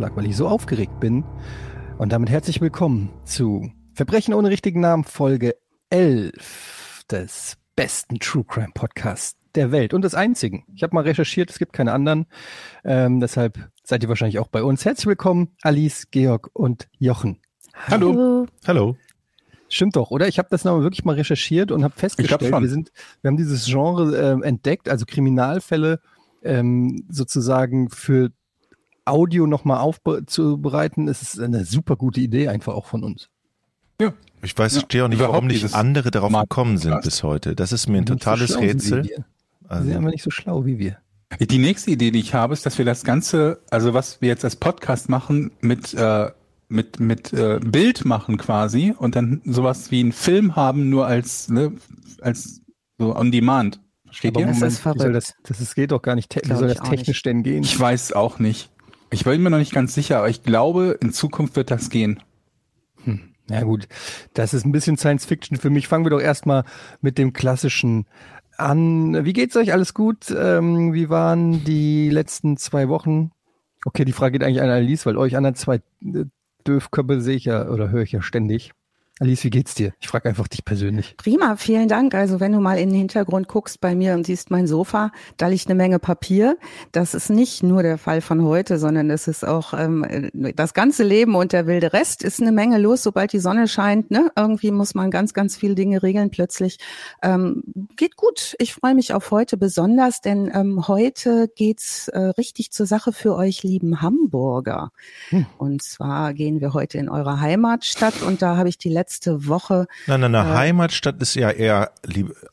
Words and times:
Herzschlag, 0.00 0.16
weil 0.16 0.30
ich 0.30 0.36
so 0.36 0.48
aufgeregt 0.48 0.98
bin. 0.98 1.24
Und 1.98 2.10
damit 2.12 2.30
herzlich 2.30 2.62
willkommen 2.62 3.10
zu 3.24 3.70
Verbrechen 3.92 4.32
ohne 4.32 4.48
richtigen 4.48 4.80
Namen, 4.80 5.04
Folge 5.04 5.56
11 5.90 7.04
des 7.10 7.58
besten 7.76 8.18
True 8.18 8.44
Crime 8.44 8.70
Podcasts 8.72 9.38
der 9.54 9.72
Welt 9.72 9.92
und 9.92 10.00
des 10.02 10.14
einzigen. 10.14 10.64
Ich 10.74 10.82
habe 10.82 10.94
mal 10.94 11.04
recherchiert, 11.04 11.50
es 11.50 11.58
gibt 11.58 11.74
keine 11.74 11.92
anderen. 11.92 12.24
Ähm, 12.82 13.20
deshalb 13.20 13.58
seid 13.82 14.02
ihr 14.02 14.08
wahrscheinlich 14.08 14.38
auch 14.38 14.48
bei 14.48 14.62
uns. 14.62 14.86
Herzlich 14.86 15.06
willkommen, 15.06 15.54
Alice, 15.60 16.10
Georg 16.10 16.48
und 16.54 16.88
Jochen. 16.98 17.42
Hallo. 17.74 18.12
Hallo. 18.12 18.46
Hallo. 18.66 18.96
Stimmt 19.68 19.96
doch, 19.96 20.10
oder? 20.10 20.28
Ich 20.28 20.38
habe 20.38 20.48
das 20.50 20.64
nochmal 20.64 20.82
wirklich 20.82 21.04
mal 21.04 21.16
recherchiert 21.16 21.70
und 21.70 21.84
habe 21.84 21.94
festgestellt, 21.94 22.40
wir 22.40 22.68
sind, 22.68 22.90
wir 23.20 23.28
haben 23.28 23.36
dieses 23.36 23.66
Genre 23.66 24.16
äh, 24.16 24.46
entdeckt, 24.46 24.88
also 24.88 25.04
Kriminalfälle 25.04 26.00
ähm, 26.42 27.04
sozusagen 27.10 27.90
für 27.90 28.30
Audio 29.04 29.46
nochmal 29.46 29.78
aufzubereiten. 29.78 31.08
Ist 31.08 31.40
eine 31.40 31.64
super 31.64 31.96
gute 31.96 32.20
Idee 32.20 32.48
einfach 32.48 32.74
auch 32.74 32.86
von 32.86 33.04
uns. 33.04 33.28
Ja. 34.00 34.12
Ich 34.42 34.56
weiß, 34.56 34.76
ich 34.76 34.82
stehe 34.84 35.04
auch 35.04 35.08
nicht, 35.08 35.20
warum 35.20 35.46
nicht 35.46 35.74
andere 35.74 36.10
darauf 36.10 36.32
gekommen 36.32 36.78
sind 36.78 37.02
bis 37.02 37.22
heute. 37.22 37.54
Das 37.54 37.72
ist 37.72 37.88
mir 37.88 37.98
ein 37.98 38.06
totales 38.06 38.52
so 38.52 38.58
Rätsel. 38.58 39.04
Sie 39.04 39.14
also. 39.68 39.84
sind 39.84 39.96
aber 39.96 40.10
nicht 40.10 40.22
so 40.22 40.30
schlau 40.30 40.64
wie 40.64 40.78
wir. 40.78 40.96
Die 41.38 41.58
nächste 41.58 41.90
Idee, 41.90 42.10
die 42.10 42.20
ich 42.20 42.34
habe, 42.34 42.54
ist, 42.54 42.66
dass 42.66 42.78
wir 42.78 42.84
das 42.84 43.04
Ganze, 43.04 43.60
also 43.70 43.94
was 43.94 44.20
wir 44.20 44.28
jetzt 44.28 44.44
als 44.44 44.56
Podcast 44.56 45.08
machen, 45.08 45.52
mit 45.60 45.94
äh, 45.94 46.30
mit 46.68 47.00
mit 47.00 47.32
äh, 47.32 47.60
Bild 47.62 48.04
machen 48.04 48.36
quasi 48.36 48.94
und 48.96 49.16
dann 49.16 49.42
sowas 49.44 49.90
wie 49.90 50.00
einen 50.00 50.12
Film 50.12 50.56
haben, 50.56 50.88
nur 50.88 51.06
als 51.06 51.48
ne, 51.48 51.72
als 52.20 52.62
so 52.98 53.14
on 53.14 53.30
demand. 53.30 53.80
Steht 54.10 54.36
hier? 54.36 54.46
Das 54.46 54.60
ist 54.62 54.78
verrückt. 54.78 55.14
Das, 55.14 55.34
das, 55.44 55.58
das 55.58 55.74
geht 55.74 55.92
doch 55.92 56.02
gar 56.02 56.14
nicht. 56.14 56.34
Wie 56.34 56.54
soll 56.54 56.68
das 56.68 56.80
technisch 56.80 57.08
nicht. 57.08 57.26
denn 57.26 57.42
gehen? 57.42 57.62
Ich 57.62 57.78
weiß 57.78 58.12
auch 58.12 58.38
nicht. 58.38 58.70
Ich 59.10 59.24
bin 59.24 59.42
mir 59.42 59.50
noch 59.50 59.58
nicht 59.58 59.72
ganz 59.72 59.94
sicher, 59.94 60.18
aber 60.18 60.28
ich 60.28 60.42
glaube, 60.42 60.98
in 61.00 61.12
Zukunft 61.12 61.56
wird 61.56 61.70
das 61.70 61.90
gehen. 61.90 62.22
Hm. 63.04 63.20
Ja 63.48 63.62
gut, 63.62 63.88
das 64.34 64.54
ist 64.54 64.64
ein 64.64 64.70
bisschen 64.70 64.96
Science 64.96 65.24
Fiction 65.24 65.56
für 65.56 65.70
mich. 65.70 65.88
Fangen 65.88 66.04
wir 66.04 66.10
doch 66.10 66.20
erstmal 66.20 66.64
mit 67.00 67.18
dem 67.18 67.32
klassischen 67.32 68.06
an. 68.56 69.24
Wie 69.24 69.32
geht's 69.32 69.56
euch? 69.56 69.72
Alles 69.72 69.92
gut? 69.94 70.30
Ähm, 70.30 70.92
wie 70.92 71.08
waren 71.08 71.64
die 71.64 72.10
letzten 72.10 72.56
zwei 72.56 72.88
Wochen? 72.88 73.32
Okay, 73.84 74.04
die 74.04 74.12
Frage 74.12 74.32
geht 74.32 74.44
eigentlich 74.44 74.62
an 74.62 74.70
Alice, 74.70 75.04
weil 75.06 75.16
euch 75.16 75.36
anderen 75.36 75.56
zwei 75.56 75.76
äh, 76.04 76.26
Döfköppe 76.64 77.20
sehe 77.20 77.36
ich 77.36 77.46
ja 77.46 77.68
oder 77.68 77.90
höre 77.90 78.02
ich 78.02 78.12
ja 78.12 78.22
ständig. 78.22 78.72
Alice, 79.22 79.44
wie 79.44 79.50
geht's 79.50 79.74
dir? 79.74 79.92
Ich 80.00 80.08
frage 80.08 80.30
einfach 80.30 80.48
dich 80.48 80.64
persönlich. 80.64 81.14
Prima, 81.18 81.56
vielen 81.56 81.88
Dank. 81.88 82.14
Also 82.14 82.40
wenn 82.40 82.52
du 82.52 82.58
mal 82.58 82.78
in 82.78 82.88
den 82.88 82.96
Hintergrund 83.00 83.48
guckst 83.48 83.78
bei 83.78 83.94
mir 83.94 84.14
und 84.14 84.24
siehst 84.24 84.50
mein 84.50 84.66
Sofa, 84.66 85.12
da 85.36 85.48
liegt 85.48 85.66
eine 85.66 85.74
Menge 85.74 85.98
Papier. 85.98 86.56
Das 86.92 87.12
ist 87.12 87.28
nicht 87.28 87.62
nur 87.62 87.82
der 87.82 87.98
Fall 87.98 88.22
von 88.22 88.42
heute, 88.42 88.78
sondern 88.78 89.10
es 89.10 89.28
ist 89.28 89.46
auch 89.46 89.74
ähm, 89.74 90.30
das 90.56 90.72
ganze 90.72 91.04
Leben 91.04 91.34
und 91.34 91.52
der 91.52 91.66
wilde 91.66 91.92
Rest 91.92 92.24
ist 92.24 92.40
eine 92.40 92.50
Menge 92.50 92.78
los, 92.78 93.02
sobald 93.02 93.34
die 93.34 93.40
Sonne 93.40 93.68
scheint. 93.68 94.10
Ne? 94.10 94.32
Irgendwie 94.36 94.70
muss 94.70 94.94
man 94.94 95.10
ganz, 95.10 95.34
ganz 95.34 95.54
viele 95.54 95.74
Dinge 95.74 96.02
regeln 96.02 96.30
plötzlich. 96.30 96.78
Ähm, 97.22 97.62
geht 97.96 98.16
gut. 98.16 98.54
Ich 98.58 98.72
freue 98.72 98.94
mich 98.94 99.12
auf 99.12 99.30
heute 99.32 99.58
besonders, 99.58 100.22
denn 100.22 100.50
ähm, 100.54 100.88
heute 100.88 101.52
geht's 101.54 102.08
äh, 102.08 102.18
richtig 102.18 102.72
zur 102.72 102.86
Sache 102.86 103.12
für 103.12 103.36
euch, 103.36 103.64
lieben 103.64 104.00
Hamburger. 104.00 104.92
Hm. 105.28 105.44
Und 105.58 105.82
zwar 105.82 106.32
gehen 106.32 106.62
wir 106.62 106.72
heute 106.72 106.96
in 106.96 107.10
eure 107.10 107.42
Heimatstadt 107.42 108.22
und 108.22 108.40
da 108.40 108.56
habe 108.56 108.70
ich 108.70 108.78
die 108.78 108.88
letzte 108.88 109.09
letzte 109.10 109.48
Woche. 109.48 109.88
Nein, 110.06 110.20
nein, 110.20 110.30
nein, 110.30 110.46
äh, 110.46 110.56
Heimatstadt 110.56 111.20
ist 111.20 111.34
ja 111.34 111.50
eher, 111.50 111.90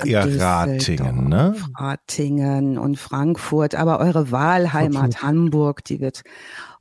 eher 0.03 0.39
Ratingen, 0.39 1.29
ne? 1.29 1.55
Ratingen 1.77 2.79
und 2.79 2.97
Frankfurt, 2.97 3.75
aber 3.75 3.99
eure 3.99 4.31
Wahlheimat 4.31 5.15
okay. 5.15 5.21
Hamburg, 5.21 5.83
die 5.83 5.99
wird 5.99 6.23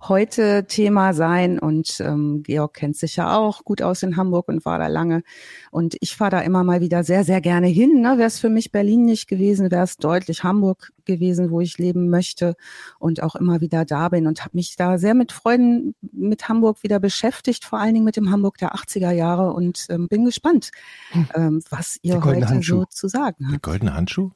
heute 0.03 0.67
Thema 0.67 1.15
sein. 1.15 1.59
Und 1.59 2.01
ähm, 2.01 2.43
Georg 2.43 2.75
kennt 2.75 2.97
sich 2.97 3.17
ja 3.17 3.37
auch 3.37 3.65
gut 3.65 3.83
aus 3.83 4.03
in 4.03 4.17
Hamburg 4.17 4.49
und 4.49 4.65
war 4.65 4.79
da 4.79 4.87
lange. 4.87 5.23
Und 5.71 5.97
ich 6.01 6.17
fahre 6.17 6.31
da 6.31 6.41
immer 6.41 6.65
mal 6.65 6.81
wieder 6.81 7.05
sehr, 7.05 7.25
sehr 7.25 7.41
gerne 7.41 7.67
hin. 7.67 8.01
Ne? 8.01 8.19
Wäre 8.19 8.29
es 8.29 8.39
für 8.39 8.51
mich 8.51 8.73
Berlin 8.73 9.05
nicht 9.05 9.29
gewesen, 9.29 9.71
wäre 9.71 9.85
es 9.85 9.97
deutlich 9.97 10.43
Hamburg 10.43 10.93
gewesen, 11.05 11.51
wo 11.51 11.61
ich 11.61 11.79
leben 11.79 12.11
möchte 12.11 12.57
und 12.99 13.23
auch 13.23 13.37
immer 13.37 13.61
wieder 13.61 13.85
da 13.85 14.09
bin 14.09 14.27
und 14.27 14.41
habe 14.41 14.57
mich 14.57 14.77
da 14.77 14.99
sehr 14.99 15.15
mit 15.15 15.33
Freuden 15.33 15.95
mit 16.13 16.49
Hamburg 16.49 16.83
wieder 16.83 16.99
beschäftigt, 17.01 17.65
vor 17.65 17.79
allen 17.79 17.95
Dingen 17.95 18.05
mit 18.05 18.17
dem 18.17 18.31
Hamburg 18.31 18.59
der 18.59 18.75
80er 18.75 19.13
Jahre 19.13 19.53
und 19.53 19.87
ähm, 19.89 20.09
bin 20.09 20.25
gespannt, 20.25 20.71
hm. 21.11 21.29
ähm, 21.35 21.63
was 21.71 21.99
ihr 22.03 22.23
heute 22.23 22.49
Handschuh. 22.49 22.81
so 22.81 22.85
zu 22.91 23.09
sagen 23.09 23.45
habt. 23.45 23.53
Der 23.53 23.61
goldene 23.61 23.95
Handschuh? 23.95 24.31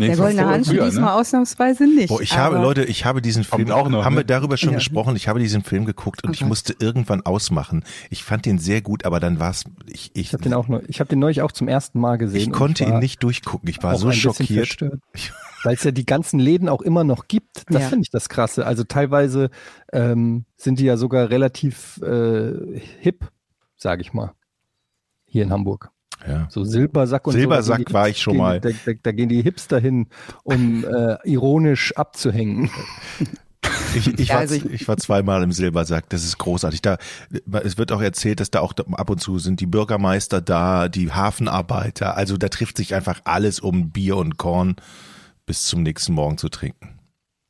Nee, 0.00 0.08
der 0.08 0.16
goldene 0.16 0.46
Handschuh 0.46 0.72
früher, 0.72 0.84
diesmal 0.86 1.04
ne? 1.04 1.14
ausnahmsweise 1.14 1.84
nicht. 1.84 2.08
Boah, 2.08 2.20
ich 2.20 2.36
habe, 2.36 2.56
Leute, 2.56 2.84
ich 2.84 3.04
habe 3.04 3.22
diesen 3.22 3.44
Film, 3.44 3.70
auch 3.70 3.88
noch, 3.88 4.04
haben 4.04 4.14
ne? 4.14 4.20
wir 4.20 4.24
darüber 4.24 4.56
schon 4.56 4.70
ja. 4.70 4.76
gesprochen, 4.76 5.16
ich 5.16 5.28
habe 5.28 5.38
diesen 5.38 5.62
Film 5.62 5.84
geguckt 5.84 6.24
und 6.24 6.30
okay. 6.30 6.38
ich 6.40 6.46
musste 6.46 6.74
irgendwann 6.78 7.22
ausmachen. 7.22 7.84
Ich 8.10 8.24
fand 8.24 8.46
den 8.46 8.58
sehr 8.58 8.82
gut, 8.82 9.04
aber 9.04 9.20
dann 9.20 9.38
war 9.38 9.50
es, 9.50 9.64
ich, 9.86 10.10
ich, 10.14 10.26
ich 10.26 10.32
habe 10.32 10.42
den 10.42 10.54
auch 10.54 10.68
noch, 10.68 10.80
ich 10.86 11.00
habe 11.00 11.08
den 11.08 11.18
neulich 11.18 11.42
auch 11.42 11.52
zum 11.52 11.68
ersten 11.68 12.00
Mal 12.00 12.16
gesehen. 12.16 12.40
Ich 12.40 12.52
konnte 12.52 12.84
ihn 12.84 12.98
nicht 12.98 13.22
durchgucken, 13.22 13.68
ich 13.68 13.82
war 13.82 13.96
so 13.96 14.10
schockiert. 14.12 14.78
Weil 15.62 15.74
es 15.74 15.84
ja 15.84 15.90
die 15.90 16.06
ganzen 16.06 16.40
Läden 16.40 16.70
auch 16.70 16.80
immer 16.80 17.04
noch 17.04 17.28
gibt. 17.28 17.64
Das 17.68 17.82
ja. 17.82 17.88
finde 17.88 18.04
ich 18.04 18.10
das 18.10 18.30
Krasse. 18.30 18.66
Also 18.66 18.84
teilweise 18.84 19.50
ähm, 19.92 20.46
sind 20.56 20.78
die 20.78 20.84
ja 20.84 20.96
sogar 20.96 21.28
relativ 21.28 22.00
äh, 22.02 22.80
hip, 23.00 23.28
sage 23.76 24.00
ich 24.00 24.14
mal, 24.14 24.32
hier 25.26 25.42
in 25.42 25.52
Hamburg. 25.52 25.90
Ja. 26.26 26.46
So 26.50 26.64
Silbersack 26.64 27.26
und 27.26 27.32
Silbersack 27.32 27.88
so, 27.88 27.94
war 27.94 28.08
ich 28.08 28.18
schon 28.20 28.34
gehen, 28.34 28.42
mal. 28.42 28.60
Da, 28.60 28.70
da, 28.84 28.92
da, 29.02 29.12
gehen 29.12 29.28
die 29.28 29.42
Hipster 29.42 29.78
hin, 29.78 30.08
um 30.44 30.84
äh, 30.90 31.16
ironisch 31.24 31.96
abzuhängen. 31.96 32.70
Ich, 33.94 34.06
ich, 34.18 34.28
ja, 34.28 34.34
war, 34.34 34.40
also 34.40 34.54
ich, 34.54 34.64
ich, 34.66 34.88
war 34.88 34.96
zweimal 34.96 35.42
im 35.42 35.52
Silbersack, 35.52 36.08
das 36.08 36.24
ist 36.24 36.38
großartig. 36.38 36.82
Da, 36.82 36.98
es 37.62 37.78
wird 37.78 37.92
auch 37.92 38.00
erzählt, 38.00 38.40
dass 38.40 38.50
da 38.50 38.60
auch 38.60 38.72
ab 38.92 39.10
und 39.10 39.20
zu 39.20 39.38
sind 39.38 39.60
die 39.60 39.66
Bürgermeister 39.66 40.40
da, 40.40 40.88
die 40.88 41.12
Hafenarbeiter. 41.12 42.16
Also 42.16 42.36
da 42.36 42.48
trifft 42.48 42.76
sich 42.76 42.94
einfach 42.94 43.20
alles, 43.24 43.60
um 43.60 43.90
Bier 43.90 44.16
und 44.16 44.36
Korn 44.36 44.76
bis 45.46 45.64
zum 45.64 45.82
nächsten 45.82 46.12
Morgen 46.12 46.38
zu 46.38 46.48
trinken. 46.48 47.00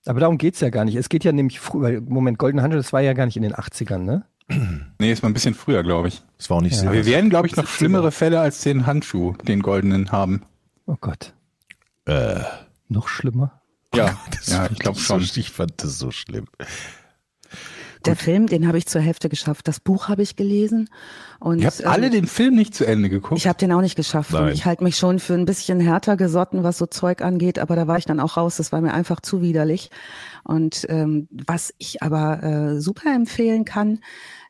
Aber 0.06 0.20
darum 0.20 0.38
geht's 0.38 0.60
ja 0.60 0.70
gar 0.70 0.84
nicht. 0.84 0.96
Es 0.96 1.08
geht 1.08 1.24
ja 1.24 1.32
nämlich, 1.32 1.60
Moment, 1.72 2.38
Golden 2.38 2.62
Handel, 2.62 2.78
das 2.78 2.92
war 2.92 3.00
ja 3.00 3.12
gar 3.12 3.26
nicht 3.26 3.36
in 3.36 3.42
den 3.42 3.54
80ern, 3.54 3.98
ne? 3.98 4.24
Nee, 4.98 5.12
ist 5.12 5.22
mal 5.22 5.30
ein 5.30 5.34
bisschen 5.34 5.54
früher, 5.54 5.82
glaube 5.82 6.08
ich. 6.08 6.22
Das 6.36 6.50
war 6.50 6.58
auch 6.58 6.62
nicht 6.62 6.76
ja. 6.76 6.82
so. 6.82 6.92
Wir 6.92 7.06
werden, 7.06 7.30
glaube 7.30 7.46
ich, 7.46 7.56
noch 7.56 7.68
schlimmere 7.68 8.10
Fälle 8.10 8.40
als 8.40 8.60
den 8.62 8.86
Handschuh, 8.86 9.34
den 9.46 9.62
goldenen 9.62 10.12
haben. 10.12 10.42
Oh 10.86 10.96
Gott. 11.00 11.32
Äh. 12.06 12.40
Noch 12.88 13.08
schlimmer? 13.08 13.60
Ja, 13.94 14.18
ja 14.46 14.68
ich 14.70 14.78
glaube 14.78 14.98
schon. 14.98 15.20
So, 15.20 15.40
ich 15.40 15.50
fand 15.50 15.82
das 15.82 15.98
so 15.98 16.10
schlimm. 16.10 16.46
Der 18.06 18.14
Gut. 18.14 18.22
Film, 18.22 18.46
den 18.46 18.66
habe 18.66 18.78
ich 18.78 18.86
zur 18.86 19.02
Hälfte 19.02 19.28
geschafft. 19.28 19.68
Das 19.68 19.78
Buch 19.78 20.08
habe 20.08 20.22
ich 20.22 20.34
gelesen. 20.34 20.88
Und, 21.38 21.58
Ihr 21.60 21.66
habt 21.66 21.84
alle 21.84 22.06
ähm, 22.06 22.12
den 22.12 22.26
Film 22.26 22.54
nicht 22.54 22.74
zu 22.74 22.86
Ende 22.86 23.10
geguckt? 23.10 23.38
Ich 23.38 23.46
habe 23.46 23.58
den 23.58 23.72
auch 23.72 23.82
nicht 23.82 23.96
geschafft. 23.96 24.34
Ich 24.52 24.64
halte 24.64 24.84
mich 24.84 24.96
schon 24.96 25.18
für 25.18 25.34
ein 25.34 25.44
bisschen 25.44 25.80
härter 25.80 26.16
gesotten, 26.16 26.62
was 26.62 26.78
so 26.78 26.86
Zeug 26.86 27.20
angeht, 27.20 27.58
aber 27.58 27.76
da 27.76 27.86
war 27.86 27.98
ich 27.98 28.06
dann 28.06 28.18
auch 28.18 28.38
raus. 28.38 28.56
Das 28.56 28.72
war 28.72 28.80
mir 28.80 28.94
einfach 28.94 29.20
zu 29.20 29.42
widerlich. 29.42 29.90
Und 30.44 30.86
ähm, 30.88 31.28
was 31.30 31.74
ich 31.76 32.02
aber 32.02 32.42
äh, 32.42 32.80
super 32.80 33.14
empfehlen 33.14 33.66
kann, 33.66 34.00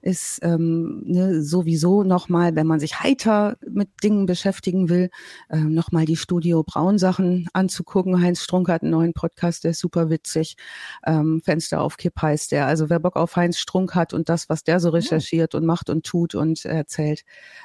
ist 0.03 0.41
ähm, 0.43 1.03
ne, 1.05 1.43
sowieso 1.43 2.03
nochmal, 2.03 2.57
wenn 2.57 2.67
man 2.67 2.81
sich 2.81 3.01
heiter 3.01 3.57
mit 3.69 3.89
Dingen 4.03 4.27
beschäftigen 4.27 4.89
will, 4.89 5.11
äh, 5.49 5.59
nochmal 5.59 6.05
die 6.05 6.17
Studio 6.17 6.63
Braun 6.63 6.99
Sachen 6.99 7.49
anzugucken. 7.53 8.23
Heinz 8.23 8.41
Strunk 8.41 8.69
hat 8.69 8.83
einen 8.83 8.93
neuen 8.93 9.13
Podcast, 9.13 9.65
der 9.65 9.73
ist 9.73 9.81
super 9.81 10.11
witzig. 10.11 10.57
Ähm, 11.05 11.41
Fenster 11.45 11.81
auf 11.81 11.97
Kipp 11.97 12.21
heißt 12.21 12.53
der. 12.53 12.67
Also 12.67 12.89
wer 12.89 12.99
Bock 12.99 13.17
auf 13.17 13.37
Heinz 13.37 13.59
Strunk 13.59 13.95
hat 13.95 14.15
und 14.15 14.29
das, 14.29 14.49
was 14.49 14.65
der 14.65 14.81
so 14.81 14.91
recherchiert 14.91 15.55
und 15.55 15.67
macht 15.67 15.91
und 15.91 16.05
tut 16.05 16.35
und 16.35 16.65
erzählt. 16.65 17.23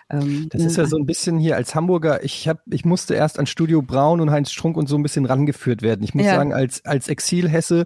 Ähm, 0.10 0.48
das 0.50 0.62
ne, 0.62 0.68
ist 0.68 0.78
ja 0.78 0.86
so 0.86 0.98
ein 0.98 1.06
bisschen 1.06 1.38
hier 1.38 1.56
als 1.56 1.76
Hamburger, 1.76 2.24
ich 2.24 2.48
hab, 2.48 2.62
ich 2.70 2.86
musste 2.86 3.16
erst 3.16 3.40
an 3.40 3.46
Studio 3.46 3.82
Braun 3.82 4.22
und 4.22 4.32
Heinz 4.32 4.52
Strunk 4.52 4.78
und 4.78 4.88
so 4.88 4.98
ein 4.98 5.04
bisschen 5.04 5.26
rangeführt 5.26 5.82
werden. 5.82 6.04
Ich 6.04 6.14
muss 6.14 6.26
ja. 6.26 6.36
sagen, 6.36 6.54
als, 6.54 6.84
als 6.86 7.08
Exilhesse 7.08 7.86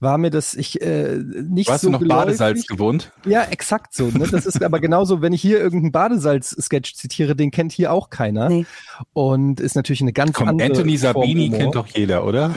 war 0.00 0.18
mir 0.18 0.30
das 0.30 0.54
ich 0.54 0.80
äh, 0.82 1.18
nicht 1.18 1.68
Warst 1.70 1.82
so 1.82 1.88
du 1.88 1.92
noch 1.92 2.00
geläufig. 2.00 2.24
Badesalz 2.24 2.66
gewohnt? 2.66 3.12
Ja, 3.24 3.44
exakt 3.44 3.85
exakt 3.86 3.94
so. 3.94 4.18
Ne? 4.18 4.26
Das 4.30 4.46
ist 4.46 4.62
aber 4.62 4.80
genauso, 4.80 5.22
wenn 5.22 5.32
ich 5.32 5.42
hier 5.42 5.58
irgendeinen 5.58 5.92
Badesalz-Sketch 5.92 6.94
zitiere, 6.94 7.36
den 7.36 7.50
kennt 7.50 7.72
hier 7.72 7.92
auch 7.92 8.10
keiner. 8.10 8.48
Nee. 8.48 8.66
Und 9.12 9.60
ist 9.60 9.76
natürlich 9.76 10.00
eine 10.00 10.12
ganz 10.12 10.32
Komm, 10.32 10.48
andere. 10.48 10.68
Anthony 10.68 10.96
Sabini 10.96 11.50
kennt 11.50 11.74
doch 11.74 11.86
jeder, 11.88 12.24
oder? 12.24 12.54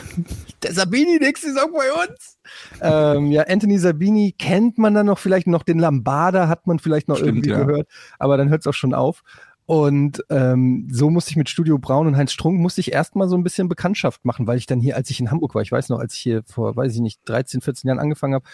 Der 0.63 0.73
Sabini 0.73 1.19
nächste 1.19 1.47
ist 1.47 1.59
auch 1.59 1.71
bei 1.71 2.03
uns. 2.03 2.37
ähm, 2.81 3.31
ja, 3.31 3.43
Anthony 3.43 3.77
Sabini 3.77 4.33
kennt 4.37 4.77
man 4.77 4.93
dann 4.93 5.05
noch 5.05 5.19
vielleicht 5.19 5.47
noch 5.47 5.63
den 5.63 5.79
Lambada 5.79 6.47
hat 6.47 6.67
man 6.67 6.79
vielleicht 6.79 7.07
noch 7.07 7.17
Stimmt, 7.17 7.45
irgendwie 7.45 7.49
ja. 7.49 7.63
gehört, 7.63 7.87
aber 8.17 8.37
dann 8.37 8.49
hört 8.49 8.61
es 8.61 8.67
auch 8.67 8.73
schon 8.73 8.93
auf. 8.93 9.23
Und 9.69 10.25
ähm, 10.31 10.87
so 10.91 11.11
musste 11.11 11.29
ich 11.29 11.37
mit 11.37 11.47
Studio 11.47 11.77
Braun 11.77 12.07
und 12.07 12.17
Heinz 12.17 12.31
Strunk 12.31 12.59
musste 12.59 12.81
ich 12.81 12.91
erstmal 12.91 13.29
so 13.29 13.35
ein 13.35 13.43
bisschen 13.43 13.69
Bekanntschaft 13.69 14.25
machen, 14.25 14.47
weil 14.47 14.57
ich 14.57 14.65
dann 14.65 14.79
hier, 14.79 14.95
als 14.95 15.11
ich 15.11 15.19
in 15.19 15.29
Hamburg 15.29 15.53
war, 15.53 15.61
ich 15.61 15.71
weiß 15.71 15.89
noch, 15.89 15.99
als 15.99 16.15
ich 16.15 16.21
hier 16.21 16.41
vor, 16.47 16.75
weiß 16.75 16.95
ich 16.95 17.01
nicht, 17.01 17.19
13, 17.25 17.61
14 17.61 17.87
Jahren 17.87 17.99
angefangen 17.99 18.33
habe, 18.33 18.45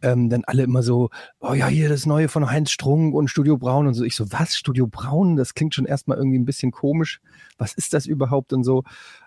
ähm, 0.00 0.30
dann 0.30 0.44
alle 0.46 0.62
immer 0.62 0.82
so, 0.82 1.10
oh 1.40 1.52
ja, 1.52 1.66
hier 1.66 1.90
das 1.90 2.06
Neue 2.06 2.28
von 2.28 2.50
Heinz 2.50 2.70
Strunk 2.70 3.14
und 3.14 3.28
Studio 3.28 3.58
Braun 3.58 3.86
und 3.86 3.92
so. 3.92 4.02
Ich 4.02 4.16
so, 4.16 4.32
was, 4.32 4.56
Studio 4.56 4.86
Braun? 4.86 5.36
Das 5.36 5.52
klingt 5.52 5.74
schon 5.74 5.84
erstmal 5.84 6.16
irgendwie 6.16 6.38
ein 6.38 6.46
bisschen 6.46 6.70
komisch. 6.70 7.20
Was 7.58 7.74
ist 7.74 7.92
das 7.92 8.06
überhaupt 8.06 8.54
und 8.54 8.64
so? 8.64 8.84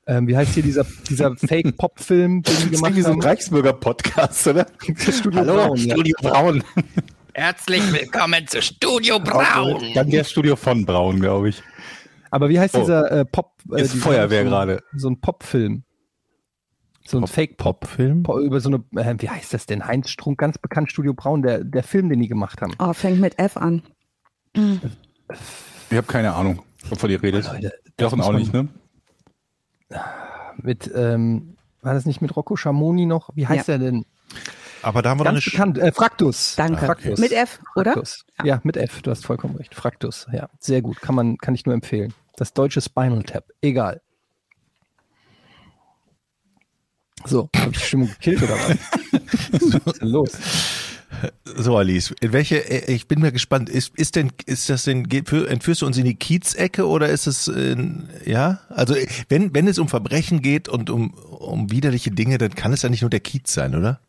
Ähm, 0.08 0.28
wie 0.28 0.36
heißt 0.36 0.56
hier 0.56 0.64
dieser, 0.64 0.88
dieser 1.08 1.36
Fake-Pop-Film, 1.38 2.42
den 2.42 2.56
die 2.56 2.70
gemacht 2.72 3.06
haben? 3.06 3.22
Reichsbürger-Podcast, 3.22 4.48
oder? 4.48 4.66
Studio 4.98 5.42
Hallo, 5.42 5.54
Braun. 5.54 5.78
Studio 5.78 6.16
ja. 6.24 6.28
Braun. 6.32 6.64
Herzlich 7.38 7.92
willkommen 7.92 8.48
zu 8.48 8.62
Studio 8.62 9.20
Braun. 9.20 9.84
Dann 9.94 10.10
der 10.10 10.24
Studio 10.24 10.56
von 10.56 10.86
Braun, 10.86 11.20
glaube 11.20 11.50
ich. 11.50 11.62
Aber 12.32 12.48
wie 12.48 12.58
heißt 12.58 12.78
oh. 12.78 12.80
dieser 12.80 13.12
äh, 13.12 13.26
Pop? 13.26 13.52
Äh, 13.74 13.82
ist 13.82 13.94
Feuerwehr 13.96 14.44
so, 14.44 14.50
gerade. 14.50 14.84
So 14.96 15.10
ein 15.10 15.20
Pop-Film. 15.20 15.84
So 17.06 17.18
ein 17.18 17.28
Fake-Pop-Film? 17.28 18.24
Über 18.42 18.62
so 18.62 18.70
eine, 18.70 18.78
äh, 18.96 19.16
wie 19.18 19.30
heißt 19.30 19.54
das 19.54 19.66
denn? 19.66 19.86
Heinz 19.86 20.12
Strunk, 20.12 20.38
ganz 20.38 20.58
bekannt, 20.58 20.90
Studio 20.90 21.14
Braun, 21.14 21.42
der, 21.42 21.66
der 21.66 21.84
Film, 21.84 22.08
den 22.08 22.22
die 22.22 22.30
gemacht 22.30 22.62
haben. 22.62 22.72
Oh, 22.80 22.94
fängt 22.94 23.20
mit 23.20 23.38
F 23.38 23.58
an. 23.58 23.84
Ich 24.54 25.98
habe 25.98 26.08
keine 26.08 26.36
Ahnung, 26.36 26.62
wovon 26.88 27.10
ihr 27.10 27.22
redet. 27.22 27.52
Leute, 27.52 27.74
Jochen 28.00 28.22
auch 28.22 28.32
nicht, 28.32 28.54
ne? 28.54 28.70
Mit, 30.56 30.90
ähm, 30.96 31.58
war 31.82 31.94
das 31.96 32.06
nicht 32.06 32.22
mit 32.22 32.34
Rocco 32.34 32.56
Schamoni 32.56 33.06
noch? 33.06 33.32
Wie 33.36 33.46
heißt 33.46 33.68
ja. 33.68 33.74
er 33.74 33.80
denn? 33.80 34.06
Aber 34.86 35.02
da 35.02 35.10
haben 35.10 35.20
wir 35.20 35.24
Ganz 35.24 35.48
noch 35.48 35.54
eine 35.60 35.72
bekannt, 35.72 35.78
äh, 35.80 35.92
Fraktus. 35.92 36.54
Danke. 36.58 36.86
Fraktus. 36.86 37.20
Mit 37.20 37.32
F, 37.32 37.60
oder? 37.76 37.94
Fraktus. 37.94 38.24
Ja. 38.38 38.46
ja. 38.46 38.62
mit 38.64 38.78
F. 38.78 39.02
Du 39.02 39.10
hast 39.10 39.26
vollkommen 39.26 39.56
recht. 39.56 39.74
Fraktus. 39.74 40.28
Ja, 40.32 40.48
sehr 40.60 40.84
gut. 40.84 41.02
Kann 41.02 41.16
man, 41.16 41.38
kann 41.38 41.56
ich 41.56 41.66
nur 41.66 41.74
empfehlen. 41.74 42.14
Das 42.38 42.54
deutsche 42.54 42.82
Spinal 42.82 43.24
Tap. 43.24 43.46
Egal. 43.64 44.02
So, 47.26 47.50
habe 47.56 47.72
ich 47.72 47.84
Stimmung 47.84 48.10
gekillt 48.10 48.44
oder 48.44 48.54
was? 48.54 50.00
los? 50.02 50.32
So, 51.46 51.78
Alice, 51.78 52.14
in 52.22 52.32
welche, 52.32 52.58
äh, 52.70 52.94
ich 52.94 53.08
bin 53.08 53.22
mir 53.22 53.32
gespannt, 53.32 53.72
ist, 53.72 53.98
ist 53.98 54.16
denn, 54.16 54.32
ist 54.46 54.70
das 54.70 54.84
denn, 54.84 55.10
entführst 55.10 55.82
du 55.82 55.88
uns 55.88 55.98
in 55.98 56.06
die 56.06 56.14
Kiezecke 56.14 56.88
oder 56.88 57.10
ist 57.10 57.26
es, 57.26 57.48
in, 57.48 58.08
ja? 58.24 58.60
Also, 58.70 58.94
wenn, 59.30 59.56
wenn 59.56 59.68
es 59.68 59.80
um 59.80 59.90
Verbrechen 59.90 60.44
geht 60.44 60.70
und 60.70 60.92
um, 60.92 61.16
um 61.16 61.72
widerliche 61.72 62.12
Dinge, 62.12 62.38
dann 62.38 62.54
kann 62.54 62.72
es 62.72 62.84
ja 62.84 62.90
nicht 62.90 63.02
nur 63.02 63.10
der 63.10 63.22
Kiez 63.22 63.52
sein, 63.52 63.74
oder? 63.74 64.00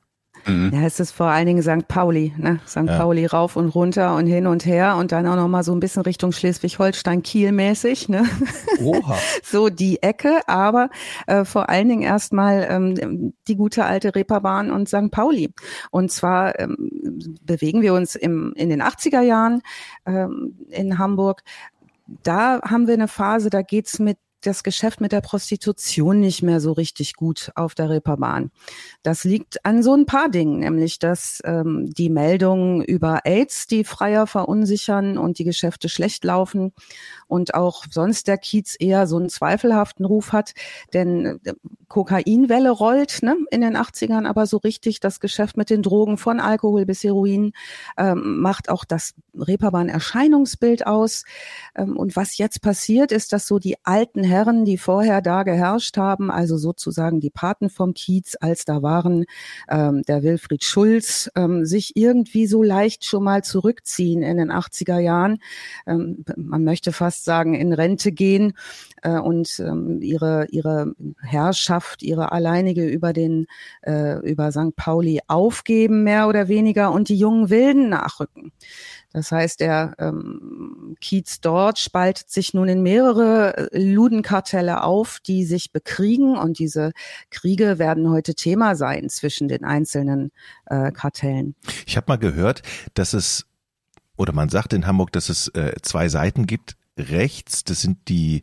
Mhm. 0.46 0.70
Ja, 0.72 0.82
es 0.86 1.00
ist 1.00 1.10
vor 1.10 1.26
allen 1.26 1.46
Dingen 1.46 1.62
St. 1.62 1.88
Pauli, 1.88 2.32
ne? 2.36 2.60
St. 2.66 2.76
Ja. 2.86 2.98
Pauli 2.98 3.26
rauf 3.26 3.56
und 3.56 3.68
runter 3.68 4.14
und 4.14 4.26
hin 4.26 4.46
und 4.46 4.64
her 4.64 4.96
und 4.96 5.12
dann 5.12 5.26
auch 5.26 5.36
noch 5.36 5.48
mal 5.48 5.64
so 5.64 5.72
ein 5.72 5.80
bisschen 5.80 6.02
Richtung 6.02 6.32
Schleswig-Holstein 6.32 7.22
Kiel 7.22 7.52
mäßig, 7.52 8.08
ne? 8.08 8.24
Oha. 8.80 9.16
so 9.42 9.68
die 9.68 10.02
Ecke, 10.02 10.40
aber 10.46 10.90
äh, 11.26 11.44
vor 11.44 11.68
allen 11.68 11.88
Dingen 11.88 12.02
erstmal 12.02 12.66
ähm, 12.70 13.34
die 13.48 13.56
gute 13.56 13.84
alte 13.84 14.14
Reeperbahn 14.14 14.70
und 14.70 14.88
St. 14.88 15.10
Pauli. 15.10 15.52
Und 15.90 16.12
zwar 16.12 16.58
ähm, 16.60 16.90
bewegen 17.42 17.82
wir 17.82 17.94
uns 17.94 18.14
im, 18.14 18.52
in 18.56 18.68
den 18.68 18.82
80er 18.82 19.22
Jahren 19.22 19.62
ähm, 20.06 20.56
in 20.70 20.98
Hamburg 20.98 21.42
da 22.22 22.60
haben 22.62 22.86
wir 22.86 22.94
eine 22.94 23.08
Phase, 23.08 23.50
da 23.50 23.62
geht's 23.62 23.98
mit 23.98 24.18
das 24.46 24.62
Geschäft 24.62 25.00
mit 25.00 25.12
der 25.12 25.20
Prostitution 25.20 26.20
nicht 26.20 26.42
mehr 26.42 26.60
so 26.60 26.72
richtig 26.72 27.14
gut 27.14 27.50
auf 27.54 27.74
der 27.74 27.90
Reeperbahn. 27.90 28.50
Das 29.02 29.24
liegt 29.24 29.64
an 29.64 29.82
so 29.82 29.94
ein 29.94 30.06
paar 30.06 30.28
Dingen, 30.28 30.60
nämlich 30.60 30.98
dass 30.98 31.40
ähm, 31.44 31.92
die 31.92 32.10
Meldungen 32.10 32.82
über 32.82 33.20
AIDS 33.24 33.66
die 33.66 33.84
Freier 33.84 34.26
verunsichern 34.26 35.18
und 35.18 35.38
die 35.38 35.44
Geschäfte 35.44 35.88
schlecht 35.88 36.24
laufen 36.24 36.72
und 37.26 37.54
auch 37.54 37.84
sonst 37.90 38.28
der 38.28 38.38
Kiez 38.38 38.76
eher 38.78 39.06
so 39.06 39.16
einen 39.16 39.28
zweifelhaften 39.28 40.04
Ruf 40.04 40.32
hat, 40.32 40.52
denn 40.92 41.40
äh, 41.44 41.54
Kokainwelle 41.88 42.70
rollt 42.70 43.22
ne, 43.22 43.36
in 43.50 43.60
den 43.60 43.76
80ern, 43.76 44.26
aber 44.26 44.46
so 44.46 44.56
richtig 44.56 45.00
das 45.00 45.20
Geschäft 45.20 45.56
mit 45.56 45.70
den 45.70 45.82
Drogen 45.82 46.18
von 46.18 46.40
Alkohol 46.40 46.84
bis 46.84 47.04
Heroin 47.04 47.52
ähm, 47.96 48.40
macht 48.40 48.68
auch 48.68 48.84
das 48.84 49.14
Reeperbahn-Erscheinungsbild 49.34 50.86
aus. 50.86 51.24
Ähm, 51.76 51.96
und 51.96 52.16
was 52.16 52.38
jetzt 52.38 52.60
passiert, 52.60 53.12
ist, 53.12 53.32
dass 53.32 53.46
so 53.46 53.58
die 53.58 53.76
alten 53.84 54.24
Herren, 54.36 54.66
die 54.66 54.76
vorher 54.76 55.22
da 55.22 55.44
geherrscht 55.44 55.96
haben, 55.96 56.30
also 56.30 56.58
sozusagen 56.58 57.20
die 57.20 57.30
Paten 57.30 57.70
vom 57.70 57.94
Kiez, 57.94 58.36
als 58.38 58.66
da 58.66 58.82
waren 58.82 59.24
ähm, 59.70 60.02
der 60.02 60.22
Wilfried 60.22 60.62
Schulz, 60.62 61.30
ähm, 61.36 61.64
sich 61.64 61.96
irgendwie 61.96 62.46
so 62.46 62.62
leicht 62.62 63.06
schon 63.06 63.24
mal 63.24 63.42
zurückziehen 63.42 64.22
in 64.22 64.36
den 64.36 64.52
80er 64.52 64.98
Jahren. 64.98 65.38
Ähm, 65.86 66.22
man 66.36 66.64
möchte 66.64 66.92
fast 66.92 67.24
sagen, 67.24 67.54
in 67.54 67.72
Rente 67.72 68.12
gehen 68.12 68.52
äh, 69.02 69.18
und 69.18 69.58
ähm, 69.58 70.02
ihre, 70.02 70.48
ihre 70.50 70.92
Herrschaft, 71.22 72.02
ihre 72.02 72.30
alleinige 72.32 72.86
über 72.86 73.14
den, 73.14 73.46
äh, 73.86 74.18
über 74.18 74.52
St. 74.52 74.76
Pauli 74.76 75.20
aufgeben, 75.28 76.02
mehr 76.02 76.28
oder 76.28 76.48
weniger, 76.48 76.92
und 76.92 77.08
die 77.08 77.16
jungen 77.16 77.48
Wilden 77.48 77.88
nachrücken. 77.88 78.52
Das 79.12 79.32
heißt, 79.32 79.60
der 79.60 79.94
ähm, 79.98 80.96
Kiez 81.00 81.40
dort 81.40 81.78
spaltet 81.78 82.30
sich 82.30 82.54
nun 82.54 82.68
in 82.68 82.82
mehrere 82.82 83.72
äh, 83.72 83.78
Ludenkartelle 83.78 84.82
auf, 84.82 85.20
die 85.20 85.44
sich 85.44 85.72
bekriegen 85.72 86.36
und 86.36 86.58
diese 86.58 86.92
Kriege 87.30 87.78
werden 87.78 88.10
heute 88.10 88.34
Thema 88.34 88.74
sein 88.76 89.08
zwischen 89.08 89.48
den 89.48 89.64
einzelnen 89.64 90.32
äh, 90.66 90.92
Kartellen. 90.92 91.54
Ich 91.86 91.96
habe 91.96 92.06
mal 92.08 92.18
gehört, 92.18 92.62
dass 92.94 93.12
es 93.12 93.46
oder 94.16 94.32
man 94.32 94.48
sagt 94.48 94.72
in 94.72 94.86
Hamburg, 94.86 95.12
dass 95.12 95.28
es 95.28 95.48
äh, 95.48 95.74
zwei 95.82 96.08
Seiten 96.08 96.46
gibt 96.46 96.76
rechts, 96.98 97.64
das 97.64 97.80
sind 97.80 98.08
die, 98.08 98.42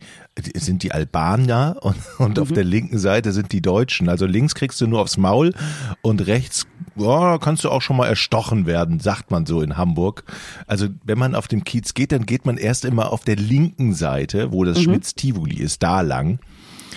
sind 0.56 0.84
die 0.84 0.92
Albaner 0.92 1.78
und, 1.82 1.98
und 2.20 2.38
mhm. 2.38 2.44
auf 2.44 2.52
der 2.52 2.64
linken 2.64 3.00
Seite 3.00 3.32
sind 3.32 3.52
die 3.52 3.62
Deutschen. 3.62 4.10
Also 4.10 4.26
links 4.26 4.56
kriegst 4.56 4.80
du 4.82 4.88
nur 4.88 5.02
aufs 5.02 5.18
Maul 5.18 5.54
und 6.02 6.26
rechts 6.28 6.68
ja, 6.96 7.40
kannst 7.40 7.64
du 7.64 7.72
auch 7.72 7.82
schon 7.82 7.98
mal 7.98 8.08
erstochen 8.08 8.66
werden, 8.66 9.00
sagt 9.00 9.32
man 9.32 9.46
so 9.46 9.62
in 9.62 9.78
Hamburg. 9.78 10.24
Also 10.68 10.88
wenn 11.04 11.18
man 11.18 11.34
auf 11.36 11.48
dem 11.48 11.64
Kiez 11.64 11.94
geht, 11.94 12.12
dann 12.12 12.26
geht 12.26 12.46
man 12.46 12.58
erst 12.58 12.86
immer 12.86 13.12
auf 13.12 13.24
der 13.24 13.36
linken 13.36 13.94
Seite, 13.94 14.52
wo 14.52 14.64
das 14.64 14.78
mhm. 14.78 14.84
Schmitz-Tivoli 14.84 15.58
ist, 15.58 15.82
da 15.82 16.02
lang. 16.02 16.40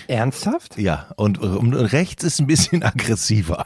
Ernsthaft? 0.07 0.77
Ja, 0.77 1.07
und, 1.15 1.39
und 1.39 1.73
rechts 1.73 2.23
ist 2.23 2.39
ein 2.39 2.47
bisschen 2.47 2.83
aggressiver. 2.83 3.65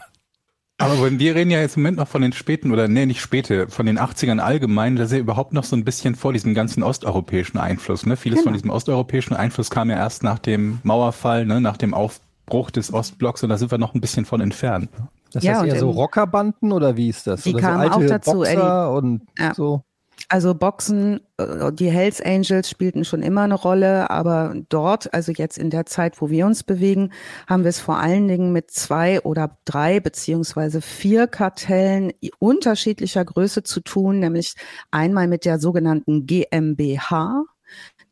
Aber 0.81 1.19
wir 1.19 1.35
reden 1.35 1.51
ja 1.51 1.59
jetzt 1.59 1.77
im 1.77 1.83
Moment 1.83 1.97
noch 1.97 2.07
von 2.07 2.21
den 2.21 2.33
späten, 2.33 2.71
oder 2.71 2.87
nee, 2.87 3.05
nicht 3.05 3.21
späte, 3.21 3.67
von 3.69 3.85
den 3.85 3.99
80ern 3.99 4.39
allgemein, 4.39 4.95
da 4.95 5.03
ist 5.03 5.11
ja 5.11 5.19
überhaupt 5.19 5.53
noch 5.53 5.63
so 5.63 5.75
ein 5.75 5.85
bisschen 5.85 6.15
vor 6.15 6.33
diesem 6.33 6.53
ganzen 6.53 6.83
osteuropäischen 6.83 7.59
Einfluss. 7.59 8.05
Ne? 8.05 8.17
Vieles 8.17 8.39
genau. 8.39 8.45
von 8.45 8.53
diesem 8.53 8.69
osteuropäischen 8.69 9.35
Einfluss 9.35 9.69
kam 9.69 9.89
ja 9.89 9.97
erst 9.97 10.23
nach 10.23 10.39
dem 10.39 10.79
Mauerfall, 10.83 11.45
ne? 11.45 11.61
nach 11.61 11.77
dem 11.77 11.93
Aufbruch 11.93 12.71
des 12.71 12.93
Ostblocks 12.93 13.43
und 13.43 13.49
da 13.49 13.57
sind 13.57 13.71
wir 13.71 13.77
noch 13.77 13.93
ein 13.93 14.01
bisschen 14.01 14.25
von 14.25 14.41
entfernt. 14.41 14.89
Das 15.33 15.43
ja, 15.43 15.59
heißt 15.59 15.65
eher 15.65 15.79
so 15.79 15.91
Rockerbanden 15.91 16.71
oder 16.71 16.97
wie 16.97 17.09
ist 17.09 17.27
das? 17.27 17.43
Die 17.43 17.53
oder 17.53 17.61
kamen 17.61 17.91
so 17.91 17.99
auch 17.99 18.05
dazu, 18.07 18.31
Boxer 18.31 18.51
Eddie. 18.51 18.97
und 18.97 19.21
ja. 19.37 19.53
so. 19.53 19.83
Also 20.31 20.55
Boxen, 20.55 21.19
äh, 21.35 21.73
die 21.73 21.91
Hells 21.91 22.21
Angels 22.21 22.69
spielten 22.69 23.03
schon 23.03 23.21
immer 23.21 23.41
eine 23.41 23.55
Rolle, 23.55 24.09
aber 24.09 24.55
dort, 24.69 25.13
also 25.13 25.33
jetzt 25.33 25.57
in 25.57 25.69
der 25.69 25.85
Zeit, 25.85 26.21
wo 26.21 26.29
wir 26.29 26.45
uns 26.45 26.63
bewegen, 26.63 27.11
haben 27.47 27.63
wir 27.63 27.69
es 27.69 27.81
vor 27.81 27.97
allen 27.97 28.29
Dingen 28.29 28.53
mit 28.53 28.71
zwei 28.71 29.19
oder 29.23 29.57
drei 29.65 29.99
beziehungsweise 29.99 30.79
vier 30.79 31.27
Kartellen 31.27 32.13
unterschiedlicher 32.39 33.25
Größe 33.25 33.63
zu 33.63 33.81
tun, 33.81 34.19
nämlich 34.19 34.55
einmal 34.89 35.27
mit 35.27 35.43
der 35.43 35.59
sogenannten 35.59 36.25
GmbH, 36.27 37.43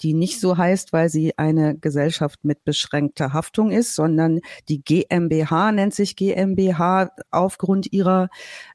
die 0.01 0.13
nicht 0.13 0.39
so 0.39 0.58
heißt, 0.58 0.94
weil 0.94 1.10
sie 1.10 1.38
eine 1.38 1.77
Gesellschaft 1.77 2.39
mit 2.44 2.63
beschränkter 2.63 3.34
Haftung 3.34 3.72
ist, 3.72 3.96
sondern 3.96 4.39
die 4.68 4.82
GmbH 4.82 5.72
nennt 5.72 5.94
sich 5.94 6.15
GmbH 6.15 7.12
aufgrund 7.32 7.91
ihrer 7.91 8.29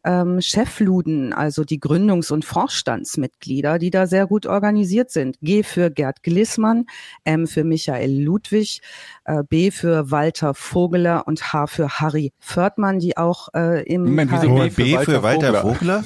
ähm, 0.05 0.41
Chefluden, 0.41 1.33
also 1.33 1.65
die 1.65 1.81
Gründungs- 1.81 2.33
und 2.33 2.45
Vorstandsmitglieder, 2.45 3.79
die 3.79 3.91
da 3.91 4.07
sehr 4.07 4.27
gut 4.27 4.47
organisiert 4.47 5.11
sind. 5.11 5.39
G 5.41 5.63
für 5.63 5.91
Gerd 5.91 6.23
Glissmann, 6.23 6.87
M 7.25 7.47
für 7.47 7.65
Michael 7.65 8.23
Ludwig, 8.23 8.83
äh, 9.25 9.43
B 9.49 9.71
für 9.71 10.11
Walter 10.11 10.55
Vogeler 10.55 11.27
und 11.27 11.53
H 11.53 11.67
für 11.67 11.89
Harry 12.01 12.33
Fördmann, 12.39 12.99
die 12.99 13.17
auch 13.17 13.49
äh, 13.55 13.83
im 13.85 14.05
Moment, 14.05 14.33
wieso 14.33 14.55
B 14.55 14.71
für, 14.71 14.83
B 14.83 14.99
für 14.99 15.23
Walter, 15.23 15.53
Walter 15.53 15.63
Vogeler? 15.63 16.05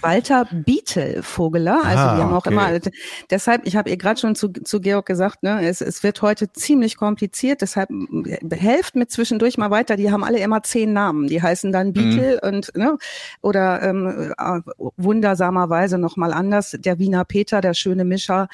Walter 0.00 0.46
Bietel 0.52 1.22
Vogeler, 1.22 1.80
also 1.84 2.02
ah, 2.02 2.16
wir 2.16 2.24
haben 2.24 2.32
auch 2.34 2.46
okay. 2.46 2.52
immer 2.52 2.80
deshalb, 3.30 3.66
ich 3.66 3.76
habe 3.76 3.88
ihr 3.90 3.96
gerade 3.96 4.20
schon 4.20 4.34
zu, 4.34 4.52
zu 4.64 4.80
Georg 4.80 5.06
gesagt, 5.06 5.42
ne, 5.42 5.66
es, 5.66 5.80
es 5.80 6.02
wird 6.02 6.22
heute 6.22 6.52
ziemlich 6.52 6.96
kompliziert, 6.96 7.62
deshalb 7.62 7.90
helft 8.50 8.96
mir 8.96 9.06
zwischendurch 9.06 9.58
mal 9.58 9.70
weiter, 9.70 9.96
die 9.96 10.10
haben 10.10 10.24
alle 10.24 10.38
immer 10.38 10.62
zehn 10.62 10.92
Namen, 10.92 11.26
die 11.26 11.42
heißen 11.42 11.72
dann 11.72 11.92
Bietel 11.92 12.40
mhm. 12.42 12.48
und 12.48 12.76
ne, 12.76 12.98
oder 13.42 13.82
ähm, 13.82 14.32
äh, 14.38 14.60
wundersamerweise 14.96 15.98
nochmal 15.98 16.32
anders, 16.32 16.76
der 16.78 16.98
Wiener 16.98 17.24
Peter, 17.24 17.60
der 17.60 17.74
schöne 17.74 18.04
Mischer, 18.04 18.48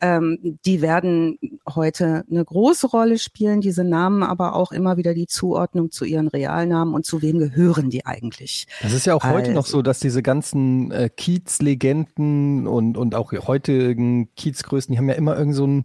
ähm, 0.00 0.58
die 0.64 0.82
werden 0.82 1.38
heute 1.74 2.24
eine 2.30 2.44
große 2.44 2.86
Rolle 2.86 3.18
spielen 3.18 3.60
diese 3.60 3.84
Namen 3.84 4.22
aber 4.22 4.54
auch 4.54 4.72
immer 4.72 4.96
wieder 4.96 5.14
die 5.14 5.26
Zuordnung 5.26 5.90
zu 5.90 6.04
ihren 6.04 6.28
Realnamen 6.28 6.94
und 6.94 7.04
zu 7.04 7.22
wem 7.22 7.38
gehören 7.38 7.90
die 7.90 8.06
eigentlich. 8.06 8.66
Das 8.82 8.92
ist 8.92 9.06
ja 9.06 9.14
auch 9.14 9.24
heute 9.24 9.48
also, 9.48 9.52
noch 9.52 9.66
so, 9.66 9.82
dass 9.82 10.00
diese 10.00 10.22
ganzen 10.22 10.90
äh, 10.90 11.08
Kiez-Legenden 11.08 12.66
und, 12.66 12.96
und 12.96 13.14
auch 13.14 13.32
heutigen 13.32 14.34
Kiezgrößen, 14.34 14.92
die 14.92 14.98
haben 14.98 15.08
ja 15.08 15.14
immer 15.14 15.32
irgendeinen 15.32 15.49
irgend 15.50 15.56
so 15.56 15.64
einen 15.64 15.84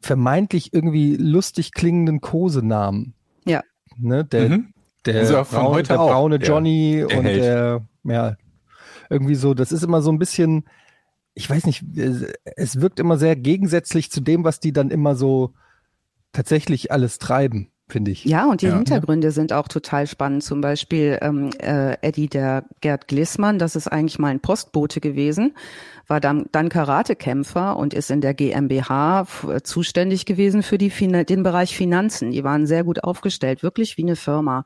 vermeintlich 0.00 0.72
irgendwie 0.72 1.16
lustig 1.16 1.72
klingenden 1.72 2.20
Kosenamen. 2.20 3.14
Ja. 3.44 3.62
Ne, 3.96 4.24
der, 4.24 4.48
mhm. 4.48 4.72
der, 5.04 5.20
also 5.20 5.42
Braun, 5.42 5.82
der 5.82 5.94
braune 5.94 6.36
Johnny 6.36 7.04
der 7.08 7.18
und 7.18 7.24
Held. 7.24 7.42
der, 7.42 7.86
ja, 8.04 8.36
irgendwie 9.10 9.34
so, 9.34 9.54
das 9.54 9.72
ist 9.72 9.84
immer 9.84 10.00
so 10.00 10.10
ein 10.10 10.18
bisschen, 10.18 10.64
ich 11.34 11.50
weiß 11.50 11.66
nicht, 11.66 11.84
es 12.56 12.80
wirkt 12.80 13.00
immer 13.00 13.18
sehr 13.18 13.36
gegensätzlich 13.36 14.10
zu 14.10 14.20
dem, 14.20 14.44
was 14.44 14.60
die 14.60 14.72
dann 14.72 14.90
immer 14.90 15.16
so 15.16 15.52
tatsächlich 16.32 16.92
alles 16.92 17.18
treiben 17.18 17.70
finde 17.90 18.12
ich. 18.12 18.24
Ja, 18.24 18.48
und 18.48 18.62
die 18.62 18.66
ja. 18.66 18.76
Hintergründe 18.76 19.32
sind 19.32 19.52
auch 19.52 19.68
total 19.68 20.06
spannend. 20.06 20.42
Zum 20.42 20.60
Beispiel 20.60 21.18
ähm, 21.20 21.50
äh, 21.58 21.96
Eddie, 22.00 22.28
der 22.28 22.64
Gerd 22.80 23.08
Glissmann, 23.08 23.58
das 23.58 23.76
ist 23.76 23.88
eigentlich 23.88 24.18
mal 24.18 24.28
ein 24.28 24.40
Postbote 24.40 25.00
gewesen, 25.00 25.54
war 26.10 26.20
dann, 26.20 26.46
dann 26.50 26.68
Karatekämpfer 26.68 27.76
und 27.76 27.94
ist 27.94 28.10
in 28.10 28.20
der 28.20 28.34
GmbH 28.34 29.26
zuständig 29.62 30.26
gewesen 30.26 30.64
für 30.64 30.76
die, 30.76 30.88
den 30.88 31.44
Bereich 31.44 31.76
Finanzen. 31.76 32.32
Die 32.32 32.42
waren 32.42 32.66
sehr 32.66 32.82
gut 32.82 33.04
aufgestellt, 33.04 33.62
wirklich 33.62 33.96
wie 33.96 34.02
eine 34.02 34.16
Firma. 34.16 34.64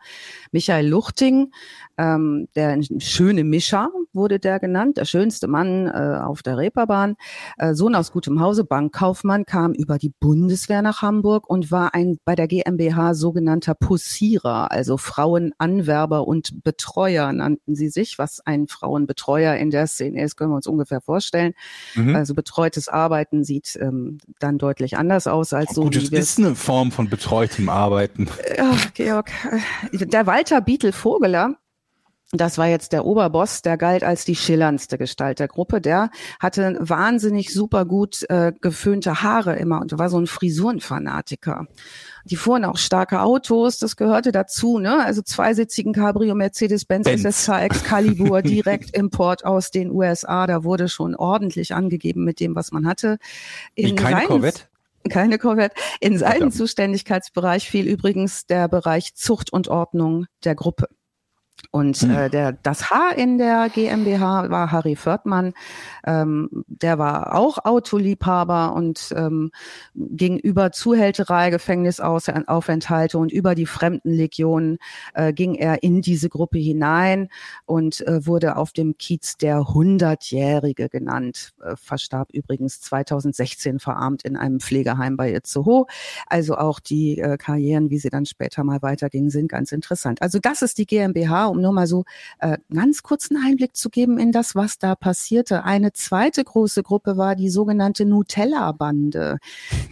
Michael 0.53 0.89
Luchting, 0.89 1.53
ähm, 1.99 2.49
der 2.57 2.81
schöne 2.99 3.45
Mischer 3.45 3.91
wurde 4.15 4.39
der 4.39 4.59
genannt, 4.59 4.97
der 4.97 5.05
schönste 5.05 5.47
Mann 5.47 5.87
äh, 5.87 6.19
auf 6.23 6.43
der 6.43 6.57
Reeperbahn. 6.57 7.17
Äh, 7.59 7.75
Sohn 7.75 7.95
aus 7.95 8.11
gutem 8.11 8.41
Hause, 8.41 8.65
Bankkaufmann, 8.65 9.45
kam 9.45 9.75
über 9.75 9.99
die 9.99 10.15
Bundeswehr 10.19 10.81
nach 10.81 11.03
Hamburg 11.03 11.49
und 11.49 11.71
war 11.71 11.93
ein 11.93 12.17
bei 12.25 12.37
der 12.37 12.49
GmbH 12.49 13.13
sogenannter 13.13 13.75
Pussierer, 13.75 14.73
also 14.73 14.97
Frauenanwerber 14.97 16.27
und 16.27 16.65
Betreuer 16.65 17.31
nannten 17.33 17.75
sie 17.75 17.91
sich. 17.91 18.19
Was 18.19 18.41
ein 18.41 18.67
Frauenbetreuer 18.67 19.57
in 19.57 19.71
der 19.71 19.87
Szene 19.87 20.23
ist, 20.23 20.37
können 20.37 20.53
wir 20.53 20.57
uns 20.57 20.67
ungefähr 20.67 21.03
vorstellen. 21.03 21.34
Mhm. 21.95 22.15
Also 22.17 22.35
betreutes 22.35 22.89
Arbeiten 22.89 23.45
sieht 23.45 23.79
ähm, 23.81 24.19
dann 24.39 24.59
deutlich 24.59 24.97
anders 24.97 25.27
aus 25.27 25.53
als 25.53 25.71
oh, 25.71 25.75
so. 25.75 25.83
Gut, 25.83 25.95
wie 25.95 26.09
das 26.11 26.31
ist 26.31 26.39
eine 26.39 26.55
Form 26.55 26.93
von 26.93 27.09
betreutem 27.09 27.69
Arbeiten. 27.69 28.29
Ja, 28.57 28.77
Georg. 28.95 29.31
Der 29.93 30.27
Walter 30.27 30.61
Bietel 30.61 30.93
Vogeler, 30.93 31.57
das 32.41 32.59
war 32.59 32.67
jetzt 32.67 32.93
der 32.93 33.05
Oberboss, 33.05 33.63
der 33.63 33.77
galt 33.77 34.03
als 34.03 34.25
die 34.25 34.37
schillerndste 34.37 34.99
Gestalt 34.99 35.39
der 35.39 35.49
Gruppe. 35.49 35.81
Der 35.81 36.11
hatte 36.41 36.77
wahnsinnig 36.81 37.53
super 37.53 37.85
gut 37.85 38.25
äh, 38.29 38.53
geföhnte 38.61 39.23
Haare 39.23 39.57
immer 39.57 39.81
und 39.81 39.99
war 39.99 40.09
so 40.09 40.19
ein 40.19 40.27
Frisurenfanatiker. 40.27 41.67
Die 42.25 42.37
fuhren 42.37 42.65
auch 42.65 42.79
starke 42.79 43.21
Autos, 43.21 43.79
das 43.79 43.97
gehörte 43.97 44.33
dazu, 44.33 44.79
ne? 44.79 45.05
Also 45.05 45.23
zweisitzigen 45.23 45.93
Cabrio, 45.93 46.35
Mercedes-Benz, 46.35 47.07
SSK, 47.09 47.61
Excalibur, 47.61 48.43
direkt 48.43 48.97
Import 48.97 49.45
aus 49.45 49.71
den 49.71 49.91
USA. 49.91 50.47
Da 50.47 50.65
wurde 50.65 50.89
schon 50.89 51.15
ordentlich 51.15 51.75
angegeben 51.75 52.25
mit 52.25 52.41
dem, 52.41 52.55
was 52.55 52.73
man 52.73 52.87
hatte. 52.87 53.19
In 53.75 53.91
Wie 53.91 53.95
keine 53.95 54.27
Corvette? 54.27 54.63
keine 55.11 55.39
Corvette. 55.39 55.77
In 56.01 56.19
seinen 56.19 56.51
Zuständigkeitsbereich 56.51 57.69
fiel 57.69 57.87
übrigens 57.87 58.47
der 58.47 58.69
Bereich 58.69 59.15
Zucht 59.15 59.53
und 59.53 59.69
Ordnung 59.69 60.27
der 60.45 60.55
Gruppe. 60.55 60.89
Und 61.71 61.97
hm. 61.97 62.11
äh, 62.11 62.31
der, 62.31 62.53
das 62.53 62.91
H 62.91 63.11
in 63.11 63.39
der 63.39 63.69
GmbH 63.69 64.51
war 64.51 64.73
Harry 64.73 64.97
Fördmann. 64.97 65.55
Ähm, 66.07 66.49
der 66.67 66.99
war 66.99 67.35
auch 67.35 67.65
Autoliebhaber 67.65 68.75
und 68.75 69.13
ähm, 69.17 69.51
gegenüber 69.95 70.73
Zuhälterei, 70.73 71.51
Gefängnisaufenthalte 71.51 73.19
und 73.19 73.33
über 73.33 73.55
die 73.55 73.67
Fremdenlegion 73.67 74.79
äh, 75.15 75.33
ging 75.33 75.55
er 75.55 75.83
in 75.83 76.03
diese 76.03 76.29
Gruppe 76.29 76.59
hinein 76.59 77.29
und 77.67 78.07
äh, 78.07 78.27
wurde 78.27 78.57
auf 78.57 78.73
dem 78.73 78.97
Kiez 78.99 79.37
der 79.37 79.69
Hundertjährige 79.75 80.89
genannt. 80.89 81.55
Äh, 81.63 81.77
verstarb 81.77 82.31
übrigens 82.33 82.81
2016 82.81 83.79
verarmt 83.79 84.25
in 84.25 84.37
einem 84.37 84.61
Pflegeheim 84.61 85.17
bei 85.17 85.33
Itzehoe. 85.33 85.87
Also 86.27 86.57
auch 86.57 86.81
die 86.81 87.19
äh, 87.19 87.37
Karrieren, 87.37 87.91
wie 87.91 87.99
sie 87.99 88.11
dann 88.11 88.27
später 88.27 88.65
mal 88.65 88.83
weitergingen, 88.83 89.31
sind 89.31 89.49
ganz 89.49 89.73
interessant. 89.73 90.23
Also 90.23 90.39
das 90.39 90.63
ist 90.63 90.79
die 90.79 90.87
GmbH 90.87 91.47
um 91.55 91.61
nur 91.61 91.73
mal 91.73 91.87
so 91.87 92.05
äh, 92.41 92.59
ganz 92.73 93.03
kurzen 93.03 93.37
Einblick 93.37 93.77
zu 93.77 93.91
geben 93.91 94.19
in 94.19 94.33
das, 94.33 94.55
was 94.55 94.79
da 94.79 94.95
passierte. 94.95 95.65
Eine 95.65 95.93
zweite 95.93 96.45
große 96.45 96.83
Gruppe 96.83 97.17
war 97.17 97.37
die 97.37 97.49
sogenannte 97.49 98.05
Nutella-Bande. 98.05 99.39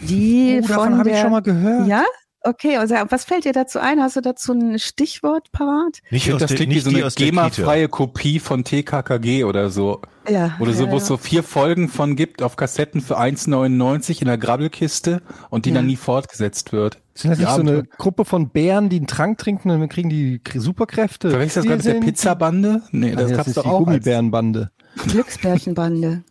Die 0.03 0.61
oh, 0.63 0.69
davon 0.69 0.99
habe 0.99 1.11
ich 1.11 1.19
schon 1.19 1.31
mal 1.31 1.43
gehört. 1.43 1.87
Ja, 1.87 2.05
Okay, 2.45 2.77
also 2.77 2.95
was 3.09 3.25
fällt 3.25 3.45
dir 3.45 3.53
dazu 3.53 3.79
ein? 3.79 4.01
Hast 4.01 4.17
du 4.17 4.21
dazu 4.21 4.53
ein 4.53 4.79
Stichwort 4.79 5.53
parat? 5.53 5.99
Nicht 6.11 6.33
aus 6.33 6.41
das 6.41 6.55
klingt 6.55 6.75
wie 6.75 6.81
so 6.81 6.91
eine 6.91 7.09
GEMA-freie 7.09 7.89
Kopie 7.89 8.41
von 8.41 8.65
TKKG 8.65 9.45
oder 9.45 9.71
so. 9.71 10.01
Ja. 10.29 10.57
Oder 10.61 10.73
so, 10.73 10.91
wo 10.91 10.97
es 10.97 11.07
so 11.07 11.17
vier 11.17 11.43
Folgen 11.43 11.89
von 11.89 12.17
gibt 12.17 12.43
auf 12.43 12.57
Kassetten 12.57 13.01
für 13.01 13.19
1,99 13.19 14.21
in 14.21 14.27
der 14.27 14.39
Grabbelkiste 14.39 15.23
und 15.51 15.67
die 15.67 15.71
ja. 15.71 15.77
dann 15.77 15.87
nie 15.87 15.97
fortgesetzt 15.97 16.73
wird. 16.73 16.99
Sind 17.15 17.31
das 17.31 17.39
nicht 17.39 17.51
so 17.51 17.61
eine 17.61 17.85
Gruppe 17.85 18.25
von 18.25 18.49
Bären, 18.51 18.89
die 18.89 18.97
einen 18.97 19.07
Trank 19.07 19.39
trinken 19.39 19.71
und 19.71 19.81
dann 19.81 19.89
kriegen 19.89 20.09
die 20.09 20.41
Superkräfte? 20.55 21.31
Verwechselst 21.31 21.69
du 21.69 21.71
das 21.71 21.83
gerade 21.85 21.95
mit 21.97 22.05
der 22.05 22.07
Pizzabande? 22.07 22.83
Nee, 22.91 23.15
das, 23.15 23.33
das 23.33 23.49
ist 23.49 23.57
die 23.57 23.69
Gummibärenbande. 23.69 24.71
Glücksbärchenbande. 25.09 26.25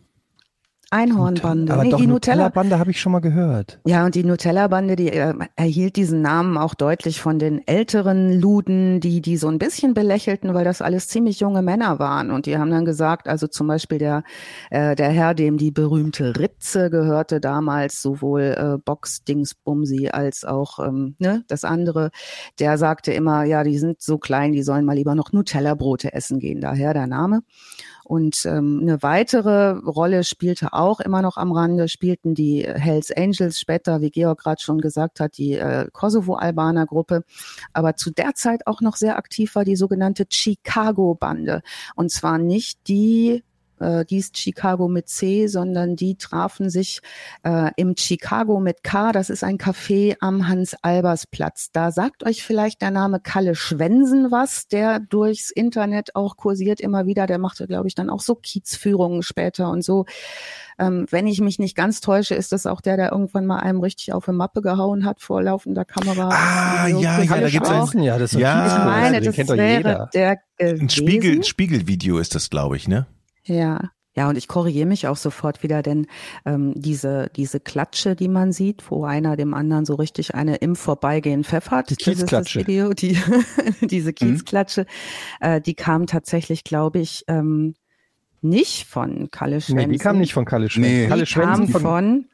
Einhornbande. 0.92 1.72
Aber 1.72 1.84
nee, 1.84 1.90
doch, 1.90 1.98
die 1.98 2.06
Nutella-Bande 2.06 2.78
habe 2.78 2.90
ich 2.90 3.00
schon 3.00 3.12
mal 3.12 3.20
gehört. 3.20 3.80
Ja, 3.86 4.04
und 4.04 4.14
die 4.14 4.24
Nutella-Bande, 4.24 4.94
die 4.94 5.08
äh, 5.08 5.34
erhielt 5.56 5.96
diesen 5.96 6.20
Namen 6.20 6.58
auch 6.58 6.74
deutlich 6.74 7.20
von 7.20 7.38
den 7.38 7.66
älteren 7.66 8.38
Luden, 8.38 9.00
die 9.00 9.22
die 9.22 9.38
so 9.38 9.48
ein 9.48 9.58
bisschen 9.58 9.94
belächelten, 9.94 10.52
weil 10.52 10.64
das 10.64 10.82
alles 10.82 11.08
ziemlich 11.08 11.40
junge 11.40 11.62
Männer 11.62 11.98
waren. 11.98 12.30
Und 12.30 12.46
die 12.46 12.58
haben 12.58 12.70
dann 12.70 12.84
gesagt, 12.84 13.26
also 13.26 13.46
zum 13.46 13.68
Beispiel 13.68 13.98
der, 13.98 14.22
äh, 14.70 14.94
der 14.94 15.08
Herr, 15.08 15.34
dem 15.34 15.56
die 15.56 15.70
berühmte 15.70 16.38
Ritze 16.38 16.90
gehörte 16.90 17.40
damals, 17.40 18.02
sowohl 18.02 18.42
äh, 18.42 18.78
Box, 18.84 19.24
Dings, 19.24 19.54
Bumsi 19.54 20.10
als 20.10 20.44
auch 20.44 20.78
ähm, 20.78 21.16
ne, 21.18 21.44
das 21.48 21.64
andere, 21.64 22.10
der 22.58 22.76
sagte 22.76 23.12
immer, 23.12 23.44
ja, 23.44 23.64
die 23.64 23.78
sind 23.78 24.02
so 24.02 24.18
klein, 24.18 24.52
die 24.52 24.62
sollen 24.62 24.84
mal 24.84 24.96
lieber 24.96 25.14
noch 25.14 25.32
Nutella-Brote 25.32 26.12
essen 26.12 26.38
gehen. 26.38 26.60
Daher 26.60 26.92
der 26.92 27.06
Name. 27.06 27.40
Und 28.04 28.44
ähm, 28.46 28.80
eine 28.82 29.02
weitere 29.02 29.70
Rolle 29.78 30.24
spielte 30.24 30.72
auch 30.72 31.00
immer 31.00 31.22
noch 31.22 31.36
am 31.36 31.52
Rande, 31.52 31.88
spielten 31.88 32.34
die 32.34 32.64
Hells 32.64 33.10
Angels, 33.10 33.60
später, 33.60 34.00
wie 34.00 34.10
Georg 34.10 34.40
gerade 34.40 34.60
schon 34.60 34.80
gesagt 34.80 35.20
hat, 35.20 35.38
die 35.38 35.52
äh, 35.54 35.86
Kosovo-Albaner-Gruppe. 35.92 37.24
Aber 37.72 37.96
zu 37.96 38.10
der 38.10 38.34
Zeit 38.34 38.66
auch 38.66 38.80
noch 38.80 38.96
sehr 38.96 39.16
aktiv 39.16 39.54
war 39.54 39.64
die 39.64 39.76
sogenannte 39.76 40.26
Chicago-Bande. 40.28 41.62
Und 41.94 42.10
zwar 42.10 42.38
nicht 42.38 42.88
die 42.88 43.42
äh, 43.82 44.04
die 44.04 44.18
ist 44.18 44.38
Chicago 44.38 44.88
mit 44.88 45.08
C, 45.08 45.46
sondern 45.46 45.96
die 45.96 46.16
trafen 46.16 46.70
sich 46.70 47.00
äh, 47.42 47.70
im 47.76 47.96
Chicago 47.96 48.60
mit 48.60 48.84
K. 48.84 49.12
Das 49.12 49.30
ist 49.30 49.44
ein 49.44 49.58
Café 49.58 50.16
am 50.20 50.48
Hans-Albers-Platz. 50.48 51.72
Da 51.72 51.90
sagt 51.90 52.24
euch 52.24 52.42
vielleicht 52.42 52.80
der 52.82 52.90
Name 52.90 53.20
Kalle 53.20 53.54
Schwensen 53.54 54.30
was, 54.30 54.68
der 54.68 55.00
durchs 55.00 55.50
Internet 55.50 56.14
auch 56.14 56.36
kursiert 56.36 56.80
immer 56.80 57.06
wieder. 57.06 57.26
Der 57.26 57.38
machte, 57.38 57.66
glaube 57.66 57.88
ich, 57.88 57.94
dann 57.94 58.10
auch 58.10 58.20
so 58.20 58.34
Kiezführungen 58.34 59.22
später 59.22 59.70
und 59.70 59.82
so. 59.82 60.06
Ähm, 60.78 61.06
wenn 61.10 61.26
ich 61.26 61.40
mich 61.40 61.58
nicht 61.58 61.76
ganz 61.76 62.00
täusche, 62.00 62.34
ist 62.34 62.52
das 62.52 62.66
auch 62.66 62.80
der, 62.80 62.96
der 62.96 63.12
irgendwann 63.12 63.46
mal 63.46 63.58
einem 63.58 63.80
richtig 63.80 64.12
auf 64.12 64.28
eine 64.28 64.36
Mappe 64.36 64.62
gehauen 64.62 65.04
hat 65.04 65.20
vor 65.20 65.42
laufender 65.42 65.84
Kamera. 65.84 66.30
Ah, 66.32 66.88
so 66.88 67.00
ja, 67.00 67.22
ja, 67.22 67.40
da 67.40 67.48
gibt's 67.48 67.70
einen, 67.70 68.02
ja, 68.02 68.18
das 68.18 68.32
ist 68.32 68.40
ja, 68.40 68.66
ich 68.66 68.84
meine, 68.84 69.20
das 69.20 69.36
wäre 69.36 70.08
der 70.14 70.38
gewesen. 70.62 70.86
Ein 70.86 70.90
Spiegel, 70.90 71.44
Spiegelvideo 71.44 72.18
ist 72.18 72.34
das, 72.34 72.50
glaube 72.50 72.76
ich, 72.76 72.88
ne? 72.88 73.06
Ja. 73.44 73.90
Ja, 74.14 74.28
und 74.28 74.36
ich 74.36 74.46
korrigiere 74.46 74.86
mich 74.86 75.08
auch 75.08 75.16
sofort 75.16 75.62
wieder, 75.62 75.80
denn 75.80 76.06
ähm, 76.44 76.74
diese, 76.76 77.30
diese 77.34 77.60
Klatsche, 77.60 78.14
die 78.14 78.28
man 78.28 78.52
sieht, 78.52 78.90
wo 78.90 79.06
einer 79.06 79.36
dem 79.36 79.54
anderen 79.54 79.86
so 79.86 79.94
richtig 79.94 80.34
eine 80.34 80.56
im 80.56 80.76
Vorbeigehen 80.76 81.44
pfeffert, 81.44 81.88
die 81.88 81.96
Kiezklatsche. 81.96 82.58
Das 82.58 82.68
Video, 82.68 82.92
die, 82.92 83.16
diese 83.80 84.10
mhm. 84.10 84.14
Kiezklatsche, 84.14 84.82
mhm. 84.82 85.46
äh, 85.46 85.60
die 85.62 85.74
kam 85.74 86.06
tatsächlich, 86.06 86.62
glaube 86.62 86.98
ich, 86.98 87.24
ähm, 87.26 87.74
nicht 88.42 88.86
von 88.86 89.30
Kalle 89.30 89.62
Schwensen. 89.62 89.88
Nee, 89.88 89.96
die 89.96 89.98
kam 89.98 90.18
nicht 90.18 90.34
von 90.34 90.44
Kalle 90.44 90.68
Schwensen. 90.68 90.92
Nee. 90.92 91.08
Kalle 91.08 91.24
Schwensen 91.24 91.72
kam 91.72 91.80
von 91.80 92.28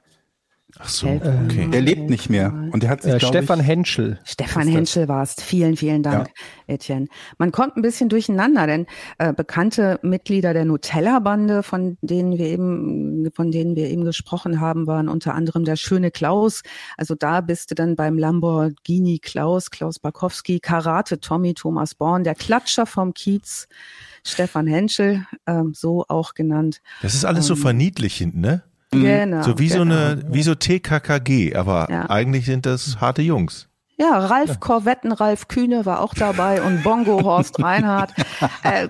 Ach 0.79 0.89
so, 0.89 1.09
okay. 1.09 1.67
Er 1.73 1.81
lebt 1.81 2.11
nicht 2.11 2.29
mehr. 2.29 2.53
Und 2.73 2.85
er 2.85 2.91
hat 2.91 3.03
sich, 3.03 3.15
äh, 3.15 3.21
Stefan 3.21 3.61
ich, 3.61 3.67
Henschel. 3.67 4.19
Stefan 4.25 4.69
Henschel 4.69 5.09
war 5.09 5.23
es. 5.23 5.35
Vielen, 5.41 5.79
vielen 5.79 6.03
Dank, 6.03 6.29
ja. 6.29 6.75
Etienne. 6.75 7.07
Man 7.39 7.53
kommt 7.53 7.77
ein 7.77 7.83
bisschen 7.83 8.11
durcheinander, 8.11 8.67
denn 8.67 8.87
äh, 9.17 9.33
bekannte 9.33 9.99
Mitglieder 10.03 10.53
der 10.53 10.67
Nutella-Bande, 10.67 11.63
von 11.63 11.97
denen 12.03 12.37
wir 12.37 12.47
eben, 12.47 13.31
von 13.35 13.51
denen 13.51 13.77
wir 13.77 13.89
eben 13.89 14.05
gesprochen 14.05 14.61
haben, 14.61 14.87
waren 14.87 15.09
unter 15.09 15.35
anderem 15.35 15.65
der 15.65 15.77
schöne 15.77 16.11
Klaus. 16.11 16.63
Also 16.99 17.15
da 17.15 17.41
bist 17.41 17.71
du 17.71 17.75
dann 17.75 17.97
beim 17.97 18.19
Lamborghini 18.19 19.21
Klaus, 19.21 19.71
Klaus 19.71 19.99
Barkowski, 19.99 20.61
Karate 20.61 21.19
Tommy, 21.19 21.55
Thomas 21.55 21.95
Born, 21.95 22.25
der 22.25 22.35
Klatscher 22.35 22.85
vom 22.85 23.15
Kiez, 23.15 23.69
Stefan 24.23 24.67
Henschel, 24.67 25.25
äh, 25.47 25.63
so 25.73 26.05
auch 26.09 26.35
genannt. 26.35 26.83
Das 27.01 27.15
ist 27.15 27.25
alles 27.25 27.47
ähm, 27.47 27.57
so 27.57 27.57
verniedlichend, 27.57 28.37
ne? 28.37 28.65
Genau. 28.91 29.43
So 29.43 29.59
wie 29.59 29.69
genau. 29.69 29.77
so 29.77 29.83
eine, 29.83 30.23
wie 30.29 30.43
so 30.43 30.55
TKKG, 30.55 31.55
aber 31.55 31.89
ja. 31.91 32.09
eigentlich 32.09 32.47
sind 32.47 32.67
das 32.67 33.01
harte 33.01 33.23
Jungs. 33.23 33.69
Ja, 33.99 34.17
Ralf 34.17 34.61
Korvetten, 34.61 35.11
Ralf 35.11 35.49
Kühne 35.49 35.85
war 35.85 36.01
auch 36.01 36.15
dabei 36.15 36.63
und 36.63 36.85
Bongo 36.85 37.23
Horst 37.25 37.59
Reinhardt. 37.63 38.13
Äh, 38.63 38.89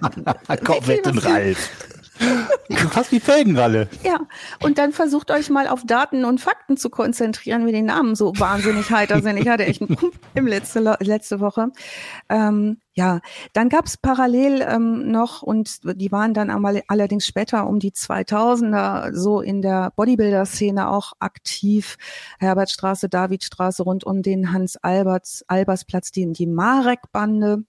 Korvetten 0.59 1.19
Ralf. 1.19 1.71
Fast 2.90 3.12
wie 3.12 3.20
Felgenralle. 3.20 3.88
Ja, 4.04 4.20
und 4.62 4.78
dann 4.78 4.92
versucht 4.92 5.30
euch 5.30 5.50
mal 5.50 5.68
auf 5.68 5.82
Daten 5.84 6.25
und 6.25 6.40
Fakten 6.40 6.76
zu 6.76 6.90
konzentrieren, 6.90 7.66
wie 7.66 7.72
die 7.72 7.82
Namen 7.82 8.14
so 8.14 8.32
wahnsinnig 8.37 8.90
heiter 8.90 9.22
sind. 9.22 9.37
Ich 9.37 9.48
hatte 9.48 9.64
echt 9.64 9.82
einen 9.82 9.96
im 10.34 10.46
letzte, 10.46 10.96
letzte 11.00 11.40
Woche. 11.40 11.68
Ähm, 12.28 12.78
ja, 12.94 13.20
dann 13.52 13.68
gab's 13.68 13.96
parallel 13.96 14.66
ähm, 14.68 15.10
noch, 15.10 15.42
und 15.42 15.80
die 15.84 16.10
waren 16.10 16.34
dann 16.34 16.50
einmal, 16.50 16.82
allerdings 16.88 17.26
später 17.26 17.66
um 17.66 17.78
die 17.78 17.92
2000er 17.92 19.14
so 19.14 19.40
in 19.40 19.62
der 19.62 19.92
Bodybuilder-Szene 19.94 20.88
auch 20.88 21.12
aktiv. 21.20 21.96
Herbertstraße, 22.40 23.08
Davidstraße 23.08 23.84
rund 23.84 24.04
um 24.04 24.22
den 24.22 24.52
Hans-Albers-Platz, 24.52 26.10
die, 26.10 26.32
die 26.32 26.46
Marek-Bande 26.46 27.64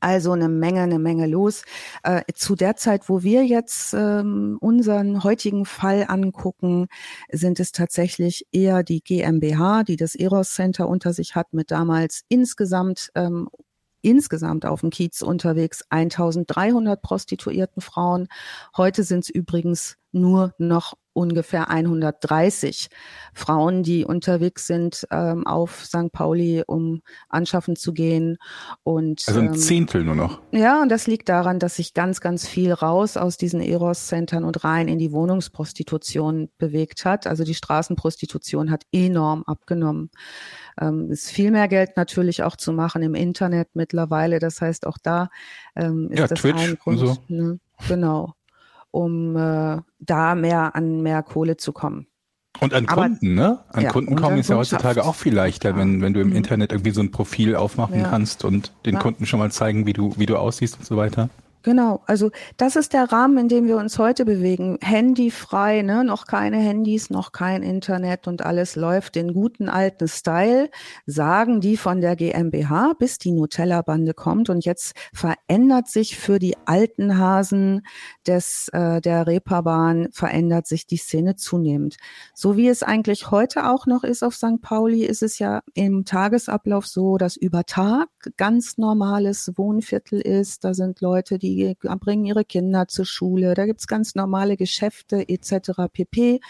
also 0.00 0.32
eine 0.32 0.48
Menge, 0.48 0.82
eine 0.82 0.98
Menge 0.98 1.26
los. 1.26 1.62
Äh, 2.02 2.22
zu 2.34 2.54
der 2.54 2.76
Zeit, 2.76 3.08
wo 3.08 3.22
wir 3.22 3.44
jetzt 3.44 3.94
ähm, 3.94 4.58
unseren 4.60 5.24
heutigen 5.24 5.64
Fall 5.64 6.04
angucken, 6.08 6.86
sind 7.30 7.60
es 7.60 7.72
tatsächlich 7.72 8.46
eher 8.52 8.82
die 8.82 9.02
GmbH, 9.02 9.84
die 9.84 9.96
das 9.96 10.14
Eros 10.14 10.54
Center 10.54 10.88
unter 10.88 11.12
sich 11.12 11.34
hat, 11.34 11.52
mit 11.52 11.70
damals 11.70 12.22
insgesamt 12.28 13.10
ähm, 13.14 13.48
insgesamt 14.02 14.66
auf 14.66 14.80
dem 14.82 14.90
Kiez 14.90 15.20
unterwegs 15.20 15.82
1300 15.90 17.02
prostituierten 17.02 17.82
Frauen. 17.82 18.28
Heute 18.76 19.02
sind 19.02 19.24
es 19.24 19.30
übrigens 19.30 19.96
nur 20.12 20.54
noch 20.58 20.94
ungefähr 21.16 21.70
130 21.70 22.88
Frauen, 23.32 23.82
die 23.82 24.04
unterwegs 24.04 24.66
sind 24.66 25.06
ähm, 25.10 25.46
auf 25.46 25.84
St. 25.84 26.12
Pauli, 26.12 26.62
um 26.66 27.00
anschaffen 27.28 27.74
zu 27.74 27.92
gehen. 27.92 28.36
Und, 28.82 29.24
also 29.26 29.40
ein 29.40 29.46
ähm, 29.46 29.54
Zehntel 29.54 30.04
nur 30.04 30.14
noch. 30.14 30.40
Ja, 30.52 30.82
und 30.82 30.90
das 30.90 31.06
liegt 31.06 31.28
daran, 31.28 31.58
dass 31.58 31.76
sich 31.76 31.94
ganz, 31.94 32.20
ganz 32.20 32.46
viel 32.46 32.72
raus 32.72 33.16
aus 33.16 33.38
diesen 33.38 33.60
Eros-Centern 33.60 34.44
und 34.44 34.62
rein 34.62 34.88
in 34.88 34.98
die 34.98 35.12
Wohnungsprostitution 35.12 36.50
bewegt 36.58 37.06
hat. 37.06 37.26
Also 37.26 37.44
die 37.44 37.54
Straßenprostitution 37.54 38.70
hat 38.70 38.84
enorm 38.92 39.42
abgenommen. 39.44 40.10
Ähm, 40.78 41.10
ist 41.10 41.30
viel 41.30 41.50
mehr 41.50 41.68
Geld 41.68 41.96
natürlich 41.96 42.42
auch 42.42 42.56
zu 42.56 42.72
machen 42.72 43.02
im 43.02 43.14
Internet 43.14 43.68
mittlerweile. 43.72 44.38
Das 44.38 44.60
heißt, 44.60 44.86
auch 44.86 44.98
da 45.02 45.30
ähm, 45.74 46.10
ist 46.10 46.18
ja, 46.18 46.26
das 46.26 46.40
Twitch 46.40 46.62
ein 46.62 46.76
Grund. 46.76 46.98
So. 46.98 47.16
Ne? 47.28 47.58
Genau 47.88 48.35
um 48.90 49.36
äh, 49.36 49.78
da 49.98 50.34
mehr 50.34 50.74
an 50.74 51.02
mehr 51.02 51.22
Kohle 51.22 51.56
zu 51.56 51.72
kommen. 51.72 52.06
Und 52.60 52.72
an 52.72 52.88
Aber, 52.88 53.02
Kunden, 53.02 53.34
ne? 53.34 53.58
An 53.68 53.82
ja, 53.82 53.90
Kunden 53.90 54.16
kommen 54.16 54.38
ist 54.38 54.48
ja 54.48 54.56
heutzutage 54.56 55.04
auch 55.04 55.14
viel 55.14 55.34
leichter, 55.34 55.76
wenn, 55.76 56.00
wenn 56.00 56.14
du 56.14 56.20
im 56.20 56.30
mhm. 56.30 56.36
Internet 56.36 56.72
irgendwie 56.72 56.92
so 56.92 57.02
ein 57.02 57.10
Profil 57.10 57.54
aufmachen 57.54 58.00
ja. 58.00 58.08
kannst 58.08 58.44
und 58.44 58.72
den 58.86 58.94
ja. 58.94 59.00
Kunden 59.00 59.26
schon 59.26 59.38
mal 59.38 59.50
zeigen, 59.50 59.86
wie 59.86 59.92
du, 59.92 60.14
wie 60.16 60.26
du 60.26 60.36
aussiehst 60.36 60.78
und 60.78 60.86
so 60.86 60.96
weiter. 60.96 61.28
Genau, 61.66 62.04
also 62.06 62.30
das 62.58 62.76
ist 62.76 62.92
der 62.92 63.10
Rahmen, 63.10 63.38
in 63.38 63.48
dem 63.48 63.66
wir 63.66 63.76
uns 63.76 63.98
heute 63.98 64.24
bewegen. 64.24 64.78
Handyfrei, 64.80 65.82
ne? 65.82 66.04
noch 66.04 66.28
keine 66.28 66.58
Handys, 66.58 67.10
noch 67.10 67.32
kein 67.32 67.64
Internet 67.64 68.28
und 68.28 68.46
alles 68.46 68.76
läuft 68.76 69.16
den 69.16 69.34
guten 69.34 69.68
alten 69.68 70.06
Style, 70.06 70.70
sagen 71.06 71.60
die 71.60 71.76
von 71.76 72.00
der 72.00 72.14
GmbH, 72.14 72.92
bis 72.96 73.18
die 73.18 73.32
Nutella-Bande 73.32 74.14
kommt. 74.14 74.48
Und 74.48 74.64
jetzt 74.64 74.94
verändert 75.12 75.88
sich 75.88 76.16
für 76.16 76.38
die 76.38 76.54
alten 76.66 77.18
Hasen 77.18 77.84
des, 78.28 78.68
äh, 78.68 79.00
der 79.00 79.26
Reeperbahn, 79.26 80.10
verändert 80.12 80.68
sich 80.68 80.86
die 80.86 80.98
Szene 80.98 81.34
zunehmend. 81.34 81.96
So 82.32 82.56
wie 82.56 82.68
es 82.68 82.84
eigentlich 82.84 83.32
heute 83.32 83.68
auch 83.68 83.86
noch 83.86 84.04
ist 84.04 84.22
auf 84.22 84.36
St. 84.36 84.62
Pauli, 84.62 85.04
ist 85.04 85.24
es 85.24 85.40
ja 85.40 85.62
im 85.74 86.04
Tagesablauf 86.04 86.86
so, 86.86 87.16
dass 87.16 87.36
über 87.36 87.64
Tag 87.64 88.06
ganz 88.36 88.78
normales 88.78 89.52
Wohnviertel 89.56 90.20
ist. 90.20 90.64
Da 90.64 90.74
sind 90.74 91.00
Leute, 91.00 91.38
die 91.38 91.76
bringen 92.00 92.24
ihre 92.24 92.44
Kinder 92.44 92.88
zur 92.88 93.04
Schule, 93.06 93.54
da 93.54 93.66
gibt's 93.66 93.86
ganz 93.86 94.14
normale 94.14 94.56
Geschäfte 94.56 95.28
etc. 95.28 95.88
pp. 95.92 96.40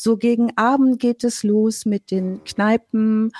So 0.00 0.16
gegen 0.16 0.56
Abend 0.56 1.00
geht 1.00 1.24
es 1.24 1.42
los 1.42 1.84
mit 1.84 2.12
den 2.12 2.44
Kneipen 2.44 3.32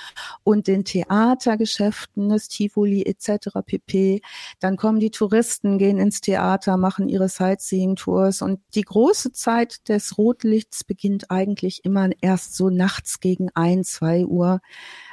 und 0.43 0.67
den 0.67 0.83
Theatergeschäften, 0.83 2.27
das 2.27 2.49
Tivoli 2.49 3.03
etc. 3.03 3.59
pp. 3.65 4.21
Dann 4.59 4.75
kommen 4.75 4.99
die 4.99 5.09
Touristen, 5.09 5.77
gehen 5.77 5.99
ins 5.99 6.19
Theater, 6.19 6.75
machen 6.75 7.07
ihre 7.07 7.29
Sightseeing-Tours 7.29 8.41
und 8.41 8.59
die 8.75 8.81
große 8.81 9.31
Zeit 9.31 9.87
des 9.87 10.17
Rotlichts 10.17 10.83
beginnt 10.83 11.31
eigentlich 11.31 11.85
immer 11.85 12.09
erst 12.19 12.57
so 12.57 12.69
nachts 12.69 13.21
gegen 13.21 13.47
ein, 13.53 13.85
zwei 13.85 14.25
Uhr 14.25 14.59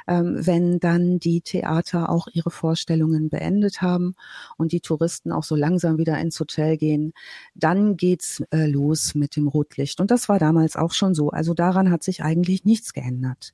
ähm, 0.07 0.45
wenn 0.45 0.79
dann 0.79 1.19
die 1.19 1.41
Theater 1.41 2.09
auch 2.09 2.27
ihre 2.31 2.49
Vorstellungen 2.49 3.29
beendet 3.29 3.81
haben 3.81 4.15
und 4.57 4.71
die 4.71 4.79
Touristen 4.79 5.31
auch 5.31 5.43
so 5.43 5.55
langsam 5.55 5.97
wieder 5.97 6.17
ins 6.17 6.39
Hotel 6.39 6.77
gehen, 6.77 7.13
dann 7.55 7.97
geht's 7.97 8.41
äh, 8.51 8.65
los 8.67 9.15
mit 9.15 9.35
dem 9.35 9.47
Rotlicht. 9.47 9.99
Und 9.99 10.09
das 10.09 10.29
war 10.29 10.39
damals 10.39 10.75
auch 10.77 10.93
schon 10.93 11.13
so. 11.13 11.29
Also 11.37 11.53
daran 11.53 11.91
hat 11.91 12.03
sich 12.03 12.23
eigentlich 12.23 12.65
nichts 12.65 12.93
geändert. 12.93 13.53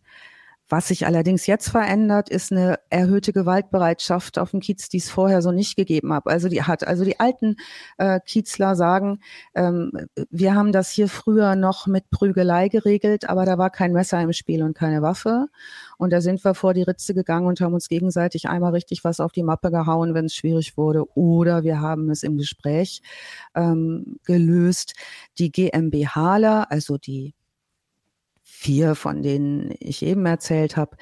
Was 0.70 0.88
sich 0.88 1.06
allerdings 1.06 1.46
jetzt 1.46 1.70
verändert, 1.70 2.30
ist 2.30 2.52
eine 2.52 2.80
erhöhte 2.90 3.34
Gewaltbereitschaft 3.34 4.40
auf 4.40 4.52
dem 4.52 4.62
Kiez, 4.62 4.88
die 4.90 4.98
es 4.98 5.10
vorher 5.10 5.42
so 5.42 5.52
nicht 5.52 5.76
gegeben 5.76 6.14
hat. 6.14 6.26
Also 6.26 6.48
die 6.48 6.64
hat, 6.64 6.88
also 6.88 7.04
die 7.04 7.20
alten 7.20 7.58
äh, 7.98 8.20
Kiezler 8.26 8.76
sagen, 8.76 9.20
ähm, 9.54 9.92
wir 10.32 10.56
haben 10.56 10.72
das 10.72 10.90
hier 10.90 11.10
früher 11.10 11.56
noch 11.56 11.86
mit 11.86 12.10
Prügelei 12.10 12.70
geregelt, 12.70 13.30
aber 13.30 13.46
da 13.46 13.58
war 13.58 13.70
kein 13.70 13.92
Messer 13.92 14.22
im 14.22 14.32
Spiel 14.32 14.64
und 14.64 14.76
keine 14.76 15.02
Waffe. 15.02 15.48
Und 15.98 16.12
da 16.14 16.22
sind 16.22 16.44
wir 16.44 16.56
vor 16.56 16.74
die 16.74 16.84
Ritze 16.84 17.14
gegangen 17.14 17.46
und 17.46 17.60
haben 17.62 17.74
uns 17.74 17.90
gegenseitig 17.90 18.48
einmal 18.48 18.72
richtig 18.72 19.04
was 19.04 19.20
auf 19.20 19.34
die 19.34 19.44
Mappe 19.44 19.70
gehauen, 19.70 20.14
wenn 20.14 20.26
es 20.26 20.34
schwierig 20.34 20.78
wurde. 20.78 21.06
Oder 21.16 21.64
wir 21.64 21.82
haben 21.82 22.10
es 22.10 22.24
im 22.24 22.38
Gespräch 22.38 23.02
ähm, 23.54 24.18
gelöst. 24.26 24.96
Die 25.38 25.52
GmbHler, 25.52 26.72
also 26.72 26.98
die 26.98 27.36
vier, 28.64 28.96
von 28.96 29.22
denen 29.22 29.74
ich 29.80 30.04
eben 30.04 30.26
erzählt 30.26 30.78
habe, 30.78 30.96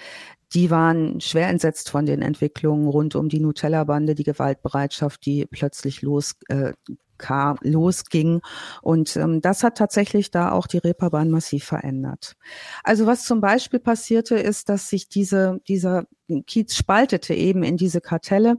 die 0.54 0.69
waren 0.69 1.21
schwer 1.21 1.47
entsetzt 1.47 1.89
von 1.89 2.06
den 2.06 2.21
Entwicklungen 2.21 2.88
rund 2.88 3.15
um 3.15 3.30
die 3.30 3.39
Nutella-Bande, 3.39 4.15
die 4.15 4.24
Gewaltbereitschaft, 4.24 5.26
die 5.26 5.45
plötzlich 5.45 6.02
los, 6.02 6.36
äh, 6.50 6.74
kam, 7.17 7.58
losging. 7.62 8.41
Und 8.82 9.15
ähm, 9.15 9.41
das 9.41 9.63
hat 9.63 9.78
tatsächlich 9.78 10.32
da 10.32 10.52
auch 10.52 10.67
die 10.67 10.80
Reeperbahn 10.80 11.30
massiv 11.30 11.63
verändert. 11.63 12.36
Also 12.84 13.06
was 13.06 13.26
zum 13.26 13.39
Beispiel 13.39 13.80
passierte, 13.80 14.36
ist, 14.36 14.69
dass 14.69 14.89
sich 14.89 15.08
diese, 15.08 15.60
dieser 15.67 16.06
Kiez 16.47 16.76
spaltete 16.76 17.36
eben 17.36 17.63
in 17.63 17.78
diese 17.78 18.02
Kartelle 18.02 18.58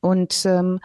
und 0.00 0.44
ähm, 0.46 0.80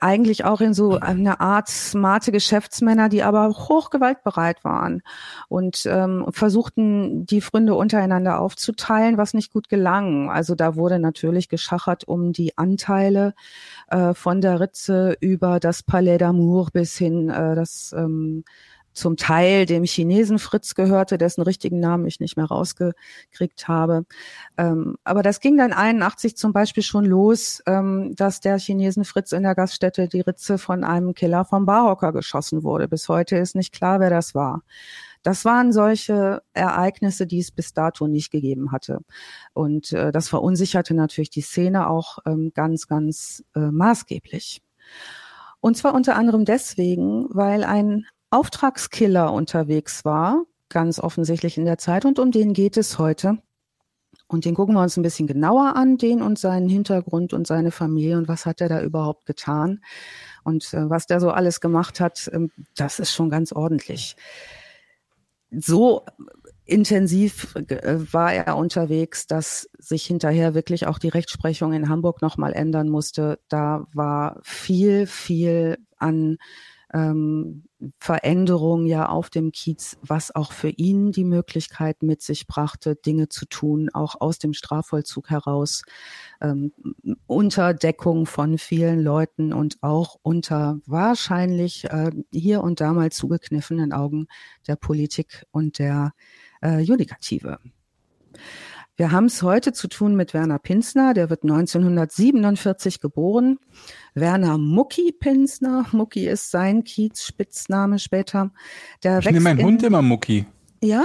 eigentlich 0.00 0.44
auch 0.44 0.60
in 0.60 0.74
so 0.74 0.98
eine 0.98 1.40
Art 1.40 1.68
smarte 1.68 2.32
Geschäftsmänner, 2.32 3.08
die 3.08 3.22
aber 3.22 3.48
hochgewaltbereit 3.50 4.64
waren 4.64 5.02
und 5.48 5.86
ähm, 5.86 6.26
versuchten, 6.30 7.26
die 7.26 7.40
Fründe 7.40 7.74
untereinander 7.74 8.40
aufzuteilen, 8.40 9.18
was 9.18 9.34
nicht 9.34 9.52
gut 9.52 9.68
gelang. 9.68 10.30
Also 10.30 10.54
da 10.54 10.76
wurde 10.76 10.98
natürlich 10.98 11.48
geschachert 11.48 12.04
um 12.04 12.32
die 12.32 12.56
Anteile 12.56 13.34
äh, 13.88 14.14
von 14.14 14.40
der 14.40 14.60
Ritze 14.60 15.16
über 15.20 15.60
das 15.60 15.82
Palais 15.82 16.18
d'Amour 16.18 16.70
bis 16.72 16.96
hin 16.96 17.28
äh, 17.28 17.54
das 17.54 17.94
ähm, 17.96 18.44
zum 18.98 19.16
Teil 19.16 19.64
dem 19.66 19.84
Chinesen 19.84 20.38
Fritz 20.38 20.74
gehörte, 20.74 21.18
dessen 21.18 21.42
richtigen 21.42 21.80
Namen 21.80 22.06
ich 22.06 22.20
nicht 22.20 22.36
mehr 22.36 22.46
rausgekriegt 22.46 23.68
habe. 23.68 24.04
Ähm, 24.56 24.96
aber 25.04 25.22
das 25.22 25.40
ging 25.40 25.56
dann 25.56 25.72
81 25.72 26.36
zum 26.36 26.52
Beispiel 26.52 26.82
schon 26.82 27.04
los, 27.04 27.62
ähm, 27.66 28.14
dass 28.16 28.40
der 28.40 28.58
Chinesen 28.58 29.04
Fritz 29.04 29.32
in 29.32 29.42
der 29.42 29.54
Gaststätte 29.54 30.08
die 30.08 30.20
Ritze 30.20 30.58
von 30.58 30.84
einem 30.84 31.14
Killer 31.14 31.44
vom 31.44 31.66
Barhocker 31.66 32.12
geschossen 32.12 32.62
wurde. 32.62 32.88
Bis 32.88 33.08
heute 33.08 33.36
ist 33.36 33.54
nicht 33.54 33.72
klar, 33.72 34.00
wer 34.00 34.10
das 34.10 34.34
war. 34.34 34.62
Das 35.22 35.44
waren 35.44 35.72
solche 35.72 36.42
Ereignisse, 36.52 37.26
die 37.26 37.40
es 37.40 37.50
bis 37.50 37.72
dato 37.72 38.06
nicht 38.06 38.30
gegeben 38.30 38.72
hatte. 38.72 39.00
Und 39.52 39.92
äh, 39.92 40.12
das 40.12 40.28
verunsicherte 40.28 40.94
natürlich 40.94 41.30
die 41.30 41.40
Szene 41.40 41.88
auch 41.88 42.18
ähm, 42.26 42.52
ganz, 42.54 42.86
ganz 42.88 43.44
äh, 43.54 43.70
maßgeblich. 43.70 44.62
Und 45.60 45.76
zwar 45.76 45.94
unter 45.94 46.16
anderem 46.16 46.44
deswegen, 46.44 47.26
weil 47.30 47.64
ein 47.64 48.06
Auftragskiller 48.30 49.32
unterwegs 49.32 50.04
war, 50.04 50.44
ganz 50.68 50.98
offensichtlich 50.98 51.58
in 51.58 51.64
der 51.64 51.78
Zeit, 51.78 52.04
und 52.04 52.18
um 52.18 52.30
den 52.30 52.52
geht 52.52 52.76
es 52.76 52.98
heute. 52.98 53.38
Und 54.26 54.44
den 54.44 54.54
gucken 54.54 54.74
wir 54.74 54.82
uns 54.82 54.96
ein 54.96 55.02
bisschen 55.02 55.26
genauer 55.26 55.74
an, 55.76 55.96
den 55.96 56.20
und 56.20 56.38
seinen 56.38 56.68
Hintergrund 56.68 57.32
und 57.32 57.46
seine 57.46 57.70
Familie 57.70 58.18
und 58.18 58.28
was 58.28 58.44
hat 58.44 58.60
er 58.60 58.68
da 58.68 58.82
überhaupt 58.82 59.24
getan 59.24 59.80
und 60.44 60.72
äh, 60.74 60.90
was 60.90 61.06
der 61.06 61.20
so 61.20 61.30
alles 61.30 61.60
gemacht 61.60 62.00
hat, 62.00 62.28
äh, 62.28 62.48
das 62.76 62.98
ist 62.98 63.12
schon 63.12 63.30
ganz 63.30 63.52
ordentlich. 63.52 64.16
So 65.50 66.04
intensiv 66.66 67.54
äh, 67.54 67.96
war 68.12 68.34
er 68.34 68.56
unterwegs, 68.56 69.26
dass 69.26 69.70
sich 69.78 70.04
hinterher 70.04 70.54
wirklich 70.54 70.86
auch 70.86 70.98
die 70.98 71.08
Rechtsprechung 71.08 71.72
in 71.72 71.88
Hamburg 71.88 72.20
nochmal 72.20 72.52
ändern 72.52 72.90
musste. 72.90 73.38
Da 73.48 73.86
war 73.94 74.40
viel, 74.42 75.06
viel 75.06 75.78
an 75.96 76.36
ähm, 76.94 77.64
Veränderung 77.98 78.86
ja 78.86 79.08
auf 79.08 79.30
dem 79.30 79.52
Kiez, 79.52 79.98
was 80.02 80.34
auch 80.34 80.52
für 80.52 80.70
ihn 80.70 81.12
die 81.12 81.24
Möglichkeit 81.24 82.02
mit 82.02 82.22
sich 82.22 82.46
brachte, 82.46 82.96
Dinge 82.96 83.28
zu 83.28 83.46
tun, 83.46 83.90
auch 83.92 84.20
aus 84.20 84.38
dem 84.38 84.52
Strafvollzug 84.52 85.30
heraus, 85.30 85.82
ähm, 86.40 86.72
unter 87.26 87.74
Deckung 87.74 88.26
von 88.26 88.58
vielen 88.58 89.02
Leuten 89.02 89.52
und 89.52 89.78
auch 89.82 90.16
unter 90.22 90.80
wahrscheinlich 90.86 91.84
äh, 91.84 92.10
hier 92.32 92.62
und 92.62 92.80
da 92.80 92.92
mal 92.92 93.12
zugekniffenen 93.12 93.92
Augen 93.92 94.26
der 94.66 94.76
Politik 94.76 95.44
und 95.50 95.78
der 95.78 96.14
äh, 96.62 96.80
Judikative. 96.80 97.58
Wir 98.98 99.12
haben 99.12 99.26
es 99.26 99.44
heute 99.44 99.72
zu 99.72 99.86
tun 99.86 100.16
mit 100.16 100.34
Werner 100.34 100.58
Pinsner, 100.58 101.14
der 101.14 101.30
wird 101.30 101.44
1947 101.44 103.00
geboren. 103.00 103.60
Werner 104.14 104.58
Mucki 104.58 105.12
Pinsner, 105.12 105.86
Mucki 105.92 106.26
ist 106.26 106.50
sein 106.50 106.82
Kiez-Spitzname 106.82 108.00
später. 108.00 108.50
Der 109.04 109.20
ich 109.20 109.26
nenne 109.26 109.38
meinen 109.38 109.62
Hund 109.62 109.84
immer 109.84 110.02
Mucki. 110.02 110.46
Ja? 110.82 111.04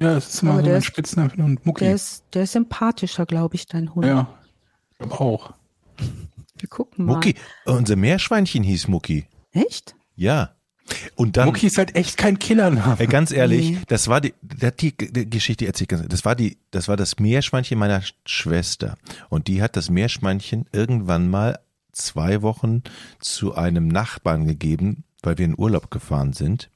Ja, 0.00 0.14
das 0.14 0.32
ist 0.32 0.42
immer 0.42 0.54
Aber 0.54 0.64
so 0.64 0.70
ein 0.70 0.82
Spitzname 0.82 1.28
für 1.28 1.42
einen 1.42 1.60
Mucki. 1.62 1.84
Der 1.84 1.94
ist, 1.94 2.24
der 2.32 2.44
ist 2.44 2.52
sympathischer, 2.52 3.26
glaube 3.26 3.56
ich, 3.56 3.66
dein 3.66 3.94
Hund. 3.94 4.06
Ja, 4.06 4.34
ich 4.92 4.98
glaube 5.00 5.20
auch. 5.20 5.52
Wir 6.58 6.68
gucken 6.70 7.04
mal. 7.04 7.16
Mucki, 7.16 7.34
unser 7.66 7.96
Meerschweinchen 7.96 8.62
hieß 8.62 8.88
Mucki. 8.88 9.26
Echt? 9.52 9.94
Ja. 10.14 10.55
Und 11.14 11.36
dann. 11.36 11.46
Mucki 11.46 11.66
ist 11.66 11.78
halt 11.78 11.96
echt 11.96 12.16
kein 12.16 12.38
Killername. 12.38 12.96
Ey, 12.98 13.06
ganz 13.06 13.32
ehrlich, 13.32 13.70
nee. 13.72 13.78
das 13.88 14.08
war 14.08 14.20
die, 14.20 14.34
der 14.42 14.68
hat 14.68 14.80
die, 14.80 14.96
die 14.96 15.28
Geschichte 15.28 15.66
erzählt, 15.66 15.92
das 16.08 16.24
war 16.24 16.34
die, 16.34 16.58
das 16.70 16.88
war 16.88 16.96
das 16.96 17.18
Meerschweinchen 17.18 17.78
meiner 17.78 18.02
Schwester. 18.24 18.96
Und 19.28 19.48
die 19.48 19.62
hat 19.62 19.76
das 19.76 19.90
Meerschweinchen 19.90 20.66
irgendwann 20.72 21.28
mal 21.28 21.58
zwei 21.92 22.42
Wochen 22.42 22.82
zu 23.20 23.54
einem 23.54 23.88
Nachbarn 23.88 24.46
gegeben, 24.46 25.04
weil 25.22 25.38
wir 25.38 25.44
in 25.44 25.58
Urlaub 25.58 25.90
gefahren 25.90 26.32
sind. 26.32 26.70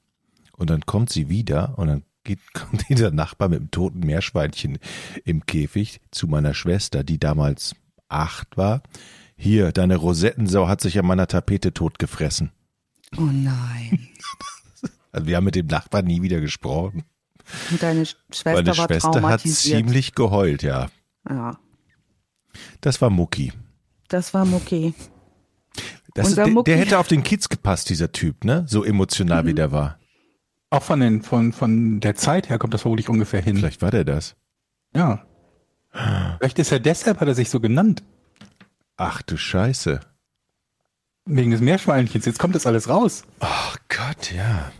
Und 0.53 0.69
dann 0.69 0.85
kommt 0.85 1.09
sie 1.09 1.29
wieder 1.29 1.77
und 1.77 1.87
dann 1.87 2.03
geht, 2.23 2.39
kommt 2.53 2.89
dieser 2.89 3.11
Nachbar 3.11 3.49
mit 3.49 3.59
dem 3.59 3.71
toten 3.71 3.99
Meerschweinchen 3.99 4.79
im 5.23 5.45
Käfig 5.45 6.01
zu 6.11 6.27
meiner 6.27 6.53
Schwester, 6.53 7.03
die 7.03 7.19
damals 7.19 7.75
acht 8.09 8.57
war. 8.57 8.81
Hier, 9.35 9.71
deine 9.71 9.95
Rosettensau 9.95 10.67
hat 10.67 10.81
sich 10.81 10.99
an 10.99 11.05
meiner 11.05 11.27
Tapete 11.27 11.73
totgefressen. 11.73 12.51
Oh 13.17 13.21
nein. 13.21 14.07
Also 15.13 15.27
wir 15.27 15.35
haben 15.35 15.43
mit 15.43 15.55
dem 15.55 15.67
Nachbarn 15.67 16.05
nie 16.05 16.21
wieder 16.21 16.39
gesprochen. 16.39 17.03
Und 17.69 17.83
deine 17.83 18.05
Schwester 18.05 18.53
Meine 18.53 18.77
war 18.77 18.87
Schwester 18.87 19.21
hat 19.23 19.41
ziemlich 19.41 20.15
geheult, 20.15 20.63
ja. 20.63 20.87
Ja. 21.29 21.59
Das 22.79 23.01
war 23.01 23.09
Mucki. 23.09 23.51
Das 24.07 24.33
war 24.33 24.45
Mucki. 24.45 24.93
Das 26.13 26.35
der, 26.35 26.47
der 26.47 26.77
hätte 26.77 26.97
auf 26.97 27.07
den 27.07 27.23
Kids 27.23 27.49
gepasst, 27.49 27.89
dieser 27.89 28.11
Typ, 28.11 28.43
ne? 28.43 28.65
So 28.67 28.83
emotional 28.83 29.43
mhm. 29.43 29.47
wie 29.47 29.53
der 29.53 29.71
war. 29.71 29.99
Auch 30.69 30.83
von, 30.83 30.99
den, 30.99 31.21
von, 31.21 31.51
von 31.51 31.99
der 31.99 32.15
Zeit 32.15 32.49
her 32.49 32.57
kommt 32.57 32.73
das 32.73 32.81
vermutlich 32.81 33.09
ungefähr 33.09 33.41
hin. 33.41 33.57
Vielleicht 33.57 33.81
war 33.81 33.91
der 33.91 34.05
das. 34.05 34.35
Ja. 34.95 35.25
Vielleicht 36.37 36.59
ist 36.59 36.71
er 36.71 36.79
deshalb, 36.79 37.19
hat 37.19 37.27
er 37.27 37.35
sich 37.35 37.49
so 37.49 37.59
genannt. 37.59 38.03
Ach 38.95 39.21
du 39.21 39.35
Scheiße. 39.35 39.99
Wegen 41.25 41.51
des 41.51 41.61
Meerschweinchens. 41.61 42.25
Jetzt 42.25 42.39
kommt 42.39 42.55
das 42.55 42.65
alles 42.65 42.89
raus. 42.89 43.23
Ach 43.39 43.77
Gott, 43.89 44.31
ja. 44.35 44.71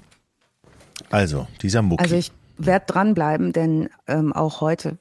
Also, 1.10 1.47
dieser 1.62 1.82
Mucki. 1.82 2.04
Also 2.04 2.15
ich 2.15 2.32
werde 2.58 2.86
dranbleiben, 2.88 3.54
denn 3.54 3.89
ähm, 4.08 4.34
auch 4.34 4.62
heute 4.62 4.97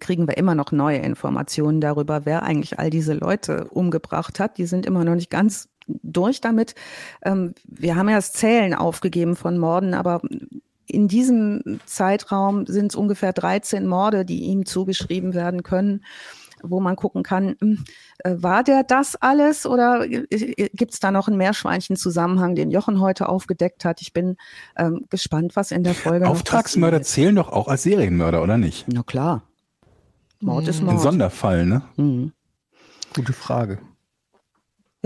kriegen 0.00 0.26
wir 0.28 0.36
immer 0.36 0.54
noch 0.54 0.72
neue 0.72 0.98
Informationen 0.98 1.80
darüber, 1.80 2.24
wer 2.24 2.42
eigentlich 2.42 2.78
all 2.78 2.90
diese 2.90 3.14
Leute 3.14 3.66
umgebracht 3.68 4.40
hat. 4.40 4.58
Die 4.58 4.66
sind 4.66 4.86
immer 4.86 5.04
noch 5.04 5.14
nicht 5.14 5.30
ganz 5.30 5.68
durch 5.86 6.40
damit. 6.40 6.74
Ähm, 7.24 7.54
wir 7.64 7.96
haben 7.96 8.08
ja 8.08 8.16
das 8.16 8.32
Zählen 8.32 8.74
aufgegeben 8.74 9.36
von 9.36 9.58
Morden, 9.58 9.94
aber 9.94 10.20
in 10.86 11.08
diesem 11.08 11.80
Zeitraum 11.86 12.66
sind 12.66 12.92
es 12.92 12.96
ungefähr 12.96 13.32
13 13.32 13.86
Morde, 13.86 14.24
die 14.24 14.44
ihm 14.44 14.66
zugeschrieben 14.66 15.34
werden 15.34 15.62
können 15.62 16.02
wo 16.62 16.80
man 16.80 16.96
gucken 16.96 17.22
kann, 17.22 17.56
hm, 17.60 17.84
äh, 18.18 18.34
war 18.36 18.62
der 18.62 18.82
das 18.82 19.16
alles 19.16 19.66
oder 19.66 20.06
gibt 20.06 20.92
es 20.92 21.00
da 21.00 21.10
noch 21.10 21.28
einen 21.28 21.36
Meerschweinchen-Zusammenhang, 21.36 22.54
den 22.54 22.70
Jochen 22.70 23.00
heute 23.00 23.28
aufgedeckt 23.28 23.84
hat? 23.84 24.00
Ich 24.02 24.12
bin 24.12 24.36
ähm, 24.76 25.06
gespannt, 25.10 25.56
was 25.56 25.70
in 25.70 25.84
der 25.84 25.94
Folge 25.94 26.28
Auftragsmörder 26.28 27.02
zählen 27.02 27.36
doch 27.36 27.50
auch 27.50 27.68
als 27.68 27.82
Serienmörder, 27.82 28.42
oder 28.42 28.58
nicht? 28.58 28.86
Na 28.88 29.02
klar. 29.02 29.42
Mord 30.40 30.68
ist 30.68 30.82
Mord. 30.82 30.96
Ein 30.96 31.00
Sonderfall, 31.00 31.66
ne? 31.66 31.82
Mhm. 31.96 32.32
Gute 33.14 33.32
Frage. 33.32 33.78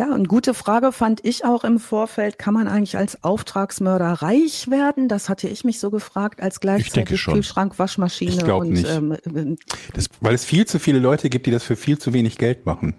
Ja, 0.00 0.14
und 0.14 0.28
gute 0.28 0.54
Frage 0.54 0.92
fand 0.92 1.22
ich 1.26 1.44
auch 1.44 1.62
im 1.62 1.78
Vorfeld, 1.78 2.38
kann 2.38 2.54
man 2.54 2.68
eigentlich 2.68 2.96
als 2.96 3.22
Auftragsmörder 3.22 4.06
reich 4.06 4.70
werden? 4.70 5.08
Das 5.08 5.28
hatte 5.28 5.46
ich 5.46 5.62
mich 5.62 5.78
so 5.78 5.90
gefragt, 5.90 6.40
als 6.40 6.60
gleichzeitig 6.60 7.22
Kühlschrank, 7.22 7.78
Waschmaschine 7.78 8.32
ich 8.32 8.42
und 8.44 8.70
nicht. 8.70 8.88
Ähm, 8.88 9.12
äh, 9.12 9.56
das, 9.92 10.08
weil 10.22 10.34
es 10.34 10.46
viel 10.46 10.66
zu 10.66 10.78
viele 10.78 11.00
Leute 11.00 11.28
gibt, 11.28 11.44
die 11.44 11.50
das 11.50 11.64
für 11.64 11.76
viel 11.76 11.98
zu 11.98 12.14
wenig 12.14 12.38
Geld 12.38 12.64
machen. 12.64 12.94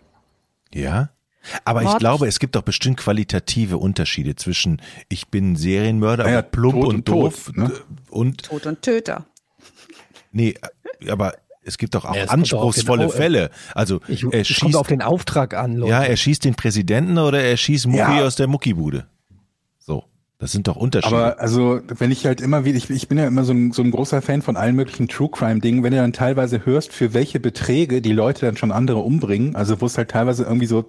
Ja? 0.71 1.09
Aber 1.65 1.81
Mord. 1.81 1.95
ich 1.95 1.99
glaube, 1.99 2.27
es 2.27 2.37
gibt 2.37 2.55
doch 2.55 2.61
bestimmt 2.61 2.97
qualitative 2.97 3.79
Unterschiede 3.79 4.35
zwischen 4.35 4.79
ich 5.09 5.29
bin 5.29 5.55
Serienmörder, 5.55 6.29
ja, 6.29 6.43
plump 6.43 6.75
und, 6.75 6.85
und 6.85 7.07
doof 7.07 7.45
tot, 7.45 7.57
ne? 7.57 7.71
und 8.11 8.43
Tod 8.43 8.67
und 8.67 8.83
Töter. 8.83 9.25
Nee, 10.31 10.53
aber 11.09 11.33
es 11.63 11.77
gibt 11.77 11.95
doch 11.95 12.05
auch 12.05 12.15
ja, 12.15 12.25
anspruchsvolle 12.25 13.07
auch 13.07 13.13
Fälle. 13.13 13.51
Also 13.75 14.01
ich, 14.07 14.23
er 14.23 14.43
schießt, 14.43 14.61
kommt 14.61 14.75
auf 14.75 14.87
den 14.87 15.01
Auftrag 15.01 15.53
an, 15.53 15.75
Leute. 15.75 15.91
Ja, 15.91 16.03
er 16.03 16.17
schießt 16.17 16.43
den 16.43 16.55
Präsidenten 16.55 17.17
oder 17.17 17.41
er 17.41 17.55
schießt 17.55 17.87
Mucki 17.87 17.99
ja. 17.99 18.25
aus 18.25 18.35
der 18.35 18.47
Muckibude. 18.47 19.05
So. 19.77 20.05
Das 20.39 20.51
sind 20.51 20.67
doch 20.67 20.75
Unterschiede. 20.75 21.15
Aber 21.15 21.39
also, 21.39 21.81
wenn 21.99 22.09
ich 22.09 22.25
halt 22.25 22.41
immer 22.41 22.65
wieder, 22.65 22.75
ich, 22.75 22.89
ich 22.89 23.07
bin 23.07 23.19
ja 23.19 23.27
immer 23.27 23.43
so 23.43 23.53
ein, 23.53 23.73
so 23.73 23.83
ein 23.83 23.91
großer 23.91 24.23
Fan 24.23 24.41
von 24.41 24.57
allen 24.57 24.75
möglichen 24.75 25.07
True 25.07 25.29
Crime 25.29 25.59
Dingen, 25.59 25.83
wenn 25.83 25.91
du 25.91 25.97
dann 25.97 26.13
teilweise 26.13 26.65
hörst, 26.65 26.93
für 26.93 27.13
welche 27.13 27.39
Beträge 27.39 28.01
die 28.01 28.11
Leute 28.11 28.47
dann 28.47 28.57
schon 28.57 28.71
andere 28.71 28.99
umbringen, 28.99 29.55
also 29.55 29.79
wo 29.81 29.85
es 29.85 29.99
halt 29.99 30.09
teilweise 30.09 30.43
irgendwie 30.43 30.65
so 30.65 30.85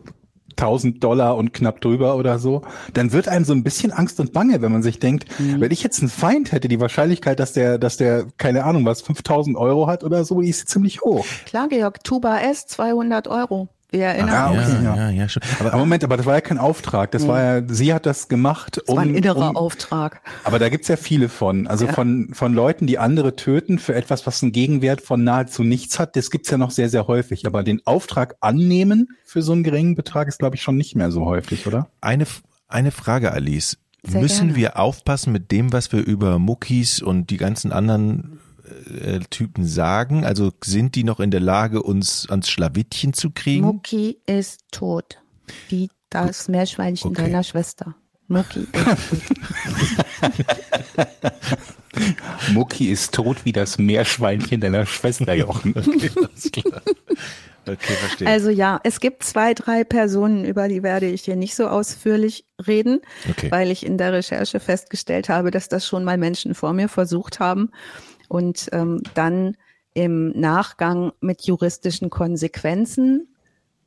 1000 0.53 1.03
Dollar 1.03 1.37
und 1.37 1.53
knapp 1.53 1.81
drüber 1.81 2.17
oder 2.17 2.39
so, 2.39 2.63
dann 2.95 3.13
wird 3.13 3.29
einem 3.29 3.45
so 3.45 3.53
ein 3.53 3.63
bisschen 3.63 3.93
Angst 3.93 4.21
und 4.21 4.33
Bange, 4.33 4.63
wenn 4.63 4.73
man 4.73 4.83
sich 4.83 4.99
denkt, 4.99 5.27
mhm. 5.39 5.61
wenn 5.61 5.71
ich 5.71 5.83
jetzt 5.83 6.01
einen 6.01 6.09
Feind 6.09 6.53
hätte, 6.53 6.69
die 6.69 6.81
Wahrscheinlichkeit, 6.81 7.41
dass 7.41 7.53
der, 7.53 7.79
dass 7.79 7.97
der, 7.97 8.27
keine 8.37 8.65
Ahnung 8.65 8.85
was, 8.85 9.03
5000 9.03 9.57
Euro 9.57 9.87
hat 9.87 10.05
oder 10.05 10.25
so, 10.25 10.41
die 10.41 10.49
ist 10.49 10.69
ziemlich 10.69 11.03
hoch. 11.03 11.25
Klar, 11.47 11.69
Georg, 11.69 12.05
Tuba 12.05 12.39
S, 12.39 12.67
200 12.67 13.29
Euro. 13.29 13.69
Wir 13.93 14.07
erinnern 14.07 14.31
ah, 14.31 14.51
okay. 14.51 14.85
ja, 14.85 14.97
ja, 14.97 15.11
ja, 15.11 15.29
schon. 15.29 15.43
Aber, 15.61 15.75
aber, 15.75 15.79
Moment, 15.79 16.03
aber 16.03 16.17
das 16.17 16.25
war 16.25 16.35
ja 16.35 16.41
kein 16.41 16.57
Auftrag. 16.57 17.11
Das 17.11 17.25
mhm. 17.25 17.29
war 17.29 17.43
ja, 17.43 17.63
sie 17.69 17.93
hat 17.93 18.07
das 18.07 18.29
gemacht. 18.29 18.79
Das 18.79 18.85
um, 18.89 18.97
war 18.97 19.03
ein 19.03 19.15
innerer 19.15 19.51
um, 19.51 19.57
Auftrag. 19.57 20.23
Aber 20.45 20.59
da 20.59 20.71
gibt's 20.71 20.89
ja 20.89 20.97
viele 20.97 21.29
von. 21.29 21.67
Also 21.67 21.85
ja. 21.85 21.93
von, 21.93 22.31
von 22.33 22.55
Leuten, 22.55 22.87
die 22.87 22.99
andere 22.99 23.37
töten 23.37 23.79
für 23.79 23.95
etwas, 23.95 24.27
was 24.27 24.43
einen 24.43 24.53
Gegenwert 24.53 25.03
von 25.03 25.23
nahezu 25.23 25.63
nichts 25.63 25.99
hat. 25.99 26.17
Das 26.17 26.31
gibt's 26.31 26.51
ja 26.51 26.57
noch 26.57 26.71
sehr, 26.71 26.89
sehr 26.89 27.07
häufig. 27.07 27.47
Aber 27.47 27.63
den 27.63 27.83
Auftrag 27.85 28.37
annehmen 28.41 29.11
für 29.25 29.43
so 29.43 29.53
einen 29.53 29.63
geringen 29.63 29.95
Betrag 29.95 30.27
ist, 30.27 30.39
glaube 30.39 30.57
ich, 30.57 30.63
schon 30.63 30.77
nicht 30.77 30.97
mehr 30.97 31.11
so 31.11 31.27
häufig, 31.27 31.67
oder? 31.67 31.89
Eine, 32.01 32.25
eine 32.69 32.93
Frage, 32.93 33.31
Alice. 33.33 33.77
Sehr 34.05 34.23
Müssen 34.23 34.49
gerne. 34.49 34.57
wir 34.57 34.79
aufpassen 34.79 35.33
mit 35.33 35.53
dem, 35.53 35.73
was 35.73 35.93
wir 35.93 36.05
über 36.05 36.39
Muckis 36.39 37.03
und 37.03 37.31
die 37.31 37.37
ganzen 37.37 37.73
anderen 37.73 38.41
äh, 39.01 39.21
Typen 39.31 39.67
sagen? 39.67 40.25
Also 40.25 40.53
sind 40.63 40.95
die 40.95 41.05
noch 41.05 41.21
in 41.21 41.31
der 41.31 41.41
Lage, 41.41 41.83
uns 41.83 42.29
ans 42.29 42.49
Schlawittchen 42.49 43.13
zu 43.13 43.31
kriegen? 43.31 43.65
Mucki 43.67 44.19
ist 44.27 44.61
tot. 44.71 45.19
Wie 45.69 45.91
das 46.11 46.49
Meerschweinchen 46.49 47.11
okay. 47.11 47.23
deiner 47.23 47.43
Schwester. 47.43 47.95
Mucki 48.29 48.61
ist 48.61 48.73
tot. 48.73 48.99
Mucki 52.53 52.91
ist 52.91 53.13
tot 53.13 53.45
wie 53.45 53.53
das 53.53 53.79
Meerschweinchen 53.79 54.61
deiner 54.61 54.87
Schwester, 54.87 55.35
Jochen. 55.35 55.75
Okay. 55.85 56.63
Okay, 57.65 57.93
verstehe. 57.93 58.27
Also 58.27 58.51
ja, 58.51 58.81
es 58.83 58.99
gibt 58.99 59.23
zwei, 59.23 59.55
drei 59.55 59.85
Personen, 59.85 60.45
über 60.45 60.67
die 60.67 60.83
werde 60.83 61.07
ich 61.07 61.23
hier 61.23 61.37
nicht 61.37 61.55
so 61.55 61.69
ausführlich 61.69 62.45
reden, 62.67 63.01
okay. 63.31 63.53
weil 63.53 63.71
ich 63.71 63.87
in 63.87 63.99
der 63.99 64.13
Recherche 64.13 64.59
festgestellt 64.59 65.29
habe, 65.29 65.53
dass 65.53 65.69
das 65.69 65.87
schon 65.87 66.03
mal 66.03 66.19
Menschen 66.19 66.57
vor 66.57 66.73
mir 66.73 66.89
versucht 66.89 67.39
haben 67.39 67.71
und 68.33 68.71
ähm, 68.73 69.03
dann 69.13 69.59
im 69.93 70.31
Nachgang 70.31 71.13
mit 71.21 71.43
juristischen 71.43 72.09
Konsequenzen 72.09 73.32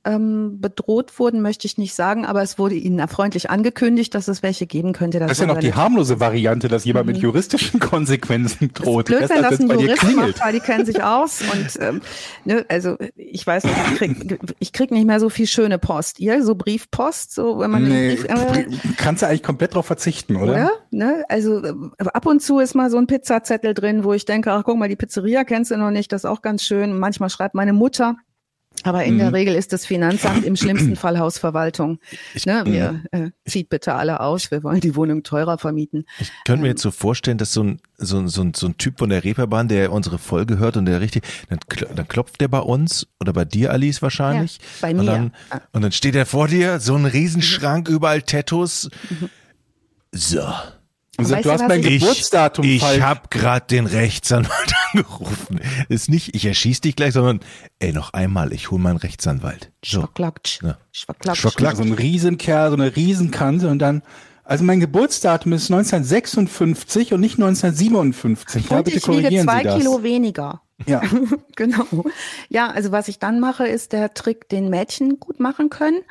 ähm, 0.05 0.61
bedroht 0.61 1.17
wurden, 1.19 1.41
möchte 1.41 1.65
ich 1.65 1.77
nicht 1.77 1.95
sagen, 1.95 2.25
aber 2.25 2.41
es 2.41 2.59
wurde 2.59 2.75
ihnen 2.75 3.05
freundlich 3.07 3.49
angekündigt, 3.49 4.13
dass 4.13 4.27
es 4.27 4.43
welche 4.43 4.67
geben 4.67 4.93
könnte. 4.93 5.19
Das, 5.19 5.29
das 5.29 5.37
ist 5.39 5.41
ja 5.41 5.47
noch 5.47 5.59
die 5.59 5.73
harmlose 5.73 6.19
Variante, 6.19 6.67
dass 6.67 6.85
jemand 6.85 7.07
mhm. 7.07 7.13
mit 7.13 7.21
juristischen 7.21 7.79
Konsequenzen 7.81 8.71
droht. 8.73 9.09
Das 9.09 9.21
ist 9.21 9.27
blöd, 9.27 9.37
wenn 9.37 9.43
das 9.43 9.59
ein 9.59 9.69
Jurist 9.69 10.15
macht, 10.15 10.41
weil 10.41 10.53
die 10.53 10.59
kennen 10.59 10.85
sich 10.85 11.03
aus 11.03 11.41
und 11.53 11.81
ähm, 11.81 12.01
ne, 12.45 12.65
also 12.69 12.97
ich 13.15 13.45
weiß 13.45 13.63
nicht, 13.63 13.75
ich 13.91 13.97
krieg, 13.97 14.39
ich 14.59 14.73
krieg 14.73 14.91
nicht 14.91 15.05
mehr 15.05 15.19
so 15.19 15.29
viel 15.29 15.47
schöne 15.47 15.79
Post. 15.79 16.19
Ihr 16.19 16.43
so 16.43 16.55
Briefpost, 16.55 17.33
so 17.33 17.59
wenn 17.59 17.71
man 17.71 17.83
nee, 17.83 18.15
Brief, 18.15 18.25
äh, 18.25 18.67
kannst 18.97 19.23
du 19.23 19.27
eigentlich 19.27 19.43
komplett 19.43 19.73
drauf 19.73 19.87
verzichten, 19.87 20.35
oder? 20.35 20.51
oder? 20.51 20.71
Ne? 20.91 21.25
Also 21.29 21.63
äh, 21.63 21.73
ab 21.97 22.25
und 22.25 22.41
zu 22.41 22.59
ist 22.59 22.75
mal 22.75 22.91
so 22.91 22.97
ein 22.97 23.07
Pizzazettel 23.07 23.73
drin, 23.73 24.03
wo 24.03 24.13
ich 24.13 24.25
denke, 24.25 24.51
ach 24.51 24.63
guck 24.63 24.77
mal, 24.77 24.89
die 24.89 24.95
Pizzeria 24.95 25.43
kennst 25.43 25.71
du 25.71 25.77
noch 25.77 25.91
nicht, 25.91 26.11
das 26.11 26.23
ist 26.23 26.29
auch 26.29 26.41
ganz 26.41 26.63
schön. 26.63 26.97
Manchmal 26.97 27.29
schreibt 27.29 27.55
meine 27.55 27.73
Mutter 27.73 28.17
Aber 28.85 29.03
in 29.03 29.15
mhm. 29.15 29.19
der 29.19 29.33
Regel 29.33 29.55
ist 29.55 29.73
das 29.73 29.85
Finanzamt 29.85 30.45
im 30.45 30.55
schlimmsten 30.55 30.95
Fall 30.95 31.17
Hausverwaltung. 31.17 31.99
Ich, 32.35 32.45
ne, 32.45 32.61
wir 32.65 33.01
äh, 33.11 33.31
zieht 33.45 33.69
bitte 33.69 33.95
alle 33.95 34.19
aus, 34.19 34.51
wir 34.51 34.63
wollen 34.63 34.79
die 34.79 34.95
Wohnung 34.95 35.23
teurer 35.23 35.57
vermieten. 35.57 36.05
Ich 36.19 36.31
könnte 36.45 36.61
mir 36.61 36.67
ähm, 36.67 36.73
jetzt 36.73 36.83
so 36.83 36.91
vorstellen, 36.91 37.39
dass 37.39 37.51
so 37.51 37.63
ein, 37.63 37.81
so, 37.97 38.19
ein, 38.19 38.27
so, 38.27 38.43
ein, 38.43 38.53
so 38.53 38.67
ein 38.67 38.77
Typ 38.77 38.99
von 38.99 39.09
der 39.09 39.23
Reeperbahn, 39.23 39.67
der 39.67 39.91
unsere 39.91 40.19
Folge 40.19 40.59
hört 40.59 40.77
und 40.77 40.85
der 40.85 41.01
richtig, 41.01 41.23
dann, 41.49 41.59
dann 41.95 42.07
klopft 42.07 42.39
der 42.41 42.47
bei 42.47 42.59
uns 42.59 43.07
oder 43.19 43.33
bei 43.33 43.43
dir, 43.43 43.71
Alice, 43.71 44.03
wahrscheinlich. 44.03 44.57
Ja, 44.57 44.63
bei 44.81 44.93
mir. 44.93 44.99
Und 44.99 45.07
dann, 45.07 45.31
und 45.71 45.81
dann 45.81 45.91
steht 45.91 46.15
er 46.15 46.27
vor 46.27 46.47
dir, 46.47 46.79
so 46.79 46.95
ein 46.95 47.05
Riesenschrank, 47.05 47.89
mhm. 47.89 47.95
überall 47.95 48.21
Tattoos. 48.21 48.91
Mhm. 49.09 49.29
So. 50.11 50.43
Und 51.17 51.25
sagt, 51.25 51.45
du 51.45 51.51
hast 51.51 51.67
mein 51.67 51.81
Geburtsdatum 51.81 52.65
ich, 52.65 52.81
falsch. 52.81 52.97
Ich 52.97 53.03
habe 53.03 53.21
gerade 53.29 53.65
den 53.67 53.85
Rechtsanwalt 53.85 54.73
angerufen. 54.93 55.61
Ist 55.87 56.09
nicht, 56.09 56.35
ich 56.35 56.45
erschieß 56.45 56.81
dich 56.81 56.95
gleich, 56.95 57.13
sondern 57.13 57.39
ey, 57.79 57.93
noch 57.93 58.13
einmal, 58.13 58.51
ich 58.51 58.71
hole 58.71 58.81
meinen 58.81 58.97
Rechtsanwalt. 58.97 59.71
So. 59.83 60.01
Schwacklacksch. 60.01 60.59
Ja. 60.61 60.77
Schwacklacksch. 60.91 61.39
Schwacklacksch. 61.39 61.77
So 61.77 61.83
ein 61.83 61.93
Riesenkerl, 61.93 62.69
so 62.69 62.75
eine 62.75 62.95
Riesenkante 62.95 63.69
und 63.69 63.79
dann, 63.79 64.01
also 64.43 64.63
mein 64.63 64.79
Geburtsdatum 64.79 65.53
ist 65.53 65.71
1956 65.71 67.13
und 67.13 67.21
nicht 67.21 67.35
1957. 67.35 68.63
Und 68.63 68.71
ja, 68.71 68.81
bitte 68.81 68.97
ich 68.97 69.07
wiege 69.07 69.43
zwei 69.43 69.63
Kilo 69.63 70.03
weniger. 70.03 70.61
Ja. 70.85 71.01
genau. 71.55 72.05
Ja, 72.49 72.69
also 72.69 72.91
was 72.91 73.07
ich 73.07 73.19
dann 73.19 73.39
mache, 73.39 73.67
ist 73.67 73.93
der 73.93 74.13
Trick, 74.13 74.49
den 74.49 74.69
Mädchen 74.69 75.19
gut 75.19 75.39
machen 75.39 75.69
können. 75.69 76.01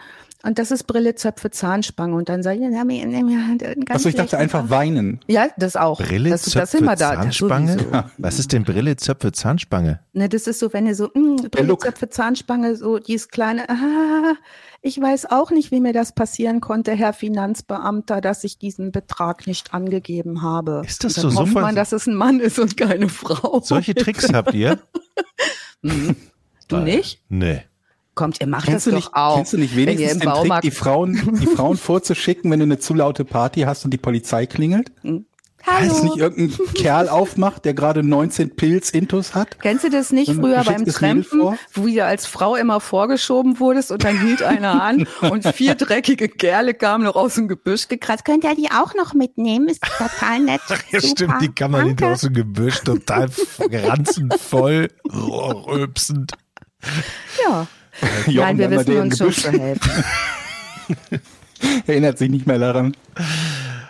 Und 0.45 0.59
das 0.59 0.71
ist 0.71 0.85
Brille, 0.85 1.15
Zöpfe, 1.15 1.51
Zahnspange. 1.51 2.15
Und 2.15 2.29
dann 2.29 2.43
sage 2.43 2.59
ich, 2.59 2.71
ja, 2.71 2.85
ganz 2.85 3.91
Achso, 3.91 4.11
ich 4.11 4.15
dachte 4.15 4.37
einfach 4.37 4.69
weinen. 4.69 5.21
Ja, 5.27 5.49
das 5.57 5.75
auch. 5.75 5.99
Brille, 5.99 6.29
das, 6.29 6.43
Zöpfe, 6.43 6.59
das 6.59 6.75
immer 6.75 6.97
da. 6.97 7.15
Zahnspange? 7.15 7.79
Ja. 7.91 8.11
Was 8.19 8.39
ist 8.39 8.53
denn 8.53 8.63
Brille, 8.65 8.97
Zöpfe, 8.97 9.33
Zahnspange? 9.33 10.01
Ne, 10.13 10.29
das 10.29 10.47
ist 10.47 10.59
so, 10.59 10.75
wenn 10.75 10.87
ihr 10.87 10.95
so, 10.95 11.07
mh, 11.15 11.43
hm, 11.43 11.51
Brille, 11.51 11.79
Zöpfe, 11.79 12.11
Zahnspange, 12.11 12.77
so 12.77 12.99
dieses 12.99 13.29
kleine, 13.29 13.71
ah, 13.71 14.35
ich 14.83 15.01
weiß 15.01 15.31
auch 15.31 15.51
nicht, 15.51 15.71
wie 15.71 15.81
mir 15.81 15.95
das 15.95 16.13
passieren 16.13 16.61
konnte, 16.61 16.93
Herr 16.93 17.15
Finanzbeamter, 17.15 18.21
dass 18.21 18.45
ich 18.45 18.59
diesen 18.59 18.93
Betrag 18.93 19.47
nicht 19.47 19.73
angegeben 19.73 20.43
habe. 20.43 20.83
Ist 20.85 21.05
das 21.05 21.15
so? 21.15 21.31
so 21.31 21.41
hofft 21.41 21.55
man, 21.55 21.75
dass 21.75 21.93
es 21.93 22.07
ein 22.07 22.17
Mann 22.17 22.41
ist 22.41 22.59
und 22.59 22.77
keine 22.77 23.09
Frau. 23.09 23.63
Solche 23.65 23.95
Tricks 23.95 24.31
habt 24.31 24.53
ihr? 24.53 24.79
hm. 25.83 26.17
Du 26.69 26.77
nicht? 26.77 27.23
Nee. 27.31 27.63
Kommt, 28.15 28.41
ihr 28.41 28.47
macht 28.47 28.67
kennst 28.67 28.87
das 28.87 28.93
doch 28.93 28.99
nicht, 28.99 29.15
auch. 29.15 29.37
Kennst 29.37 29.53
du 29.53 29.59
nicht 29.59 29.77
wenigstens 29.77 30.21
den 30.21 30.31
Trick, 30.31 30.61
die 30.63 30.71
Frauen, 30.71 31.39
die 31.41 31.47
Frauen 31.47 31.77
vorzuschicken, 31.77 32.51
wenn 32.51 32.61
du 32.61 32.65
eine 32.65 32.79
zu 32.79 32.95
laute 32.95 33.25
Party 33.25 33.63
hast 33.63 33.85
und 33.85 33.91
die 33.91 33.99
Polizei 33.99 34.47
klingelt? 34.47 34.93
Hm. 35.03 35.27
Hallo. 35.67 35.89
Dass 35.89 36.03
nicht 36.03 36.17
irgendein 36.17 36.75
Kerl 36.75 37.09
aufmacht, 37.09 37.65
der 37.65 37.73
gerade 37.73 38.03
19 38.03 38.55
Pilz 38.55 38.91
Intus 38.91 39.35
hat. 39.35 39.59
Kennst 39.61 39.85
du 39.85 39.89
das 39.89 40.13
nicht 40.13 40.33
früher 40.33 40.63
beim 40.63 40.85
Trampen, 40.85 41.59
wo 41.73 41.87
du 41.87 42.05
als 42.05 42.27
Frau 42.27 42.55
immer 42.55 42.81
vorgeschoben 42.81 43.59
wurdest 43.61 43.91
und 43.91 44.05
dann 44.05 44.21
hielt 44.21 44.43
einer 44.43 44.83
an 44.83 45.07
und 45.23 45.47
vier 45.55 45.75
dreckige 45.75 46.29
Kerle 46.29 46.75
kamen 46.75 47.05
noch 47.05 47.17
aus 47.17 47.37
dem 47.37 47.49
Gebüsch 47.49 47.89
gekratzt. 47.89 48.27
Könnt 48.27 48.45
ihr 48.45 48.55
die 48.55 48.71
auch 48.71 48.95
noch 48.95 49.15
mitnehmen? 49.15 49.69
Ist 49.69 49.83
total 49.83 50.41
nett. 50.41 50.61
ja, 50.91 51.01
stimmt, 51.01 51.41
die 51.41 51.49
kann 51.49 51.71
man 51.71 51.87
nicht 51.87 52.03
aus 52.03 52.21
dem 52.21 52.35
Gebüsch 52.35 52.81
total 52.81 53.31
ranzenvoll, 53.59 54.89
rülpsend. 55.11 56.33
Ja. 57.43 57.67
Nein, 58.27 58.59
wir 58.59 58.71
wissen 58.71 58.97
uns 58.97 59.19
schon 59.19 59.33
zu 59.33 59.53
helfen. 59.53 60.05
Erinnert 61.87 62.19
sich 62.19 62.31
nicht 62.31 62.47
mehr 62.47 62.59
daran. 62.59 62.97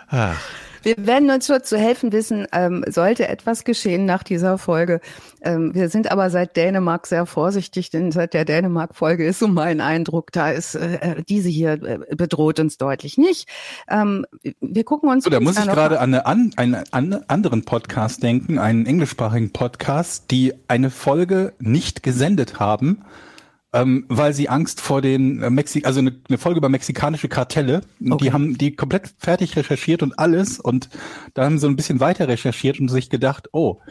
Ach. 0.09 0.37
Wir 0.85 1.07
werden 1.07 1.31
uns 1.31 1.47
schon 1.47 1.63
zu 1.63 1.79
helfen 1.79 2.11
wissen, 2.11 2.45
ähm, 2.51 2.85
sollte 2.87 3.27
etwas 3.27 3.63
geschehen 3.63 4.05
nach 4.05 4.21
dieser 4.21 4.59
Folge. 4.59 5.01
Ähm, 5.41 5.73
wir 5.73 5.89
sind 5.89 6.11
aber 6.11 6.29
seit 6.29 6.55
Dänemark 6.55 7.07
sehr 7.07 7.25
vorsichtig, 7.25 7.89
denn 7.89 8.11
seit 8.11 8.35
der 8.35 8.45
Dänemark-Folge 8.45 9.25
ist 9.25 9.39
so 9.39 9.47
mein 9.47 9.81
Eindruck, 9.81 10.31
da 10.31 10.51
ist 10.51 10.75
äh, 10.75 10.97
äh 10.97 11.23
diese 11.27 11.49
hier 11.49 11.81
äh, 11.83 12.15
bedroht 12.15 12.59
uns 12.59 12.77
deutlich 12.77 13.17
nicht. 13.17 13.49
Ähm, 13.89 14.27
wir 14.61 14.83
gucken 14.83 15.09
uns. 15.09 15.23
So, 15.23 15.31
da 15.31 15.39
muss 15.39 15.57
ich 15.57 15.65
gerade 15.65 15.99
an, 15.99 16.13
eine, 16.13 16.53
an 16.55 16.83
einen 16.91 17.29
anderen 17.29 17.65
Podcast 17.65 18.21
denken, 18.21 18.59
einen 18.59 18.85
englischsprachigen 18.85 19.49
Podcast, 19.53 20.29
die 20.29 20.53
eine 20.67 20.91
Folge 20.91 21.53
nicht 21.57 22.03
gesendet 22.03 22.59
haben 22.59 23.03
ähm, 23.75 24.05
weil 24.07 24.33
sie 24.33 24.47
Angst 24.47 24.79
vor 24.79 25.01
den 25.01 25.43
äh, 25.43 25.49
Mexik, 25.49 25.85
also 25.85 25.99
eine, 25.99 26.15
eine 26.29 26.37
Folge 26.37 26.59
über 26.59 26.69
mexikanische 26.69 27.27
Kartelle, 27.27 27.81
okay. 27.99 28.17
die 28.21 28.31
haben 28.31 28.57
die 28.57 28.73
komplett 28.73 29.13
fertig 29.17 29.57
recherchiert 29.57 30.01
und 30.01 30.17
alles 30.17 30.61
und 30.61 30.89
da 31.33 31.43
haben 31.43 31.59
sie 31.59 31.67
ein 31.67 31.75
bisschen 31.75 31.99
weiter 31.99 32.29
recherchiert 32.29 32.79
und 32.79 32.87
sich 32.87 33.09
gedacht, 33.09 33.49
oh, 33.51 33.81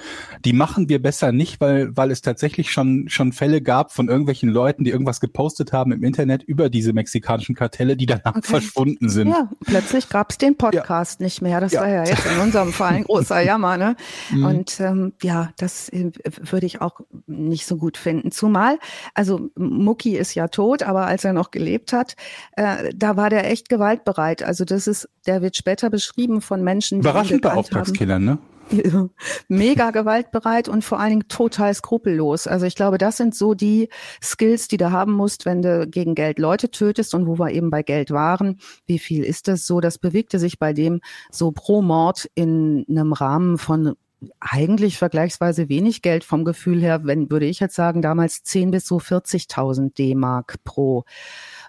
die 0.42 0.54
machen 0.54 0.88
wir 0.88 1.02
besser 1.02 1.32
nicht, 1.32 1.60
weil 1.60 1.94
weil 1.94 2.10
es 2.10 2.22
tatsächlich 2.22 2.72
schon 2.72 3.10
schon 3.10 3.32
Fälle 3.32 3.60
gab 3.60 3.92
von 3.92 4.08
irgendwelchen 4.08 4.48
Leuten, 4.48 4.84
die 4.84 4.90
irgendwas 4.90 5.20
gepostet 5.20 5.74
haben 5.74 5.92
im 5.92 6.02
Internet 6.02 6.42
über 6.42 6.70
diese 6.70 6.94
mexikanischen 6.94 7.54
Kartelle, 7.54 7.98
die 7.98 8.06
danach 8.06 8.36
okay. 8.36 8.48
verschwunden 8.48 9.10
sind. 9.10 9.28
Ja, 9.28 9.50
plötzlich 9.66 10.08
gab 10.08 10.30
es 10.30 10.38
den 10.38 10.56
Podcast 10.56 11.20
ja. 11.20 11.24
nicht 11.24 11.42
mehr. 11.42 11.60
Das 11.60 11.72
ja. 11.72 11.82
war 11.82 11.88
ja 11.90 12.04
jetzt 12.04 12.24
in 12.24 12.40
unserem 12.40 12.72
Fall 12.72 12.94
ein 12.94 13.04
großer 13.04 13.40
Jammer, 13.42 13.76
ne? 13.76 13.96
Mhm. 14.30 14.44
Und 14.46 14.80
ähm, 14.80 15.12
ja, 15.22 15.50
das 15.58 15.90
äh, 15.90 16.10
würde 16.40 16.64
ich 16.64 16.80
auch 16.80 17.00
nicht 17.26 17.66
so 17.66 17.76
gut 17.76 17.98
finden. 17.98 18.30
Zumal, 18.30 18.78
also 19.12 19.50
Mucki 19.82 20.16
ist 20.16 20.34
ja 20.34 20.48
tot, 20.48 20.82
aber 20.82 21.06
als 21.06 21.24
er 21.24 21.32
noch 21.32 21.50
gelebt 21.50 21.92
hat, 21.92 22.16
äh, 22.56 22.92
da 22.94 23.16
war 23.16 23.30
der 23.30 23.50
echt 23.50 23.68
gewaltbereit. 23.68 24.42
Also 24.42 24.64
das 24.64 24.86
ist, 24.86 25.08
der 25.26 25.42
wird 25.42 25.56
später 25.56 25.90
beschrieben 25.90 26.40
von 26.40 26.62
Menschen, 26.62 27.00
die 27.00 27.08
Überraschend 27.08 27.42
bei 27.42 27.52
Auftragskillern, 27.52 28.24
ne? 28.24 28.38
mega 29.48 29.90
gewaltbereit 29.90 30.68
und 30.68 30.84
vor 30.84 30.98
allen 30.98 31.10
Dingen 31.10 31.28
total 31.28 31.74
skrupellos. 31.74 32.46
Also 32.46 32.66
ich 32.66 32.74
glaube, 32.74 32.98
das 32.98 33.16
sind 33.16 33.34
so 33.34 33.54
die 33.54 33.88
Skills, 34.22 34.68
die 34.68 34.76
du 34.76 34.90
haben 34.90 35.12
musst, 35.12 35.44
wenn 35.44 35.62
du 35.62 35.86
gegen 35.86 36.14
Geld 36.14 36.38
Leute 36.38 36.70
tötest 36.70 37.14
und 37.14 37.26
wo 37.26 37.38
wir 37.38 37.50
eben 37.50 37.70
bei 37.70 37.82
Geld 37.82 38.10
waren. 38.10 38.58
Wie 38.86 38.98
viel 38.98 39.24
ist 39.24 39.48
das 39.48 39.66
so? 39.66 39.80
Das 39.80 39.98
bewegte 39.98 40.38
sich 40.38 40.58
bei 40.58 40.72
dem 40.72 41.00
so 41.30 41.52
pro 41.52 41.82
Mord 41.82 42.28
in 42.34 42.84
einem 42.88 43.12
Rahmen 43.12 43.58
von 43.58 43.96
eigentlich 44.40 44.98
vergleichsweise 44.98 45.68
wenig 45.68 46.02
Geld 46.02 46.24
vom 46.24 46.44
Gefühl 46.44 46.80
her, 46.80 47.00
wenn 47.04 47.30
würde 47.30 47.46
ich 47.46 47.60
jetzt 47.60 47.74
sagen, 47.74 48.02
damals 48.02 48.42
10 48.42 48.70
bis 48.70 48.86
so 48.86 48.98
40.000 48.98 49.94
D-Mark 49.94 50.56
pro 50.64 51.04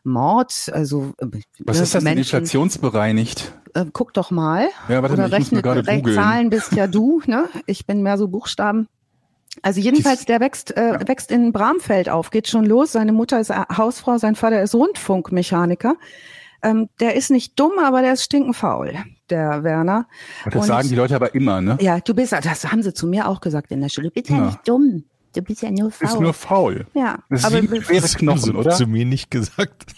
Mord. 0.04 0.70
Also 0.72 1.14
äh, 1.18 1.28
was 1.60 1.80
ist 1.80 1.96
das 1.96 2.04
Menschen, 2.04 2.20
inflationsbereinigt? 2.20 3.54
Äh, 3.74 3.86
guck 3.92 4.14
doch 4.14 4.32
mal. 4.32 4.70
Ja, 4.88 5.02
warte, 5.02 5.14
Oder 5.14 5.32
rechne, 5.32 5.62
Zahlen 5.62 6.50
bist 6.50 6.74
ja 6.74 6.88
du, 6.88 7.22
ne? 7.26 7.50
Ich 7.66 7.86
bin 7.86 8.04
mehr 8.04 8.18
so 8.18 8.28
Buchstaben. 8.28 8.88
Also 9.62 9.80
jedenfalls, 9.80 10.26
der 10.26 10.40
wächst, 10.40 10.76
äh, 10.76 10.94
ja. 10.94 11.08
wächst 11.08 11.32
in 11.32 11.52
Bramfeld 11.52 12.10
auf, 12.10 12.30
geht 12.30 12.48
schon 12.48 12.66
los. 12.66 12.92
Seine 12.92 13.14
Mutter 13.14 13.40
ist 13.40 13.52
Hausfrau, 13.52 14.18
sein 14.18 14.36
Vater 14.36 14.62
ist 14.62 14.76
Rundfunkmechaniker. 14.76 15.96
Ähm, 16.66 16.90
der 17.00 17.16
ist 17.16 17.30
nicht 17.30 17.60
dumm, 17.60 17.74
aber 17.80 18.02
der 18.02 18.14
ist 18.14 18.24
stinkenfaul, 18.24 18.96
der 19.30 19.64
Werner. 19.64 20.08
Das 20.46 20.56
und, 20.56 20.64
sagen 20.64 20.90
die 20.90 20.96
Leute 20.96 21.16
aber 21.16 21.36
immer, 21.36 21.62
ne? 21.62 21.78
Ja, 21.80 22.00
du 22.00 22.16
bist, 22.16 22.32
das 22.32 22.72
haben 22.72 22.82
sie 22.82 22.92
zu 22.92 23.06
mir 23.06 23.28
auch 23.28 23.40
gesagt 23.40 23.72
in 23.72 23.82
der 23.82 23.90
Schule. 23.90 24.08
Du 24.08 24.14
bist 24.16 24.30
ja, 24.30 24.38
ja 24.38 24.46
nicht 24.48 24.68
dumm. 24.68 25.04
Du 25.36 25.42
bist 25.44 25.62
ja 25.62 25.70
nur 25.70 25.92
faul. 25.92 26.08
Ist 26.08 26.20
nur 26.20 26.34
faul. 26.34 26.88
Ja. 26.96 27.20
Das 27.30 27.42
ist 27.42 27.46
aber 27.46 27.62
wie 27.62 27.82
schwere 27.84 28.08
Knochen, 28.08 28.56
oder? 28.56 28.72
Zu 28.72 28.88
mir 28.88 29.06
nicht 29.06 29.30
gesagt. 29.30 29.94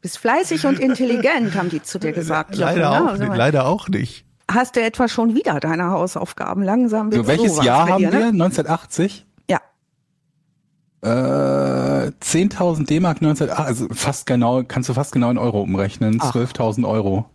bist 0.00 0.18
fleißig 0.18 0.66
und 0.66 0.80
intelligent, 0.80 1.54
haben 1.54 1.68
die 1.68 1.82
zu 1.82 2.00
dir 2.00 2.12
gesagt. 2.12 2.56
Leider, 2.56 2.90
auch, 2.90 3.06
also, 3.06 3.24
leider 3.24 3.66
auch 3.66 3.88
nicht. 3.88 4.24
Hast 4.50 4.74
du 4.74 4.82
etwa 4.82 5.06
schon 5.06 5.34
wieder 5.34 5.60
deine 5.60 5.90
Hausaufgaben? 5.90 6.62
Langsam 6.62 7.12
so, 7.12 7.26
welches 7.26 7.62
Jahr 7.62 7.88
haben 7.88 7.98
dir, 7.98 8.10
ne? 8.10 8.18
wir? 8.18 8.26
1980? 8.28 9.25
Äh, 11.06 12.10
10.000 12.20 12.86
D-Mark 12.86 13.22
19, 13.22 13.48
also 13.50 13.86
fast 13.92 14.26
genau, 14.26 14.64
kannst 14.64 14.88
du 14.88 14.94
fast 14.94 15.12
genau 15.12 15.30
in 15.30 15.38
Euro 15.38 15.62
umrechnen. 15.62 16.18
12.000 16.18 16.88
Euro. 16.88 17.26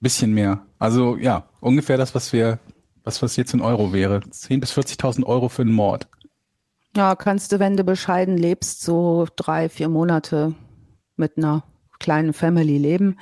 Bisschen 0.00 0.34
mehr. 0.34 0.60
Also 0.78 1.16
ja, 1.16 1.44
ungefähr 1.60 1.96
das, 1.96 2.14
was 2.14 2.34
wir, 2.34 2.58
was 3.04 3.22
was 3.22 3.36
jetzt 3.36 3.54
in 3.54 3.62
Euro 3.62 3.94
wäre. 3.94 4.20
10 4.28 4.60
bis 4.60 4.72
40.000 4.72 5.24
Euro 5.24 5.48
für 5.48 5.62
einen 5.62 5.72
Mord. 5.72 6.06
Ja, 6.94 7.16
kannst 7.16 7.52
du, 7.52 7.58
wenn 7.58 7.78
du 7.78 7.84
bescheiden 7.84 8.36
lebst, 8.36 8.82
so 8.82 9.26
drei, 9.36 9.70
vier 9.70 9.88
Monate 9.88 10.54
mit 11.16 11.38
einer 11.38 11.64
kleinen 11.98 12.34
Family 12.34 12.76
leben. 12.76 13.18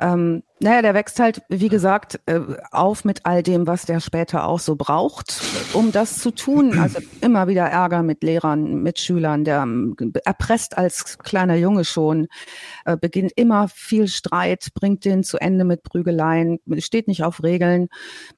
Ähm, 0.00 0.42
naja, 0.62 0.80
der 0.80 0.94
wächst 0.94 1.18
halt, 1.18 1.42
wie 1.48 1.68
gesagt, 1.68 2.20
äh, 2.26 2.38
auf 2.70 3.04
mit 3.04 3.26
all 3.26 3.42
dem, 3.42 3.66
was 3.66 3.84
der 3.84 3.98
später 3.98 4.46
auch 4.46 4.60
so 4.60 4.76
braucht, 4.76 5.42
um 5.72 5.90
das 5.90 6.18
zu 6.18 6.30
tun. 6.30 6.78
Also 6.78 7.00
immer 7.20 7.48
wieder 7.48 7.64
Ärger 7.64 8.04
mit 8.04 8.22
Lehrern, 8.22 8.80
mit 8.80 9.00
Schülern. 9.00 9.44
Der 9.44 9.62
ähm, 9.62 9.96
erpresst 10.24 10.78
als 10.78 11.18
kleiner 11.18 11.56
Junge 11.56 11.84
schon, 11.84 12.28
äh, 12.84 12.96
beginnt 12.96 13.32
immer 13.34 13.66
viel 13.66 14.06
Streit, 14.06 14.68
bringt 14.74 15.04
den 15.04 15.24
zu 15.24 15.38
Ende 15.38 15.64
mit 15.64 15.82
Prügeleien, 15.82 16.60
steht 16.78 17.08
nicht 17.08 17.24
auf 17.24 17.42
Regeln. 17.42 17.88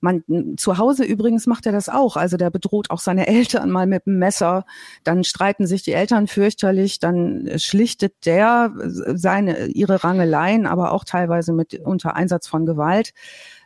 Man, 0.01 0.25
zu 0.57 0.79
Hause 0.79 1.05
übrigens 1.05 1.47
macht 1.47 1.67
er 1.67 1.73
das 1.73 1.91
auch. 1.91 2.17
Also 2.17 2.39
der 2.39 2.49
bedroht 2.49 2.89
auch 2.89 3.01
seine 3.01 3.27
Eltern 3.35 3.71
mal 3.71 3.87
mit 3.87 4.07
dem 4.07 4.19
Messer. 4.19 4.65
Dann 5.03 5.25
streiten 5.25 5.67
sich 5.67 5.83
die 5.83 5.93
Eltern 5.93 6.27
fürchterlich. 6.27 7.01
Dann 7.01 7.51
schlichtet 7.57 8.15
der 8.25 8.73
seine, 8.77 9.67
ihre 9.67 10.05
Rangeleien, 10.05 10.67
aber 10.67 10.93
auch 10.93 11.05
teilweise 11.05 11.53
mit 11.53 11.79
unter 11.85 12.14
Einsatz 12.15 12.47
von 12.47 12.67
Gewalt. 12.67 13.13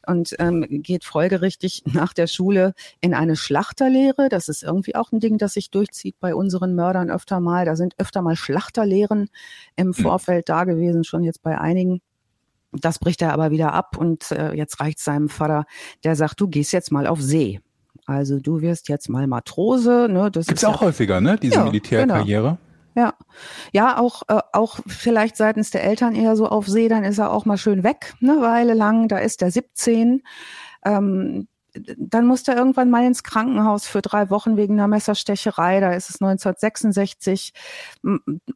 und 0.06 0.34
ähm, 0.38 0.66
geht 0.68 1.04
folgerichtig 1.04 1.82
nach 1.92 2.12
der 2.12 2.26
Schule 2.26 2.74
in 3.00 3.14
eine 3.14 3.36
Schlachterlehre. 3.36 4.28
Das 4.28 4.48
ist 4.48 4.62
irgendwie 4.62 4.94
auch 4.94 5.12
ein 5.12 5.20
Ding, 5.20 5.38
das 5.38 5.54
sich 5.54 5.70
durchzieht 5.70 6.16
bei 6.20 6.34
unseren 6.34 6.74
Mördern 6.74 7.10
öfter 7.10 7.40
mal. 7.40 7.64
Da 7.64 7.76
sind 7.76 7.94
öfter 7.98 8.22
mal 8.22 8.36
Schlachterlehren 8.36 9.28
im 9.76 9.88
hm. 9.88 9.94
Vorfeld 9.94 10.48
da 10.48 10.64
gewesen, 10.64 11.04
schon 11.04 11.22
jetzt 11.22 11.42
bei 11.42 11.58
einigen. 11.58 12.00
Das 12.72 12.98
bricht 12.98 13.22
er 13.22 13.32
aber 13.32 13.50
wieder 13.50 13.72
ab 13.72 13.96
und 13.96 14.30
äh, 14.30 14.52
jetzt 14.52 14.80
reicht 14.80 14.98
seinem 14.98 15.28
Vater, 15.28 15.64
der 16.04 16.16
sagt, 16.16 16.40
du 16.40 16.48
gehst 16.48 16.72
jetzt 16.72 16.92
mal 16.92 17.06
auf 17.06 17.20
See. 17.20 17.60
Also 18.04 18.40
du 18.40 18.62
wirst 18.62 18.88
jetzt 18.88 19.08
mal 19.08 19.26
Matrose. 19.26 20.08
Ne? 20.10 20.30
Das 20.30 20.46
Gibt's 20.46 20.62
ist 20.62 20.68
auch 20.68 20.80
ja, 20.80 20.86
häufiger, 20.86 21.20
ne? 21.20 21.38
Diese 21.40 21.56
ja, 21.56 21.64
Militärkarriere. 21.64 22.42
Genau. 22.42 22.58
Ja, 22.98 23.14
ja, 23.72 23.96
auch 23.96 24.22
äh, 24.26 24.40
auch 24.52 24.80
vielleicht 24.88 25.36
seitens 25.36 25.70
der 25.70 25.84
Eltern 25.84 26.16
eher 26.16 26.34
so 26.34 26.48
auf 26.48 26.66
See, 26.66 26.88
dann 26.88 27.04
ist 27.04 27.18
er 27.18 27.30
auch 27.30 27.44
mal 27.44 27.56
schön 27.56 27.84
weg, 27.84 28.14
eine 28.20 28.40
Weile 28.40 28.74
lang. 28.74 29.06
Da 29.06 29.18
ist 29.18 29.40
er 29.40 29.52
17. 29.52 30.24
Ähm, 30.84 31.46
dann 31.96 32.26
musste 32.26 32.50
er 32.50 32.58
irgendwann 32.58 32.90
mal 32.90 33.06
ins 33.06 33.22
Krankenhaus 33.22 33.86
für 33.86 34.02
drei 34.02 34.30
Wochen 34.30 34.56
wegen 34.56 34.74
einer 34.74 34.88
Messerstecherei. 34.88 35.78
Da 35.78 35.92
ist 35.92 36.10
es 36.10 36.20
1966. 36.20 37.52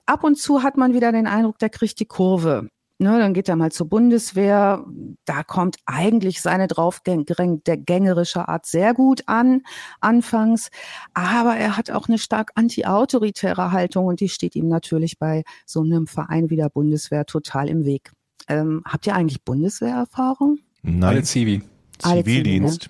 Ab 0.07 0.25
und 0.25 0.39
zu 0.39 0.65
hat 0.65 0.77
man 0.77 0.93
wieder 0.93 1.13
den 1.13 1.29
Eindruck, 1.29 1.59
der 1.61 1.71
kriegt 1.71 2.01
die 2.01 2.07
Kurve. 2.07 2.69
Ne, 3.03 3.19
dann 3.19 3.35
geht 3.35 3.49
er 3.49 3.57
mal 3.57 3.73
zur 3.73 3.89
Bundeswehr. 3.89 4.85
Da 5.25 5.43
kommt 5.43 5.77
eigentlich 5.87 6.41
seine 6.41 6.69
draufgängerische 6.69 8.47
Art 8.47 8.65
sehr 8.65 8.95
gut 8.95 9.25
an, 9.27 9.63
anfangs. 10.01 10.71
Aber 11.13 11.57
er 11.57 11.77
hat 11.77 11.91
auch 11.91 12.07
eine 12.07 12.19
stark 12.19 12.53
anti-autoritäre 12.55 13.73
Haltung 13.73 14.07
und 14.07 14.21
die 14.21 14.29
steht 14.29 14.55
ihm 14.55 14.69
natürlich 14.69 15.19
bei 15.19 15.43
so 15.67 15.81
einem 15.81 16.07
Verein 16.07 16.49
wie 16.49 16.55
der 16.55 16.69
Bundeswehr 16.69 17.27
total 17.27 17.69
im 17.69 17.85
Weg. 17.85 18.13
Ähm, 18.47 18.85
habt 18.87 19.05
ihr 19.09 19.17
eigentlich 19.17 19.43
Bundeswehrerfahrung? 19.43 20.61
Nein. 20.83 21.03
Alle 21.03 21.23
Zivi. 21.25 21.61
Zivildienst. 21.99 22.87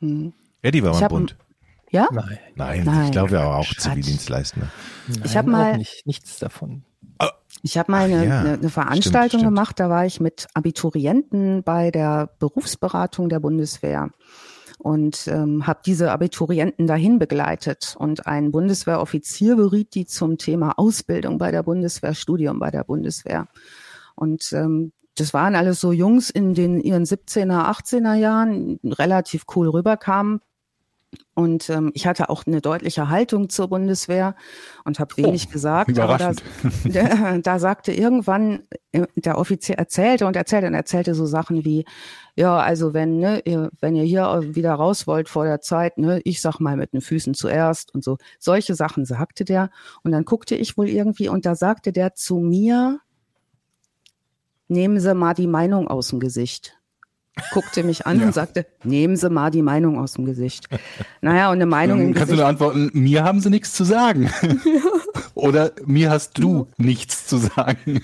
Ne? 0.00 0.08
Hm. 0.08 0.32
Eddie 0.62 0.82
war 0.82 0.98
beim 0.98 1.08
Bund. 1.08 1.36
Ja? 1.92 2.08
Nein. 2.10 2.38
Nein, 2.56 2.82
Nein. 2.84 3.04
ich 3.04 3.12
glaube 3.12 3.34
ja 3.34 3.54
auch 3.54 3.72
Zivildienst 3.72 4.28
leisten. 4.28 4.62
Nein, 5.06 5.22
ich 5.24 5.36
habe 5.36 5.48
mal 5.48 5.78
nicht, 5.78 6.04
nichts 6.08 6.40
davon. 6.40 6.82
Ich 7.64 7.78
habe 7.78 7.90
mal 7.90 8.04
eine, 8.04 8.26
ja. 8.26 8.40
eine, 8.40 8.52
eine 8.52 8.68
Veranstaltung 8.68 9.40
stimmt, 9.40 9.54
gemacht, 9.54 9.80
da 9.80 9.88
war 9.88 10.04
ich 10.04 10.20
mit 10.20 10.48
Abiturienten 10.52 11.62
bei 11.62 11.90
der 11.90 12.28
Berufsberatung 12.38 13.30
der 13.30 13.40
Bundeswehr 13.40 14.10
und 14.76 15.26
ähm, 15.28 15.66
habe 15.66 15.80
diese 15.86 16.12
Abiturienten 16.12 16.86
dahin 16.86 17.18
begleitet. 17.18 17.96
Und 17.98 18.26
ein 18.26 18.52
Bundeswehroffizier 18.52 19.56
beriet 19.56 19.94
die 19.94 20.04
zum 20.04 20.36
Thema 20.36 20.78
Ausbildung 20.78 21.38
bei 21.38 21.52
der 21.52 21.62
Bundeswehr, 21.62 22.12
Studium 22.12 22.58
bei 22.58 22.70
der 22.70 22.84
Bundeswehr. 22.84 23.48
Und 24.14 24.52
ähm, 24.52 24.92
das 25.16 25.32
waren 25.32 25.54
alles 25.54 25.80
so 25.80 25.90
Jungs 25.90 26.28
in 26.28 26.52
den 26.52 26.82
ihren 26.82 27.04
17er, 27.04 27.70
18er 27.70 28.14
Jahren, 28.14 28.78
relativ 28.84 29.44
cool 29.56 29.70
rüberkamen, 29.70 30.42
und 31.34 31.68
ähm, 31.70 31.90
ich 31.94 32.06
hatte 32.06 32.30
auch 32.30 32.46
eine 32.46 32.60
deutliche 32.60 33.08
Haltung 33.08 33.48
zur 33.48 33.68
Bundeswehr 33.68 34.34
und 34.84 34.98
habe 35.00 35.16
wenig 35.16 35.46
oh, 35.48 35.52
gesagt. 35.52 35.98
Aber 35.98 36.16
da, 36.16 36.32
da, 36.84 37.38
da 37.38 37.58
sagte 37.58 37.92
irgendwann 37.92 38.62
äh, 38.92 39.06
der 39.16 39.38
Offizier 39.38 39.76
erzählte 39.76 40.26
und 40.26 40.36
erzählte 40.36 40.68
und 40.68 40.74
erzählte 40.74 41.14
so 41.14 41.26
Sachen 41.26 41.64
wie, 41.64 41.84
ja, 42.36 42.56
also 42.58 42.94
wenn, 42.94 43.18
ne, 43.18 43.40
ihr, 43.44 43.70
wenn 43.80 43.96
ihr 43.96 44.04
hier 44.04 44.42
wieder 44.54 44.74
raus 44.74 45.06
wollt 45.06 45.28
vor 45.28 45.44
der 45.44 45.60
Zeit, 45.60 45.98
ne, 45.98 46.20
ich 46.24 46.40
sag 46.40 46.60
mal 46.60 46.76
mit 46.76 46.92
den 46.92 47.00
Füßen 47.00 47.34
zuerst 47.34 47.94
und 47.94 48.04
so. 48.04 48.18
Solche 48.38 48.74
Sachen 48.74 49.04
sagte 49.04 49.44
der. 49.44 49.70
Und 50.02 50.12
dann 50.12 50.24
guckte 50.24 50.54
ich 50.54 50.76
wohl 50.76 50.88
irgendwie 50.88 51.28
und 51.28 51.46
da 51.46 51.54
sagte 51.54 51.92
der 51.92 52.14
zu 52.14 52.38
mir, 52.38 53.00
nehmen 54.68 55.00
Sie 55.00 55.14
mal 55.14 55.34
die 55.34 55.46
Meinung 55.46 55.88
aus 55.88 56.08
dem 56.08 56.20
Gesicht 56.20 56.78
guckte 57.52 57.82
mich 57.82 58.06
an 58.06 58.20
ja. 58.20 58.26
und 58.26 58.34
sagte, 58.34 58.66
nehmen 58.84 59.16
Sie 59.16 59.28
mal 59.30 59.50
die 59.50 59.62
Meinung 59.62 59.98
aus 59.98 60.14
dem 60.14 60.24
Gesicht. 60.24 60.68
Naja, 61.20 61.48
und 61.48 61.56
eine 61.56 61.66
Meinung 61.66 61.98
Dann 61.98 62.08
im 62.08 62.14
Kannst 62.14 62.30
Gesicht. 62.30 62.38
du 62.38 62.42
nur 62.42 62.48
antworten, 62.48 62.90
mir 62.92 63.24
haben 63.24 63.40
Sie 63.40 63.50
nichts 63.50 63.72
zu 63.72 63.84
sagen. 63.84 64.30
Oder 65.34 65.72
mir 65.84 66.10
hast 66.10 66.38
du 66.38 66.68
nichts 66.76 67.26
zu 67.26 67.38
sagen. 67.38 68.02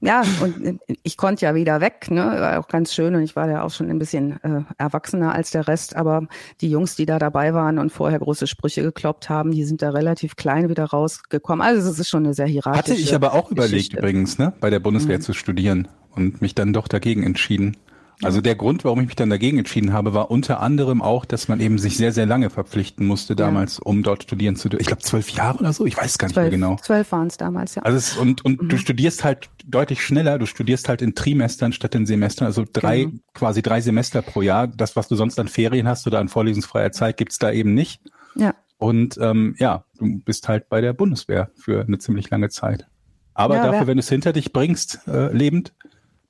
Ja, 0.00 0.22
und 0.42 0.78
ich 1.02 1.16
konnte 1.16 1.46
ja 1.46 1.54
wieder 1.54 1.80
weg, 1.80 2.10
ne? 2.10 2.20
War 2.20 2.60
auch 2.60 2.68
ganz 2.68 2.92
schön 2.92 3.14
und 3.14 3.22
ich 3.22 3.34
war 3.34 3.48
ja 3.48 3.62
auch 3.62 3.70
schon 3.70 3.88
ein 3.88 3.98
bisschen 3.98 4.32
äh, 4.42 4.62
erwachsener 4.76 5.34
als 5.34 5.52
der 5.52 5.66
Rest, 5.66 5.96
aber 5.96 6.28
die 6.60 6.70
Jungs, 6.70 6.96
die 6.96 7.06
da 7.06 7.18
dabei 7.18 7.54
waren 7.54 7.78
und 7.78 7.90
vorher 7.90 8.18
große 8.18 8.46
Sprüche 8.46 8.82
gekloppt 8.82 9.30
haben, 9.30 9.52
die 9.52 9.64
sind 9.64 9.80
da 9.80 9.90
relativ 9.90 10.36
klein 10.36 10.68
wieder 10.68 10.84
rausgekommen. 10.84 11.66
Also 11.66 11.90
es 11.90 11.98
ist 11.98 12.10
schon 12.10 12.24
eine 12.24 12.34
sehr 12.34 12.46
hierarchische 12.46 12.92
Hatte 12.92 13.00
ich 13.00 13.14
aber 13.14 13.32
auch 13.32 13.50
überlegt 13.50 13.72
Geschichte. 13.72 13.98
übrigens, 13.98 14.38
ne, 14.38 14.52
bei 14.60 14.68
der 14.68 14.80
Bundeswehr 14.80 15.16
mhm. 15.16 15.22
zu 15.22 15.32
studieren 15.32 15.88
und 16.14 16.42
mich 16.42 16.54
dann 16.54 16.74
doch 16.74 16.88
dagegen 16.88 17.22
entschieden. 17.22 17.78
Also 18.22 18.40
der 18.40 18.54
Grund, 18.54 18.84
warum 18.84 19.00
ich 19.00 19.06
mich 19.06 19.16
dann 19.16 19.28
dagegen 19.28 19.58
entschieden 19.58 19.92
habe, 19.92 20.14
war 20.14 20.30
unter 20.30 20.60
anderem 20.60 21.02
auch, 21.02 21.26
dass 21.26 21.48
man 21.48 21.60
eben 21.60 21.78
sich 21.78 21.98
sehr, 21.98 22.12
sehr 22.12 22.24
lange 22.24 22.48
verpflichten 22.48 23.06
musste 23.06 23.36
damals, 23.36 23.76
ja. 23.76 23.82
um 23.84 24.02
dort 24.02 24.22
studieren 24.22 24.56
zu 24.56 24.70
dürfen. 24.70 24.80
Ich 24.80 24.86
glaube 24.86 25.02
zwölf 25.02 25.28
Jahre 25.30 25.58
oder 25.58 25.72
so, 25.72 25.84
ich 25.84 25.96
weiß 25.96 26.16
gar 26.16 26.28
nicht 26.28 26.34
zwölf, 26.34 26.44
mehr 26.44 26.58
genau. 26.58 26.76
Zwölf 26.76 27.12
waren 27.12 27.26
es 27.26 27.36
damals, 27.36 27.74
ja. 27.74 27.82
Also 27.82 27.98
es, 27.98 28.16
und 28.16 28.42
und 28.44 28.62
mhm. 28.62 28.68
du 28.70 28.78
studierst 28.78 29.22
halt 29.22 29.50
deutlich 29.66 30.02
schneller, 30.02 30.38
du 30.38 30.46
studierst 30.46 30.88
halt 30.88 31.02
in 31.02 31.14
Trimestern 31.14 31.72
statt 31.72 31.94
in 31.94 32.06
Semestern, 32.06 32.46
also 32.46 32.64
drei, 32.70 33.04
genau. 33.04 33.18
quasi 33.34 33.60
drei 33.60 33.82
Semester 33.82 34.22
pro 34.22 34.40
Jahr. 34.40 34.66
Das, 34.66 34.96
was 34.96 35.08
du 35.08 35.16
sonst 35.16 35.38
an 35.38 35.48
Ferien 35.48 35.86
hast 35.86 36.06
oder 36.06 36.18
an 36.18 36.28
vorlesungsfreier 36.28 36.92
Zeit, 36.92 37.18
gibt's 37.18 37.38
da 37.38 37.50
eben 37.50 37.74
nicht. 37.74 38.00
Ja. 38.34 38.54
Und 38.78 39.18
ähm, 39.20 39.56
ja, 39.58 39.84
du 39.98 40.20
bist 40.20 40.48
halt 40.48 40.68
bei 40.68 40.80
der 40.80 40.92
Bundeswehr 40.94 41.50
für 41.54 41.82
eine 41.82 41.98
ziemlich 41.98 42.30
lange 42.30 42.48
Zeit. 42.48 42.86
Aber 43.34 43.56
ja, 43.56 43.66
dafür, 43.66 43.86
wenn 43.86 43.98
du 43.98 44.00
es 44.00 44.08
hinter 44.08 44.32
dich 44.32 44.52
bringst, 44.52 45.00
äh, 45.06 45.30
lebend, 45.32 45.74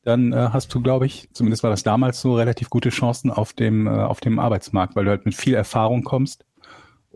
dann 0.06 0.32
äh, 0.32 0.50
hast 0.52 0.72
du, 0.72 0.80
glaube 0.80 1.06
ich, 1.06 1.28
zumindest 1.32 1.62
war 1.64 1.70
das 1.70 1.82
damals 1.82 2.20
so, 2.20 2.36
relativ 2.36 2.70
gute 2.70 2.90
Chancen 2.90 3.30
auf 3.30 3.52
dem, 3.52 3.86
äh, 3.86 3.90
auf 3.90 4.20
dem 4.20 4.38
Arbeitsmarkt, 4.38 4.94
weil 4.94 5.04
du 5.04 5.10
halt 5.10 5.26
mit 5.26 5.34
viel 5.34 5.54
Erfahrung 5.54 6.04
kommst 6.04 6.44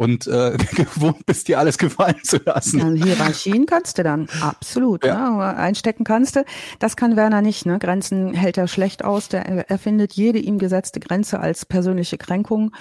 und 0.00 0.26
äh, 0.28 0.56
gewohnt 0.76 1.26
bist, 1.26 1.48
dir 1.48 1.58
alles 1.58 1.76
gefallen 1.76 2.22
zu 2.22 2.38
lassen. 2.38 2.96
Ja, 2.96 3.04
Hierarchien 3.04 3.66
kannst 3.66 3.98
du 3.98 4.02
dann, 4.02 4.28
absolut. 4.40 5.04
Ja. 5.04 5.28
Ne? 5.28 5.56
Einstecken 5.58 6.04
kannst 6.04 6.36
du. 6.36 6.44
Das 6.78 6.96
kann 6.96 7.16
Werner 7.16 7.42
nicht. 7.42 7.66
Ne? 7.66 7.78
Grenzen 7.78 8.32
hält 8.32 8.56
er 8.56 8.66
schlecht 8.66 9.04
aus. 9.04 9.28
Der 9.28 9.44
erfindet 9.68 10.14
jede 10.14 10.38
ihm 10.38 10.56
gesetzte 10.56 11.00
Grenze 11.00 11.38
als 11.38 11.66
persönliche 11.66 12.16
Kränkung, 12.16 12.74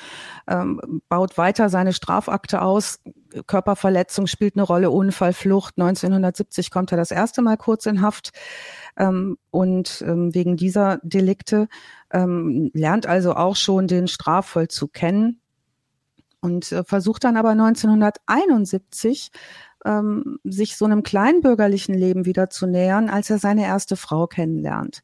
ähm, 0.48 1.02
baut 1.10 1.38
weiter 1.38 1.68
seine 1.68 1.92
Strafakte 1.92 2.62
aus. 2.62 3.02
Körperverletzung 3.48 4.26
spielt 4.26 4.56
eine 4.56 4.64
Rolle, 4.64 4.90
Unfallflucht. 4.90 5.74
1970 5.78 6.72
kommt 6.72 6.94
er 6.94 6.98
das 6.98 7.12
erste 7.12 7.42
Mal 7.42 7.58
kurz 7.58 7.86
in 7.86 8.02
Haft 8.02 8.30
ähm, 8.98 9.38
und 9.52 10.06
ähm, 10.08 10.34
wegen 10.34 10.56
dieser 10.56 11.02
Delikte 11.04 11.68
ähm, 12.12 12.72
lernt 12.74 13.08
also 13.08 13.36
auch 13.36 13.58
schon 13.58 13.88
den 13.88 14.08
Strafvollzug 14.08 14.94
kennen 14.94 15.39
und 16.42 16.72
äh, 16.72 16.84
versucht 16.84 17.24
dann 17.24 17.38
aber 17.38 17.50
1971 17.50 19.32
ähm, 19.86 20.40
sich 20.44 20.78
so 20.78 20.86
einem 20.86 21.04
kleinbürgerlichen 21.04 21.96
Leben 21.96 22.26
wieder 22.26 22.50
zu 22.50 22.68
nähern, 22.68 23.10
als 23.10 23.30
er 23.30 23.40
seine 23.40 23.66
erste 23.66 23.96
Frau 23.96 24.28
kennenlernt. 24.28 25.02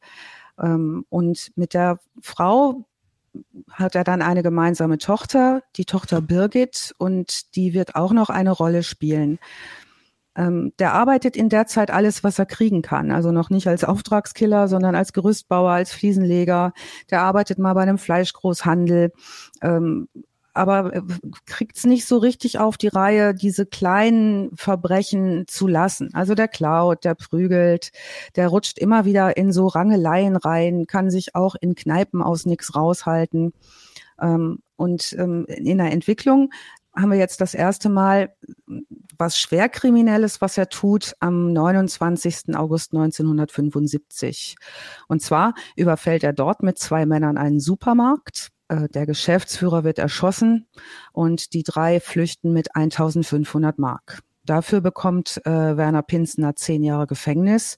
Ähm, 0.59 1.05
und 1.09 1.51
mit 1.55 1.73
der 1.73 1.99
Frau 2.21 2.85
hat 3.69 3.95
er 3.95 4.03
dann 4.03 4.21
eine 4.21 4.43
gemeinsame 4.43 4.97
Tochter, 4.97 5.61
die 5.75 5.85
Tochter 5.85 6.21
Birgit, 6.21 6.93
und 6.97 7.55
die 7.55 7.73
wird 7.73 7.95
auch 7.95 8.13
noch 8.13 8.29
eine 8.29 8.51
Rolle 8.51 8.83
spielen. 8.83 9.39
Ähm, 10.37 10.73
der 10.79 10.93
arbeitet 10.93 11.37
in 11.37 11.49
der 11.49 11.65
Zeit 11.65 11.91
alles, 11.91 12.23
was 12.23 12.39
er 12.39 12.45
kriegen 12.45 12.81
kann. 12.81 13.11
Also 13.11 13.31
noch 13.31 13.49
nicht 13.49 13.67
als 13.67 13.83
Auftragskiller, 13.83 14.67
sondern 14.67 14.95
als 14.95 15.13
Gerüstbauer, 15.13 15.71
als 15.71 15.93
Fliesenleger. 15.93 16.73
Der 17.09 17.21
arbeitet 17.21 17.57
mal 17.57 17.73
bei 17.73 17.81
einem 17.81 17.97
Fleischgroßhandel. 17.97 19.13
Ähm, 19.61 20.09
aber 20.55 20.95
äh, 20.95 21.01
kriegt 21.45 21.77
es 21.77 21.85
nicht 21.85 22.05
so 22.05 22.17
richtig 22.17 22.59
auf 22.59 22.77
die 22.77 22.87
Reihe, 22.87 23.35
diese 23.35 23.65
kleinen 23.65 24.55
Verbrechen 24.55 25.45
zu 25.47 25.67
lassen. 25.67 26.09
Also 26.13 26.33
der 26.33 26.47
klaut, 26.47 27.03
der 27.03 27.13
prügelt, 27.15 27.91
der 28.35 28.47
rutscht 28.47 28.79
immer 28.79 29.05
wieder 29.05 29.37
in 29.37 29.51
so 29.51 29.67
Rangeleien 29.67 30.37
rein, 30.37 30.87
kann 30.87 31.11
sich 31.11 31.35
auch 31.35 31.55
in 31.59 31.75
Kneipen 31.75 32.21
aus 32.21 32.45
nix 32.45 32.75
raushalten. 32.75 33.53
Ähm, 34.19 34.59
und 34.77 35.13
ähm, 35.19 35.45
in 35.47 35.77
der 35.77 35.91
Entwicklung 35.91 36.51
haben 36.95 37.11
wir 37.11 37.17
jetzt 37.17 37.41
das 37.41 37.53
erste 37.53 37.89
Mal 37.89 38.33
was 39.17 39.39
Schwerkriminelles, 39.39 40.41
was 40.41 40.57
er 40.57 40.69
tut, 40.69 41.13
am 41.19 41.51
29. 41.51 42.55
August 42.55 42.93
1975. 42.93 44.55
Und 45.07 45.21
zwar 45.21 45.53
überfällt 45.75 46.23
er 46.23 46.33
dort 46.33 46.63
mit 46.63 46.79
zwei 46.79 47.05
Männern 47.05 47.37
einen 47.37 47.59
Supermarkt. 47.59 48.51
Äh, 48.67 48.87
der 48.89 49.05
Geschäftsführer 49.05 49.83
wird 49.83 49.99
erschossen 49.99 50.67
und 51.11 51.53
die 51.53 51.63
drei 51.63 51.99
flüchten 51.99 52.53
mit 52.53 52.75
1500 52.75 53.77
Mark. 53.79 54.21
Dafür 54.43 54.81
bekommt 54.81 55.41
äh, 55.45 55.77
Werner 55.77 56.03
Pinsner 56.03 56.55
zehn 56.55 56.83
Jahre 56.83 57.07
Gefängnis. 57.07 57.77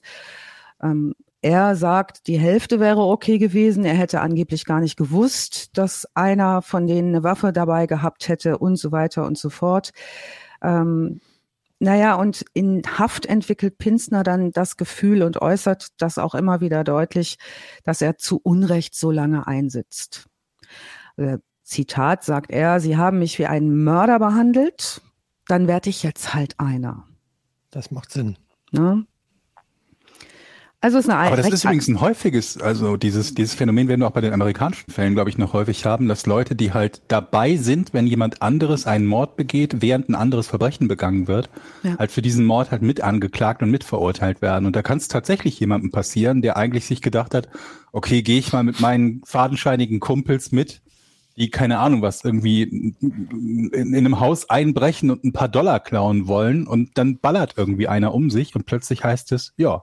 Ähm, 0.82 1.14
er 1.40 1.76
sagt, 1.76 2.26
die 2.26 2.38
Hälfte 2.38 2.80
wäre 2.80 3.00
okay 3.02 3.38
gewesen. 3.38 3.84
Er 3.84 3.94
hätte 3.94 4.20
angeblich 4.20 4.64
gar 4.64 4.80
nicht 4.80 4.96
gewusst, 4.96 5.76
dass 5.78 6.06
einer 6.14 6.62
von 6.62 6.86
denen 6.86 7.14
eine 7.14 7.22
Waffe 7.22 7.52
dabei 7.52 7.86
gehabt 7.86 8.28
hätte 8.28 8.58
und 8.58 8.76
so 8.76 8.90
weiter 8.90 9.24
und 9.24 9.38
so 9.38 9.48
fort. 9.48 9.92
Ähm, 10.62 11.20
naja, 11.78 12.16
und 12.16 12.44
in 12.54 12.82
Haft 12.98 13.26
entwickelt 13.26 13.78
Pinsner 13.78 14.24
dann 14.24 14.50
das 14.50 14.76
Gefühl 14.76 15.22
und 15.22 15.40
äußert 15.40 15.88
das 15.98 16.18
auch 16.18 16.34
immer 16.34 16.60
wieder 16.60 16.82
deutlich, 16.82 17.38
dass 17.84 18.02
er 18.02 18.18
zu 18.18 18.40
Unrecht 18.42 18.96
so 18.96 19.12
lange 19.12 19.46
einsitzt. 19.46 20.28
Äh, 21.16 21.38
Zitat 21.62 22.24
sagt 22.24 22.50
er, 22.50 22.80
Sie 22.80 22.96
haben 22.96 23.18
mich 23.18 23.38
wie 23.38 23.46
einen 23.46 23.84
Mörder 23.84 24.18
behandelt, 24.18 25.02
dann 25.46 25.66
werde 25.68 25.90
ich 25.90 26.02
jetzt 26.02 26.34
halt 26.34 26.58
einer. 26.58 27.04
Das 27.70 27.90
macht 27.90 28.10
Sinn. 28.10 28.38
Ne? 28.72 29.06
Also 30.80 30.98
ist 30.98 31.10
eine 31.10 31.18
Aber 31.18 31.36
das 31.36 31.50
ist 31.50 31.64
übrigens 31.64 31.88
ein 31.88 32.00
häufiges, 32.00 32.60
also 32.60 32.96
dieses, 32.96 33.34
dieses 33.34 33.54
Phänomen 33.54 33.88
werden 33.88 34.00
wir 34.00 34.06
auch 34.06 34.12
bei 34.12 34.20
den 34.20 34.32
amerikanischen 34.32 34.92
Fällen, 34.92 35.14
glaube 35.14 35.28
ich, 35.28 35.36
noch 35.36 35.52
häufig 35.52 35.84
haben, 35.84 36.06
dass 36.06 36.24
Leute, 36.24 36.54
die 36.54 36.72
halt 36.72 37.02
dabei 37.08 37.56
sind, 37.56 37.92
wenn 37.92 38.06
jemand 38.06 38.42
anderes 38.42 38.86
einen 38.86 39.06
Mord 39.06 39.36
begeht, 39.36 39.82
während 39.82 40.08
ein 40.08 40.14
anderes 40.14 40.46
Verbrechen 40.46 40.86
begangen 40.86 41.26
wird, 41.26 41.50
ja. 41.82 41.98
halt 41.98 42.12
für 42.12 42.22
diesen 42.22 42.44
Mord 42.44 42.70
halt 42.70 42.82
mit 42.82 43.00
angeklagt 43.00 43.60
und 43.60 43.72
mitverurteilt 43.72 44.40
werden. 44.40 44.66
Und 44.66 44.76
da 44.76 44.82
kann 44.82 44.98
es 44.98 45.08
tatsächlich 45.08 45.58
jemandem 45.58 45.90
passieren, 45.90 46.42
der 46.42 46.56
eigentlich 46.56 46.86
sich 46.86 47.02
gedacht 47.02 47.34
hat, 47.34 47.48
okay, 47.90 48.22
gehe 48.22 48.38
ich 48.38 48.52
mal 48.52 48.62
mit 48.62 48.78
meinen 48.78 49.22
fadenscheinigen 49.24 49.98
Kumpels 49.98 50.52
mit, 50.52 50.80
die 51.36 51.50
keine 51.50 51.78
Ahnung 51.78 52.02
was 52.02 52.24
irgendwie 52.24 52.62
in, 52.62 53.70
in 53.72 53.96
einem 53.96 54.20
Haus 54.20 54.48
einbrechen 54.48 55.10
und 55.10 55.24
ein 55.24 55.32
paar 55.32 55.48
Dollar 55.48 55.80
klauen 55.80 56.28
wollen 56.28 56.68
und 56.68 56.98
dann 56.98 57.18
ballert 57.18 57.54
irgendwie 57.56 57.88
einer 57.88 58.14
um 58.14 58.30
sich 58.30 58.54
und 58.54 58.64
plötzlich 58.64 59.02
heißt 59.02 59.32
es, 59.32 59.54
ja, 59.56 59.82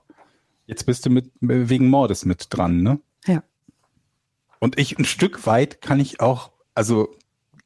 Jetzt 0.66 0.84
bist 0.84 1.06
du 1.06 1.10
mit 1.10 1.30
wegen 1.40 1.88
Mordes 1.88 2.24
mit 2.24 2.46
dran, 2.50 2.82
ne? 2.82 2.98
Ja. 3.26 3.42
Und 4.58 4.78
ich 4.78 4.98
ein 4.98 5.04
Stück 5.04 5.46
weit 5.46 5.80
kann 5.80 6.00
ich 6.00 6.20
auch, 6.20 6.50
also 6.74 7.14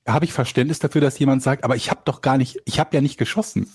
habe 0.07 0.25
ich 0.25 0.33
Verständnis 0.33 0.79
dafür, 0.79 1.01
dass 1.01 1.19
jemand 1.19 1.43
sagt, 1.43 1.65
aber 1.65 1.77
ich 1.77 1.91
habe 1.91 2.01
doch 2.05 2.21
gar 2.21 2.37
nicht, 2.37 2.61
ich 2.65 2.81
habe 2.81 2.95
ja 2.95 3.01
nicht 3.01 3.19
geschossen. 3.19 3.69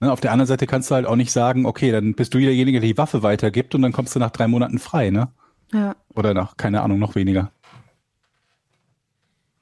Ne, 0.00 0.12
auf 0.12 0.20
der 0.20 0.32
anderen 0.32 0.46
Seite 0.46 0.66
kannst 0.66 0.90
du 0.90 0.94
halt 0.94 1.06
auch 1.06 1.16
nicht 1.16 1.32
sagen, 1.32 1.64
okay, 1.64 1.90
dann 1.90 2.14
bist 2.14 2.34
du 2.34 2.38
derjenige, 2.38 2.80
der 2.80 2.88
die 2.88 2.98
Waffe 2.98 3.22
weitergibt 3.22 3.74
und 3.74 3.82
dann 3.82 3.92
kommst 3.92 4.14
du 4.14 4.18
nach 4.18 4.30
drei 4.30 4.46
Monaten 4.46 4.78
frei, 4.78 5.10
ne? 5.10 5.28
Ja. 5.72 5.96
Oder 6.14 6.34
nach, 6.34 6.56
keine 6.56 6.82
Ahnung, 6.82 6.98
noch 6.98 7.14
weniger. 7.14 7.50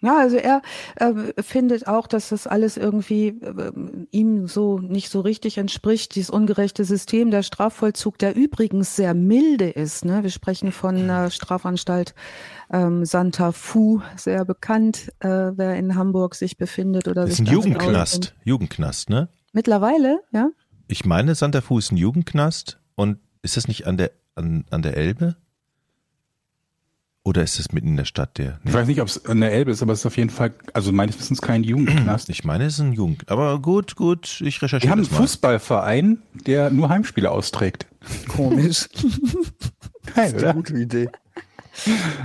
Ja, 0.04 0.18
also 0.18 0.36
er 0.36 0.62
äh, 0.96 1.42
findet 1.42 1.86
auch, 1.86 2.06
dass 2.06 2.28
das 2.28 2.46
alles 2.46 2.76
irgendwie 2.76 3.28
äh, 3.28 3.72
ihm 4.10 4.46
so 4.46 4.78
nicht 4.78 5.10
so 5.10 5.20
richtig 5.20 5.58
entspricht, 5.58 6.14
dieses 6.14 6.30
ungerechte 6.30 6.84
System, 6.84 7.30
der 7.30 7.42
Strafvollzug, 7.42 8.18
der 8.18 8.36
übrigens 8.36 8.96
sehr 8.96 9.14
milde 9.14 9.70
ist. 9.70 10.04
Ne? 10.04 10.22
Wir 10.22 10.30
sprechen 10.30 10.72
von 10.72 11.08
äh, 11.08 11.30
Strafanstalt 11.30 12.14
ähm, 12.70 13.04
Santa 13.04 13.52
Fu, 13.52 14.00
sehr 14.16 14.44
bekannt, 14.44 15.12
äh, 15.20 15.28
wer 15.28 15.76
in 15.76 15.94
Hamburg 15.94 16.34
sich 16.34 16.56
befindet 16.56 17.08
oder 17.08 17.22
das 17.22 17.34
ist 17.34 17.40
ein 17.40 17.46
Jugendknast, 17.46 18.34
Jugendknast, 18.44 19.10
ne? 19.10 19.28
Mittlerweile, 19.52 20.20
ja. 20.32 20.50
Ich 20.86 21.04
meine, 21.04 21.34
Santa 21.34 21.60
Fu 21.60 21.78
ist 21.78 21.92
ein 21.92 21.96
Jugendknast 21.96 22.78
und 22.94 23.18
ist 23.42 23.56
das 23.56 23.68
nicht 23.68 23.86
an 23.86 23.96
der 23.96 24.10
an, 24.34 24.64
an 24.70 24.82
der 24.82 24.96
Elbe? 24.96 25.36
Oder 27.26 27.42
ist 27.42 27.58
es 27.58 27.72
mitten 27.72 27.88
in 27.88 27.96
der 27.96 28.04
Stadt 28.04 28.36
der? 28.36 28.60
Nee. 28.62 28.70
Ich 28.70 28.74
weiß 28.74 28.86
nicht, 28.86 29.00
ob 29.00 29.08
es 29.08 29.24
an 29.24 29.40
der 29.40 29.50
Elbe 29.50 29.70
ist, 29.70 29.82
aber 29.82 29.94
es 29.94 30.00
ist 30.00 30.06
auf 30.06 30.18
jeden 30.18 30.28
Fall, 30.28 30.52
also 30.74 30.92
meines 30.92 31.18
Wissens 31.18 31.40
kein 31.40 31.64
Jugendknast. 31.64 32.28
Ich 32.34 32.44
meine, 32.44 32.64
es 32.64 32.74
ist 32.74 32.80
ein 32.80 32.92
Jugend. 32.92 33.30
Aber 33.30 33.60
gut, 33.60 33.96
gut, 33.96 34.42
ich 34.42 34.60
recherchiere. 34.60 34.82
Wir 34.82 34.90
haben 34.90 34.98
einen 34.98 35.08
Fußballverein, 35.08 36.18
der 36.46 36.70
nur 36.70 36.90
Heimspiele 36.90 37.30
austrägt. 37.30 37.86
Komisch. 38.28 38.88
Geil, 40.14 40.34
oder? 40.36 40.52
Gute 40.52 40.74
Idee. 40.74 41.08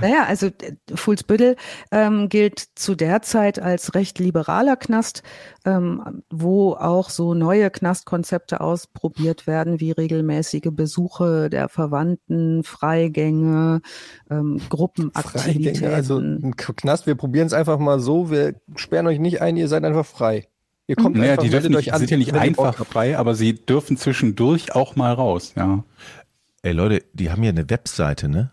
Naja, 0.00 0.24
also 0.26 0.46
äh, 0.46 0.74
Fuhlsbüttel 0.94 1.56
ähm, 1.90 2.28
gilt 2.28 2.64
zu 2.74 2.94
der 2.94 3.22
Zeit 3.22 3.58
als 3.58 3.94
recht 3.94 4.18
liberaler 4.18 4.76
Knast, 4.76 5.22
ähm, 5.64 6.22
wo 6.30 6.74
auch 6.74 7.10
so 7.10 7.34
neue 7.34 7.70
Knastkonzepte 7.70 8.60
ausprobiert 8.60 9.46
werden, 9.46 9.80
wie 9.80 9.90
regelmäßige 9.90 10.70
Besuche 10.70 11.50
der 11.50 11.68
Verwandten, 11.68 12.62
Freigänge, 12.64 13.82
ähm, 14.30 14.60
Gruppenaktivitäten. 14.68 15.74
Freigänge, 15.74 15.94
also 15.94 16.18
ein 16.18 16.56
Knast, 16.56 17.06
wir 17.06 17.14
probieren 17.14 17.46
es 17.46 17.52
einfach 17.52 17.78
mal 17.78 18.00
so, 18.00 18.30
wir 18.30 18.54
sperren 18.76 19.06
euch 19.06 19.18
nicht 19.18 19.40
ein, 19.40 19.56
ihr 19.56 19.68
seid 19.68 19.84
einfach 19.84 20.06
frei. 20.06 20.46
Ihr 20.86 20.96
kommt 20.96 21.16
naja, 21.16 21.32
einfach, 21.32 21.44
die 21.44 21.50
dürfen 21.50 21.72
nicht, 21.72 21.94
sind 21.94 22.10
ja 22.10 22.16
nicht 22.16 22.34
einfach 22.34 22.84
frei, 22.84 23.16
aber 23.16 23.36
sie 23.36 23.54
dürfen 23.54 23.96
zwischendurch 23.96 24.74
auch 24.74 24.96
mal 24.96 25.12
raus, 25.12 25.52
ja. 25.56 25.84
Ey 26.62 26.72
Leute, 26.72 27.04
die 27.12 27.30
haben 27.30 27.42
ja 27.42 27.50
eine 27.50 27.70
Webseite, 27.70 28.28
ne? 28.28 28.50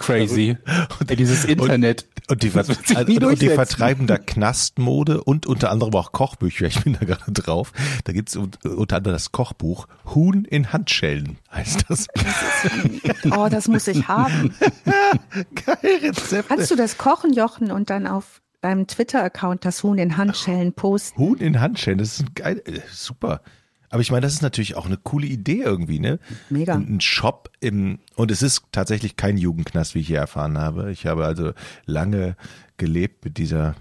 Crazy. 0.00 0.56
Und, 0.98 1.18
dieses 1.18 1.44
Internet. 1.44 2.06
Und, 2.28 2.32
und, 2.32 2.42
die, 2.42 2.52
also, 2.56 2.72
und, 2.72 3.42
die, 3.42 3.48
vertreiben 3.50 4.06
da 4.06 4.16
Knastmode 4.18 5.22
und 5.22 5.46
unter 5.46 5.70
anderem 5.70 5.94
auch 5.94 6.12
Kochbücher. 6.12 6.66
Ich 6.66 6.82
bin 6.82 6.96
da 6.98 7.04
gerade 7.04 7.30
drauf. 7.32 7.72
Da 8.04 8.12
gibt's 8.12 8.34
unter 8.36 8.96
anderem 8.96 9.14
das 9.14 9.30
Kochbuch 9.30 9.86
Huhn 10.14 10.44
in 10.46 10.72
Handschellen, 10.72 11.36
heißt 11.52 11.84
das. 11.88 12.06
oh, 13.30 13.48
das 13.50 13.68
muss 13.68 13.86
ich 13.86 14.08
haben. 14.08 14.54
Geil 15.66 15.98
Rezept. 16.02 16.48
Kannst 16.48 16.70
du 16.70 16.76
das 16.76 16.96
kochen, 16.96 17.34
Jochen, 17.34 17.70
und 17.70 17.90
dann 17.90 18.06
auf 18.06 18.40
deinem 18.62 18.86
Twitter-Account 18.86 19.64
das 19.64 19.82
Huhn 19.82 19.98
in 19.98 20.16
Handschellen 20.16 20.72
posten? 20.72 21.18
Huhn 21.18 21.38
in 21.38 21.60
Handschellen, 21.60 21.98
das 21.98 22.14
ist 22.14 22.20
ein 22.20 22.34
geil, 22.34 22.62
äh, 22.64 22.80
super. 22.90 23.42
Aber 23.90 24.02
ich 24.02 24.12
meine, 24.12 24.22
das 24.22 24.34
ist 24.34 24.42
natürlich 24.42 24.76
auch 24.76 24.86
eine 24.86 24.96
coole 24.96 25.26
Idee 25.26 25.62
irgendwie, 25.62 25.98
ne? 25.98 26.20
Mega. 26.48 26.74
Ein 26.74 27.00
Shop 27.00 27.50
im, 27.58 27.98
und 28.14 28.30
es 28.30 28.40
ist 28.40 28.62
tatsächlich 28.70 29.16
kein 29.16 29.36
Jugendknast, 29.36 29.96
wie 29.96 29.98
ich 29.98 30.06
hier 30.06 30.18
erfahren 30.18 30.58
habe. 30.58 30.92
Ich 30.92 31.06
habe 31.06 31.24
also 31.24 31.52
lange 31.86 32.36
gelebt 32.76 33.24
mit 33.24 33.36
dieser, 33.36 33.74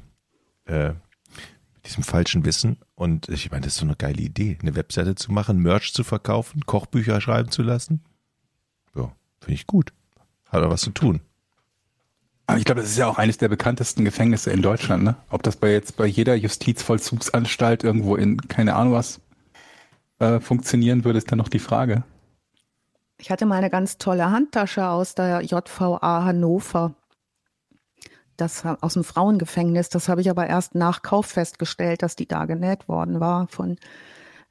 äh, 0.65 0.89
mit 0.89 1.85
diesem 1.85 2.03
falschen 2.03 2.43
Wissen. 2.43 2.77
Und 2.95 3.29
ich 3.29 3.51
meine, 3.51 3.65
das 3.65 3.73
ist 3.73 3.79
so 3.79 3.85
eine 3.85 3.95
geile 3.95 4.21
Idee, 4.21 4.57
eine 4.59 4.75
Webseite 4.75 5.13
zu 5.13 5.31
machen, 5.31 5.59
Merch 5.59 5.93
zu 5.93 6.03
verkaufen, 6.03 6.65
Kochbücher 6.65 7.21
schreiben 7.21 7.51
zu 7.51 7.61
lassen. 7.61 8.01
Ja, 8.95 9.11
finde 9.39 9.53
ich 9.53 9.67
gut. 9.67 9.93
Hat 10.45 10.63
er 10.63 10.71
was 10.71 10.81
zu 10.81 10.89
tun. 10.89 11.21
Aber 12.47 12.57
ich 12.57 12.65
glaube, 12.65 12.81
das 12.81 12.89
ist 12.89 12.97
ja 12.97 13.05
auch 13.05 13.19
eines 13.19 13.37
der 13.37 13.47
bekanntesten 13.47 14.05
Gefängnisse 14.05 14.49
in 14.49 14.63
Deutschland, 14.63 15.03
ne? 15.03 15.15
Ob 15.29 15.43
das 15.43 15.55
bei 15.55 15.71
jetzt 15.71 15.97
bei 15.97 16.07
jeder 16.07 16.33
Justizvollzugsanstalt 16.33 17.83
irgendwo 17.83 18.15
in, 18.15 18.37
keine 18.47 18.73
Ahnung 18.73 18.93
was, 18.93 19.21
äh, 20.19 20.39
funktionieren 20.39 21.03
würde, 21.05 21.17
ist 21.17 21.31
dann 21.31 21.37
noch 21.37 21.49
die 21.49 21.59
Frage. 21.59 22.03
Ich 23.17 23.31
hatte 23.31 23.45
mal 23.45 23.57
eine 23.57 23.69
ganz 23.69 23.97
tolle 23.97 24.31
Handtasche 24.31 24.87
aus 24.87 25.15
der 25.15 25.41
JVA 25.41 26.23
Hannover. 26.23 26.93
Das 28.37 28.65
aus 28.65 28.93
dem 28.93 29.03
Frauengefängnis. 29.03 29.89
Das 29.89 30.07
habe 30.07 30.21
ich 30.21 30.29
aber 30.29 30.47
erst 30.47 30.73
nach 30.73 31.01
Kauf 31.01 31.25
festgestellt, 31.25 32.01
dass 32.01 32.15
die 32.15 32.27
da 32.27 32.45
genäht 32.45 32.87
worden 32.87 33.19
war 33.19 33.47
von 33.49 33.77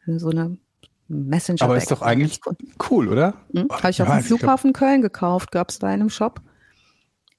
so 0.06 0.28
einer 0.28 0.50
Messenger. 1.08 1.62
Aber 1.62 1.76
ist 1.76 1.90
doch 1.90 2.02
eigentlich 2.02 2.40
cool, 2.90 3.08
oder? 3.08 3.34
Hm? 3.54 3.68
Habe 3.70 3.90
ich 3.90 4.02
auf 4.02 4.08
dem 4.08 4.22
Flughafen 4.22 4.72
glaub, 4.74 4.88
Köln 4.88 5.02
gekauft, 5.02 5.50
gab 5.50 5.70
es 5.70 5.78
da 5.78 5.88
in 5.88 6.00
einem 6.00 6.10
Shop. 6.10 6.42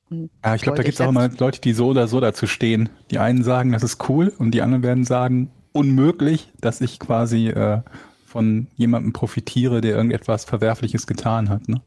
Und 0.10 0.32
ja, 0.44 0.56
ich 0.56 0.64
glaube, 0.64 0.78
da 0.78 0.84
gibt 0.84 0.96
es 0.96 1.02
auch 1.02 1.10
immer 1.10 1.30
Leute, 1.30 1.62
die 1.62 1.74
so 1.74 1.90
oder 1.90 2.08
so 2.08 2.20
dazu 2.20 2.48
stehen. 2.48 2.90
Die 3.12 3.20
einen 3.20 3.44
sagen, 3.44 3.72
das 3.72 3.84
ist 3.84 4.10
cool 4.10 4.34
und 4.36 4.52
die 4.52 4.64
anderen 4.64 4.82
werden 4.82 5.04
sagen, 5.04 5.52
unmöglich, 5.72 6.52
dass 6.60 6.82
ich 6.82 7.00
quasi 7.00 7.50
äh, 7.50 7.82
von 8.30 8.68
jemandem 8.76 9.12
profitiere, 9.12 9.82
der 9.82 9.96
irgendetwas 9.96 10.46
Verwerfliches 10.46 11.08
getan 11.08 11.50
hat. 11.50 11.68
Ne? 11.68 11.82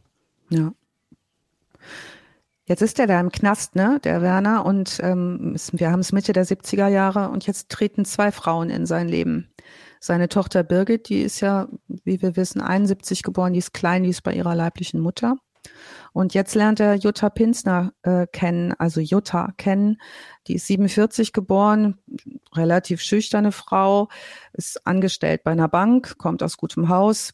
Ja. 0.50 0.72
Jetzt 2.64 2.82
ist 2.82 2.98
er 2.98 3.06
da 3.06 3.20
im 3.20 3.30
Knast, 3.30 3.74
ne, 3.74 4.00
der 4.04 4.22
Werner, 4.22 4.64
und 4.64 4.98
ähm, 5.02 5.56
wir 5.72 5.90
haben 5.90 6.00
es 6.00 6.12
Mitte 6.12 6.32
der 6.32 6.46
70er 6.46 6.88
Jahre 6.88 7.28
und 7.28 7.46
jetzt 7.46 7.70
treten 7.70 8.04
zwei 8.04 8.30
Frauen 8.30 8.70
in 8.70 8.86
sein 8.86 9.08
Leben. 9.08 9.48
Seine 10.00 10.28
Tochter 10.28 10.62
Birgit, 10.62 11.08
die 11.08 11.22
ist 11.22 11.40
ja, 11.40 11.68
wie 11.86 12.22
wir 12.22 12.36
wissen, 12.36 12.60
71 12.60 13.22
geboren, 13.22 13.52
die 13.52 13.60
ist 13.60 13.72
klein, 13.72 14.02
die 14.02 14.10
ist 14.10 14.22
bei 14.22 14.32
ihrer 14.32 14.54
leiblichen 14.54 15.00
Mutter. 15.00 15.36
Und 16.12 16.34
jetzt 16.34 16.54
lernt 16.54 16.80
er 16.80 16.94
Jutta 16.94 17.30
Pinsner 17.30 17.92
äh, 18.02 18.26
kennen, 18.26 18.74
also 18.78 19.00
Jutta 19.00 19.52
kennen. 19.56 20.00
Die 20.46 20.54
ist 20.54 20.66
47 20.66 21.32
geboren, 21.32 21.98
relativ 22.54 23.00
schüchterne 23.00 23.52
Frau, 23.52 24.08
ist 24.52 24.86
angestellt 24.86 25.42
bei 25.44 25.52
einer 25.52 25.68
Bank, 25.68 26.18
kommt 26.18 26.42
aus 26.42 26.56
gutem 26.58 26.88
Haus, 26.88 27.32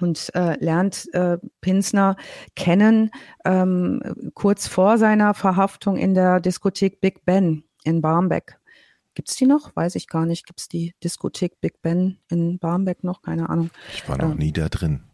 und 0.00 0.34
äh, 0.34 0.56
lernt 0.62 1.12
äh, 1.12 1.38
Pinsner 1.60 2.16
kennen 2.56 3.10
ähm, 3.44 4.32
kurz 4.34 4.66
vor 4.66 4.98
seiner 4.98 5.34
Verhaftung 5.34 5.96
in 5.96 6.14
der 6.14 6.40
Diskothek 6.40 7.00
Big 7.00 7.24
Ben 7.24 7.64
in 7.84 8.00
Barmbek. 8.00 8.58
Gibt's 9.14 9.36
die 9.36 9.46
noch? 9.46 9.76
Weiß 9.76 9.94
ich 9.94 10.08
gar 10.08 10.24
nicht. 10.24 10.46
Gibt's 10.46 10.68
die 10.68 10.94
Diskothek 11.04 11.60
Big 11.60 11.82
Ben 11.82 12.18
in 12.28 12.58
Barmbek 12.58 13.04
noch? 13.04 13.20
Keine 13.20 13.50
Ahnung. 13.50 13.70
Ich 13.92 14.08
war 14.08 14.16
noch 14.16 14.32
ähm, 14.32 14.38
nie 14.38 14.52
da 14.52 14.68
drin. 14.68 15.04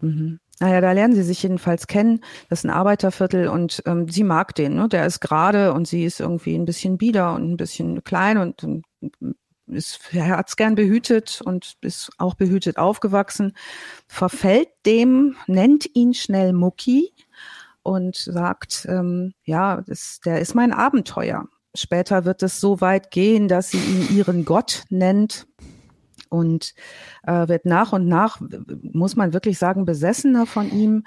Mhm. 0.00 0.40
Naja, 0.60 0.80
da 0.80 0.92
lernen 0.92 1.14
sie 1.14 1.22
sich 1.22 1.42
jedenfalls 1.42 1.86
kennen. 1.86 2.20
Das 2.48 2.60
ist 2.60 2.64
ein 2.64 2.70
Arbeiterviertel 2.70 3.48
und 3.48 3.82
ähm, 3.86 4.08
sie 4.08 4.24
mag 4.24 4.54
den. 4.54 4.74
Ne? 4.74 4.88
Der 4.88 5.06
ist 5.06 5.20
gerade 5.20 5.72
und 5.72 5.86
sie 5.86 6.04
ist 6.04 6.20
irgendwie 6.20 6.56
ein 6.56 6.64
bisschen 6.64 6.98
bieder 6.98 7.34
und 7.34 7.52
ein 7.52 7.56
bisschen 7.56 8.02
klein 8.02 8.38
und, 8.38 8.64
und 8.64 8.84
ist 9.66 10.12
herzgern 10.12 10.74
behütet 10.74 11.40
und 11.44 11.74
ist 11.82 12.10
auch 12.18 12.34
behütet 12.34 12.76
aufgewachsen. 12.76 13.52
Verfällt 14.06 14.68
dem, 14.86 15.36
nennt 15.46 15.88
ihn 15.94 16.14
schnell 16.14 16.52
Mucki 16.52 17.12
und 17.82 18.16
sagt, 18.16 18.86
ähm, 18.88 19.34
ja, 19.44 19.82
das, 19.86 20.20
der 20.24 20.40
ist 20.40 20.54
mein 20.54 20.72
Abenteuer. 20.72 21.46
Später 21.74 22.24
wird 22.24 22.42
es 22.42 22.60
so 22.60 22.80
weit 22.80 23.10
gehen, 23.10 23.46
dass 23.46 23.70
sie 23.70 23.78
ihn 23.78 24.16
ihren 24.16 24.44
Gott 24.44 24.84
nennt 24.88 25.46
und 26.28 26.74
äh, 27.26 27.48
wird 27.48 27.64
nach 27.64 27.92
und 27.92 28.06
nach, 28.06 28.40
muss 28.82 29.16
man 29.16 29.32
wirklich 29.32 29.58
sagen, 29.58 29.84
besessener 29.84 30.46
von 30.46 30.70
ihm, 30.70 31.04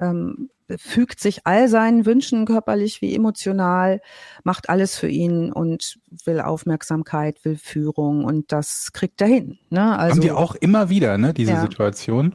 ähm, 0.00 0.50
fügt 0.76 1.20
sich 1.20 1.46
all 1.46 1.68
seinen 1.68 2.06
Wünschen 2.06 2.44
körperlich 2.44 3.02
wie 3.02 3.14
emotional, 3.14 4.00
macht 4.44 4.68
alles 4.68 4.96
für 4.96 5.08
ihn 5.08 5.52
und 5.52 5.98
will 6.24 6.40
Aufmerksamkeit, 6.40 7.44
will 7.44 7.56
Führung 7.56 8.24
und 8.24 8.52
das 8.52 8.92
kriegt 8.92 9.20
er 9.20 9.28
hin. 9.28 9.58
Ne? 9.70 9.98
Also, 9.98 10.16
Haben 10.16 10.22
wir 10.22 10.36
auch 10.36 10.54
immer 10.54 10.88
wieder, 10.88 11.18
ne, 11.18 11.34
diese 11.34 11.52
ja. 11.52 11.60
Situation? 11.60 12.34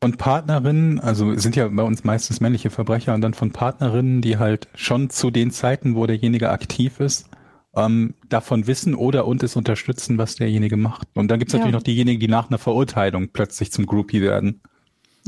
Von 0.00 0.16
Partnerinnen, 0.16 1.00
also 1.00 1.34
sind 1.34 1.56
ja 1.56 1.66
bei 1.66 1.82
uns 1.82 2.04
meistens 2.04 2.40
männliche 2.40 2.70
Verbrecher 2.70 3.14
und 3.14 3.20
dann 3.20 3.34
von 3.34 3.50
Partnerinnen, 3.50 4.22
die 4.22 4.38
halt 4.38 4.68
schon 4.74 5.10
zu 5.10 5.32
den 5.32 5.50
Zeiten, 5.50 5.96
wo 5.96 6.06
derjenige 6.06 6.50
aktiv 6.50 7.00
ist, 7.00 7.28
ähm, 7.76 8.14
davon 8.28 8.66
wissen 8.66 8.94
oder 8.94 9.26
und 9.26 9.42
es 9.42 9.56
unterstützen, 9.56 10.18
was 10.18 10.36
derjenige 10.36 10.76
macht. 10.76 11.08
Und 11.14 11.30
dann 11.30 11.38
gibt 11.38 11.50
es 11.50 11.52
ja. 11.52 11.58
natürlich 11.58 11.74
noch 11.74 11.82
diejenigen, 11.82 12.20
die 12.20 12.28
nach 12.28 12.48
einer 12.48 12.58
Verurteilung 12.58 13.28
plötzlich 13.32 13.72
zum 13.72 13.86
Groupie 13.86 14.20
werden. 14.20 14.60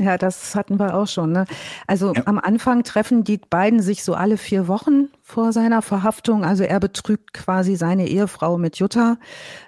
Ja, 0.01 0.17
das 0.17 0.55
hatten 0.55 0.79
wir 0.79 0.95
auch 0.95 1.07
schon. 1.07 1.31
Ne? 1.31 1.45
Also 1.85 2.13
ja. 2.13 2.23
am 2.25 2.39
Anfang 2.39 2.83
treffen 2.83 3.23
die 3.23 3.37
beiden 3.37 3.81
sich 3.81 4.03
so 4.03 4.15
alle 4.15 4.37
vier 4.37 4.67
Wochen 4.67 5.09
vor 5.21 5.53
seiner 5.53 5.83
Verhaftung. 5.83 6.43
Also 6.43 6.63
er 6.63 6.79
betrügt 6.79 7.33
quasi 7.33 7.75
seine 7.75 8.07
Ehefrau 8.07 8.57
mit 8.57 8.77
Jutta. 8.77 9.17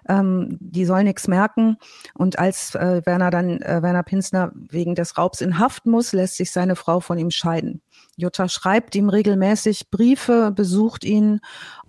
Ähm, 0.09 0.57
die 0.59 0.85
soll 0.85 1.03
nichts 1.03 1.27
merken. 1.27 1.77
Und 2.15 2.39
als 2.39 2.73
äh, 2.73 3.03
Werner 3.05 3.29
dann, 3.29 3.61
äh, 3.61 3.83
Werner 3.83 4.01
Pinsner 4.01 4.51
wegen 4.55 4.95
des 4.95 5.19
Raubs 5.19 5.39
in 5.39 5.59
Haft 5.59 5.85
muss, 5.85 6.13
lässt 6.13 6.37
sich 6.37 6.51
seine 6.51 6.75
Frau 6.75 6.99
von 6.99 7.19
ihm 7.19 7.29
scheiden. 7.29 7.81
Jutta 8.15 8.47
schreibt 8.47 8.95
ihm 8.95 9.09
regelmäßig 9.09 9.89
Briefe, 9.89 10.51
besucht 10.55 11.03
ihn 11.03 11.39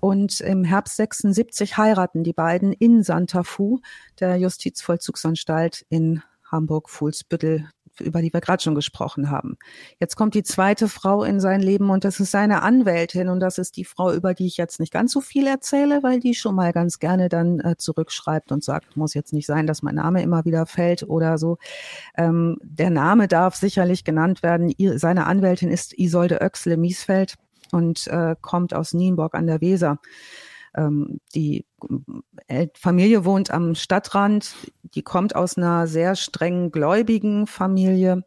und 0.01 0.41
im 0.41 0.65
Herbst 0.65 0.97
76 0.97 1.77
heiraten 1.77 2.25
die 2.25 2.33
beiden 2.33 2.73
in 2.73 3.03
Santa 3.03 3.43
Fu, 3.43 3.81
der 4.21 4.37
Justizvollzugsanstalt 4.37 5.85
in 5.91 6.23
Hamburg-Fuhlsbüttel 6.51 7.69
über 8.01 8.23
die 8.23 8.33
wir 8.33 8.41
gerade 8.41 8.63
schon 8.63 8.75
gesprochen 8.75 9.31
haben. 9.31 9.57
Jetzt 10.01 10.17
kommt 10.17 10.35
die 10.35 10.43
zweite 10.43 10.89
Frau 10.89 11.25
in 11.25 11.41
sein 11.41 11.61
Leben 11.61 11.91
und 11.91 12.05
das 12.05 12.21
ist 12.21 12.31
seine 12.31 12.63
Anwältin 12.63 13.29
und 13.29 13.41
das 13.41 13.59
ist 13.59 13.77
die 13.77 13.85
Frau, 13.85 14.13
über 14.13 14.35
die 14.35 14.47
ich 14.47 14.57
jetzt 14.57 14.81
nicht 14.81 14.93
ganz 14.93 15.13
so 15.13 15.21
viel 15.21 15.47
erzähle, 15.47 16.03
weil 16.03 16.21
die 16.21 16.35
schon 16.35 16.55
mal 16.55 16.73
ganz 16.73 16.99
gerne 16.99 17.29
dann 17.29 17.61
äh, 17.61 17.77
zurückschreibt 17.77 18.53
und 18.53 18.65
sagt, 18.65 18.97
muss 18.97 19.15
jetzt 19.15 19.33
nicht 19.33 19.47
sein, 19.47 19.67
dass 19.67 19.83
mein 19.83 19.95
Name 19.95 20.23
immer 20.23 20.45
wieder 20.45 20.67
fällt 20.67 21.03
oder 21.03 21.39
so. 21.39 21.59
Ähm, 22.17 22.59
der 22.63 22.91
Name 22.91 23.29
darf 23.29 23.55
sicherlich 23.55 24.05
genannt 24.05 24.43
werden. 24.43 24.75
seine 24.99 25.27
Anwältin 25.27 25.71
ist 25.71 25.99
Isolde 25.99 26.41
Oechsle 26.41 26.77
Miesfeld 26.77 27.37
und 27.73 28.07
äh, 28.09 28.37
kommt 28.41 28.75
aus 28.75 28.95
Nienburg 28.95 29.35
an 29.35 29.47
der 29.47 29.61
Weser. 29.61 29.99
Ähm, 30.77 31.21
die 31.35 31.67
Familie 32.75 33.25
wohnt 33.25 33.51
am 33.51 33.75
Stadtrand, 33.75 34.55
die 34.95 35.03
kommt 35.03 35.35
aus 35.35 35.57
einer 35.57 35.87
sehr 35.87 36.15
streng 36.15 36.71
gläubigen 36.71 37.47
Familie. 37.47 38.25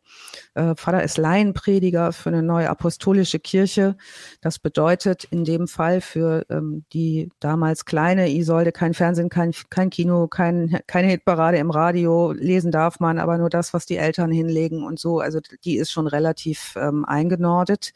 Äh, 0.54 0.76
Vater 0.76 1.04
ist 1.04 1.18
Laienprediger 1.18 2.12
für 2.12 2.30
eine 2.30 2.44
neue 2.44 2.70
apostolische 2.70 3.40
Kirche. 3.40 3.96
Das 4.42 4.60
bedeutet 4.60 5.26
in 5.26 5.46
dem 5.46 5.68
Fall 5.68 6.02
für 6.02 6.46
ähm, 6.50 6.84
die 6.94 7.30
damals 7.40 7.86
kleine 7.86 8.30
Isolde 8.30 8.72
kein 8.72 8.94
Fernsehen, 8.94 9.30
kein, 9.30 9.54
kein 9.70 9.90
Kino, 9.90 10.28
kein, 10.28 10.80
keine 10.88 11.08
Hitparade 11.08 11.58
im 11.58 11.72
Radio. 11.72 12.32
Lesen 12.32 12.72
darf 12.72 13.00
man, 13.00 13.20
aber 13.20 13.38
nur 13.38 13.50
das, 13.50 13.74
was 13.74 13.86
die 13.86 13.98
Eltern 13.98 14.32
hinlegen 14.32 14.84
und 14.84 15.00
so. 15.00 15.20
Also 15.20 15.40
die 15.64 15.78
ist 15.78 15.92
schon 15.92 16.08
relativ 16.08 16.76
ähm, 16.78 17.06
eingenordet 17.06 17.94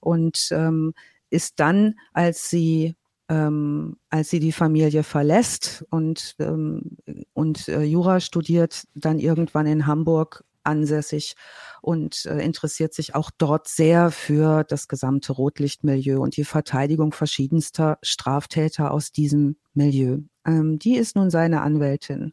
und 0.00 0.48
ähm, 0.52 0.94
ist 1.30 1.60
dann, 1.60 1.96
als 2.12 2.48
sie 2.48 2.94
ähm, 3.28 3.96
als 4.10 4.30
sie 4.30 4.40
die 4.40 4.52
Familie 4.52 5.02
verlässt 5.02 5.84
und, 5.90 6.34
ähm, 6.38 6.96
und 7.34 7.68
äh, 7.68 7.82
Jura 7.82 8.20
studiert, 8.20 8.84
dann 8.94 9.18
irgendwann 9.18 9.66
in 9.66 9.86
Hamburg 9.86 10.44
ansässig 10.64 11.34
und 11.82 12.26
äh, 12.26 12.44
interessiert 12.44 12.94
sich 12.94 13.14
auch 13.14 13.30
dort 13.36 13.68
sehr 13.68 14.10
für 14.10 14.64
das 14.64 14.88
gesamte 14.88 15.32
Rotlichtmilieu 15.32 16.20
und 16.20 16.36
die 16.36 16.44
Verteidigung 16.44 17.12
verschiedenster 17.12 17.98
Straftäter 18.02 18.90
aus 18.90 19.12
diesem 19.12 19.56
Milieu. 19.74 20.18
Ähm, 20.44 20.78
die 20.78 20.96
ist 20.96 21.16
nun 21.16 21.30
seine 21.30 21.62
Anwältin. 21.62 22.32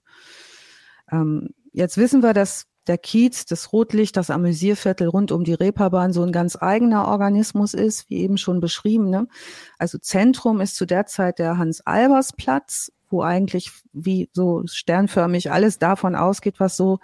Ähm, 1.11 1.49
jetzt 1.71 1.97
wissen 1.97 2.23
wir, 2.23 2.33
dass 2.33 2.65
der 2.87 2.97
Kiez, 2.97 3.45
das 3.45 3.73
Rotlicht, 3.73 4.17
das 4.17 4.29
Amüsierviertel 4.29 5.07
rund 5.07 5.31
um 5.31 5.43
die 5.43 5.53
Reeperbahn 5.53 6.13
so 6.13 6.23
ein 6.23 6.31
ganz 6.31 6.57
eigener 6.59 7.07
Organismus 7.07 7.73
ist, 7.73 8.09
wie 8.09 8.17
eben 8.17 8.37
schon 8.37 8.59
beschrieben. 8.59 9.09
Ne? 9.09 9.27
Also 9.77 9.97
Zentrum 9.97 10.61
ist 10.61 10.75
zu 10.75 10.85
der 10.85 11.05
Zeit 11.05 11.39
der 11.39 11.57
Hans-Albers-Platz, 11.57 12.91
wo 13.09 13.21
eigentlich 13.21 13.71
wie 13.93 14.29
so 14.33 14.63
sternförmig 14.65 15.51
alles 15.51 15.79
davon 15.79 16.15
ausgeht, 16.15 16.59
was 16.59 16.77
so 16.77 16.99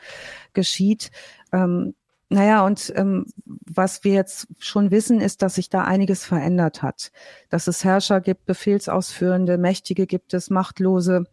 geschieht. 0.53 1.11
Ähm, 1.51 1.95
naja, 2.33 2.65
und 2.65 2.93
ähm, 2.95 3.25
was 3.45 4.05
wir 4.05 4.13
jetzt 4.13 4.47
schon 4.57 4.89
wissen, 4.89 5.19
ist, 5.19 5.41
dass 5.41 5.55
sich 5.55 5.69
da 5.69 5.83
einiges 5.83 6.23
verändert 6.23 6.81
hat. 6.81 7.11
Dass 7.49 7.67
es 7.67 7.83
Herrscher 7.83 8.21
gibt, 8.21 8.45
Befehlsausführende, 8.45 9.57
Mächtige 9.57 10.07
gibt 10.07 10.33
es, 10.33 10.49
Machtlose. 10.49 11.25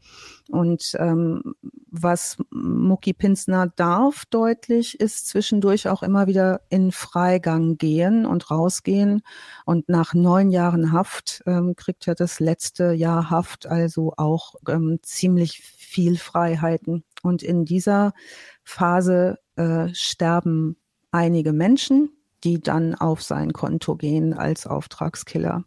Und 0.51 0.96
ähm, 0.99 1.55
was 1.88 2.38
Mucki 2.51 3.12
Pinsner 3.12 3.68
darf 3.76 4.24
deutlich, 4.26 4.99
ist 4.99 5.28
zwischendurch 5.28 5.88
auch 5.88 6.03
immer 6.03 6.26
wieder 6.26 6.62
in 6.68 6.90
Freigang 6.90 7.78
gehen 7.78 8.26
und 8.26 8.51
rausgehen. 8.51 9.22
Und 9.66 9.88
nach 9.88 10.14
neun 10.14 10.51
Jahren 10.51 10.90
Haft 10.90 11.44
ähm, 11.46 11.76
kriegt 11.76 12.09
er 12.09 12.16
das 12.16 12.40
letzte 12.40 12.90
Jahr 12.90 13.30
Haft 13.30 13.66
also 13.66 14.14
auch 14.16 14.57
ähm, 14.68 14.99
ziemlich 15.03 15.61
viel 15.61 16.18
Freiheiten. 16.18 17.05
Und 17.22 17.44
in 17.44 17.64
dieser 17.64 18.14
Phase 18.64 19.38
äh, 19.55 19.88
sterben 19.94 20.76
einige 21.11 21.53
Menschen, 21.53 22.11
die 22.45 22.61
dann 22.61 22.95
auf 22.95 23.23
sein 23.23 23.53
Konto 23.53 23.97
gehen 23.97 24.33
als 24.35 24.67
Auftragskiller. 24.67 25.65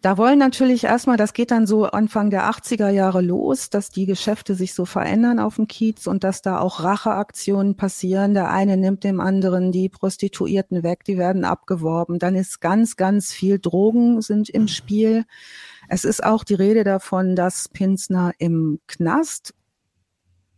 Da 0.00 0.16
wollen 0.16 0.38
natürlich 0.38 0.84
erstmal, 0.84 1.16
das 1.16 1.32
geht 1.32 1.50
dann 1.50 1.66
so 1.66 1.86
Anfang 1.86 2.30
der 2.30 2.48
80er 2.48 2.88
Jahre 2.88 3.20
los, 3.20 3.68
dass 3.68 3.90
die 3.90 4.06
Geschäfte 4.06 4.54
sich 4.54 4.72
so 4.72 4.84
verändern 4.84 5.40
auf 5.40 5.56
dem 5.56 5.66
Kiez 5.66 6.06
und 6.06 6.22
dass 6.22 6.40
da 6.40 6.60
auch 6.60 6.84
Racheaktionen 6.84 7.74
passieren. 7.74 8.32
Der 8.32 8.48
eine 8.48 8.76
nimmt 8.76 9.02
dem 9.02 9.18
anderen 9.18 9.72
die 9.72 9.88
Prostituierten 9.88 10.84
weg, 10.84 11.02
die 11.02 11.18
werden 11.18 11.44
abgeworben. 11.44 12.20
Dann 12.20 12.36
ist 12.36 12.60
ganz, 12.60 12.94
ganz 12.94 13.32
viel 13.32 13.58
Drogen 13.58 14.22
sind 14.22 14.48
im 14.50 14.68
Spiel. 14.68 15.24
Es 15.88 16.04
ist 16.04 16.22
auch 16.24 16.44
die 16.44 16.54
Rede 16.54 16.84
davon, 16.84 17.34
dass 17.34 17.68
Pinsner 17.68 18.30
im 18.38 18.78
Knast, 18.86 19.52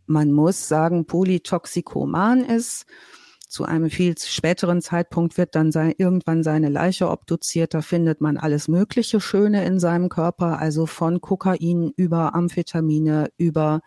man 0.05 0.31
muss 0.31 0.67
sagen, 0.67 1.05
polytoxikoman 1.07 2.45
ist 2.45 2.85
zu 3.51 3.65
einem 3.65 3.89
viel 3.89 4.17
späteren 4.17 4.81
Zeitpunkt 4.81 5.37
wird 5.37 5.55
dann 5.55 5.73
sein, 5.73 5.93
irgendwann 5.97 6.41
seine 6.41 6.69
Leiche 6.69 7.09
obduziert. 7.09 7.73
Da 7.73 7.81
findet 7.81 8.21
man 8.21 8.37
alles 8.37 8.69
Mögliche 8.69 9.19
Schöne 9.19 9.65
in 9.65 9.77
seinem 9.77 10.07
Körper, 10.07 10.57
also 10.57 10.85
von 10.85 11.19
Kokain 11.19 11.91
über 11.97 12.33
Amphetamine, 12.33 13.29
über 13.37 13.81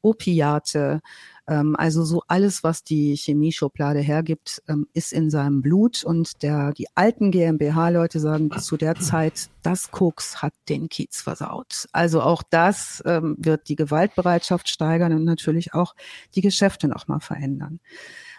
Opiate. 0.00 1.00
Ähm, 1.48 1.74
also 1.76 2.04
so 2.04 2.22
alles, 2.28 2.62
was 2.62 2.84
die 2.84 3.16
Chemieschublade 3.16 3.98
hergibt, 3.98 4.62
ähm, 4.68 4.86
ist 4.92 5.12
in 5.12 5.28
seinem 5.28 5.60
Blut. 5.60 6.04
Und 6.04 6.44
der, 6.44 6.72
die 6.72 6.86
alten 6.94 7.32
GmbH-Leute 7.32 8.20
sagen 8.20 8.52
zu 8.60 8.76
der 8.76 8.94
Zeit, 8.94 9.50
das 9.64 9.90
Koks 9.90 10.40
hat 10.40 10.54
den 10.68 10.88
Kiez 10.88 11.20
versaut. 11.20 11.88
Also 11.90 12.22
auch 12.22 12.44
das 12.48 13.02
ähm, 13.04 13.34
wird 13.40 13.68
die 13.68 13.76
Gewaltbereitschaft 13.76 14.68
steigern 14.68 15.12
und 15.12 15.24
natürlich 15.24 15.74
auch 15.74 15.96
die 16.36 16.42
Geschäfte 16.42 16.86
nochmal 16.86 17.20
verändern. 17.20 17.80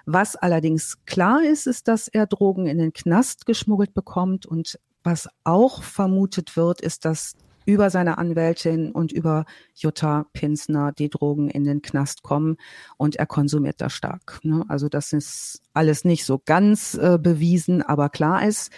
Was 0.06 0.36
allerdings 0.36 0.98
klar 1.06 1.44
ist, 1.44 1.68
ist, 1.68 1.88
dass 1.88 2.08
er 2.08 2.28
Drogen 2.28 2.66
in 2.68 2.78
den 2.78 2.94
Knast 2.94 3.46
geschmuggelt 3.46 3.94
bekommt 3.94 4.46
und 4.46 4.80
was 5.04 5.28
auch 5.44 5.84
vermutet 5.84 6.56
wird, 6.56 6.82
ist, 6.82 7.06
dass 7.06 7.36
über 7.66 7.90
seine 7.90 8.18
Anwältin 8.18 8.92
und 8.92 9.12
über 9.12 9.46
Jutta 9.76 10.26
Pinsner 10.34 10.92
die 10.92 11.10
Drogen 11.10 11.50
in 11.50 11.64
den 11.64 11.82
Knast 11.82 12.24
kommen 12.24 12.58
und 12.98 13.16
er 13.18 13.28
konsumiert 13.28 13.82
da 13.82 13.90
stark. 13.90 14.40
Ne? 14.44 14.66
Also 14.68 14.90
das 14.90 15.14
ist 15.14 15.62
alles 15.74 16.04
nicht 16.04 16.26
so 16.26 16.42
ganz 16.44 16.96
äh, 16.96 17.20
bewiesen, 17.22 17.82
aber 17.82 18.10
klar 18.10 18.46
ist, 18.46 18.72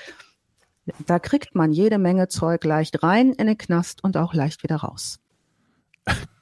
da 1.05 1.17
kriegt 1.19 1.55
man 1.55 1.71
jede 1.71 1.97
Menge 1.97 2.27
Zeug 2.27 2.63
leicht 2.65 3.03
rein 3.03 3.31
in 3.31 3.47
den 3.47 3.57
Knast 3.57 4.03
und 4.03 4.17
auch 4.17 4.33
leicht 4.33 4.63
wieder 4.63 4.77
raus. 4.77 5.19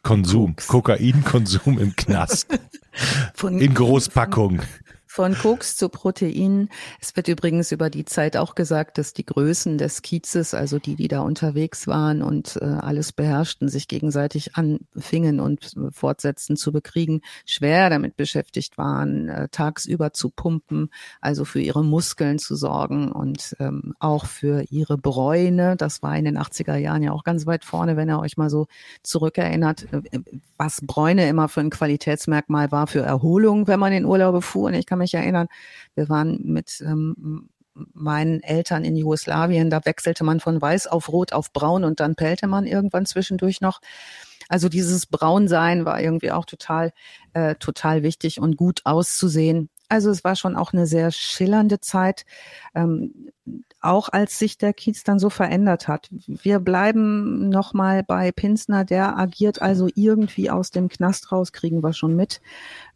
Konsum, 0.03 0.55
Kokainkonsum 0.55 1.79
im 1.79 1.95
Knast. 1.95 2.47
Von 3.33 3.59
in 3.59 3.73
Großpackung. 3.73 4.61
Von 5.13 5.35
Koks 5.35 5.75
zu 5.75 5.89
Proteinen. 5.89 6.69
Es 7.01 7.17
wird 7.17 7.27
übrigens 7.27 7.73
über 7.73 7.89
die 7.89 8.05
Zeit 8.05 8.37
auch 8.37 8.55
gesagt, 8.55 8.97
dass 8.97 9.11
die 9.11 9.25
Größen 9.25 9.77
des 9.77 10.03
Kiezes, 10.03 10.53
also 10.53 10.79
die, 10.79 10.95
die 10.95 11.09
da 11.09 11.19
unterwegs 11.19 11.85
waren 11.85 12.21
und 12.21 12.57
äh, 12.61 12.63
alles 12.63 13.11
beherrschten, 13.11 13.67
sich 13.67 13.89
gegenseitig 13.89 14.55
anfingen 14.55 15.41
und 15.41 15.75
fortsetzten 15.91 16.55
zu 16.55 16.71
bekriegen, 16.71 17.19
schwer 17.45 17.89
damit 17.89 18.15
beschäftigt 18.15 18.77
waren, 18.77 19.27
äh, 19.27 19.49
tagsüber 19.49 20.13
zu 20.13 20.29
pumpen, 20.29 20.89
also 21.19 21.43
für 21.43 21.59
ihre 21.59 21.83
Muskeln 21.83 22.39
zu 22.39 22.55
sorgen 22.55 23.11
und 23.11 23.57
ähm, 23.59 23.93
auch 23.99 24.25
für 24.25 24.63
ihre 24.69 24.97
Bräune. 24.97 25.75
Das 25.75 26.01
war 26.01 26.15
in 26.15 26.23
den 26.23 26.37
80er 26.37 26.77
Jahren 26.77 27.03
ja 27.03 27.11
auch 27.11 27.25
ganz 27.25 27.45
weit 27.45 27.65
vorne, 27.65 27.97
wenn 27.97 28.09
ihr 28.09 28.21
euch 28.21 28.37
mal 28.37 28.49
so 28.49 28.67
zurückerinnert, 29.03 29.91
äh, 29.91 30.21
was 30.55 30.79
Bräune 30.81 31.27
immer 31.27 31.49
für 31.49 31.59
ein 31.59 31.69
Qualitätsmerkmal 31.69 32.71
war 32.71 32.87
für 32.87 33.01
Erholung, 33.01 33.67
wenn 33.67 33.79
man 33.79 33.91
in 33.91 34.05
Urlaube 34.05 34.41
fuhr. 34.41 34.67
Und 34.67 34.75
ich 34.75 34.85
kann 34.85 35.00
mich 35.01 35.13
erinnern, 35.13 35.47
wir 35.95 36.09
waren 36.09 36.39
mit 36.43 36.81
ähm, 36.85 37.49
meinen 37.73 38.41
Eltern 38.43 38.83
in 38.83 38.95
Jugoslawien, 38.95 39.69
da 39.69 39.85
wechselte 39.85 40.23
man 40.23 40.39
von 40.39 40.61
weiß 40.61 40.87
auf 40.87 41.09
rot 41.09 41.33
auf 41.33 41.53
braun 41.53 41.83
und 41.83 41.99
dann 41.99 42.15
pellte 42.15 42.47
man 42.47 42.65
irgendwann 42.65 43.05
zwischendurch 43.05 43.61
noch. 43.61 43.81
Also 44.49 44.67
dieses 44.67 45.05
Braunsein 45.05 45.85
war 45.85 46.01
irgendwie 46.01 46.31
auch 46.31 46.45
total, 46.45 46.91
äh, 47.33 47.55
total 47.55 48.03
wichtig 48.03 48.39
und 48.41 48.57
gut 48.57 48.81
auszusehen. 48.83 49.69
Also 49.87 50.09
es 50.09 50.23
war 50.23 50.35
schon 50.35 50.55
auch 50.55 50.73
eine 50.73 50.87
sehr 50.87 51.11
schillernde 51.11 51.79
Zeit, 51.79 52.25
ähm, 52.75 53.31
auch 53.81 54.09
als 54.09 54.37
sich 54.37 54.57
der 54.57 54.73
Kiez 54.73 55.03
dann 55.03 55.19
so 55.19 55.29
verändert 55.29 55.87
hat. 55.87 56.09
Wir 56.27 56.59
bleiben 56.59 57.49
nochmal 57.49 58.03
bei 58.03 58.31
Pinsner, 58.31 58.85
der 58.85 59.17
agiert 59.17 59.61
also 59.61 59.89
irgendwie 59.95 60.49
aus 60.49 60.71
dem 60.71 60.87
Knast 60.87 61.31
raus, 61.31 61.51
kriegen 61.51 61.83
wir 61.83 61.93
schon 61.93 62.15
mit. 62.15 62.41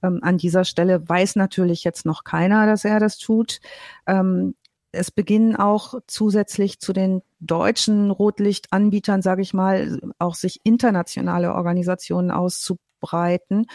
Ähm, 0.04 0.20
an 0.22 0.38
dieser 0.38 0.64
Stelle 0.64 1.08
weiß 1.08 1.36
natürlich 1.36 1.84
jetzt 1.84 2.06
noch 2.06 2.24
keiner, 2.24 2.68
dass 2.68 2.86
er 2.86 3.00
das 3.00 3.18
tut. 3.18 3.60
Ähm, 4.06 4.56
es 4.92 5.12
beginnen 5.12 5.56
auch 5.56 5.96
zusätzlich 6.08 6.80
zu 6.80 6.94
den 6.94 7.22
deutschen 7.40 8.12
Rotlichtanbietern, 8.12 9.22
sage 9.22 9.42
ich 9.42 9.54
mal, 9.54 10.00
auch 10.20 10.36
sich 10.36 10.62
internationale 10.64 11.54
Organisationen 11.54 12.32
auszubreiten. 12.32 13.68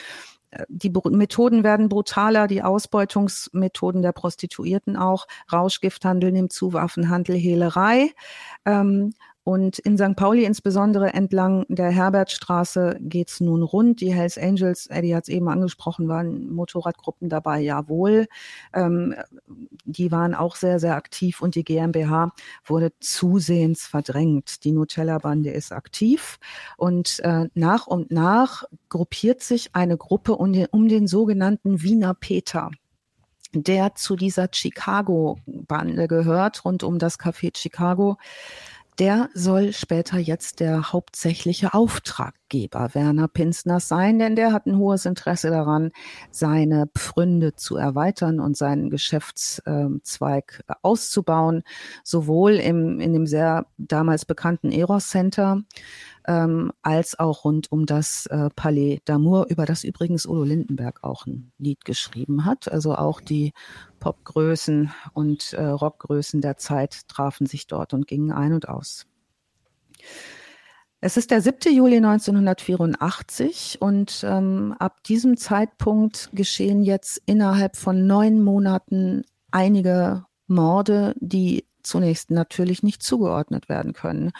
Die 0.68 0.90
Methoden 1.10 1.62
werden 1.62 1.88
brutaler, 1.88 2.48
die 2.48 2.62
Ausbeutungsmethoden 2.62 4.02
der 4.02 4.12
Prostituierten 4.12 4.96
auch. 4.96 5.26
Rauschgifthandel 5.52 6.32
nimmt 6.32 6.52
zu, 6.52 6.72
Waffenhandel, 6.72 7.36
Hehlerei. 7.36 8.12
Ähm, 8.64 9.14
und 9.50 9.80
in 9.80 9.98
St. 9.98 10.14
Pauli 10.14 10.44
insbesondere 10.44 11.12
entlang 11.12 11.66
der 11.68 11.90
Herbertstraße 11.90 12.98
geht's 13.00 13.40
nun 13.40 13.64
rund. 13.64 14.00
Die 14.00 14.14
Hells 14.14 14.38
Angels, 14.38 14.86
Eddie 14.86 15.16
hat 15.16 15.24
es 15.24 15.28
eben 15.28 15.48
angesprochen, 15.48 16.06
waren 16.06 16.52
Motorradgruppen 16.52 17.28
dabei, 17.28 17.58
jawohl. 17.58 18.28
Ähm, 18.72 19.16
die 19.84 20.12
waren 20.12 20.36
auch 20.36 20.54
sehr, 20.54 20.78
sehr 20.78 20.94
aktiv 20.94 21.42
und 21.42 21.56
die 21.56 21.64
GmbH 21.64 22.30
wurde 22.64 22.92
zusehends 23.00 23.88
verdrängt. 23.88 24.62
Die 24.62 24.70
Nutella-Bande 24.70 25.50
ist 25.50 25.72
aktiv 25.72 26.38
und 26.76 27.18
äh, 27.24 27.48
nach 27.54 27.88
und 27.88 28.12
nach 28.12 28.62
gruppiert 28.88 29.42
sich 29.42 29.74
eine 29.74 29.96
Gruppe 29.96 30.36
um 30.36 30.52
den, 30.52 30.66
um 30.70 30.86
den 30.86 31.08
sogenannten 31.08 31.82
Wiener 31.82 32.14
Peter 32.14 32.70
der 33.52 33.96
zu 33.96 34.14
dieser 34.14 34.48
Chicago-Bande 34.52 36.06
gehört, 36.06 36.64
rund 36.64 36.84
um 36.84 37.00
das 37.00 37.18
Café 37.18 37.50
Chicago 37.56 38.16
der 39.00 39.30
soll 39.32 39.72
später 39.72 40.18
jetzt 40.18 40.60
der 40.60 40.92
hauptsächliche 40.92 41.72
Auftraggeber 41.72 42.90
Werner 42.92 43.28
Pinsners 43.28 43.88
sein, 43.88 44.18
denn 44.18 44.36
der 44.36 44.52
hat 44.52 44.66
ein 44.66 44.76
hohes 44.76 45.06
Interesse 45.06 45.48
daran, 45.48 45.90
seine 46.30 46.86
Pfründe 46.86 47.54
zu 47.54 47.76
erweitern 47.76 48.40
und 48.40 48.58
seinen 48.58 48.90
Geschäftszweig 48.90 50.62
auszubauen, 50.82 51.62
sowohl 52.04 52.52
im, 52.56 53.00
in 53.00 53.14
dem 53.14 53.26
sehr 53.26 53.64
damals 53.78 54.26
bekannten 54.26 54.70
Eros 54.70 55.08
Center 55.08 55.62
ähm, 56.26 56.72
als 56.82 57.18
auch 57.18 57.44
rund 57.44 57.70
um 57.72 57.86
das 57.86 58.26
äh, 58.26 58.50
Palais 58.54 59.00
d'Amour, 59.06 59.48
über 59.48 59.66
das 59.66 59.84
übrigens 59.84 60.26
Udo 60.26 60.44
Lindenberg 60.44 61.02
auch 61.02 61.26
ein 61.26 61.52
Lied 61.58 61.84
geschrieben 61.84 62.44
hat. 62.44 62.70
Also 62.70 62.94
auch 62.94 63.20
die 63.20 63.52
Popgrößen 64.00 64.92
und 65.12 65.52
äh, 65.52 65.64
Rockgrößen 65.64 66.40
der 66.40 66.56
Zeit 66.56 67.08
trafen 67.08 67.46
sich 67.46 67.66
dort 67.66 67.94
und 67.94 68.06
gingen 68.06 68.32
ein 68.32 68.52
und 68.52 68.68
aus. 68.68 69.06
Es 71.02 71.16
ist 71.16 71.30
der 71.30 71.40
7. 71.40 71.74
Juli 71.74 71.96
1984 71.96 73.78
und 73.80 74.22
ähm, 74.22 74.74
ab 74.78 75.02
diesem 75.04 75.38
Zeitpunkt 75.38 76.28
geschehen 76.34 76.82
jetzt 76.82 77.22
innerhalb 77.24 77.76
von 77.76 78.06
neun 78.06 78.42
Monaten 78.42 79.22
einige 79.50 80.26
Morde, 80.46 81.14
die 81.18 81.64
zunächst 81.82 82.30
natürlich 82.30 82.82
nicht 82.82 83.02
zugeordnet 83.02 83.70
werden 83.70 83.94
können. 83.94 84.32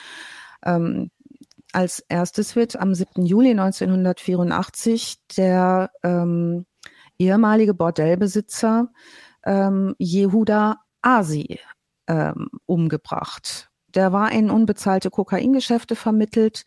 Ähm, 0.63 1.11
als 1.73 2.05
erstes 2.09 2.57
wird 2.57 2.77
am 2.77 2.95
7. 2.95 3.25
Juli 3.25 3.51
1984 3.51 5.19
der 5.37 5.91
ähm, 6.03 6.67
ehemalige 7.19 7.75
Bordellbesitzer 7.75 8.89
ähm, 9.45 9.95
Jehuda 9.99 10.77
Asi 11.03 11.61
ähm, 12.07 12.49
umgebracht. 12.67 13.71
Der 13.95 14.13
war 14.13 14.33
in 14.33 14.51
unbezahlte 14.51 15.11
Kokaingeschäfte 15.11 15.97
vermittelt 15.97 16.65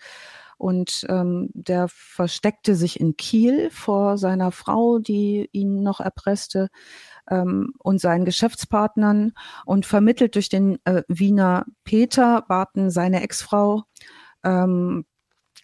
und 0.58 1.06
ähm, 1.10 1.50
der 1.54 1.88
versteckte 1.90 2.76
sich 2.76 3.00
in 3.00 3.18
Kiel 3.18 3.70
vor 3.72 4.18
seiner 4.18 4.52
Frau, 4.52 5.00
die 5.00 5.50
ihn 5.52 5.84
noch 5.84 6.00
erpresste 6.00 6.70
ähm, 7.30 7.74
und 7.80 8.00
seinen 8.00 8.26
Geschäftspartnern 8.26 9.34
und 9.66 9.86
vermittelt 9.86 10.36
durch 10.36 10.50
den 10.50 10.80
äh, 10.86 11.04
Wiener 11.08 11.66
Peter 11.84 12.44
baten 12.48 12.92
seine 12.92 13.24
Ex-Frau 13.24 13.84
ähm, 14.44 15.06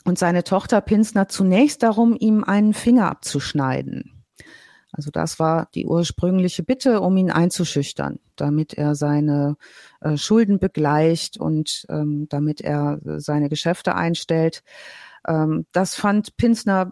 und 0.06 0.18
seine 0.18 0.44
Tochter 0.44 0.82
Pinsner 0.82 1.28
zunächst 1.28 1.84
darum, 1.84 2.16
ihm 2.20 2.44
einen 2.44 2.74
Finger 2.74 3.10
abzuschneiden. 3.10 4.24
Also 4.92 5.12
das 5.12 5.40
war 5.40 5.68
die 5.76 5.86
ursprüngliche 5.86 6.64
Bitte, 6.64 7.02
um 7.02 7.16
ihn 7.18 7.30
einzuschüchtern, 7.30 8.20
damit 8.36 8.74
er 8.74 8.96
seine 8.96 9.56
äh, 10.02 10.18
Schulden 10.18 10.58
begleicht 10.60 11.38
und 11.38 11.86
ähm, 11.90 12.28
damit 12.30 12.62
er 12.62 13.00
seine 13.04 13.50
Geschäfte 13.50 13.96
einstellt. 13.96 14.64
Ähm, 15.28 15.66
das 15.74 15.96
fand 15.96 16.38
Pinsner, 16.38 16.92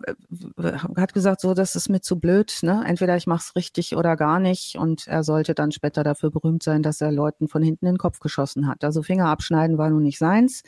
äh, 0.57 0.73
hat 0.95 1.13
gesagt, 1.13 1.41
so, 1.41 1.53
das 1.53 1.75
ist 1.75 1.89
mir 1.89 2.01
zu 2.01 2.19
blöd. 2.19 2.59
Ne? 2.61 2.83
Entweder 2.85 3.15
ich 3.17 3.25
mache 3.25 3.45
es 3.47 3.55
richtig 3.55 3.95
oder 3.95 4.15
gar 4.15 4.39
nicht. 4.39 4.77
Und 4.77 5.07
er 5.07 5.23
sollte 5.23 5.55
dann 5.55 5.71
später 5.71 6.03
dafür 6.03 6.29
berühmt 6.29 6.63
sein, 6.63 6.83
dass 6.83 7.01
er 7.01 7.11
Leuten 7.11 7.47
von 7.47 7.63
hinten 7.63 7.87
in 7.87 7.93
den 7.93 7.97
Kopf 7.97 8.19
geschossen 8.19 8.67
hat. 8.67 8.83
Also 8.83 9.01
Finger 9.01 9.27
abschneiden 9.27 9.77
war 9.77 9.89
nun 9.89 10.03
nicht 10.03 10.19
seins. 10.19 10.61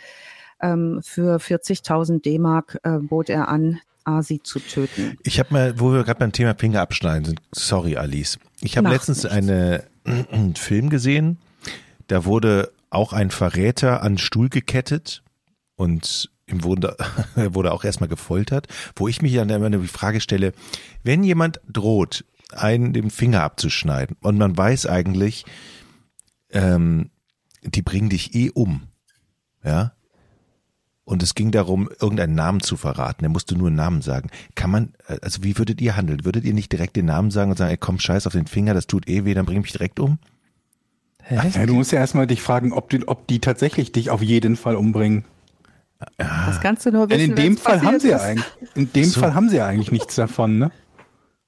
Ähm, 0.62 1.00
für 1.04 1.38
40.000 1.38 2.22
D-Mark 2.22 2.80
äh, 2.84 3.00
bot 3.00 3.30
er 3.30 3.48
an, 3.48 3.80
Asi 4.04 4.42
zu 4.42 4.60
töten. 4.60 5.18
Ich 5.24 5.40
habe 5.40 5.54
mal, 5.54 5.80
wo 5.80 5.92
wir 5.92 6.04
gerade 6.04 6.20
beim 6.20 6.32
Thema 6.32 6.56
Finger 6.56 6.82
abschneiden 6.82 7.26
sind, 7.26 7.42
sorry 7.54 7.98
Alice, 7.98 8.40
ich 8.62 8.78
habe 8.78 8.90
letztens 8.90 9.26
eine, 9.26 9.84
einen 10.04 10.56
Film 10.56 10.90
gesehen, 10.90 11.38
da 12.08 12.26
wurde 12.26 12.72
auch 12.90 13.14
ein 13.14 13.30
Verräter 13.30 14.02
an 14.02 14.18
Stuhl 14.18 14.50
gekettet 14.50 15.24
und 15.76 16.32
ihm 16.48 16.64
wurde, 16.64 16.98
wurde 17.36 17.72
auch 17.72 17.84
erstmal 17.84 18.10
gefoltert, 18.10 18.68
wo 18.96 19.08
ich 19.08 19.22
mich 19.22 19.36
dann 19.36 19.50
immer 19.50 19.70
die 19.70 19.88
Frage 19.88 20.22
stelle, 20.22 20.54
wenn 21.04 21.24
jemand 21.24 21.62
droht, 21.72 22.26
einen 22.52 22.94
den 22.94 23.12
Finger 23.12 23.44
abzuschneiden 23.44 24.18
und 24.22 24.38
man 24.38 24.58
weiß 24.58 24.88
eigentlich, 24.88 25.46
ähm, 26.50 27.12
die 27.62 27.84
bringen 27.84 28.10
dich 28.10 28.34
eh 28.34 28.50
um, 28.50 28.88
ja, 29.64 29.94
und 31.10 31.24
es 31.24 31.34
ging 31.34 31.50
darum, 31.50 31.90
irgendeinen 32.00 32.36
Namen 32.36 32.62
zu 32.62 32.78
verraten. 32.78 33.26
Er 33.26 33.30
musste 33.30 33.56
nur 33.56 33.68
einen 33.68 33.76
Namen 33.76 34.04
sagen. 34.04 34.30
Kann 34.54 34.70
man, 34.70 34.94
also 35.24 35.44
wie 35.44 35.58
würdet 35.58 35.82
ihr 35.82 35.96
handeln? 35.96 36.24
Würdet 36.24 36.46
ihr 36.46 36.54
nicht 36.54 36.72
direkt 36.72 36.96
den 36.96 37.08
Namen 37.08 37.32
sagen 37.32 37.50
und 37.50 37.58
sagen, 37.58 37.72
ey, 37.72 37.78
komm, 37.78 38.00
scheiß 38.00 38.28
auf 38.28 38.34
den 38.34 38.46
Finger, 38.46 38.76
das 38.76 38.86
tut 38.86 39.10
eh 39.10 39.26
weh, 39.26 39.34
dann 39.34 39.48
bring 39.48 39.60
mich 39.60 39.72
direkt 39.72 40.00
um? 40.00 40.20
Ja, 41.32 41.66
du 41.66 41.74
musst 41.74 41.92
ja 41.92 41.98
erstmal 41.98 42.28
dich 42.28 42.44
fragen, 42.44 42.74
ob 42.74 42.92
die, 42.92 43.08
ob 43.08 43.26
die 43.26 43.40
tatsächlich 43.40 43.92
dich 43.92 44.12
auf 44.12 44.22
jeden 44.22 44.56
Fall 44.56 44.76
umbringen. 44.76 45.26
Ja. 46.20 46.46
Das 46.46 46.62
kannst 46.62 46.86
du 46.86 46.92
nur 46.92 47.10
wissen. 47.10 47.20
Denn 47.20 47.30
in 47.32 47.36
dem 47.36 47.58
Fall 47.58 47.82
haben 47.82 48.00
sie 48.00 48.10
ja 48.10 48.20
eigentlich, 48.20 48.46
in 48.76 48.94
dem 48.94 49.06
so. 49.06 49.20
Fall 49.20 49.34
haben 49.34 49.50
sie 49.50 49.58
ja 49.58 49.66
eigentlich 49.66 49.92
nichts 49.92 50.14
davon, 50.14 50.60
ne? 50.60 50.72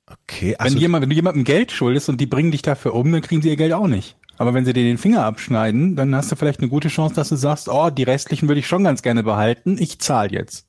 Okay, 0.08 0.56
also 0.58 0.74
wenn 0.74 0.82
jemand, 0.82 1.04
wenn 1.04 1.10
du 1.10 1.16
jemandem 1.16 1.44
Geld 1.44 1.72
schuldest 1.72 2.10
und 2.10 2.20
die 2.20 2.26
bringen 2.26 2.50
dich 2.50 2.64
dafür 2.64 2.96
um, 2.96 3.12
dann 3.12 3.22
kriegen 3.22 3.44
sie 3.44 3.50
ihr 3.50 3.58
Geld 3.58 3.74
auch 3.74 3.88
nicht. 3.88 4.18
Aber 4.38 4.54
wenn 4.54 4.66
sie 4.66 4.74
dir 4.74 4.84
den 4.84 4.98
Finger 4.98 5.26
abschneiden, 5.26 5.96
dann 5.96 6.16
hast 6.16 6.32
du 6.32 6.36
vielleicht 6.36 6.60
eine 6.60 6.70
gute 6.70 6.88
Chance, 6.88 7.16
dass 7.16 7.30
du 7.30 7.36
sagst, 7.36 7.70
oh, 7.70 7.90
die 7.90 8.04
restlichen 8.04 8.48
würde 8.48 8.60
ich 8.60 8.68
schon 8.68 8.84
ganz 8.84 9.02
gerne 9.02 9.24
behalten, 9.24 9.78
ich 9.80 10.00
zahle 10.00 10.32
jetzt. 10.32 10.68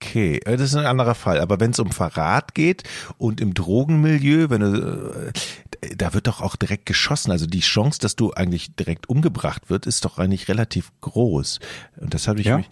Okay, 0.00 0.40
äh, 0.44 0.56
das 0.56 0.70
ist 0.70 0.76
ein 0.76 0.86
anderer 0.86 1.14
Fall. 1.14 1.40
Aber 1.40 1.58
wenn 1.58 1.72
es 1.72 1.78
um 1.78 1.90
Verrat 1.90 2.54
geht 2.54 2.84
und 3.18 3.40
im 3.40 3.54
Drogenmilieu, 3.54 4.48
wenn 4.50 4.60
du, 4.60 5.32
äh, 5.80 5.96
da 5.96 6.14
wird 6.14 6.28
doch 6.28 6.40
auch 6.40 6.56
direkt 6.56 6.86
geschossen. 6.86 7.32
Also 7.32 7.46
die 7.46 7.60
Chance, 7.60 7.98
dass 8.00 8.14
du 8.14 8.32
eigentlich 8.32 8.74
direkt 8.76 9.08
umgebracht 9.08 9.70
wird, 9.70 9.86
ist 9.86 10.04
doch 10.04 10.18
eigentlich 10.18 10.48
relativ 10.48 10.92
groß. 11.00 11.58
Und 11.96 12.14
das 12.14 12.28
habe 12.28 12.40
ich 12.40 12.46
ja. 12.46 12.58
mich. 12.58 12.68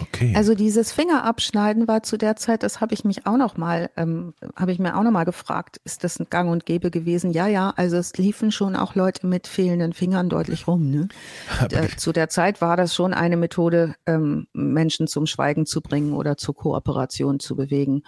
Okay. 0.00 0.32
Also 0.36 0.54
dieses 0.54 0.92
Fingerabschneiden 0.92 1.88
war 1.88 2.02
zu 2.02 2.16
der 2.16 2.36
Zeit, 2.36 2.62
das 2.62 2.80
habe 2.80 2.94
ich 2.94 3.04
mich 3.04 3.26
auch 3.26 3.36
noch 3.36 3.56
mal, 3.56 3.90
ähm, 3.96 4.34
habe 4.54 4.72
ich 4.72 4.78
mir 4.78 4.96
auch 4.96 5.02
noch 5.02 5.10
mal 5.10 5.24
gefragt, 5.24 5.80
ist 5.84 6.04
das 6.04 6.20
ein 6.20 6.26
Gang 6.30 6.50
und 6.50 6.66
Gäbe 6.66 6.90
gewesen? 6.90 7.32
Ja, 7.32 7.46
ja, 7.46 7.72
also 7.76 7.96
es 7.96 8.16
liefen 8.16 8.52
schon 8.52 8.76
auch 8.76 8.94
Leute 8.94 9.26
mit 9.26 9.46
fehlenden 9.46 9.92
Fingern 9.92 10.28
deutlich 10.28 10.66
rum. 10.66 10.90
Ne? 10.90 11.08
äh, 11.70 11.88
zu 11.96 12.12
der 12.12 12.28
Zeit 12.28 12.60
war 12.60 12.76
das 12.76 12.94
schon 12.94 13.12
eine 13.12 13.36
Methode, 13.36 13.94
ähm, 14.06 14.46
Menschen 14.52 15.08
zum 15.08 15.26
Schweigen 15.26 15.66
zu 15.66 15.80
bringen 15.80 16.12
oder 16.12 16.36
zur 16.36 16.54
Kooperation 16.54 17.40
zu 17.40 17.56
bewegen. 17.56 18.02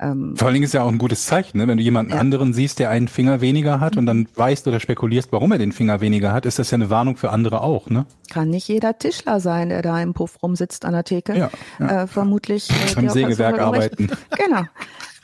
Ähm, 0.00 0.36
Vor 0.36 0.46
allen 0.46 0.54
Dingen 0.54 0.64
ist 0.64 0.74
ja 0.74 0.82
auch 0.82 0.88
ein 0.88 0.98
gutes 0.98 1.26
Zeichen, 1.26 1.58
ne? 1.58 1.68
wenn 1.68 1.78
du 1.78 1.82
jemanden 1.82 2.12
ja. 2.12 2.18
anderen 2.18 2.52
siehst, 2.52 2.78
der 2.78 2.90
einen 2.90 3.08
Finger 3.08 3.40
weniger 3.40 3.80
hat 3.80 3.96
und 3.96 4.06
dann 4.06 4.26
weißt 4.34 4.66
oder 4.68 4.80
spekulierst, 4.80 5.32
warum 5.32 5.52
er 5.52 5.58
den 5.58 5.72
Finger 5.72 6.00
weniger 6.00 6.32
hat, 6.32 6.46
ist 6.46 6.58
das 6.58 6.70
ja 6.70 6.76
eine 6.76 6.90
Warnung 6.90 7.16
für 7.16 7.30
andere 7.30 7.60
auch. 7.60 7.88
Ne? 7.88 8.06
Kann 8.30 8.50
nicht 8.50 8.68
jeder 8.68 8.98
Tischler 8.98 9.40
sein, 9.40 9.68
der 9.68 9.82
da 9.82 10.00
im 10.00 10.14
Puff 10.14 10.42
rumsitzt 10.42 10.84
an 10.84 10.92
der 10.92 11.04
Theke. 11.04 11.36
Ja, 11.36 11.50
ja. 11.78 12.02
Äh, 12.02 12.06
vermutlich. 12.06 12.70
Äh, 12.70 12.98
Am 12.98 13.08
Sägewerk 13.08 13.58
arbeiten. 13.58 14.10
Genau. 14.36 14.62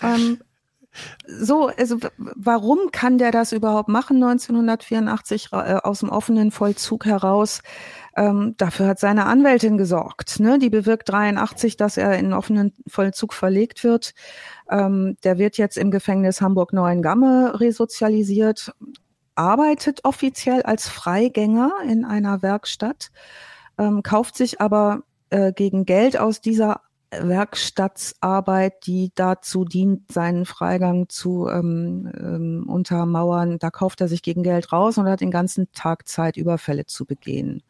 Ähm, 0.02 0.38
so, 1.26 1.70
also 1.76 1.98
warum 2.16 2.90
kann 2.92 3.18
der 3.18 3.30
das 3.30 3.52
überhaupt 3.52 3.88
machen 3.88 4.22
1984 4.22 5.50
äh, 5.52 5.56
aus 5.56 6.00
dem 6.00 6.08
offenen 6.08 6.50
Vollzug 6.50 7.04
heraus? 7.04 7.62
Ähm, 8.16 8.54
dafür 8.56 8.86
hat 8.86 8.98
seine 8.98 9.26
Anwältin 9.26 9.78
gesorgt. 9.78 10.40
Ne? 10.40 10.58
Die 10.58 10.70
bewirkt 10.70 11.08
83, 11.08 11.76
dass 11.76 11.96
er 11.96 12.18
in 12.18 12.32
offenen 12.32 12.72
Vollzug 12.86 13.32
verlegt 13.32 13.84
wird. 13.84 14.12
Ähm, 14.70 15.16
der 15.24 15.38
wird 15.38 15.56
jetzt 15.56 15.78
im 15.78 15.90
Gefängnis 15.90 16.40
Hamburg-Neuengamme 16.40 17.60
resozialisiert, 17.60 18.72
arbeitet 19.34 20.04
offiziell 20.04 20.62
als 20.62 20.88
Freigänger 20.88 21.72
in 21.88 22.04
einer 22.04 22.42
Werkstatt, 22.42 23.10
ähm, 23.78 24.02
kauft 24.02 24.36
sich 24.36 24.60
aber 24.60 25.02
äh, 25.30 25.52
gegen 25.52 25.84
Geld 25.84 26.18
aus 26.18 26.40
dieser 26.40 26.82
Werkstattsarbeit, 27.10 28.86
die 28.86 29.12
dazu 29.14 29.64
dient, 29.64 30.12
seinen 30.12 30.44
Freigang 30.44 31.08
zu 31.08 31.48
ähm, 31.48 32.12
ähm, 32.18 32.64
untermauern. 32.68 33.58
Da 33.58 33.70
kauft 33.70 34.02
er 34.02 34.08
sich 34.08 34.22
gegen 34.22 34.42
Geld 34.42 34.72
raus 34.72 34.98
und 34.98 35.08
hat 35.08 35.22
den 35.22 35.30
ganzen 35.30 35.72
Tag 35.72 36.06
Zeit, 36.06 36.36
Überfälle 36.36 36.84
zu 36.84 37.06
begehen 37.06 37.62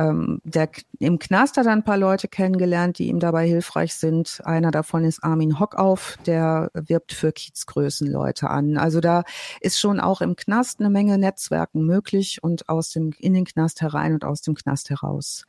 ähm, 0.00 0.40
der, 0.44 0.70
im 0.98 1.18
Knast 1.18 1.56
hat 1.58 1.66
er 1.66 1.72
ein 1.72 1.84
paar 1.84 1.98
Leute 1.98 2.26
kennengelernt, 2.26 2.98
die 2.98 3.08
ihm 3.08 3.20
dabei 3.20 3.46
hilfreich 3.46 3.94
sind. 3.94 4.40
Einer 4.44 4.70
davon 4.70 5.04
ist 5.04 5.22
Armin 5.22 5.60
Hockauf, 5.60 6.16
der 6.24 6.70
wirbt 6.72 7.12
für 7.12 7.32
Kiezgrößenleute 7.32 8.48
an. 8.48 8.78
Also 8.78 9.00
da 9.00 9.24
ist 9.60 9.78
schon 9.78 10.00
auch 10.00 10.22
im 10.22 10.36
Knast 10.36 10.80
eine 10.80 10.88
Menge 10.88 11.18
Netzwerken 11.18 11.84
möglich 11.84 12.42
und 12.42 12.68
aus 12.68 12.90
dem, 12.90 13.12
in 13.18 13.34
den 13.34 13.44
Knast 13.44 13.82
herein 13.82 14.14
und 14.14 14.24
aus 14.24 14.40
dem 14.40 14.54
Knast 14.54 14.88
heraus. 14.88 15.44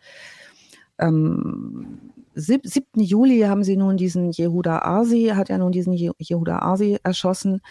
Ähm, 1.02 2.12
7. 2.34 2.62
Juli 2.96 3.42
haben 3.42 3.64
sie 3.64 3.76
nun 3.76 3.98
diesen 3.98 4.32
Jehuda 4.32 4.80
Arsi, 4.80 5.34
hat 5.36 5.50
er 5.50 5.58
nun 5.58 5.72
diesen 5.72 5.94
Jehuda 5.94 6.60
Arsi 6.60 6.98
erschossen. 7.04 7.62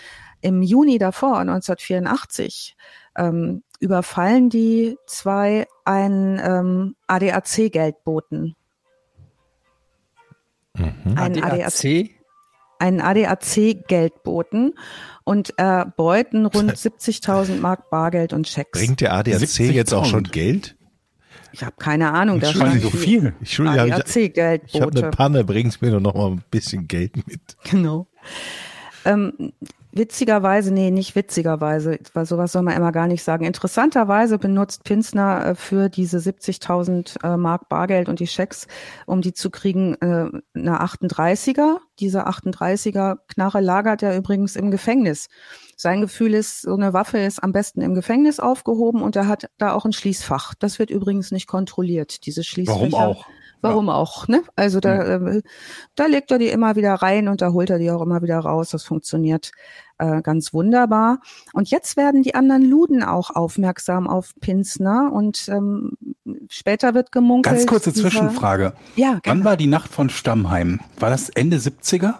Im 0.42 0.62
Juni 0.62 0.98
davor, 0.98 1.38
1984, 1.38 2.76
ähm, 3.16 3.62
überfallen 3.78 4.50
die 4.50 4.96
zwei 5.06 5.66
einen 5.84 6.38
ähm, 6.42 6.96
ADAC-Geldboten. 7.06 8.54
Mhm. 10.76 11.14
Ein 11.16 11.42
ADAC? 11.42 12.10
Einen 12.78 13.00
ADAC-Geldboten 13.00 14.74
und 15.24 15.58
erbeuten 15.58 16.46
rund 16.46 16.72
70.000 16.72 17.60
Mark 17.60 17.90
Bargeld 17.90 18.32
und 18.32 18.48
Schecks. 18.48 18.78
Bringt 18.78 19.00
der 19.00 19.12
ADAC 19.14 19.58
jetzt 19.58 19.92
auch 19.92 20.06
schon 20.06 20.24
Geld? 20.24 20.76
Ich 21.52 21.62
habe 21.62 21.76
keine 21.78 22.12
Ahnung. 22.12 22.40
Da 22.40 22.48
stand 22.48 22.80
so 22.80 22.90
viel. 22.90 23.34
Entschuldigung, 23.38 23.92
ADAC-Geldbote. 23.92 24.76
Ich 24.76 24.80
habe 24.80 24.98
eine 24.98 25.10
Panne, 25.10 25.44
bringst 25.44 25.82
mir 25.82 25.90
doch 25.90 26.00
noch 26.00 26.14
mal 26.14 26.30
ein 26.30 26.44
bisschen 26.50 26.88
Geld 26.88 27.16
mit. 27.26 27.40
Genau. 27.70 28.06
Ähm, 29.04 29.52
Witzigerweise, 29.92 30.72
nee, 30.72 30.92
nicht 30.92 31.16
witzigerweise, 31.16 31.98
weil 32.14 32.24
sowas 32.24 32.52
soll 32.52 32.62
man 32.62 32.76
immer 32.76 32.92
gar 32.92 33.08
nicht 33.08 33.24
sagen. 33.24 33.44
Interessanterweise 33.44 34.38
benutzt 34.38 34.84
Pinsner 34.84 35.46
äh, 35.46 35.54
für 35.56 35.88
diese 35.88 36.18
70.000 36.18 37.24
äh, 37.24 37.36
Mark 37.36 37.68
Bargeld 37.68 38.08
und 38.08 38.20
die 38.20 38.28
Schecks, 38.28 38.68
um 39.06 39.20
die 39.20 39.32
zu 39.32 39.50
kriegen, 39.50 39.94
äh, 39.94 40.30
eine 40.54 40.80
38er. 40.80 41.78
Diese 41.98 42.28
38er 42.28 43.16
Knarre 43.26 43.60
lagert 43.60 44.04
er 44.04 44.16
übrigens 44.16 44.54
im 44.54 44.70
Gefängnis. 44.70 45.28
Sein 45.80 46.02
Gefühl 46.02 46.34
ist, 46.34 46.60
so 46.60 46.74
eine 46.74 46.92
Waffe 46.92 47.18
ist 47.18 47.42
am 47.42 47.52
besten 47.52 47.80
im 47.80 47.94
Gefängnis 47.94 48.38
aufgehoben 48.38 49.00
und 49.00 49.16
er 49.16 49.28
hat 49.28 49.48
da 49.56 49.72
auch 49.72 49.86
ein 49.86 49.94
Schließfach. 49.94 50.54
Das 50.58 50.78
wird 50.78 50.90
übrigens 50.90 51.30
nicht 51.30 51.46
kontrolliert, 51.46 52.26
diese 52.26 52.44
Schließfächer. 52.44 52.92
Warum 52.92 52.94
auch? 52.94 53.26
Warum 53.62 53.86
ja. 53.86 53.94
auch, 53.94 54.28
ne? 54.28 54.42
Also 54.56 54.80
da, 54.80 55.16
äh, 55.16 55.42
da 55.94 56.06
legt 56.06 56.30
er 56.30 56.38
die 56.38 56.48
immer 56.48 56.76
wieder 56.76 56.94
rein 56.94 57.28
und 57.28 57.40
da 57.40 57.52
holt 57.52 57.70
er 57.70 57.78
die 57.78 57.90
auch 57.90 58.02
immer 58.02 58.20
wieder 58.20 58.38
raus. 58.38 58.70
Das 58.70 58.84
funktioniert 58.84 59.52
äh, 59.98 60.20
ganz 60.20 60.52
wunderbar. 60.52 61.20
Und 61.54 61.70
jetzt 61.70 61.96
werden 61.96 62.22
die 62.22 62.34
anderen 62.34 62.62
Luden 62.62 63.02
auch 63.02 63.30
aufmerksam 63.30 64.06
auf 64.06 64.32
Pinsner 64.40 65.10
und 65.12 65.48
ähm, 65.48 65.92
später 66.48 66.92
wird 66.92 67.10
gemunkelt. 67.10 67.56
Ganz 67.56 67.66
kurze 67.66 67.92
dieser, 67.92 68.08
Zwischenfrage. 68.08 68.74
Ja, 68.96 69.18
gerne. 69.22 69.22
Wann 69.24 69.44
war 69.44 69.56
die 69.56 69.66
Nacht 69.66 69.90
von 69.90 70.10
Stammheim? 70.10 70.80
War 70.98 71.08
das 71.08 71.30
Ende 71.30 71.56
70er? 71.56 72.16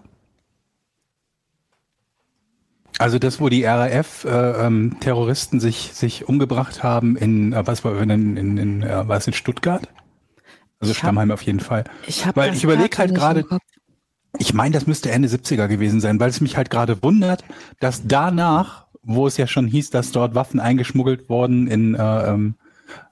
Also 3.01 3.19
das, 3.19 3.41
wo 3.41 3.49
die 3.49 3.65
RAF-Terroristen 3.65 5.57
äh, 5.57 5.59
ähm, 5.59 5.61
sich 5.61 5.91
sich 5.95 6.29
umgebracht 6.29 6.83
haben 6.83 7.17
in 7.17 7.55
äh, 7.55 7.67
was 7.67 7.83
war 7.83 7.99
in, 7.99 8.11
in, 8.11 8.37
in, 8.37 8.59
in 8.59 8.83
äh, 8.83 9.09
war 9.09 9.17
es 9.17 9.27
in 9.27 9.33
Stuttgart? 9.33 9.89
Also 10.81 10.93
ich 10.93 10.99
Stammheim 10.99 11.31
hab, 11.31 11.35
auf 11.35 11.43
jeden 11.43 11.61
Fall. 11.61 11.85
Ich 12.07 12.27
hab 12.27 12.37
weil 12.37 12.53
ich 12.53 12.63
überlege 12.63 12.99
halt 12.99 13.15
gerade, 13.15 13.47
ich 14.37 14.53
meine, 14.53 14.75
das 14.75 14.87
müsste 14.87 15.11
Ende 15.11 15.29
70er 15.29 15.67
gewesen 15.67 16.03
sein, 16.03 16.21
weil 16.21 16.29
es 16.29 16.43
mich 16.43 16.59
halt 16.59 16.69
gerade 16.69 17.03
wundert, 17.03 17.43
dass 17.79 18.07
danach, 18.07 18.87
wo 19.03 19.27
es 19.27 19.39
ja 19.39 19.47
schon 19.47 19.67
hieß, 19.67 19.89
dass 19.89 20.13
dort 20.13 20.35
Waffen 20.35 20.61
eingeschmuggelt 20.61 21.31
wurden 21.31 21.69
in 21.69 21.95
äh, 21.95 22.31
ähm, 22.31 22.57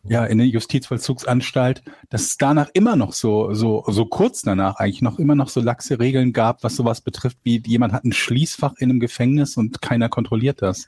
ja 0.08 0.24
in 0.24 0.40
eine 0.40 0.44
Justizvollzugsanstalt, 0.44 1.82
dass 2.08 2.22
es 2.22 2.36
danach 2.36 2.68
immer 2.72 2.96
noch 2.96 3.12
so 3.12 3.52
so 3.54 3.84
so 3.86 4.06
kurz 4.06 4.42
danach 4.42 4.76
eigentlich 4.76 5.02
noch 5.02 5.18
immer 5.18 5.34
noch 5.34 5.48
so 5.48 5.60
laxe 5.60 5.98
Regeln 5.98 6.32
gab, 6.32 6.62
was 6.62 6.76
sowas 6.76 7.00
betrifft, 7.00 7.38
wie 7.42 7.62
jemand 7.66 7.92
hat 7.92 8.04
ein 8.04 8.12
Schließfach 8.12 8.74
in 8.78 8.90
einem 8.90 9.00
Gefängnis 9.00 9.56
und 9.56 9.82
keiner 9.82 10.08
kontrolliert 10.08 10.62
das. 10.62 10.86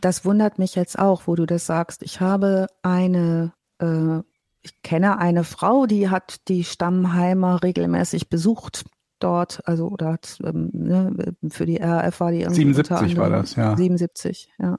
Das 0.00 0.24
wundert 0.24 0.58
mich 0.58 0.74
jetzt 0.74 0.98
auch, 0.98 1.22
wo 1.26 1.34
du 1.34 1.46
das 1.46 1.66
sagst. 1.66 2.02
Ich 2.02 2.20
habe 2.20 2.66
eine 2.82 3.52
äh, 3.78 4.20
ich 4.62 4.82
kenne 4.82 5.18
eine 5.18 5.44
Frau, 5.44 5.86
die 5.86 6.10
hat 6.10 6.48
die 6.48 6.64
Stammheimer 6.64 7.62
regelmäßig 7.62 8.28
besucht 8.28 8.84
dort, 9.18 9.66
also 9.66 9.88
oder 9.88 10.12
hat 10.12 10.38
ähm, 10.44 10.70
ne, 10.72 11.34
für 11.48 11.66
die 11.66 11.76
RAF 11.76 12.20
war 12.20 12.30
die 12.32 12.40
irgendwie 12.40 12.62
77 12.62 13.16
war 13.16 13.30
das, 13.30 13.54
ja. 13.54 13.76
77, 13.76 14.52
ja. 14.58 14.78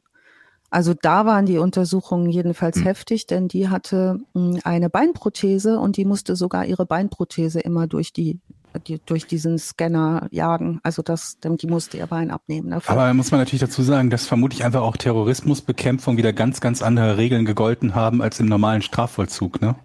Also 0.71 0.93
da 0.99 1.25
waren 1.25 1.45
die 1.45 1.57
Untersuchungen 1.57 2.29
jedenfalls 2.29 2.77
hm. 2.77 2.83
heftig, 2.83 3.27
denn 3.27 3.49
die 3.49 3.67
hatte 3.67 4.21
hm, 4.33 4.61
eine 4.63 4.89
Beinprothese 4.89 5.77
und 5.77 5.97
die 5.97 6.05
musste 6.05 6.37
sogar 6.37 6.65
ihre 6.65 6.85
Beinprothese 6.85 7.59
immer 7.59 7.87
durch 7.87 8.13
die, 8.13 8.39
die 8.87 9.01
durch 9.05 9.27
diesen 9.27 9.59
Scanner 9.59 10.27
jagen. 10.31 10.79
Also 10.81 11.01
das, 11.01 11.37
die 11.43 11.67
musste 11.67 11.97
ihr 11.97 12.07
Bein 12.07 12.31
abnehmen. 12.31 12.71
Dafür. 12.71 12.93
Aber 12.93 13.13
muss 13.13 13.31
man 13.31 13.41
natürlich 13.41 13.59
dazu 13.59 13.83
sagen, 13.83 14.09
dass 14.09 14.25
vermutlich 14.27 14.63
einfach 14.63 14.81
auch 14.81 14.95
Terrorismusbekämpfung 14.95 16.15
wieder 16.15 16.31
ganz, 16.31 16.61
ganz 16.61 16.81
andere 16.81 17.17
Regeln 17.17 17.43
gegolten 17.43 17.93
haben 17.93 18.21
als 18.21 18.39
im 18.39 18.45
normalen 18.45 18.81
Strafvollzug, 18.81 19.61
ne? 19.61 19.75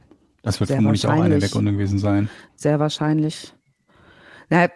Das 0.42 0.60
wird 0.60 0.68
Sehr 0.68 0.76
vermutlich 0.76 1.04
auch 1.08 1.20
eine 1.20 1.40
der 1.40 1.48
Gründe 1.48 1.72
gewesen 1.72 1.98
sein. 1.98 2.30
Sehr 2.54 2.78
wahrscheinlich. 2.78 3.52
Na, 4.48 4.68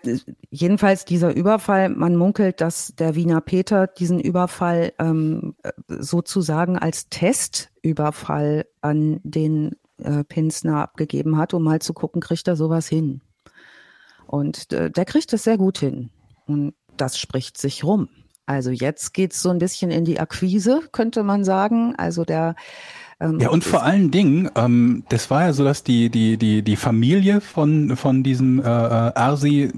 jedenfalls 0.51 1.05
dieser 1.05 1.35
Überfall, 1.35 1.91
man 1.91 2.16
munkelt, 2.16 2.61
dass 2.61 2.93
der 2.97 3.14
Wiener 3.14 3.41
Peter 3.41 3.87
diesen 3.87 4.18
Überfall 4.18 4.93
ähm, 4.99 5.55
sozusagen 5.87 6.77
als 6.77 7.09
Testüberfall 7.09 8.66
an 8.81 9.21
den 9.23 9.77
äh, 9.99 10.25
Pinsner 10.25 10.79
abgegeben 10.79 11.37
hat, 11.37 11.55
um 11.55 11.62
mal 11.62 11.81
zu 11.81 11.93
gucken, 11.93 12.21
kriegt 12.21 12.49
er 12.49 12.57
sowas 12.57 12.89
hin. 12.89 13.21
Und 14.27 14.73
äh, 14.73 14.91
der 14.91 15.05
kriegt 15.05 15.33
es 15.33 15.45
sehr 15.45 15.59
gut 15.59 15.79
hin. 15.79 16.11
Und 16.47 16.75
das 16.97 17.18
spricht 17.18 17.57
sich 17.59 17.85
rum. 17.85 18.09
Also 18.47 18.71
jetzt 18.71 19.14
geht's 19.14 19.43
so 19.43 19.51
ein 19.51 19.59
bisschen 19.59 19.93
in 19.93 20.05
die 20.05 20.18
Akquise, 20.18 20.83
könnte 20.91 21.23
man 21.23 21.45
sagen. 21.45 21.95
Also 21.97 22.25
der 22.25 22.57
ähm, 23.21 23.39
ja, 23.39 23.51
und 23.51 23.64
vor 23.64 23.83
allen 23.83 24.11
Dingen, 24.11 24.51
ähm, 24.57 25.05
das 25.11 25.31
war 25.31 25.45
ja 25.45 25.53
so, 25.53 25.62
dass 25.62 25.85
die, 25.85 26.09
die, 26.09 26.39
die, 26.39 26.62
die 26.62 26.77
Familie 26.77 27.41
von, 27.41 27.97
von 27.97 28.23
diesem 28.23 28.61
äh, 28.61 28.62
äh, 28.62 28.66
Arsi 28.66 29.73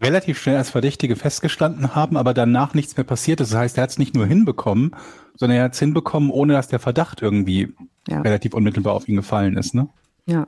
relativ 0.00 0.38
schnell 0.38 0.56
als 0.56 0.68
Verdächtige 0.68 1.16
festgestanden 1.16 1.94
haben, 1.94 2.18
aber 2.18 2.34
danach 2.34 2.74
nichts 2.74 2.96
mehr 2.96 3.04
passiert 3.04 3.40
ist. 3.40 3.52
Das 3.52 3.58
heißt, 3.58 3.78
er 3.78 3.84
hat 3.84 3.90
es 3.90 3.98
nicht 3.98 4.14
nur 4.14 4.26
hinbekommen, 4.26 4.94
sondern 5.36 5.58
er 5.58 5.64
hat 5.64 5.72
es 5.72 5.78
hinbekommen, 5.78 6.30
ohne 6.30 6.52
dass 6.52 6.68
der 6.68 6.78
Verdacht 6.78 7.22
irgendwie 7.22 7.72
ja. 8.08 8.20
relativ 8.20 8.52
unmittelbar 8.52 8.92
auf 8.92 9.08
ihn 9.08 9.16
gefallen 9.16 9.56
ist, 9.56 9.74
ne? 9.74 9.88
Ja. 10.26 10.44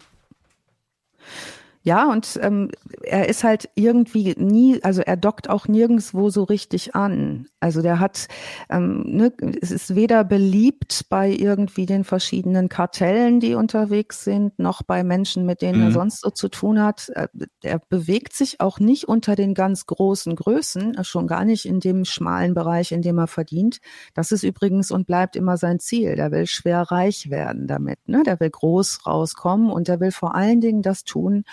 Ja, 1.89 2.11
und 2.12 2.39
ähm, 2.43 2.70
er 3.03 3.30
ist 3.30 3.45
halt 3.45 3.70
irgendwie 3.74 4.34
nie, 4.36 4.78
also 4.82 5.01
er 5.01 5.16
dockt 5.16 5.49
auch 5.49 5.68
nirgendswo 5.68 6.28
so 6.28 6.45
richtig 6.45 6.95
an. 6.95 7.47
Also 7.61 7.80
der 7.80 7.99
hat, 7.99 8.28
ähm, 8.68 9.05
ne, 9.07 9.32
es 9.62 9.70
ist 9.70 9.95
weder 9.95 10.22
beliebt 10.22 11.07
bei 11.09 11.30
irgendwie 11.30 11.86
den 11.86 12.05
verschiedenen 12.05 12.68
Kartellen, 12.68 13.41
die 13.41 13.55
unterwegs 13.55 14.22
sind, 14.22 14.59
noch 14.59 14.82
bei 14.82 15.03
Menschen, 15.03 15.47
mit 15.47 15.62
denen 15.62 15.78
mhm. 15.78 15.86
er 15.86 15.93
sonst 15.93 16.20
so 16.20 16.28
zu 16.28 16.51
tun 16.51 16.82
hat. 16.82 17.09
Äh, 17.14 17.28
er 17.62 17.78
bewegt 17.78 18.34
sich 18.34 18.61
auch 18.61 18.80
nicht 18.80 19.09
unter 19.09 19.34
den 19.34 19.55
ganz 19.55 19.86
großen 19.86 20.36
Größen, 20.36 20.95
äh, 20.95 21.05
schon 21.05 21.26
gar 21.26 21.47
nicht 21.47 21.64
in 21.64 21.80
dem 21.80 22.05
schmalen 22.05 22.53
Bereich, 22.53 22.93
in 22.93 23.01
dem 23.01 23.16
er 23.16 23.28
verdient. 23.28 23.78
Das 24.12 24.30
ist 24.30 24.43
übrigens 24.43 24.91
und 24.91 25.07
bleibt 25.07 25.36
immer 25.36 25.57
sein 25.57 25.80
Ziel. 25.80 26.16
Der 26.16 26.32
will 26.32 26.47
schwer 26.47 26.82
reich 26.82 27.30
werden 27.30 27.66
damit. 27.66 28.07
Ne? 28.07 28.24
Der 28.26 28.39
will 28.41 28.51
groß 28.51 29.07
rauskommen 29.07 29.70
und 29.70 29.89
der 29.89 30.01
will 30.01 30.12
vor 30.12 30.34
allen 30.34 30.61
Dingen 30.61 30.82
das 30.82 31.05
tun, 31.05 31.45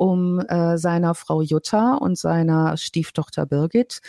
um 0.00 0.40
äh, 0.40 0.78
seiner 0.78 1.14
Frau 1.14 1.42
Jutta 1.42 1.94
und 1.96 2.16
seiner 2.16 2.78
Stieftochter 2.78 3.44
Birgit 3.44 4.00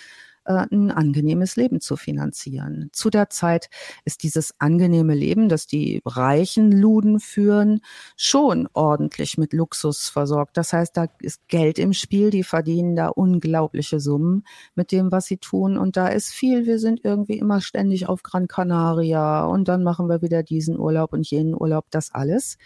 äh, 0.45 0.65
ein 0.71 0.89
angenehmes 0.89 1.57
Leben 1.57 1.81
zu 1.81 1.97
finanzieren. 1.97 2.89
Zu 2.93 3.09
der 3.09 3.29
Zeit 3.29 3.69
ist 4.05 4.23
dieses 4.23 4.53
angenehme 4.57 5.13
Leben, 5.13 5.49
das 5.49 5.67
die 5.67 6.01
reichen 6.05 6.71
Luden 6.71 7.19
führen, 7.19 7.81
schon 8.15 8.69
ordentlich 8.71 9.37
mit 9.37 9.51
Luxus 9.51 10.07
versorgt. 10.07 10.55
Das 10.55 10.71
heißt, 10.71 10.95
da 10.95 11.07
ist 11.19 11.45
Geld 11.49 11.77
im 11.77 11.91
Spiel, 11.91 12.29
die 12.29 12.43
verdienen 12.43 12.95
da 12.95 13.09
unglaubliche 13.09 13.99
Summen 13.99 14.45
mit 14.75 14.93
dem, 14.93 15.11
was 15.11 15.25
sie 15.25 15.39
tun. 15.39 15.77
Und 15.77 15.97
da 15.97 16.07
ist 16.07 16.31
viel, 16.31 16.65
wir 16.65 16.79
sind 16.79 17.01
irgendwie 17.03 17.37
immer 17.37 17.59
ständig 17.59 18.07
auf 18.07 18.23
Gran 18.23 18.47
Canaria 18.47 19.43
und 19.43 19.67
dann 19.67 19.83
machen 19.83 20.07
wir 20.07 20.21
wieder 20.21 20.41
diesen 20.41 20.79
Urlaub 20.79 21.11
und 21.11 21.29
jenen 21.29 21.53
Urlaub, 21.53 21.87
das 21.91 22.13
alles 22.13 22.57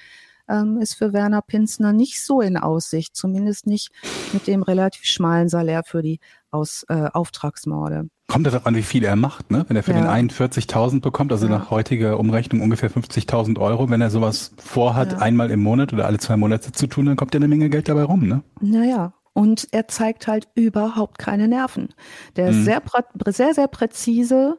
ähm, 0.49 0.77
ist 0.77 0.95
für 0.95 1.13
Werner 1.13 1.41
Pinsner 1.41 1.93
nicht 1.93 2.23
so 2.23 2.41
in 2.41 2.57
Aussicht, 2.57 3.15
zumindest 3.15 3.67
nicht 3.67 3.91
mit 4.33 4.47
dem 4.47 4.63
relativ 4.63 5.05
schmalen 5.05 5.49
Salär 5.49 5.83
für 5.83 6.01
die 6.01 6.19
Aus, 6.51 6.85
äh, 6.89 7.09
Auftragsmorde. 7.13 8.09
Kommt 8.27 8.47
darauf 8.47 8.65
an, 8.65 8.75
wie 8.75 8.81
viel 8.81 9.03
er 9.03 9.15
macht, 9.15 9.51
ne? 9.51 9.65
Wenn 9.67 9.77
er 9.77 9.83
für 9.83 9.91
ja. 9.91 9.97
den 9.97 10.07
einen 10.07 10.29
40.000 10.29 10.99
bekommt, 10.99 11.31
also 11.31 11.45
ja. 11.45 11.59
nach 11.59 11.69
heutiger 11.69 12.19
Umrechnung 12.19 12.61
ungefähr 12.61 12.89
50.000 12.89 13.59
Euro, 13.59 13.89
wenn 13.89 14.01
er 14.01 14.09
sowas 14.09 14.51
vorhat, 14.57 15.13
ja. 15.13 15.17
einmal 15.19 15.51
im 15.51 15.61
Monat 15.61 15.93
oder 15.93 16.07
alle 16.07 16.17
zwei 16.17 16.35
Monate 16.35 16.71
zu 16.71 16.87
tun, 16.87 17.05
dann 17.05 17.17
kommt 17.17 17.33
ja 17.33 17.39
eine 17.39 17.47
Menge 17.47 17.69
Geld 17.69 17.87
dabei 17.87 18.03
rum, 18.03 18.27
ne? 18.27 18.41
Naja, 18.61 19.13
und 19.35 19.67
er 19.73 19.89
zeigt 19.89 20.27
halt 20.27 20.47
überhaupt 20.55 21.17
keine 21.19 21.49
Nerven. 21.49 21.93
Der 22.37 22.51
ist 22.51 22.59
mhm. 22.59 22.63
sehr, 22.63 22.81
sehr, 23.27 23.53
sehr 23.53 23.67
präzise 23.67 24.57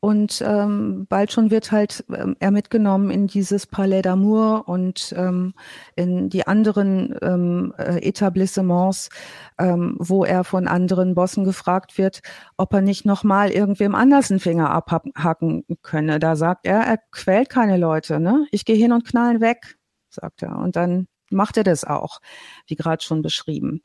und 0.00 0.44
ähm, 0.46 1.06
bald 1.08 1.32
schon 1.32 1.50
wird 1.50 1.72
halt 1.72 2.04
ähm, 2.14 2.36
er 2.38 2.50
mitgenommen 2.50 3.10
in 3.10 3.26
dieses 3.26 3.66
Palais 3.66 4.02
d'Amour 4.02 4.66
und 4.66 5.14
ähm, 5.16 5.54
in 5.96 6.28
die 6.28 6.46
anderen 6.46 7.16
ähm, 7.22 7.72
äh, 7.78 8.06
Etablissements, 8.06 9.08
ähm, 9.58 9.96
wo 9.98 10.26
er 10.26 10.44
von 10.44 10.68
anderen 10.68 11.14
Bossen 11.14 11.44
gefragt 11.44 11.96
wird, 11.96 12.20
ob 12.58 12.74
er 12.74 12.82
nicht 12.82 13.06
nochmal 13.06 13.50
irgendwem 13.50 13.94
anders 13.94 14.30
einen 14.30 14.40
Finger 14.40 14.70
abhacken 14.70 15.64
könne. 15.80 16.18
Da 16.18 16.36
sagt 16.36 16.66
er, 16.66 16.80
er 16.80 16.98
quält 17.12 17.48
keine 17.48 17.78
Leute. 17.78 18.20
Ne? 18.20 18.46
Ich 18.50 18.66
gehe 18.66 18.76
hin 18.76 18.92
und 18.92 19.06
knallen 19.06 19.40
weg, 19.40 19.78
sagt 20.10 20.42
er. 20.42 20.58
Und 20.58 20.76
dann 20.76 21.08
macht 21.30 21.56
er 21.56 21.64
das 21.64 21.84
auch, 21.84 22.20
wie 22.66 22.76
gerade 22.76 23.02
schon 23.02 23.22
beschrieben. 23.22 23.82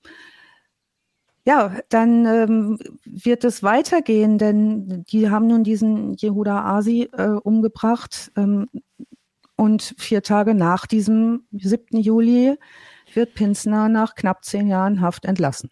Ja, 1.46 1.76
dann 1.90 2.26
ähm, 2.26 2.80
wird 3.04 3.44
es 3.44 3.64
weitergehen, 3.64 4.38
denn 4.38 5.04
die 5.10 5.30
haben 5.30 5.48
nun 5.48 5.64
diesen 5.64 6.14
Jehuda 6.14 6.64
Asi 6.64 7.10
äh, 7.12 7.28
umgebracht. 7.28 8.32
Ähm, 8.38 8.70
und 9.56 9.94
vier 9.98 10.24
Tage 10.24 10.56
nach 10.56 10.88
diesem 10.88 11.46
7. 11.52 12.00
Juli 12.00 12.58
wird 13.14 13.36
Pinsner 13.36 13.90
nach 13.90 14.16
knapp 14.16 14.44
zehn 14.46 14.68
Jahren 14.68 15.02
Haft 15.02 15.26
entlassen. 15.26 15.70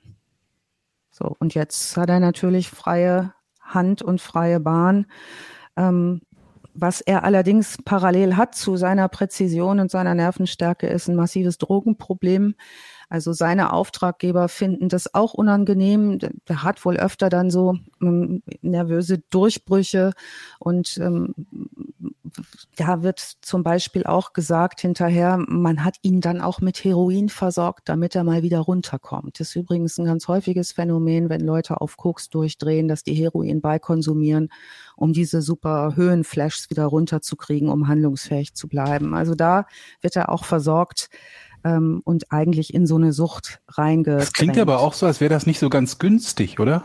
So, 1.09 1.35
und 1.39 1.53
jetzt 1.53 1.97
hat 1.97 2.09
er 2.09 2.19
natürlich 2.19 2.69
freie 2.69 3.33
Hand 3.61 4.01
und 4.01 4.21
freie 4.21 4.59
Bahn. 4.59 5.05
Ähm, 5.77 6.21
was 6.73 7.01
er 7.01 7.23
allerdings 7.23 7.77
parallel 7.83 8.37
hat 8.37 8.55
zu 8.55 8.77
seiner 8.77 9.09
Präzision 9.09 9.79
und 9.79 9.91
seiner 9.91 10.15
Nervenstärke 10.15 10.87
ist 10.87 11.09
ein 11.09 11.15
massives 11.15 11.57
Drogenproblem. 11.57 12.55
Also 13.11 13.33
seine 13.33 13.73
Auftraggeber 13.73 14.47
finden 14.47 14.87
das 14.87 15.13
auch 15.13 15.33
unangenehm. 15.33 16.17
Der 16.47 16.63
hat 16.63 16.85
wohl 16.85 16.95
öfter 16.95 17.27
dann 17.27 17.51
so 17.51 17.75
ähm, 18.01 18.41
nervöse 18.61 19.17
Durchbrüche 19.17 20.13
und 20.59 20.97
ähm, 20.97 21.35
da 22.77 23.03
wird 23.03 23.19
zum 23.41 23.63
Beispiel 23.63 24.05
auch 24.05 24.31
gesagt 24.31 24.79
hinterher, 24.79 25.43
man 25.45 25.83
hat 25.83 25.97
ihn 26.03 26.21
dann 26.21 26.39
auch 26.39 26.61
mit 26.61 26.85
Heroin 26.85 27.27
versorgt, 27.27 27.89
damit 27.89 28.15
er 28.15 28.23
mal 28.23 28.43
wieder 28.43 28.59
runterkommt. 28.59 29.41
Das 29.41 29.49
ist 29.49 29.55
übrigens 29.57 29.97
ein 29.97 30.05
ganz 30.05 30.29
häufiges 30.29 30.71
Phänomen, 30.71 31.27
wenn 31.27 31.41
Leute 31.41 31.81
auf 31.81 31.97
Koks 31.97 32.29
durchdrehen, 32.29 32.87
dass 32.87 33.03
die 33.03 33.13
Heroin 33.13 33.59
beikonsumieren, 33.59 34.47
um 34.95 35.11
diese 35.11 35.41
super 35.41 35.97
Höhenflashs 35.97 36.69
wieder 36.69 36.85
runterzukriegen, 36.85 37.67
um 37.67 37.89
handlungsfähig 37.89 38.53
zu 38.53 38.69
bleiben. 38.69 39.13
Also 39.13 39.35
da 39.35 39.65
wird 39.99 40.15
er 40.15 40.29
auch 40.29 40.45
versorgt 40.45 41.09
ähm, 41.63 42.01
und 42.03 42.31
eigentlich 42.31 42.73
in 42.73 42.85
so 42.85 42.95
eine 42.95 43.13
Sucht 43.13 43.61
reingedrängt. 43.67 44.21
Das 44.21 44.33
klingt 44.33 44.57
aber 44.57 44.79
auch 44.79 44.93
so, 44.93 45.05
als 45.05 45.21
wäre 45.21 45.33
das 45.33 45.45
nicht 45.45 45.59
so 45.59 45.69
ganz 45.69 45.99
günstig, 45.99 46.59
oder? 46.59 46.83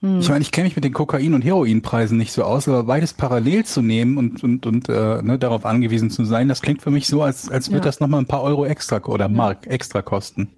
Hm. 0.00 0.20
Ich 0.20 0.28
meine, 0.28 0.42
ich 0.42 0.50
kenne 0.50 0.64
mich 0.64 0.76
mit 0.76 0.84
den 0.84 0.94
Kokain- 0.94 1.34
und 1.34 1.42
Heroinpreisen 1.42 2.16
nicht 2.16 2.32
so 2.32 2.42
aus, 2.42 2.68
aber 2.68 2.84
beides 2.84 3.12
parallel 3.12 3.64
zu 3.66 3.82
nehmen 3.82 4.16
und, 4.16 4.42
und, 4.42 4.66
und 4.66 4.88
äh, 4.88 5.22
ne, 5.22 5.38
darauf 5.38 5.66
angewiesen 5.66 6.10
zu 6.10 6.24
sein, 6.24 6.48
das 6.48 6.62
klingt 6.62 6.82
für 6.82 6.90
mich 6.90 7.06
so, 7.06 7.22
als, 7.22 7.50
als 7.50 7.68
würde 7.68 7.78
ja. 7.78 7.84
das 7.84 8.00
nochmal 8.00 8.20
ein 8.20 8.26
paar 8.26 8.42
Euro 8.42 8.64
extra 8.64 8.98
oder 9.04 9.28
Mark 9.28 9.66
extra 9.66 10.00
kosten. 10.00 10.48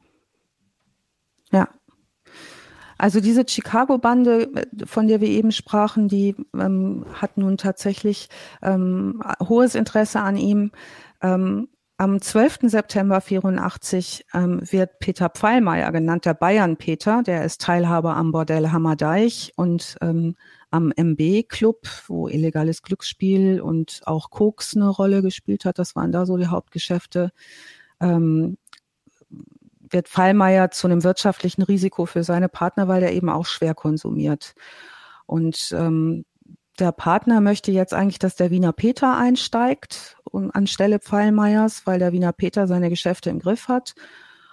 Ja. 1.51 1.69
Also 2.99 3.21
diese 3.21 3.45
Chicago-Bande, 3.47 4.69
von 4.87 5.09
der 5.09 5.21
wir 5.21 5.29
eben 5.29 5.51
sprachen, 5.51 6.07
die 6.07 6.37
ähm, 6.57 7.05
hat 7.13 7.37
nun 7.37 7.57
tatsächlich 7.57 8.29
ähm, 8.63 9.21
hohes 9.41 9.75
Interesse 9.75 10.21
an 10.21 10.37
ihm. 10.37 10.71
Ähm, 11.21 11.67
am 12.03 12.21
12. 12.21 12.59
September 12.63 13.21
84 13.21 14.27
ähm, 14.35 14.61
wird 14.69 14.99
Peter 14.99 15.29
Pfeilmeier 15.29 15.93
genannt, 15.93 16.25
der 16.25 16.35
Bayern-Peter, 16.35 17.23
der 17.23 17.45
ist 17.45 17.61
Teilhaber 17.61 18.17
am 18.17 18.33
Bordell 18.33 18.71
Hammerdeich 18.71 19.53
und 19.55 19.97
ähm, 20.01 20.35
am 20.73 20.93
MB-Club, 20.97 21.87
wo 22.09 22.27
illegales 22.27 22.83
Glücksspiel 22.83 23.61
und 23.61 24.01
auch 24.05 24.31
Koks 24.31 24.75
eine 24.75 24.89
Rolle 24.89 25.23
gespielt 25.23 25.65
hat. 25.65 25.79
Das 25.79 25.95
waren 25.95 26.11
da 26.11 26.27
so 26.27 26.37
die 26.37 26.49
Hauptgeschäfte. 26.49 27.31
Ähm, 28.01 28.59
wird 29.79 30.09
Pfeilmeier 30.09 30.73
zu 30.73 30.89
einem 30.89 31.05
wirtschaftlichen 31.05 31.63
Risiko 31.63 32.07
für 32.07 32.25
seine 32.25 32.49
Partner, 32.49 32.89
weil 32.89 33.05
er 33.05 33.13
eben 33.13 33.29
auch 33.29 33.47
schwer 33.47 33.75
konsumiert. 33.75 34.55
Und 35.27 35.73
ähm, 35.79 36.25
der 36.79 36.93
Partner 36.93 37.41
möchte 37.41 37.71
jetzt 37.71 37.95
eigentlich, 37.95 38.19
dass 38.19 38.37
der 38.37 38.51
Wiener 38.51 38.73
Peter 38.73 39.17
einsteigt 39.17 40.17
um, 40.25 40.51
anstelle 40.53 40.99
Pfeilmeiers, 40.99 41.83
weil 41.87 41.99
der 41.99 42.13
Wiener 42.13 42.33
Peter 42.33 42.67
seine 42.67 42.91
Geschäfte 42.91 43.31
im 43.31 43.39
Griff 43.39 43.69
hat 43.69 43.95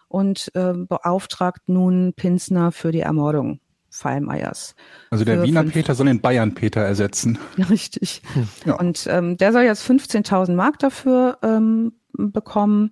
und 0.07 0.51
äh, 0.55 0.73
beauftragt 0.73 1.67
nun 1.67 2.13
Pinsner 2.13 2.71
für 2.71 2.91
die 2.91 3.01
Ermordung 3.01 3.61
Pfeilmeiers. 3.91 4.75
Also 5.09 5.25
der 5.25 5.41
Wiener 5.43 5.63
Peter 5.63 5.95
soll 5.95 6.07
den 6.07 6.21
Bayern 6.21 6.53
Peter 6.53 6.81
ersetzen. 6.81 7.39
Richtig. 7.69 8.21
Hm. 8.33 8.47
Ja. 8.65 8.75
Und 8.75 9.07
ähm, 9.09 9.37
der 9.37 9.51
soll 9.51 9.63
jetzt 9.63 9.89
15.000 9.89 10.53
Mark 10.53 10.79
dafür 10.79 11.39
ähm, 11.41 11.93
bekommen. 12.13 12.91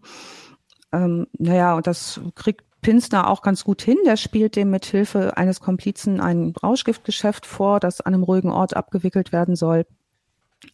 Ähm, 0.91 1.27
naja, 1.37 1.75
und 1.75 1.85
das 1.85 2.19
kriegt 2.35 2.66
Pinsner 2.87 3.29
auch 3.29 3.41
ganz 3.41 3.65
gut 3.65 3.81
hin. 3.81 3.97
Der 4.05 4.15
spielt 4.15 4.55
dem 4.55 4.69
mit 4.69 4.85
Hilfe 4.85 5.35
eines 5.35 5.59
Komplizen 5.59 6.21
ein 6.21 6.53
Rauschgiftgeschäft 6.63 7.45
vor, 7.45 7.81
das 7.81 7.99
an 7.99 8.13
einem 8.13 8.23
ruhigen 8.23 8.49
Ort 8.49 8.77
abgewickelt 8.77 9.33
werden 9.33 9.57
soll 9.57 9.85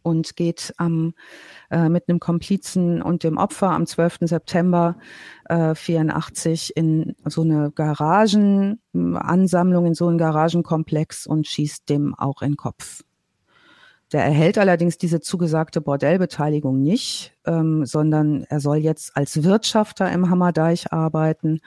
und 0.04 0.36
geht 0.36 0.76
am 0.78 1.16
äh, 1.72 1.90
mit 1.90 2.08
einem 2.08 2.20
Komplizen 2.20 3.02
und 3.02 3.24
dem 3.24 3.38
Opfer 3.38 3.72
am 3.72 3.88
12. 3.88 4.20
September 4.22 5.00
äh, 5.46 5.74
84 5.74 6.78
in 6.78 7.16
so 7.26 7.42
eine 7.42 7.72
Garagenansammlung, 7.72 9.88
in 9.88 9.96
so 9.96 10.08
einen 10.08 10.20
Garagenkomplex 10.20 11.26
und 11.26 11.48
schießt 11.48 11.90
dem 11.90 12.14
auch 12.14 12.44
in 12.44 12.52
den 12.52 12.58
Kopf. 12.58 13.02
Der 14.14 14.24
erhält 14.24 14.60
allerdings 14.60 15.00
diese 15.00 15.22
zugesagte 15.22 15.82
Bordellbeteiligung 15.82 16.80
nicht, 16.80 17.34
ähm, 17.46 17.84
sondern 17.84 18.44
er 18.44 18.60
soll 18.60 18.78
jetzt 18.78 19.18
als 19.18 19.44
Wirtschafter 19.44 20.12
im 20.12 20.30
Hammerdeich 20.30 20.94
arbeiten. 20.94 21.62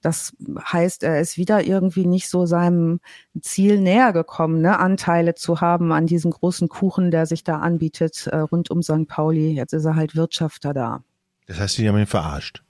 Das 0.00 0.36
heißt, 0.60 1.04
er 1.04 1.20
ist 1.20 1.36
wieder 1.36 1.64
irgendwie 1.64 2.04
nicht 2.06 2.28
so 2.28 2.44
seinem 2.44 2.98
Ziel 3.40 3.80
näher 3.80 4.12
gekommen, 4.12 4.60
ne? 4.60 4.80
Anteile 4.80 5.36
zu 5.36 5.60
haben 5.60 5.92
an 5.92 6.06
diesem 6.06 6.32
großen 6.32 6.68
Kuchen, 6.68 7.12
der 7.12 7.26
sich 7.26 7.44
da 7.44 7.60
anbietet 7.60 8.26
äh, 8.26 8.38
rund 8.38 8.68
um 8.72 8.82
St. 8.82 9.06
Pauli. 9.06 9.52
Jetzt 9.52 9.72
ist 9.72 9.84
er 9.84 9.94
halt 9.94 10.16
Wirtschafter 10.16 10.74
da. 10.74 11.04
Das 11.46 11.60
heißt, 11.60 11.78
die 11.78 11.88
haben 11.88 11.98
ihn 11.98 12.06
verarscht. 12.06 12.64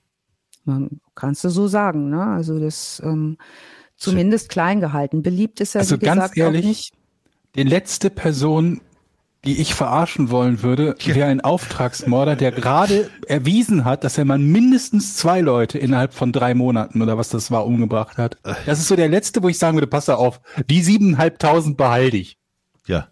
Man, 0.64 1.01
kannst 1.14 1.43
du 1.43 1.49
so 1.49 1.68
sagen, 1.68 2.11
ne? 2.11 2.22
Also 2.22 2.61
das 2.61 3.01
ähm, 3.03 3.39
zumindest 3.97 4.51
klein 4.51 4.80
gehalten. 4.80 5.22
Beliebt 5.22 5.61
ist 5.62 5.74
er, 5.74 5.80
also 5.80 5.99
wie 5.99 6.05
ganz 6.05 6.37
ehrlich, 6.37 6.64
auch 6.64 6.68
nicht. 6.68 6.93
Die 7.55 7.62
letzte 7.62 8.11
Person, 8.11 8.83
die 9.45 9.61
ich 9.61 9.74
verarschen 9.74 10.30
wollen 10.30 10.62
würde, 10.62 10.95
wäre 11.05 11.28
ein 11.28 11.40
Auftragsmörder, 11.40 12.36
der 12.36 12.53
gerade 12.53 13.11
erwiesen 13.26 13.84
hat, 13.84 14.05
dass 14.05 14.18
er 14.18 14.24
mal 14.24 14.38
mindestens 14.38 15.16
zwei 15.16 15.40
Leute 15.40 15.78
innerhalb 15.78 16.14
von 16.14 16.32
drei 16.32 16.55
Monaten 16.55 17.03
oder 17.03 17.18
was 17.18 17.28
das 17.28 17.51
war 17.51 17.66
umgebracht 17.66 18.18
hat. 18.18 18.38
Das 18.66 18.78
ist 18.78 18.88
so 18.88 18.97
der 18.97 19.09
letzte, 19.09 19.43
wo 19.43 19.49
ich 19.49 19.59
sagen 19.59 19.76
würde, 19.76 19.86
pass 19.86 20.09
auf, 20.09 20.40
die 20.68 20.82
siebeneinhalbtausend 20.82 21.76
behalte 21.76 22.16
ich. 22.16 22.38
Ja, 22.86 23.09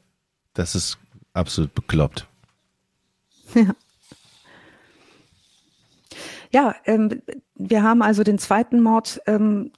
das 0.55 0.74
ist 0.74 0.99
absolut 1.33 1.74
bekloppt. 1.74 2.26
Ja. 3.55 3.74
Ja, 6.53 6.74
ähm, 6.85 7.22
wir 7.55 7.83
haben 7.83 8.03
also 8.03 8.24
den 8.24 8.39
zweiten 8.39 8.81
Mord, 8.83 9.20
ähm, 9.26 9.70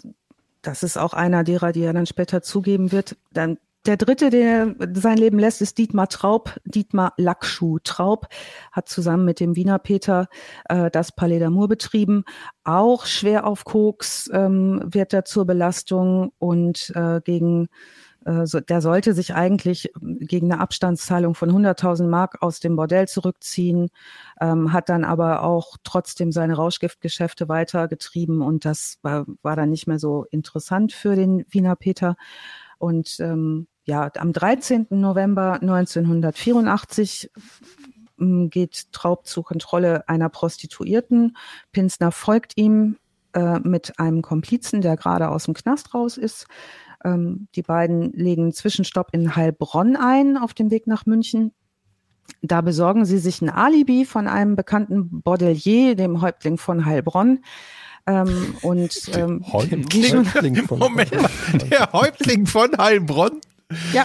das 0.62 0.82
ist 0.82 0.96
auch 0.96 1.12
einer 1.12 1.44
derer, 1.44 1.72
die 1.72 1.82
er 1.82 1.92
dann 1.92 2.06
später 2.06 2.42
zugeben 2.42 2.92
wird. 2.92 3.16
Dann 3.30 3.58
der 3.86 3.96
dritte, 3.96 4.30
der 4.30 4.74
sein 4.94 5.18
Leben 5.18 5.38
lässt, 5.38 5.60
ist 5.60 5.78
Dietmar 5.78 6.08
Traub. 6.08 6.56
Dietmar 6.64 7.14
Lackschuh 7.16 7.78
Traub 7.82 8.28
hat 8.70 8.88
zusammen 8.88 9.24
mit 9.24 9.40
dem 9.40 9.56
Wiener 9.56 9.78
Peter 9.78 10.28
äh, 10.68 10.90
das 10.90 11.12
Palais 11.12 11.40
d'Amour 11.40 11.68
betrieben. 11.68 12.24
Auch 12.64 13.06
schwer 13.06 13.46
auf 13.46 13.64
Koks 13.64 14.30
ähm, 14.32 14.82
wird 14.84 15.12
er 15.12 15.24
zur 15.24 15.46
Belastung 15.46 16.32
und 16.38 16.92
äh, 16.94 17.20
gegen 17.24 17.68
äh, 18.24 18.46
so, 18.46 18.60
der 18.60 18.80
sollte 18.80 19.14
sich 19.14 19.34
eigentlich 19.34 19.92
gegen 20.00 20.52
eine 20.52 20.60
Abstandszahlung 20.60 21.34
von 21.34 21.50
100.000 21.50 22.06
Mark 22.06 22.40
aus 22.40 22.60
dem 22.60 22.76
Bordell 22.76 23.08
zurückziehen, 23.08 23.88
ähm, 24.40 24.72
hat 24.72 24.88
dann 24.88 25.04
aber 25.04 25.42
auch 25.42 25.76
trotzdem 25.82 26.32
seine 26.32 26.54
Rauschgiftgeschäfte 26.54 27.48
weitergetrieben 27.48 28.42
und 28.42 28.64
das 28.64 28.98
war, 29.02 29.26
war 29.42 29.56
dann 29.56 29.70
nicht 29.70 29.86
mehr 29.86 29.98
so 29.98 30.24
interessant 30.30 30.92
für 30.92 31.16
den 31.16 31.44
Wiener 31.48 31.76
Peter. 31.76 32.16
Und 32.78 33.20
ähm, 33.20 33.68
ja, 33.84 34.10
am 34.16 34.32
13. 34.32 34.86
November 34.90 35.54
1984 35.60 37.30
hm, 38.18 38.50
geht 38.50 38.92
Traub 38.92 39.26
zur 39.26 39.44
Kontrolle 39.44 40.08
einer 40.08 40.28
Prostituierten. 40.28 41.36
Pinsner 41.72 42.12
folgt 42.12 42.56
ihm 42.56 42.96
äh, 43.32 43.58
mit 43.60 43.98
einem 43.98 44.22
Komplizen, 44.22 44.80
der 44.80 44.96
gerade 44.96 45.28
aus 45.28 45.44
dem 45.44 45.54
Knast 45.54 45.94
raus 45.94 46.16
ist. 46.16 46.46
Ähm, 47.04 47.48
die 47.54 47.62
beiden 47.62 48.12
legen 48.12 48.52
Zwischenstopp 48.52 49.08
in 49.12 49.34
Heilbronn 49.34 49.96
ein 49.96 50.36
auf 50.36 50.54
dem 50.54 50.70
Weg 50.70 50.86
nach 50.86 51.06
München. 51.06 51.52
Da 52.40 52.60
besorgen 52.60 53.04
sie 53.04 53.18
sich 53.18 53.42
ein 53.42 53.50
Alibi 53.50 54.04
von 54.04 54.28
einem 54.28 54.54
bekannten 54.54 55.22
Bordelier, 55.22 55.96
dem 55.96 56.20
Häuptling 56.20 56.56
von 56.56 56.84
Heilbronn. 56.84 57.40
Ähm, 58.06 58.56
und 58.62 59.10
ähm, 59.14 59.44
Häuptling 59.52 60.56
von 60.66 60.78
Moment, 60.78 61.12
der 61.70 61.92
Häuptling 61.92 62.46
von 62.46 62.76
Heilbronn? 62.76 63.40
Ja, 63.92 64.04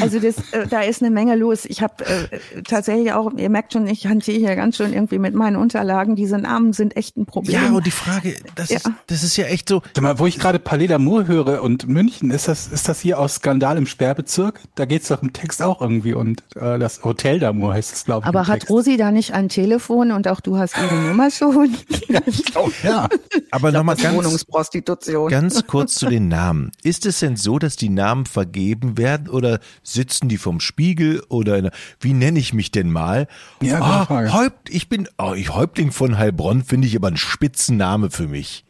also 0.00 0.18
das, 0.18 0.36
äh, 0.52 0.66
da 0.68 0.80
ist 0.82 1.02
eine 1.02 1.10
Menge 1.10 1.36
los. 1.36 1.64
Ich 1.64 1.82
habe 1.82 2.04
äh, 2.04 2.62
tatsächlich 2.62 3.12
auch, 3.12 3.32
ihr 3.36 3.50
merkt 3.50 3.72
schon, 3.72 3.86
ich 3.86 4.06
hantiere 4.06 4.38
hier 4.38 4.56
ganz 4.56 4.76
schön 4.76 4.92
irgendwie 4.92 5.18
mit 5.18 5.34
meinen 5.34 5.56
Unterlagen. 5.56 6.16
Diese 6.16 6.38
Namen 6.38 6.72
sind 6.72 6.96
echt 6.96 7.16
ein 7.16 7.26
Problem. 7.26 7.62
Ja, 7.62 7.70
und 7.70 7.86
die 7.86 7.90
Frage, 7.90 8.34
das, 8.54 8.70
ja. 8.70 8.76
ist, 8.76 8.90
das 9.06 9.22
ist 9.22 9.36
ja 9.36 9.46
echt 9.46 9.68
so. 9.68 9.82
Sag 9.94 10.02
mal, 10.02 10.18
wo 10.18 10.26
ich 10.26 10.38
gerade 10.38 10.58
Palais 10.58 10.86
d'Amour 10.86 11.26
höre 11.26 11.62
und 11.62 11.88
München, 11.88 12.30
ist 12.30 12.48
das, 12.48 12.68
ist 12.68 12.88
das 12.88 13.00
hier 13.00 13.18
aus 13.18 13.36
Skandal 13.36 13.76
im 13.76 13.86
Sperrbezirk? 13.86 14.60
Da 14.74 14.84
geht's 14.84 15.08
doch 15.08 15.22
im 15.22 15.32
Text 15.32 15.62
auch 15.62 15.80
irgendwie 15.80 16.14
und 16.14 16.42
äh, 16.56 16.78
das 16.78 17.02
Hotel 17.04 17.38
d'Amour 17.38 17.74
heißt 17.74 17.92
es, 17.92 18.04
glaube 18.04 18.22
ich. 18.24 18.28
Aber 18.28 18.46
hat 18.46 18.60
Text. 18.60 18.70
Rosi 18.70 18.96
da 18.96 19.10
nicht 19.10 19.34
ein 19.34 19.48
Telefon 19.48 20.12
und 20.12 20.28
auch 20.28 20.40
du 20.40 20.58
hast 20.58 20.76
ihre 20.76 20.94
Nummer 20.94 21.30
schon? 21.30 21.76
ja, 22.08 22.20
ich 22.26 22.44
glaube, 22.44 22.72
ja. 22.82 23.08
Aber 23.50 23.72
nochmal 23.72 23.96
ganz, 23.96 24.16
Wohnungsprostitution. 24.16 25.30
ganz 25.30 25.66
kurz 25.66 25.94
zu 25.94 26.06
den 26.06 26.28
Namen. 26.28 26.72
Ist 26.82 27.06
es 27.06 27.20
denn 27.20 27.36
so, 27.36 27.58
dass 27.58 27.76
die 27.76 27.88
Namen 27.88 28.26
vergeben 28.26 28.91
werden 28.96 29.28
oder 29.28 29.60
sitzen 29.82 30.28
die 30.28 30.38
vom 30.38 30.60
Spiegel 30.60 31.22
oder 31.28 31.70
wie 32.00 32.12
nenne 32.12 32.38
ich 32.38 32.52
mich 32.52 32.70
denn 32.70 32.90
mal? 32.90 33.26
Ja, 33.60 34.06
oh, 34.08 34.32
Häupt, 34.32 34.70
ich 34.70 34.88
bin 34.88 35.08
oh, 35.18 35.34
ich 35.34 35.54
Häuptling 35.54 35.92
von 35.92 36.18
Heilbronn 36.18 36.64
finde 36.64 36.88
ich 36.88 36.96
aber 36.96 37.08
ein 37.08 37.16
Spitzenname 37.16 38.10
für 38.10 38.28
mich. 38.28 38.64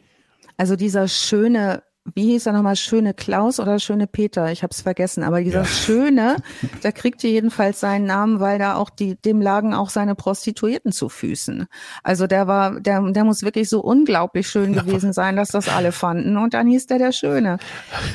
Also 0.57 0.75
dieser 0.75 1.07
schöne 1.07 1.83
wie 2.15 2.31
hieß 2.31 2.47
er 2.47 2.53
nochmal, 2.53 2.75
Schöne 2.75 3.13
Klaus 3.13 3.59
oder 3.59 3.79
Schöne 3.79 4.07
Peter? 4.07 4.51
Ich 4.51 4.61
habe 4.61 4.71
es 4.71 4.81
vergessen. 4.81 5.23
Aber 5.23 5.41
dieser 5.41 5.61
ja. 5.61 5.65
Schöne, 5.65 6.35
der 6.83 6.91
kriegte 6.91 7.27
jedenfalls 7.27 7.79
seinen 7.79 8.05
Namen, 8.05 8.39
weil 8.41 8.59
da 8.59 8.75
auch 8.75 8.89
die, 8.89 9.15
dem 9.15 9.41
lagen 9.41 9.73
auch 9.73 9.89
seine 9.89 10.13
Prostituierten 10.13 10.91
zu 10.91 11.07
Füßen. 11.07 11.65
Also 12.03 12.27
der 12.27 12.47
war, 12.47 12.79
der, 12.81 13.01
der 13.11 13.23
muss 13.23 13.43
wirklich 13.43 13.69
so 13.69 13.81
unglaublich 13.81 14.49
schön 14.49 14.73
gewesen 14.73 15.13
sein, 15.13 15.37
dass 15.37 15.49
das 15.49 15.69
alle 15.69 15.93
fanden. 15.93 16.37
Und 16.37 16.53
dann 16.53 16.67
hieß 16.67 16.87
der 16.87 16.97
der 16.97 17.13
Schöne. 17.13 17.57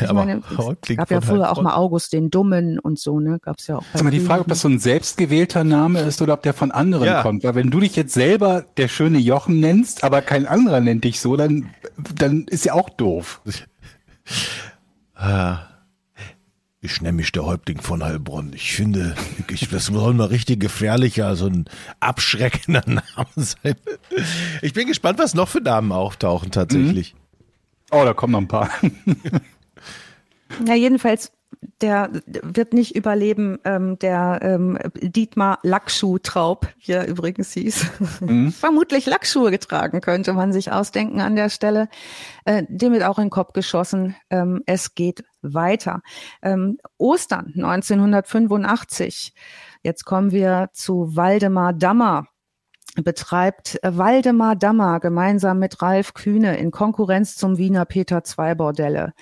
Ich 0.00 0.08
Aber 0.08 0.24
meine, 0.24 0.42
es 0.88 0.96
gab 0.96 1.10
ja 1.10 1.20
früher 1.22 1.50
auch 1.50 1.62
mal 1.62 1.74
August 1.74 2.12
den 2.12 2.30
Dummen 2.30 2.78
und 2.78 2.98
so, 2.98 3.20
ne? 3.20 3.38
Gab's 3.40 3.66
ja 3.68 3.78
auch. 3.78 3.84
Sag 3.94 4.04
mal, 4.04 4.10
die 4.10 4.20
Frage, 4.20 4.42
ob 4.42 4.48
das 4.48 4.60
so 4.60 4.68
ein 4.68 4.78
selbstgewählter 4.78 5.64
Name 5.64 6.00
ist 6.00 6.20
oder 6.20 6.34
ob 6.34 6.42
der 6.42 6.52
von 6.52 6.70
anderen 6.70 7.06
ja. 7.06 7.22
kommt. 7.22 7.42
Weil 7.42 7.54
wenn 7.54 7.70
du 7.70 7.80
dich 7.80 7.96
jetzt 7.96 8.12
selber 8.12 8.66
der 8.76 8.88
schöne 8.88 9.18
Jochen 9.18 9.60
nennst, 9.60 10.04
aber 10.04 10.20
kein 10.20 10.46
anderer 10.46 10.80
nennt 10.80 11.04
dich 11.04 11.20
so, 11.20 11.36
dann, 11.36 11.70
dann 12.14 12.44
ist 12.48 12.66
ja 12.66 12.74
auch 12.74 12.90
doof. 12.90 13.40
Ah, 15.14 15.60
ich 16.80 17.00
nenne 17.02 17.16
mich 17.16 17.32
der 17.32 17.44
Häuptling 17.44 17.80
von 17.80 18.04
Heilbronn. 18.04 18.52
Ich 18.52 18.72
finde, 18.72 19.16
ich, 19.50 19.68
das 19.68 19.86
soll 19.86 20.14
mal 20.14 20.26
richtig 20.26 20.60
gefährlicher, 20.60 21.34
so 21.34 21.46
ein 21.46 21.64
abschreckender 22.00 22.84
Name 22.86 23.04
sein. 23.34 23.74
Ich 24.62 24.74
bin 24.74 24.86
gespannt, 24.86 25.18
was 25.18 25.34
noch 25.34 25.48
für 25.48 25.60
Namen 25.60 25.90
auftauchen 25.92 26.50
tatsächlich. 26.52 27.14
Mhm. 27.14 27.18
Oh, 27.90 28.04
da 28.04 28.14
kommen 28.14 28.32
noch 28.32 28.40
ein 28.40 28.48
paar. 28.48 28.70
Ja, 30.66 30.74
jedenfalls 30.74 31.30
der 31.80 32.10
wird 32.24 32.72
nicht 32.72 32.96
überleben, 32.96 33.58
ähm, 33.64 33.98
der 33.98 34.40
ähm, 34.42 34.78
Dietmar 35.00 35.58
Lackschuh-Traub, 35.62 36.68
wie 36.84 36.92
er 36.92 37.06
übrigens 37.06 37.52
hieß. 37.52 37.86
Mhm. 38.20 38.52
Vermutlich 38.52 39.06
Lackschuhe 39.06 39.50
getragen, 39.50 40.00
könnte 40.00 40.32
man 40.32 40.52
sich 40.52 40.72
ausdenken 40.72 41.20
an 41.20 41.36
der 41.36 41.48
Stelle. 41.48 41.88
Äh, 42.44 42.64
dem 42.68 42.92
wird 42.92 43.04
auch 43.04 43.18
in 43.18 43.26
den 43.26 43.30
Kopf 43.30 43.52
geschossen. 43.52 44.16
Ähm, 44.30 44.62
es 44.66 44.94
geht 44.94 45.24
weiter. 45.40 46.02
Ähm, 46.42 46.78
Ostern 46.98 47.52
1985. 47.56 49.32
Jetzt 49.82 50.04
kommen 50.04 50.32
wir 50.32 50.70
zu 50.72 51.16
Waldemar 51.16 51.72
Dammer 51.72 52.26
betreibt 52.96 53.78
Waldemar 53.84 54.56
Dammer 54.56 54.98
gemeinsam 54.98 55.60
mit 55.60 55.80
Ralf 55.82 56.14
Kühne 56.14 56.56
in 56.56 56.72
Konkurrenz 56.72 57.36
zum 57.36 57.56
Wiener 57.56 57.84
Peter 57.84 58.22
II 58.26 58.56
Bordelle. 58.56 59.12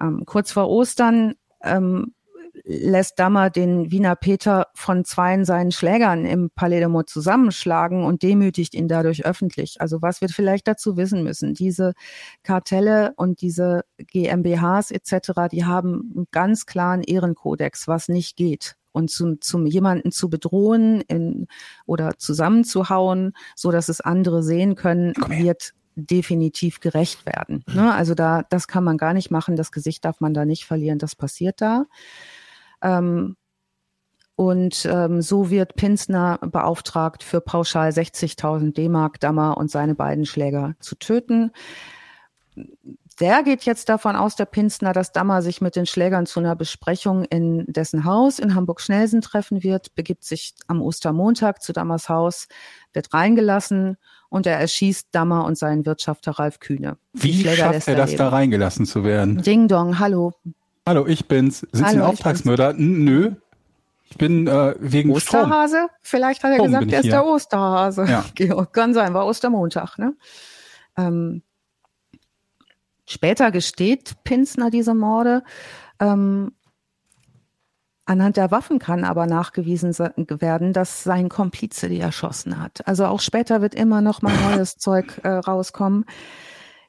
Ähm, 0.00 0.22
kurz 0.24 0.52
vor 0.52 0.68
Ostern 0.68 1.34
ähm, 1.62 2.14
lässt 2.64 3.18
Dammer 3.18 3.50
den 3.50 3.90
Wiener 3.90 4.14
Peter 4.14 4.68
von 4.74 5.04
zweien 5.04 5.44
seinen 5.44 5.72
Schlägern 5.72 6.24
im 6.24 6.50
Palais 6.50 6.80
de 6.80 6.88
Mont 6.88 7.08
zusammenschlagen 7.08 8.04
und 8.04 8.22
demütigt 8.22 8.74
ihn 8.74 8.88
dadurch 8.88 9.24
öffentlich. 9.24 9.80
Also 9.80 10.02
was 10.02 10.20
wir 10.20 10.28
vielleicht 10.28 10.68
dazu 10.68 10.96
wissen 10.96 11.24
müssen, 11.24 11.54
diese 11.54 11.94
Kartelle 12.42 13.14
und 13.16 13.40
diese 13.40 13.82
GmbHs 13.98 14.90
etc., 14.90 15.48
die 15.50 15.64
haben 15.64 16.12
einen 16.14 16.26
ganz 16.30 16.66
klaren 16.66 17.02
Ehrenkodex, 17.02 17.88
was 17.88 18.08
nicht 18.08 18.36
geht 18.36 18.76
und 18.92 19.10
zum, 19.10 19.40
zum 19.40 19.66
jemanden 19.66 20.12
zu 20.12 20.28
bedrohen 20.28 21.00
in, 21.02 21.46
oder 21.86 22.18
zusammenzuhauen, 22.18 23.32
so 23.56 23.70
dass 23.70 23.88
es 23.88 24.00
andere 24.00 24.42
sehen 24.42 24.74
können, 24.74 25.14
wird 25.28 25.72
definitiv 25.94 26.80
gerecht 26.80 27.26
werden. 27.26 27.64
Mhm. 27.66 27.74
Ne? 27.74 27.94
Also 27.94 28.14
da, 28.14 28.42
das 28.48 28.68
kann 28.68 28.84
man 28.84 28.96
gar 28.96 29.14
nicht 29.14 29.30
machen. 29.30 29.56
Das 29.56 29.72
Gesicht 29.72 30.04
darf 30.04 30.20
man 30.20 30.34
da 30.34 30.44
nicht 30.44 30.64
verlieren. 30.64 30.98
Das 30.98 31.16
passiert 31.16 31.60
da. 31.60 31.86
Ähm, 32.82 33.36
und 34.34 34.86
ähm, 34.90 35.20
so 35.20 35.50
wird 35.50 35.76
Pinsner 35.76 36.38
beauftragt, 36.38 37.22
für 37.22 37.40
pauschal 37.40 37.90
60.000 37.90 38.72
D-Mark 38.72 39.20
Dammer 39.20 39.56
und 39.58 39.70
seine 39.70 39.94
beiden 39.94 40.24
Schläger 40.24 40.74
zu 40.80 40.96
töten. 40.96 41.52
Der 43.20 43.42
geht 43.42 43.64
jetzt 43.64 43.88
davon 43.88 44.16
aus, 44.16 44.36
der 44.36 44.46
Pinsner, 44.46 44.92
dass 44.92 45.12
Dammer 45.12 45.42
sich 45.42 45.60
mit 45.60 45.76
den 45.76 45.86
Schlägern 45.86 46.26
zu 46.26 46.40
einer 46.40 46.56
Besprechung 46.56 47.24
in 47.24 47.64
dessen 47.66 48.04
Haus 48.04 48.38
in 48.38 48.54
Hamburg-Schnelsen 48.54 49.20
treffen 49.20 49.62
wird, 49.62 49.94
begibt 49.94 50.24
sich 50.24 50.54
am 50.66 50.80
Ostermontag 50.80 51.62
zu 51.62 51.72
Dammers 51.72 52.08
Haus, 52.08 52.48
wird 52.92 53.12
reingelassen 53.12 53.96
und 54.32 54.46
er 54.46 54.58
erschießt 54.58 55.08
Dammer 55.12 55.44
und 55.44 55.58
seinen 55.58 55.84
Wirtschafter 55.84 56.32
Ralf 56.32 56.58
Kühne. 56.58 56.96
Wie 57.12 57.44
schafft 57.44 57.86
er 57.86 57.96
das, 57.96 58.16
da 58.16 58.30
reingelassen 58.30 58.86
zu 58.86 59.04
werden? 59.04 59.42
Ding 59.42 59.68
Dong, 59.68 59.98
hallo. 59.98 60.32
Hallo, 60.88 61.06
ich 61.06 61.28
bin's. 61.28 61.60
Sind 61.70 61.86
Sie 61.86 61.96
ein 61.96 62.00
Auftragsmörder? 62.00 62.72
Nö. 62.72 63.32
Ich 64.08 64.16
bin 64.16 64.46
äh, 64.46 64.74
wegen 64.78 65.10
Osterhase? 65.10 65.76
Strom. 65.76 65.90
Vielleicht 66.00 66.44
hat 66.44 66.50
er 66.50 66.56
Strom 66.56 66.66
gesagt, 66.68 66.92
er 66.92 67.00
ist 67.00 67.12
der 67.12 67.26
Osterhase. 67.26 68.06
Ja. 68.08 68.24
Georg, 68.34 68.72
kann 68.72 68.94
sein, 68.94 69.12
war 69.12 69.26
Ostermontag. 69.26 69.98
Ne? 69.98 70.14
Ähm, 70.96 71.42
später 73.06 73.50
gesteht 73.50 74.14
Pinsner 74.24 74.70
diese 74.70 74.94
Morde. 74.94 75.42
Ähm, 76.00 76.52
Anhand 78.04 78.36
der 78.36 78.50
Waffen 78.50 78.78
kann 78.80 79.04
aber 79.04 79.26
nachgewiesen 79.26 79.96
werden, 79.96 80.72
dass 80.72 81.04
sein 81.04 81.28
Komplize 81.28 81.88
die 81.88 82.00
erschossen 82.00 82.60
hat. 82.60 82.86
Also 82.86 83.06
auch 83.06 83.20
später 83.20 83.62
wird 83.62 83.74
immer 83.74 84.00
noch 84.00 84.22
mal 84.22 84.34
neues 84.50 84.76
Zeug 84.76 85.20
äh, 85.22 85.28
rauskommen. 85.28 86.04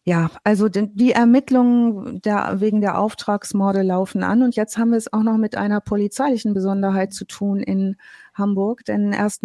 Ja, 0.06 0.32
also 0.44 0.68
die 0.68 1.14
Ermittlungen 1.14 2.22
der, 2.24 2.60
wegen 2.60 2.82
der 2.82 3.00
Auftragsmorde 3.00 3.84
laufen 3.84 4.22
an 4.22 4.42
und 4.42 4.58
jetzt 4.58 4.78
haben 4.78 4.92
wir 4.92 4.98
es 4.98 5.14
auch 5.14 5.24
noch 5.24 5.38
mit 5.38 5.56
einer 5.56 5.80
polizeilichen 5.80 6.54
Besonderheit 6.54 7.14
zu 7.14 7.24
tun 7.24 7.62
in 7.62 7.96
Hamburg, 8.34 8.84
denn 8.84 9.14
erst 9.14 9.44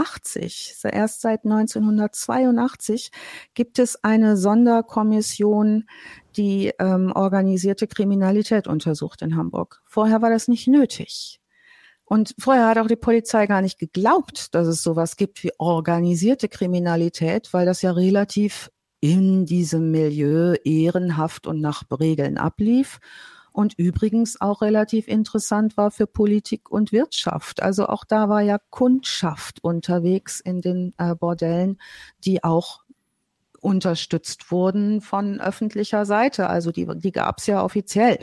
1982, 0.00 0.76
erst 0.92 1.20
seit 1.20 1.44
1982 1.44 3.10
gibt 3.54 3.78
es 3.78 4.02
eine 4.02 4.36
Sonderkommission, 4.36 5.84
die 6.36 6.72
ähm, 6.78 7.12
organisierte 7.14 7.86
Kriminalität 7.86 8.66
untersucht 8.66 9.22
in 9.22 9.36
Hamburg. 9.36 9.82
Vorher 9.86 10.22
war 10.22 10.30
das 10.30 10.48
nicht 10.48 10.68
nötig. 10.68 11.40
Und 12.04 12.34
vorher 12.38 12.66
hat 12.66 12.78
auch 12.78 12.88
die 12.88 12.96
Polizei 12.96 13.46
gar 13.46 13.62
nicht 13.62 13.78
geglaubt, 13.78 14.54
dass 14.54 14.66
es 14.66 14.82
sowas 14.82 15.16
gibt 15.16 15.44
wie 15.44 15.52
organisierte 15.58 16.48
Kriminalität, 16.48 17.52
weil 17.52 17.66
das 17.66 17.82
ja 17.82 17.92
relativ 17.92 18.70
in 19.00 19.46
diesem 19.46 19.90
Milieu 19.92 20.54
ehrenhaft 20.64 21.46
und 21.46 21.60
nach 21.60 21.84
Regeln 21.90 22.36
ablief 22.36 22.98
und 23.52 23.74
übrigens 23.78 24.40
auch 24.40 24.62
relativ 24.62 25.08
interessant 25.08 25.76
war 25.76 25.90
für 25.90 26.06
Politik 26.06 26.70
und 26.70 26.92
Wirtschaft. 26.92 27.62
Also 27.62 27.86
auch 27.86 28.04
da 28.04 28.28
war 28.28 28.42
ja 28.42 28.58
Kundschaft 28.70 29.62
unterwegs 29.62 30.40
in 30.40 30.60
den 30.60 30.94
äh, 30.98 31.14
Bordellen, 31.14 31.78
die 32.24 32.44
auch 32.44 32.80
unterstützt 33.60 34.50
wurden 34.50 35.00
von 35.00 35.40
öffentlicher 35.40 36.06
Seite. 36.06 36.48
Also 36.48 36.72
die, 36.72 36.86
die 36.94 37.12
gab 37.12 37.38
es 37.38 37.46
ja 37.46 37.62
offiziell. 37.62 38.18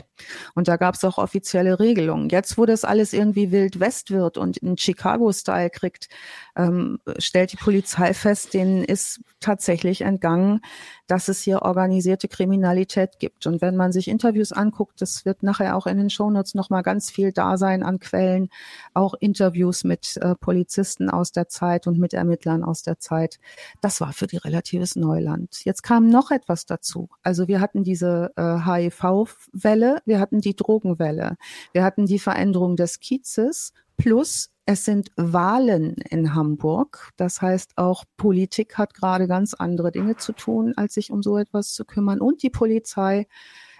Und 0.54 0.68
da 0.68 0.76
gab 0.76 0.96
es 0.96 1.04
auch 1.04 1.18
offizielle 1.18 1.78
Regelungen. 1.78 2.28
Jetzt, 2.28 2.58
wo 2.58 2.66
das 2.66 2.84
alles 2.84 3.12
irgendwie 3.12 3.52
Wild 3.52 3.80
West 3.80 4.10
wird 4.10 4.36
und 4.36 4.56
in 4.58 4.76
Chicago-Style 4.76 5.70
kriegt, 5.70 6.08
ähm, 6.56 6.98
stellt 7.18 7.52
die 7.52 7.56
Polizei 7.56 8.14
fest, 8.14 8.54
denen 8.54 8.84
ist 8.84 9.20
tatsächlich 9.40 10.00
entgangen, 10.00 10.60
dass 11.08 11.28
es 11.28 11.42
hier 11.42 11.62
organisierte 11.62 12.28
Kriminalität 12.28 13.18
gibt. 13.18 13.46
Und 13.46 13.60
wenn 13.60 13.74
man 13.74 13.92
sich 13.92 14.06
Interviews 14.08 14.52
anguckt, 14.52 15.00
das 15.00 15.24
wird 15.24 15.42
nachher 15.42 15.76
auch 15.76 15.86
in 15.86 15.98
den 15.98 16.10
Shownotes 16.10 16.54
nochmal 16.54 16.82
ganz 16.82 17.10
viel 17.10 17.32
da 17.32 17.56
sein 17.56 17.82
an 17.82 17.98
Quellen, 17.98 18.50
auch 18.94 19.14
Interviews 19.18 19.84
mit 19.84 20.18
äh, 20.18 20.34
Polizisten 20.36 21.10
aus 21.10 21.32
der 21.32 21.48
Zeit 21.48 21.86
und 21.86 21.98
mit 21.98 22.12
Ermittlern 22.12 22.62
aus 22.62 22.82
der 22.82 22.98
Zeit. 22.98 23.40
Das 23.80 24.00
war 24.00 24.12
für 24.12 24.26
die 24.26 24.36
relatives 24.36 24.94
Neuland. 24.96 25.64
Jetzt 25.64 25.82
kam 25.82 26.08
noch 26.10 26.30
etwas 26.30 26.66
dazu. 26.66 27.08
Also 27.22 27.48
wir 27.48 27.60
hatten 27.60 27.82
diese 27.82 28.30
äh, 28.36 28.58
HIV-Welle, 28.64 30.02
wir 30.04 30.20
hatten 30.20 30.40
die 30.40 30.54
Drogenwelle, 30.54 31.36
wir 31.72 31.84
hatten 31.84 32.04
die 32.04 32.18
Veränderung 32.18 32.76
des 32.76 33.00
Kiezes 33.00 33.72
plus 33.96 34.50
es 34.68 34.84
sind 34.84 35.10
Wahlen 35.16 35.94
in 36.10 36.34
Hamburg. 36.34 37.12
Das 37.16 37.40
heißt, 37.40 37.78
auch 37.78 38.04
Politik 38.18 38.76
hat 38.76 38.92
gerade 38.92 39.26
ganz 39.26 39.54
andere 39.54 39.90
Dinge 39.90 40.18
zu 40.18 40.34
tun, 40.34 40.74
als 40.76 40.92
sich 40.92 41.10
um 41.10 41.22
so 41.22 41.38
etwas 41.38 41.72
zu 41.72 41.86
kümmern. 41.86 42.20
Und 42.20 42.42
die 42.42 42.50
Polizei 42.50 43.28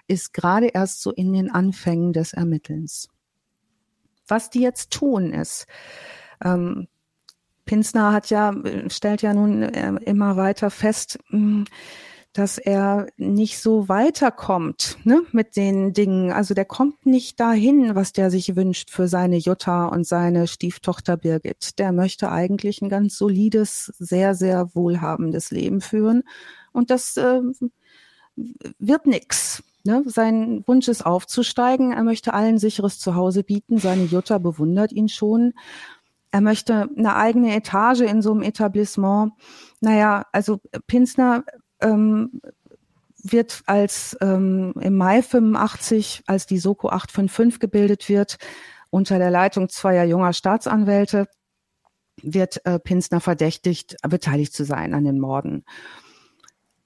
ist 0.07 0.32
gerade 0.32 0.68
erst 0.68 1.03
so 1.03 1.12
in 1.12 1.34
den 1.34 1.51
Anfängen 1.51 2.14
des 2.14 2.32
Ermittelns. 2.32 3.11
Was 4.28 4.49
die 4.49 4.62
jetzt 4.62 4.91
tun 4.91 5.34
ist, 5.34 5.66
ähm, 6.43 6.89
Pinsner 7.66 8.14
hat 8.14 8.30
ja, 8.30 8.55
stellt 8.89 9.20
ja 9.20 9.34
nun 9.34 9.62
äh, 9.64 9.93
immer 10.07 10.39
weiter 10.39 10.70
fest, 10.70 11.18
mh, 11.28 11.39
hm, 11.39 11.64
dass 12.39 12.57
er 12.57 13.09
nicht 13.16 13.59
so 13.59 13.89
weiterkommt 13.89 14.97
ne, 15.03 15.24
mit 15.32 15.57
den 15.57 15.93
Dingen. 15.93 16.30
Also 16.30 16.55
der 16.55 16.66
kommt 16.66 17.05
nicht 17.05 17.41
dahin, 17.41 17.97
was 17.97 18.12
der 18.12 18.30
sich 18.30 18.55
wünscht 18.55 18.91
für 18.91 19.09
seine 19.09 19.39
Jutta 19.39 19.86
und 19.89 20.07
seine 20.07 20.47
Stieftochter 20.47 21.16
Birgit. 21.16 21.80
Der 21.80 21.91
möchte 21.91 22.30
eigentlich 22.30 22.80
ein 22.80 22.91
ganz 22.91 23.18
solides, 23.18 23.93
sehr, 23.99 24.36
sehr 24.36 24.72
wohlhabendes 24.74 25.51
Leben 25.51 25.80
führen. 25.80 26.22
Und 26.70 26.91
das 26.91 27.16
äh, 27.16 27.41
wird 28.78 29.07
nix. 29.07 29.64
Ne? 29.82 30.05
Sein 30.07 30.62
Wunsch 30.68 30.86
ist 30.86 31.05
aufzusteigen. 31.05 31.91
Er 31.91 32.05
möchte 32.05 32.34
allen 32.34 32.59
sicheres 32.59 33.01
Zuhause 33.01 33.43
bieten. 33.43 33.78
Seine 33.78 34.05
Jutta 34.05 34.39
bewundert 34.39 34.93
ihn 34.93 35.09
schon. 35.09 35.55
Er 36.30 36.41
möchte 36.41 36.89
eine 36.97 37.16
eigene 37.16 37.57
Etage 37.57 38.03
in 38.03 38.22
so 38.22 38.30
einem 38.30 38.43
Etablissement. 38.43 39.32
Naja, 39.80 40.24
also 40.30 40.61
Pinsner 40.86 41.43
ähm, 41.81 42.41
wird 43.22 43.62
als 43.66 44.16
ähm, 44.20 44.74
im 44.81 44.97
Mai 44.97 45.22
85, 45.22 46.22
als 46.26 46.47
die 46.47 46.59
Soko 46.59 46.89
855 46.89 47.61
gebildet 47.61 48.09
wird, 48.09 48.39
unter 48.91 49.18
der 49.18 49.31
Leitung 49.31 49.68
zweier 49.68 50.05
junger 50.05 50.33
Staatsanwälte, 50.33 51.26
wird 52.22 52.64
äh, 52.64 52.79
Pinsner 52.79 53.20
verdächtigt, 53.20 53.97
beteiligt 54.09 54.53
zu 54.53 54.64
sein 54.64 54.95
an 54.95 55.05
den 55.05 55.20
Morden. 55.20 55.64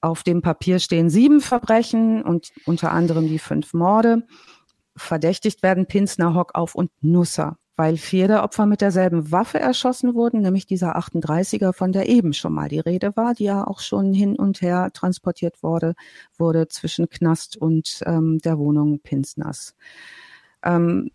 Auf 0.00 0.24
dem 0.24 0.42
Papier 0.42 0.78
stehen 0.78 1.10
sieben 1.10 1.40
Verbrechen 1.40 2.22
und 2.22 2.50
unter 2.66 2.90
anderem 2.90 3.28
die 3.28 3.38
fünf 3.38 3.72
Morde. 3.72 4.26
Verdächtigt 4.96 5.62
werden 5.62 5.86
Pinsner, 5.86 6.34
Hockauf 6.34 6.74
und 6.74 6.90
Nusser 7.00 7.56
weil 7.76 7.96
vier 7.96 8.28
der 8.28 8.44
Opfer 8.44 8.66
mit 8.66 8.80
derselben 8.80 9.32
Waffe 9.32 9.58
erschossen 9.58 10.14
wurden, 10.14 10.42
nämlich 10.42 10.66
dieser 10.66 10.96
38er, 10.96 11.72
von 11.72 11.92
der 11.92 12.08
eben 12.08 12.32
schon 12.32 12.52
mal 12.52 12.68
die 12.68 12.80
Rede 12.80 13.16
war, 13.16 13.34
die 13.34 13.44
ja 13.44 13.66
auch 13.66 13.80
schon 13.80 14.12
hin 14.12 14.36
und 14.36 14.60
her 14.60 14.90
transportiert 14.92 15.62
wurde, 15.62 15.94
wurde 16.36 16.68
zwischen 16.68 17.08
Knast 17.08 17.56
und 17.56 18.00
ähm, 18.06 18.38
der 18.38 18.58
Wohnung 18.58 19.00
Pinsners. 19.00 19.74
Ähm, 20.62 21.10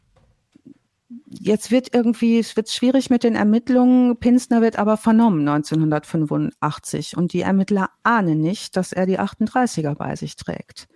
jetzt 1.30 1.72
wird 1.72 1.94
irgendwie, 1.94 2.40
es 2.40 2.56
wird 2.56 2.70
schwierig 2.70 3.10
mit 3.10 3.24
den 3.24 3.36
Ermittlungen. 3.36 4.18
Pinsner 4.18 4.62
wird 4.62 4.80
aber 4.80 4.98
vernommen 4.98 5.48
1985 5.48 7.16
und 7.16 7.34
die 7.34 7.42
Ermittler 7.42 7.90
ahnen 8.04 8.42
nicht, 8.42 8.76
dass 8.76 8.94
er 8.94 9.06
die 9.06 9.20
38er 9.20 9.96
bei 9.96 10.16
sich 10.16 10.36
trägt. 10.36 10.88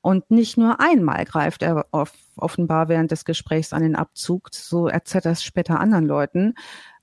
Und 0.00 0.30
nicht 0.30 0.56
nur 0.56 0.80
einmal 0.80 1.24
greift 1.24 1.62
er 1.62 1.86
auf, 1.90 2.12
offenbar 2.36 2.88
während 2.88 3.10
des 3.10 3.24
Gesprächs 3.24 3.72
an 3.72 3.82
den 3.82 3.96
Abzug, 3.96 4.48
so 4.52 4.86
erzählt 4.86 5.26
er 5.26 5.32
es 5.32 5.42
später 5.42 5.80
anderen 5.80 6.06
Leuten. 6.06 6.54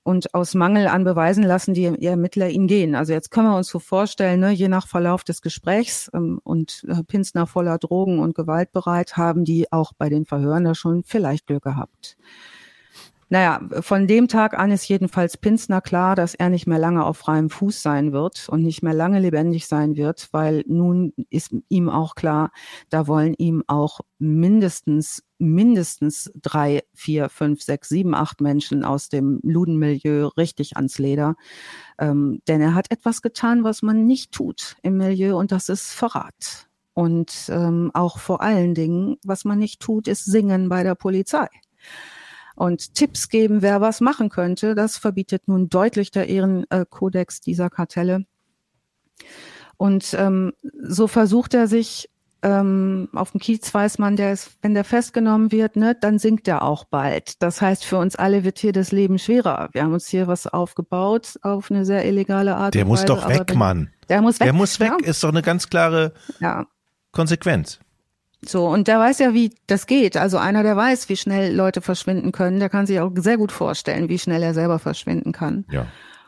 Und 0.07 0.35
aus 0.35 0.53
Mangel 0.53 0.87
an 0.87 1.03
Beweisen 1.03 1.43
lassen 1.43 1.73
die 1.73 1.85
Ermittler 1.85 2.47
ihn 2.49 2.67
gehen. 2.67 2.93
Also 2.93 3.11
jetzt 3.11 3.31
können 3.31 3.47
wir 3.49 3.57
uns 3.57 3.69
so 3.69 3.79
vorstellen, 3.79 4.39
ne, 4.39 4.51
je 4.51 4.67
nach 4.67 4.87
Verlauf 4.87 5.23
des 5.23 5.41
Gesprächs 5.41 6.11
ähm, 6.13 6.39
und 6.43 6.85
äh, 6.87 7.03
Pinsner 7.03 7.47
voller 7.47 7.79
Drogen 7.79 8.19
und 8.19 8.35
gewaltbereit, 8.35 9.17
haben 9.17 9.45
die 9.45 9.71
auch 9.71 9.93
bei 9.97 10.09
den 10.09 10.25
Verhören 10.25 10.63
da 10.63 10.75
schon 10.75 11.03
vielleicht 11.03 11.47
Glück 11.47 11.63
gehabt. 11.63 12.17
Naja, 13.35 13.59
von 13.81 14.07
dem 14.07 14.29
Tag 14.29 14.57
an 14.57 14.71
ist 14.71 14.87
jedenfalls 14.87 15.35
Pinsner 15.35 15.81
klar, 15.81 16.15
dass 16.15 16.35
er 16.35 16.49
nicht 16.49 16.67
mehr 16.67 16.79
lange 16.79 17.05
auf 17.05 17.17
freiem 17.17 17.49
Fuß 17.49 17.81
sein 17.81 18.13
wird 18.13 18.47
und 18.47 18.63
nicht 18.63 18.81
mehr 18.81 18.93
lange 18.93 19.19
lebendig 19.19 19.67
sein 19.67 19.97
wird, 19.97 20.29
weil 20.31 20.63
nun 20.67 21.11
ist 21.29 21.53
ihm 21.67 21.89
auch 21.89 22.15
klar, 22.15 22.51
da 22.89 23.07
wollen 23.07 23.33
ihm 23.33 23.61
auch 23.67 23.99
mindestens, 24.19 25.21
mindestens 25.37 26.31
drei, 26.41 26.83
vier, 26.93 27.27
fünf, 27.27 27.61
sechs, 27.61 27.89
sieben, 27.89 28.15
acht 28.15 28.39
Menschen 28.39 28.85
aus 28.85 29.09
dem 29.09 29.41
Ludenmilieu 29.43 30.27
richtig 30.37 30.77
ans 30.77 30.97
Leder. 30.97 31.35
Ähm, 31.99 32.39
denn 32.47 32.61
er 32.61 32.73
hat 32.73 32.89
etwas 32.89 33.21
getan, 33.21 33.65
was 33.65 33.81
man 33.81 34.05
nicht 34.05 34.31
tut 34.31 34.77
im 34.81 34.95
Milieu 34.95 35.37
und 35.37 35.51
das 35.51 35.67
ist 35.67 35.91
Verrat. 35.91 36.69
Und 36.93 37.49
ähm, 37.49 37.91
auch 37.93 38.17
vor 38.17 38.39
allen 38.39 38.75
Dingen, 38.75 39.17
was 39.25 39.43
man 39.43 39.59
nicht 39.59 39.81
tut, 39.81 40.07
ist 40.07 40.23
Singen 40.23 40.69
bei 40.69 40.83
der 40.83 40.95
Polizei 40.95 41.49
und 42.55 42.95
Tipps 42.95 43.29
geben, 43.29 43.61
wer 43.61 43.81
was 43.81 44.01
machen 44.01 44.29
könnte. 44.29 44.75
Das 44.75 44.97
verbietet 44.97 45.47
nun 45.47 45.69
deutlich 45.69 46.11
der 46.11 46.27
Ehrenkodex 46.27 47.41
dieser 47.41 47.69
Kartelle. 47.69 48.25
Und 49.77 50.15
ähm, 50.17 50.53
so 50.81 51.07
versucht 51.07 51.53
er 51.53 51.67
sich 51.67 52.09
ähm, 52.45 53.09
auf 53.13 53.31
dem 53.31 53.39
Kiez 53.39 53.73
weiß 53.73 53.97
man, 53.97 54.15
der 54.15 54.31
ist, 54.31 54.51
wenn 54.61 54.75
der 54.75 54.83
festgenommen 54.83 55.51
wird, 55.51 55.75
ne, 55.77 55.97
dann 55.99 56.19
sinkt 56.19 56.47
er 56.47 56.61
auch 56.61 56.83
bald. 56.83 57.41
Das 57.41 57.59
heißt, 57.59 57.83
für 57.83 57.97
uns 57.97 58.15
alle 58.15 58.43
wird 58.43 58.59
hier 58.59 58.71
das 58.71 58.91
Leben 58.91 59.17
schwerer. 59.17 59.69
Wir 59.71 59.81
haben 59.81 59.93
uns 59.93 60.07
hier 60.07 60.27
was 60.27 60.45
aufgebaut 60.45 61.39
auf 61.41 61.71
eine 61.71 61.85
sehr 61.85 62.05
illegale 62.05 62.55
Art. 62.55 62.75
Der 62.75 62.85
muss 62.85 62.99
Weise, 62.99 63.07
doch 63.07 63.27
weg, 63.27 63.45
wenn, 63.47 63.57
Mann. 63.57 63.89
Der 64.09 64.21
muss 64.21 64.39
weg. 64.39 64.45
Der 64.45 64.53
muss 64.53 64.79
weg, 64.79 64.91
ja. 65.01 65.07
ist 65.07 65.23
doch 65.23 65.29
eine 65.29 65.41
ganz 65.41 65.69
klare 65.69 66.13
ja. 66.39 66.67
Konsequenz. 67.11 67.79
So, 68.47 68.67
und 68.67 68.87
der 68.87 68.99
weiß 68.99 69.19
ja, 69.19 69.33
wie 69.33 69.53
das 69.67 69.87
geht. 69.87 70.17
Also 70.17 70.37
einer, 70.37 70.63
der 70.63 70.75
weiß, 70.75 71.09
wie 71.09 71.17
schnell 71.17 71.55
Leute 71.55 71.81
verschwinden 71.81 72.31
können, 72.31 72.59
der 72.59 72.69
kann 72.69 72.85
sich 72.85 72.99
auch 72.99 73.11
sehr 73.15 73.37
gut 73.37 73.51
vorstellen, 73.51 74.09
wie 74.09 74.19
schnell 74.19 74.43
er 74.43 74.53
selber 74.53 74.79
verschwinden 74.79 75.31
kann. 75.31 75.65
Ja. 75.71 75.87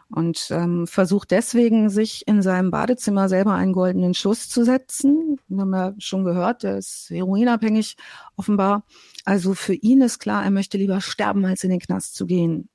Und 0.09 0.47
ähm, 0.51 0.87
versucht 0.87 1.31
deswegen, 1.31 1.89
sich 1.89 2.25
in 2.27 2.41
seinem 2.41 2.71
Badezimmer 2.71 3.27
selber 3.27 3.53
einen 3.53 3.73
goldenen 3.73 4.13
Schuss 4.13 4.47
zu 4.47 4.63
setzen. 4.63 5.37
Wir 5.49 5.61
haben 5.61 5.73
ja 5.73 5.93
schon 5.97 6.23
gehört, 6.23 6.63
der 6.63 6.77
ist 6.77 7.09
heroinabhängig 7.09 7.97
offenbar. 8.37 8.83
Also 9.25 9.53
für 9.53 9.73
ihn 9.73 10.01
ist 10.01 10.19
klar, 10.19 10.45
er 10.45 10.51
möchte 10.51 10.77
lieber 10.77 11.01
sterben, 11.01 11.45
als 11.45 11.65
in 11.65 11.71
den 11.71 11.79
Knast 11.79 12.15
zu 12.15 12.25
gehen. 12.25 12.69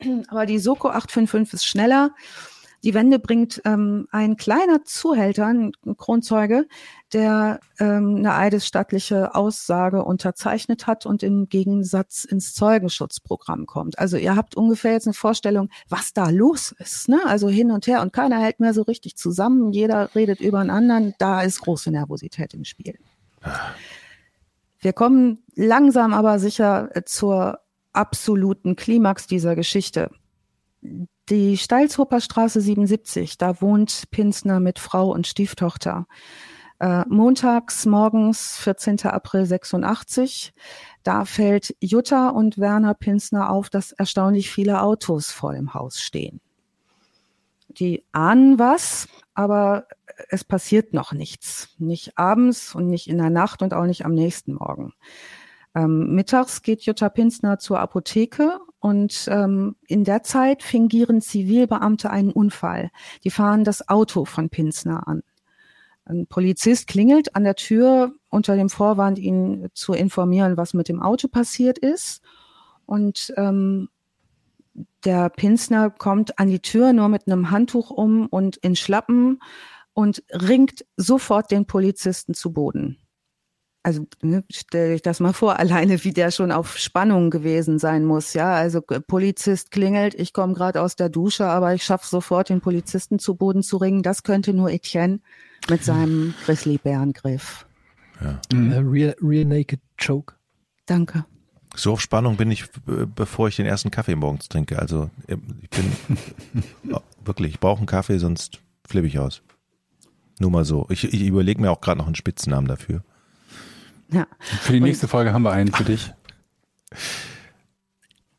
Aber 0.28 0.46
die 0.46 0.58
Soko 0.58 0.88
855 0.88 1.54
ist 1.54 1.66
schneller. 1.66 2.14
Die 2.84 2.94
Wende 2.94 3.20
bringt 3.20 3.62
ähm, 3.64 4.08
ein 4.10 4.36
kleiner 4.36 4.82
Zuhälter, 4.84 5.46
ein 5.46 5.72
Kronzeuge, 5.96 6.66
der 7.12 7.60
ähm, 7.78 8.16
eine 8.16 8.34
eidesstattliche 8.34 9.34
Aussage 9.36 10.04
unterzeichnet 10.04 10.88
hat 10.88 11.06
und 11.06 11.22
im 11.22 11.48
Gegensatz 11.48 12.24
ins 12.24 12.54
Zeugenschutzprogramm 12.54 13.66
kommt. 13.66 13.98
Also 14.00 14.16
ihr 14.16 14.34
habt 14.34 14.56
ungefähr 14.56 14.92
jetzt 14.92 15.06
eine 15.06 15.14
Vorstellung, 15.14 15.68
was 15.88 16.12
da 16.12 16.30
los 16.30 16.74
ist. 16.78 17.08
Ne? 17.08 17.20
Also 17.24 17.48
hin 17.48 17.70
und 17.70 17.86
her 17.86 18.02
und 18.02 18.12
keiner 18.12 18.40
hält 18.40 18.58
mehr 18.58 18.74
so 18.74 18.82
richtig 18.82 19.16
zusammen. 19.16 19.72
Jeder 19.72 20.12
redet 20.16 20.40
über 20.40 20.58
einen 20.58 20.70
anderen. 20.70 21.14
Da 21.18 21.42
ist 21.42 21.60
große 21.60 21.92
Nervosität 21.92 22.52
im 22.52 22.64
Spiel. 22.64 22.98
Wir 24.80 24.92
kommen 24.92 25.44
langsam 25.54 26.12
aber 26.12 26.40
sicher 26.40 26.90
zur 27.04 27.60
absoluten 27.92 28.74
Klimax 28.74 29.28
dieser 29.28 29.54
Geschichte. 29.54 30.10
Die 31.28 31.56
Steilshofer 31.56 32.20
Straße 32.20 32.60
77, 32.60 33.38
da 33.38 33.60
wohnt 33.60 34.10
Pinsner 34.10 34.58
mit 34.58 34.78
Frau 34.78 35.10
und 35.12 35.26
Stieftochter. 35.26 36.06
Äh, 36.80 37.04
montags 37.08 37.86
morgens, 37.86 38.56
14. 38.56 39.04
April 39.04 39.46
86, 39.46 40.52
da 41.04 41.24
fällt 41.24 41.76
Jutta 41.80 42.30
und 42.30 42.58
Werner 42.58 42.94
Pinsner 42.94 43.50
auf, 43.50 43.70
dass 43.70 43.92
erstaunlich 43.92 44.50
viele 44.50 44.82
Autos 44.82 45.30
vor 45.30 45.52
dem 45.52 45.74
Haus 45.74 46.00
stehen. 46.00 46.40
Die 47.68 48.04
ahnen 48.10 48.58
was, 48.58 49.06
aber 49.32 49.86
es 50.28 50.42
passiert 50.42 50.92
noch 50.92 51.12
nichts. 51.12 51.68
Nicht 51.78 52.18
abends 52.18 52.74
und 52.74 52.88
nicht 52.88 53.08
in 53.08 53.18
der 53.18 53.30
Nacht 53.30 53.62
und 53.62 53.74
auch 53.74 53.86
nicht 53.86 54.04
am 54.04 54.12
nächsten 54.12 54.54
Morgen. 54.54 54.92
Ähm, 55.74 56.14
mittags 56.16 56.62
geht 56.62 56.82
Jutta 56.82 57.08
Pinsner 57.08 57.60
zur 57.60 57.78
Apotheke 57.78 58.58
und 58.82 59.28
ähm, 59.30 59.76
in 59.86 60.02
der 60.02 60.24
Zeit 60.24 60.64
fingieren 60.64 61.20
Zivilbeamte 61.20 62.10
einen 62.10 62.32
Unfall. 62.32 62.90
Die 63.22 63.30
fahren 63.30 63.62
das 63.62 63.88
Auto 63.88 64.24
von 64.24 64.50
Pinsner 64.50 65.06
an. 65.06 65.22
Ein 66.04 66.26
Polizist 66.26 66.88
klingelt 66.88 67.36
an 67.36 67.44
der 67.44 67.54
Tür 67.54 68.12
unter 68.28 68.56
dem 68.56 68.68
Vorwand, 68.68 69.20
ihn 69.20 69.68
zu 69.72 69.92
informieren, 69.92 70.56
was 70.56 70.74
mit 70.74 70.88
dem 70.88 71.00
Auto 71.00 71.28
passiert 71.28 71.78
ist. 71.78 72.22
Und 72.84 73.32
ähm, 73.36 73.88
der 75.04 75.30
Pinsner 75.30 75.90
kommt 75.90 76.40
an 76.40 76.48
die 76.48 76.58
Tür 76.58 76.92
nur 76.92 77.08
mit 77.08 77.28
einem 77.28 77.52
Handtuch 77.52 77.90
um 77.90 78.26
und 78.26 78.56
in 78.56 78.74
Schlappen 78.74 79.40
und 79.92 80.24
ringt 80.32 80.84
sofort 80.96 81.52
den 81.52 81.66
Polizisten 81.66 82.34
zu 82.34 82.52
Boden 82.52 82.98
also 83.82 84.06
ne, 84.22 84.44
stell 84.50 84.92
ich 84.92 85.02
das 85.02 85.20
mal 85.20 85.32
vor, 85.32 85.58
alleine 85.58 86.02
wie 86.04 86.12
der 86.12 86.30
schon 86.30 86.52
auf 86.52 86.78
Spannung 86.78 87.30
gewesen 87.30 87.78
sein 87.78 88.04
muss, 88.04 88.34
ja. 88.34 88.54
Also 88.54 88.80
Polizist 88.80 89.70
klingelt, 89.70 90.14
ich 90.14 90.32
komme 90.32 90.54
gerade 90.54 90.80
aus 90.80 90.96
der 90.96 91.08
Dusche, 91.08 91.46
aber 91.46 91.74
ich 91.74 91.84
schaffe 91.84 92.06
sofort, 92.06 92.48
den 92.48 92.60
Polizisten 92.60 93.18
zu 93.18 93.34
Boden 93.34 93.62
zu 93.62 93.76
ringen. 93.76 94.02
Das 94.02 94.22
könnte 94.22 94.52
nur 94.52 94.70
Etienne 94.70 95.20
mit 95.68 95.84
seinem 95.84 96.34
Grizzly-Bärengriff. 96.44 97.66
Ja. 98.20 98.40
Mhm. 98.52 98.88
Real, 98.88 99.16
real 99.20 99.44
Naked 99.44 99.80
Choke. 99.96 100.34
Danke. 100.86 101.24
So 101.74 101.92
auf 101.92 102.00
Spannung 102.00 102.36
bin 102.36 102.50
ich, 102.50 102.64
bevor 102.84 103.48
ich 103.48 103.56
den 103.56 103.66
ersten 103.66 103.90
Kaffee 103.90 104.14
morgens 104.14 104.48
trinke. 104.48 104.78
Also 104.78 105.10
ich 105.26 105.70
bin 105.70 105.92
wirklich, 107.24 107.54
ich 107.54 107.60
brauche 107.60 107.78
einen 107.78 107.86
Kaffee, 107.86 108.18
sonst 108.18 108.60
flippe 108.86 109.06
ich 109.06 109.18
aus. 109.18 109.42
Nur 110.38 110.50
mal 110.50 110.64
so. 110.64 110.86
Ich, 110.90 111.04
ich 111.04 111.22
überlege 111.22 111.60
mir 111.60 111.70
auch 111.70 111.80
gerade 111.80 111.98
noch 111.98 112.06
einen 112.06 112.14
Spitznamen 112.14 112.68
dafür. 112.68 113.02
Ja. 114.12 114.26
Für 114.38 114.72
die 114.72 114.80
nächste 114.80 115.08
Folge 115.08 115.32
haben 115.32 115.42
wir 115.42 115.52
einen 115.52 115.72
für 115.72 115.84
dich. 115.84 116.12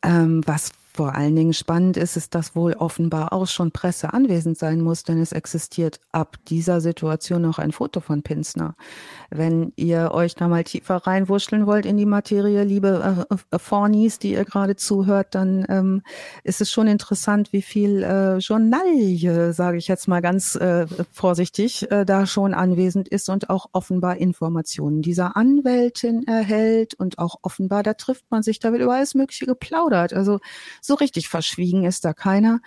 Ähm, 0.03 0.41
was 0.45 0.71
vor 0.93 1.15
allen 1.15 1.35
Dingen 1.35 1.53
spannend 1.53 1.97
ist, 1.97 2.17
ist, 2.17 2.35
dass 2.35 2.55
wohl 2.55 2.73
offenbar 2.73 3.33
auch 3.33 3.47
schon 3.47 3.71
Presse 3.71 4.13
anwesend 4.13 4.59
sein 4.59 4.79
muss, 4.79 5.03
denn 5.03 5.19
es 5.19 5.31
existiert 5.31 5.99
ab 6.11 6.37
dieser 6.49 6.81
Situation 6.81 7.41
noch 7.41 7.57
ein 7.57 7.71
Foto 7.71 7.99
von 7.99 8.21
Pinsner. 8.21 8.75
Wenn 9.31 9.73
ihr 9.75 10.11
euch 10.13 10.35
da 10.35 10.47
mal 10.47 10.63
tiefer 10.63 10.97
reinwurschteln 10.97 11.65
wollt 11.65 11.87
in 11.87 11.97
die 11.97 12.05
Materie, 12.05 12.63
liebe 12.63 13.25
äh, 13.29 13.55
äh, 13.55 13.59
Fornies, 13.59 14.19
die 14.19 14.33
ihr 14.33 14.45
gerade 14.45 14.75
zuhört, 14.75 15.33
dann 15.33 15.65
ähm, 15.67 16.03
ist 16.43 16.61
es 16.61 16.69
schon 16.69 16.85
interessant, 16.85 17.51
wie 17.53 17.63
viel 17.63 18.03
äh, 18.03 18.37
Journalie, 18.37 19.51
sage 19.53 19.77
ich 19.77 19.87
jetzt 19.87 20.07
mal 20.07 20.21
ganz 20.21 20.53
äh, 20.55 20.85
vorsichtig, 21.11 21.89
äh, 21.91 22.05
da 22.05 22.27
schon 22.27 22.53
anwesend 22.53 23.07
ist 23.07 23.29
und 23.29 23.49
auch 23.49 23.69
offenbar 23.71 24.17
Informationen 24.17 25.01
dieser 25.01 25.35
Anwältin 25.35 26.27
erhält 26.27 26.93
und 26.93 27.17
auch 27.17 27.37
offenbar, 27.41 27.81
da 27.81 27.95
trifft 27.95 28.25
man 28.29 28.43
sich, 28.43 28.59
da 28.59 28.71
wird 28.71 28.83
über 28.83 28.93
alles 28.93 29.15
Mögliche 29.15 29.47
geplaudert. 29.47 30.13
Also 30.13 30.39
so 30.85 30.95
richtig 30.95 31.29
verschwiegen 31.29 31.85
ist 31.85 32.03
da 32.03 32.13
keiner. 32.13 32.59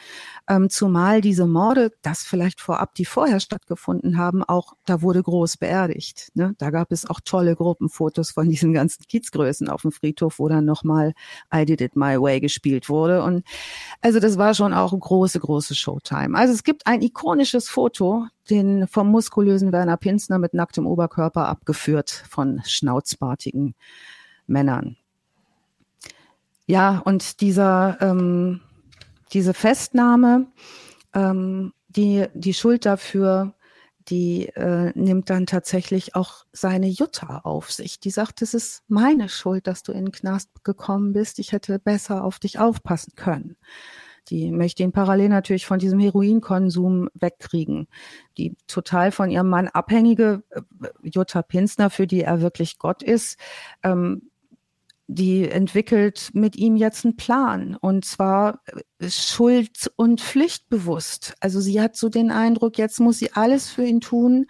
Ähm, 0.48 0.70
zumal 0.70 1.20
diese 1.20 1.46
Morde, 1.46 1.92
das 2.00 2.22
vielleicht 2.22 2.60
vorab, 2.60 2.94
die 2.94 3.04
vorher 3.04 3.40
stattgefunden 3.40 4.16
haben, 4.16 4.42
auch, 4.42 4.72
da 4.86 5.02
wurde 5.02 5.22
groß 5.22 5.58
beerdigt. 5.58 6.30
Ne? 6.34 6.54
Da 6.56 6.70
gab 6.70 6.92
es 6.92 7.04
auch 7.04 7.20
tolle 7.22 7.54
Gruppenfotos 7.54 8.30
von 8.30 8.48
diesen 8.48 8.72
ganzen 8.72 9.04
Kiezgrößen 9.06 9.68
auf 9.68 9.82
dem 9.82 9.92
Friedhof, 9.92 10.38
wo 10.38 10.48
dann 10.48 10.64
nochmal 10.64 11.12
I 11.54 11.66
Did 11.66 11.82
It 11.82 11.94
My 11.94 12.20
Way 12.20 12.40
gespielt 12.40 12.88
wurde. 12.88 13.22
Und 13.22 13.44
also 14.00 14.18
das 14.18 14.38
war 14.38 14.54
schon 14.54 14.72
auch 14.72 14.98
große, 14.98 15.38
große 15.38 15.74
Showtime. 15.74 16.38
Also 16.38 16.54
es 16.54 16.64
gibt 16.64 16.86
ein 16.86 17.02
ikonisches 17.02 17.68
Foto, 17.68 18.26
den 18.48 18.86
vom 18.88 19.10
muskulösen 19.10 19.72
Werner 19.72 19.98
Pinsner 19.98 20.38
mit 20.38 20.54
nacktem 20.54 20.86
Oberkörper 20.86 21.48
abgeführt 21.48 22.24
von 22.30 22.62
schnauzbartigen 22.64 23.74
Männern. 24.46 24.96
Ja, 26.66 27.00
und 27.04 27.40
dieser, 27.40 27.96
ähm, 28.00 28.60
diese 29.32 29.54
Festnahme, 29.54 30.48
ähm, 31.14 31.72
die, 31.88 32.26
die 32.34 32.54
Schuld 32.54 32.84
dafür, 32.84 33.54
die 34.08 34.48
äh, 34.50 34.92
nimmt 34.94 35.30
dann 35.30 35.46
tatsächlich 35.46 36.14
auch 36.14 36.44
seine 36.52 36.88
Jutta 36.88 37.40
auf 37.44 37.72
sich. 37.72 37.98
Die 37.98 38.10
sagt, 38.10 38.42
es 38.42 38.54
ist 38.54 38.82
meine 38.88 39.28
Schuld, 39.28 39.66
dass 39.66 39.82
du 39.82 39.92
in 39.92 40.06
den 40.06 40.12
Knast 40.12 40.64
gekommen 40.64 41.12
bist. 41.12 41.38
Ich 41.38 41.52
hätte 41.52 41.78
besser 41.78 42.22
auf 42.22 42.38
dich 42.38 42.58
aufpassen 42.58 43.14
können. 43.16 43.56
Die 44.28 44.50
möchte 44.50 44.82
ihn 44.82 44.92
parallel 44.92 45.28
natürlich 45.28 45.66
von 45.66 45.78
diesem 45.78 46.00
Heroinkonsum 46.00 47.08
wegkriegen. 47.14 47.86
Die 48.38 48.56
total 48.66 49.12
von 49.12 49.30
ihrem 49.30 49.48
Mann 49.48 49.68
abhängige 49.68 50.42
äh, 50.50 50.60
Jutta 51.02 51.42
Pinsner, 51.42 51.90
für 51.90 52.06
die 52.06 52.22
er 52.22 52.40
wirklich 52.40 52.78
Gott 52.78 53.02
ist, 53.02 53.38
ähm, 53.82 54.30
die 55.08 55.48
entwickelt 55.48 56.30
mit 56.32 56.56
ihm 56.56 56.76
jetzt 56.76 57.04
einen 57.04 57.16
Plan 57.16 57.76
und 57.76 58.04
zwar 58.04 58.60
äh, 58.98 59.08
schuld- 59.08 59.90
und 59.96 60.20
pflichtbewusst. 60.20 61.34
Also 61.40 61.60
sie 61.60 61.80
hat 61.80 61.96
so 61.96 62.08
den 62.08 62.30
Eindruck, 62.30 62.78
jetzt 62.78 62.98
muss 63.00 63.18
sie 63.18 63.32
alles 63.32 63.70
für 63.70 63.84
ihn 63.84 64.00
tun 64.00 64.46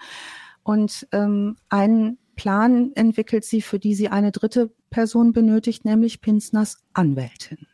und 0.63 1.07
ähm, 1.13 1.57
einen 1.69 2.19
Plan 2.37 2.93
entwickelt 2.95 3.45
sie, 3.45 3.63
für 3.63 3.79
die 3.79 3.95
sie 3.95 4.09
eine 4.09 4.33
dritte 4.33 4.73
Person 4.91 5.33
benötigt, 5.33 5.85
nämlich 5.85 6.21
Pinsners 6.21 6.79
Anwältin. 6.93 7.67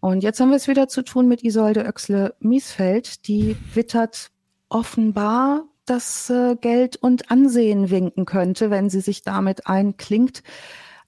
Und 0.00 0.22
jetzt 0.22 0.40
haben 0.40 0.50
wir 0.50 0.56
es 0.56 0.68
wieder 0.68 0.88
zu 0.88 1.02
tun 1.02 1.26
mit 1.26 1.42
Isolde 1.42 1.84
Oechsle-Miesfeld, 1.84 3.26
die 3.26 3.56
wittert 3.74 4.30
offenbar, 4.68 5.64
dass 5.84 6.30
äh, 6.30 6.56
Geld 6.60 6.96
und 6.96 7.30
Ansehen 7.30 7.90
winken 7.90 8.24
könnte, 8.24 8.70
wenn 8.70 8.90
sie 8.90 9.00
sich 9.00 9.22
damit 9.22 9.66
einklingt. 9.66 10.42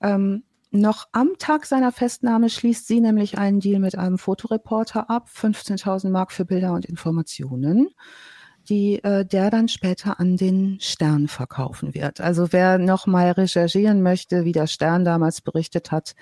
Ähm, 0.01 0.45
noch 0.71 1.07
am 1.13 1.31
Tag 1.39 1.67
seiner 1.67 1.93
Festnahme 1.93 2.51
schließt 2.51 2.87
sie 2.87 3.01
nämlich 3.01 3.39
einen 3.39 3.61
Deal 3.61 3.81
mit 3.81 3.97
einem 3.97 4.19
Fotoreporter 4.19 5.09
ab, 5.09 5.29
15.000 5.35 6.11
Mark 6.11 6.33
für 6.33 6.45
Bilder 6.45 6.73
und 6.73 6.85
Informationen, 6.85 7.89
die 8.69 9.03
äh, 9.03 9.25
der 9.25 9.51
dann 9.51 9.69
später 9.69 10.21
an 10.21 10.37
den 10.37 10.79
Stern 10.81 11.29
verkaufen 11.29 11.95
wird. 11.95 12.21
Also 12.21 12.53
wer 12.53 12.77
noch 12.77 13.07
mal 13.07 13.31
recherchieren 13.31 14.03
möchte, 14.03 14.45
wie 14.45 14.53
der 14.53 14.67
Stern 14.67 15.07
damals 15.07 15.41
berichtet 15.41 15.91
hat, 15.91 16.15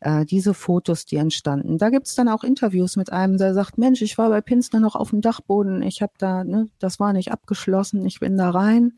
äh, 0.00 0.24
diese 0.24 0.54
Fotos, 0.54 1.04
die 1.04 1.16
entstanden. 1.16 1.76
Da 1.76 1.90
gibt's 1.90 2.14
dann 2.14 2.28
auch 2.28 2.42
Interviews 2.42 2.96
mit 2.96 3.12
einem, 3.12 3.36
der 3.36 3.52
sagt, 3.52 3.76
Mensch, 3.76 4.00
ich 4.00 4.16
war 4.16 4.30
bei 4.30 4.40
Pinsner 4.40 4.80
noch 4.80 4.96
auf 4.96 5.10
dem 5.10 5.20
Dachboden, 5.20 5.82
ich 5.82 6.00
habe 6.00 6.14
da, 6.16 6.42
ne, 6.42 6.68
das 6.78 7.00
war 7.00 7.12
nicht 7.12 7.32
abgeschlossen, 7.32 8.06
ich 8.06 8.20
bin 8.20 8.38
da 8.38 8.48
rein 8.48 8.94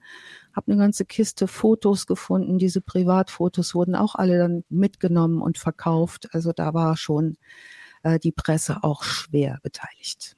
habe 0.54 0.72
eine 0.72 0.80
ganze 0.80 1.04
Kiste 1.04 1.46
Fotos 1.48 2.06
gefunden. 2.06 2.58
Diese 2.58 2.80
Privatfotos 2.80 3.74
wurden 3.74 3.94
auch 3.94 4.14
alle 4.14 4.38
dann 4.38 4.64
mitgenommen 4.68 5.40
und 5.40 5.58
verkauft. 5.58 6.28
Also 6.32 6.52
da 6.52 6.74
war 6.74 6.96
schon 6.96 7.36
äh, 8.02 8.18
die 8.18 8.32
Presse 8.32 8.78
auch 8.82 9.02
schwer 9.02 9.58
beteiligt. 9.62 10.36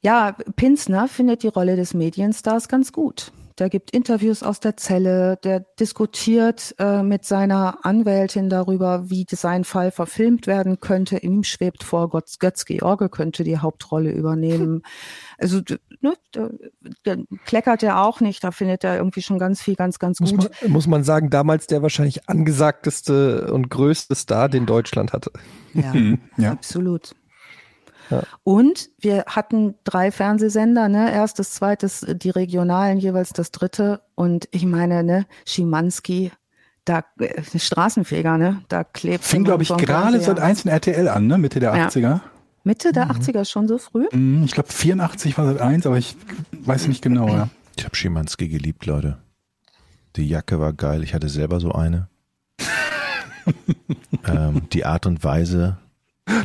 Ja, 0.00 0.32
Pinsner 0.54 1.08
findet 1.08 1.42
die 1.42 1.48
Rolle 1.48 1.76
des 1.76 1.94
Medienstars 1.94 2.68
ganz 2.68 2.92
gut. 2.92 3.32
Der 3.58 3.70
gibt 3.70 3.90
Interviews 3.92 4.42
aus 4.42 4.60
der 4.60 4.76
Zelle, 4.76 5.38
der 5.42 5.60
diskutiert 5.60 6.74
äh, 6.78 7.02
mit 7.02 7.24
seiner 7.24 7.84
Anwältin 7.84 8.50
darüber, 8.50 9.08
wie 9.08 9.26
sein 9.30 9.64
Fall 9.64 9.90
verfilmt 9.90 10.46
werden 10.46 10.80
könnte. 10.80 11.18
Ihm 11.18 11.42
schwebt 11.42 11.82
vor, 11.82 12.10
Götz, 12.10 12.38
Götz 12.38 12.64
George 12.66 13.08
könnte 13.08 13.44
die 13.44 13.58
Hauptrolle 13.58 14.10
übernehmen. 14.10 14.82
Also 15.38 15.60
ne, 16.00 16.14
da, 16.32 16.48
da 17.02 17.16
kleckert 17.44 17.82
er 17.82 18.02
auch 18.02 18.22
nicht, 18.22 18.42
da 18.42 18.52
findet 18.52 18.84
er 18.84 18.96
irgendwie 18.96 19.20
schon 19.20 19.38
ganz 19.38 19.60
viel, 19.60 19.74
ganz, 19.74 19.98
ganz 19.98 20.18
muss 20.18 20.30
gut. 20.30 20.50
Man, 20.62 20.72
muss 20.72 20.86
man 20.86 21.04
sagen, 21.04 21.28
damals 21.28 21.66
der 21.66 21.82
wahrscheinlich 21.82 22.26
angesagteste 22.26 23.52
und 23.52 23.68
größte 23.68 24.14
Star, 24.14 24.48
den 24.48 24.64
Deutschland 24.64 25.12
hatte. 25.12 25.30
Ja, 25.74 25.92
ja. 26.38 26.52
absolut. 26.52 27.14
Ja. 28.10 28.22
Und 28.44 28.90
wir 28.98 29.24
hatten 29.26 29.74
drei 29.84 30.10
Fernsehsender, 30.10 30.88
ne? 30.88 31.12
Erstes, 31.12 31.52
zweites, 31.52 32.06
die 32.08 32.30
regionalen, 32.30 32.98
jeweils 32.98 33.32
das 33.32 33.50
dritte. 33.50 34.02
Und 34.14 34.48
ich 34.52 34.64
meine, 34.66 35.02
ne, 35.02 35.26
Schimanski, 35.44 36.32
da 36.84 37.04
äh, 37.18 37.42
Straßenfeger, 37.58 38.38
ne? 38.38 38.62
Da 38.68 38.84
klebt. 38.84 39.24
Fing, 39.24 39.44
glaube 39.44 39.62
ich, 39.62 39.68
gerade 39.68 40.20
seit 40.20 40.40
einzelnen 40.40 40.74
RTL 40.74 41.08
an, 41.08 41.26
ne? 41.26 41.38
Mitte 41.38 41.60
der 41.60 41.74
ja. 41.74 41.88
80er. 41.88 42.20
Mitte 42.64 42.92
der 42.92 43.06
mhm. 43.06 43.12
80er 43.12 43.48
schon 43.48 43.68
so 43.68 43.78
früh? 43.78 44.06
Mhm, 44.12 44.42
ich 44.44 44.52
glaube 44.52 44.72
84 44.72 45.38
war 45.38 45.46
seit 45.46 45.60
eins, 45.60 45.86
aber 45.86 45.98
ich 45.98 46.16
weiß 46.52 46.88
nicht 46.88 47.00
genau, 47.00 47.28
ja. 47.28 47.48
Ich 47.76 47.84
habe 47.84 47.94
Schimanski 47.94 48.48
geliebt, 48.48 48.86
Leute. 48.86 49.18
Die 50.16 50.28
Jacke 50.28 50.58
war 50.58 50.72
geil, 50.72 51.04
ich 51.04 51.14
hatte 51.14 51.28
selber 51.28 51.60
so 51.60 51.72
eine. 51.72 52.08
ähm, 54.26 54.62
die 54.72 54.84
Art 54.84 55.06
und 55.06 55.22
Weise, 55.22 55.76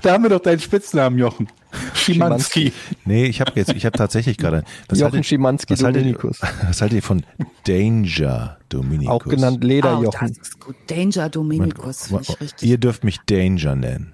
da 0.01 0.13
haben 0.13 0.23
wir 0.23 0.29
doch 0.29 0.39
deinen 0.41 0.59
Spitznamen, 0.59 1.17
Jochen. 1.17 1.47
Schimanski. 1.93 2.71
Nee, 3.05 3.25
ich 3.25 3.41
habe 3.41 3.53
jetzt, 3.55 3.73
ich 3.73 3.85
habe 3.85 3.97
tatsächlich 3.97 4.37
gerade. 4.37 4.63
Jochen 4.91 5.03
haltet, 5.03 5.25
Schimanski 5.25 5.73
was 5.73 5.79
Dominikus. 5.79 6.41
Haltet, 6.41 6.69
was 6.69 6.81
haltet 6.81 6.95
ihr 6.97 7.03
von 7.03 7.23
Danger 7.65 8.57
Dominikus? 8.69 9.13
Auch 9.13 9.23
genannt 9.23 9.63
Lederjochen. 9.63 10.27
Oh, 10.27 10.33
das 10.37 10.47
ist 10.47 10.59
gut. 10.59 10.75
Danger 10.87 11.29
Dominikus. 11.29 12.11
Man, 12.11 12.23
ihr 12.61 12.77
dürft 12.77 13.03
mich 13.03 13.19
Danger 13.25 13.75
nennen. 13.75 14.13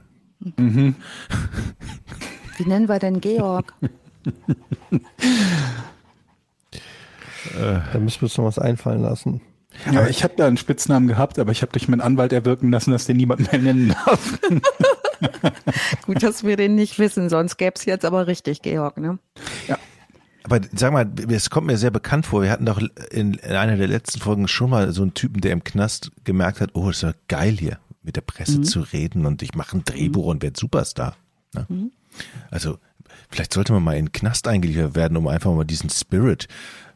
Mhm. 0.57 0.95
Wie 2.57 2.65
nennen 2.65 2.87
wir 2.87 2.99
denn 2.99 3.19
Georg? 3.21 3.73
da 7.57 7.99
müssen 7.99 8.21
wir 8.21 8.23
uns 8.23 8.37
noch 8.37 8.45
was 8.45 8.59
einfallen 8.59 9.01
lassen. 9.01 9.41
Ja, 9.91 10.07
ich 10.07 10.23
habe 10.23 10.33
da 10.37 10.47
einen 10.47 10.57
Spitznamen 10.57 11.07
gehabt, 11.07 11.37
aber 11.39 11.51
ich 11.51 11.61
habe 11.61 11.71
durch 11.71 11.87
meinen 11.87 12.01
Anwalt 12.01 12.33
erwirken 12.33 12.71
lassen, 12.71 12.91
dass 12.91 13.05
den 13.05 13.17
niemand 13.17 13.51
mehr 13.51 13.61
nennen 13.61 13.89
darf. 14.05 14.39
Gut, 16.05 16.23
dass 16.23 16.43
wir 16.43 16.57
den 16.57 16.75
nicht 16.75 16.99
wissen, 16.99 17.29
sonst 17.29 17.57
gäbe 17.57 17.73
es 17.75 17.85
jetzt 17.85 18.05
aber 18.05 18.27
richtig, 18.27 18.61
Georg, 18.61 18.97
ne? 18.97 19.19
Ja. 19.67 19.77
Aber 20.43 20.61
sag 20.73 20.93
mal, 20.93 21.09
es 21.29 21.49
kommt 21.49 21.67
mir 21.67 21.77
sehr 21.77 21.91
bekannt 21.91 22.25
vor. 22.25 22.41
Wir 22.41 22.51
hatten 22.51 22.65
doch 22.65 22.79
in, 23.11 23.33
in 23.33 23.55
einer 23.55 23.75
der 23.75 23.87
letzten 23.87 24.21
Folgen 24.21 24.47
schon 24.47 24.69
mal 24.69 24.93
so 24.93 25.01
einen 25.01 25.13
Typen, 25.13 25.41
der 25.41 25.51
im 25.51 25.63
Knast 25.63 26.11
gemerkt 26.23 26.61
hat, 26.61 26.69
oh, 26.73 26.89
ist 26.89 27.03
ja 27.03 27.13
geil 27.27 27.57
hier, 27.57 27.79
mit 28.01 28.15
der 28.15 28.21
Presse 28.21 28.59
mhm. 28.59 28.63
zu 28.63 28.79
reden 28.79 29.25
und 29.25 29.41
ich 29.41 29.55
mache 29.55 29.77
ein 29.77 29.83
Drehbuch 29.83 30.23
mhm. 30.23 30.29
und 30.31 30.43
werde 30.43 30.57
Superstar. 30.57 31.17
Ne? 31.53 31.65
Mhm. 31.67 31.91
Also 32.49 32.77
vielleicht 33.29 33.53
sollte 33.53 33.73
man 33.73 33.83
mal 33.83 33.97
in 33.97 34.05
den 34.05 34.11
Knast 34.13 34.47
eingeliefert 34.47 34.95
werden, 34.95 35.17
um 35.17 35.27
einfach 35.27 35.53
mal 35.53 35.65
diesen 35.65 35.89
Spirit 35.89 36.47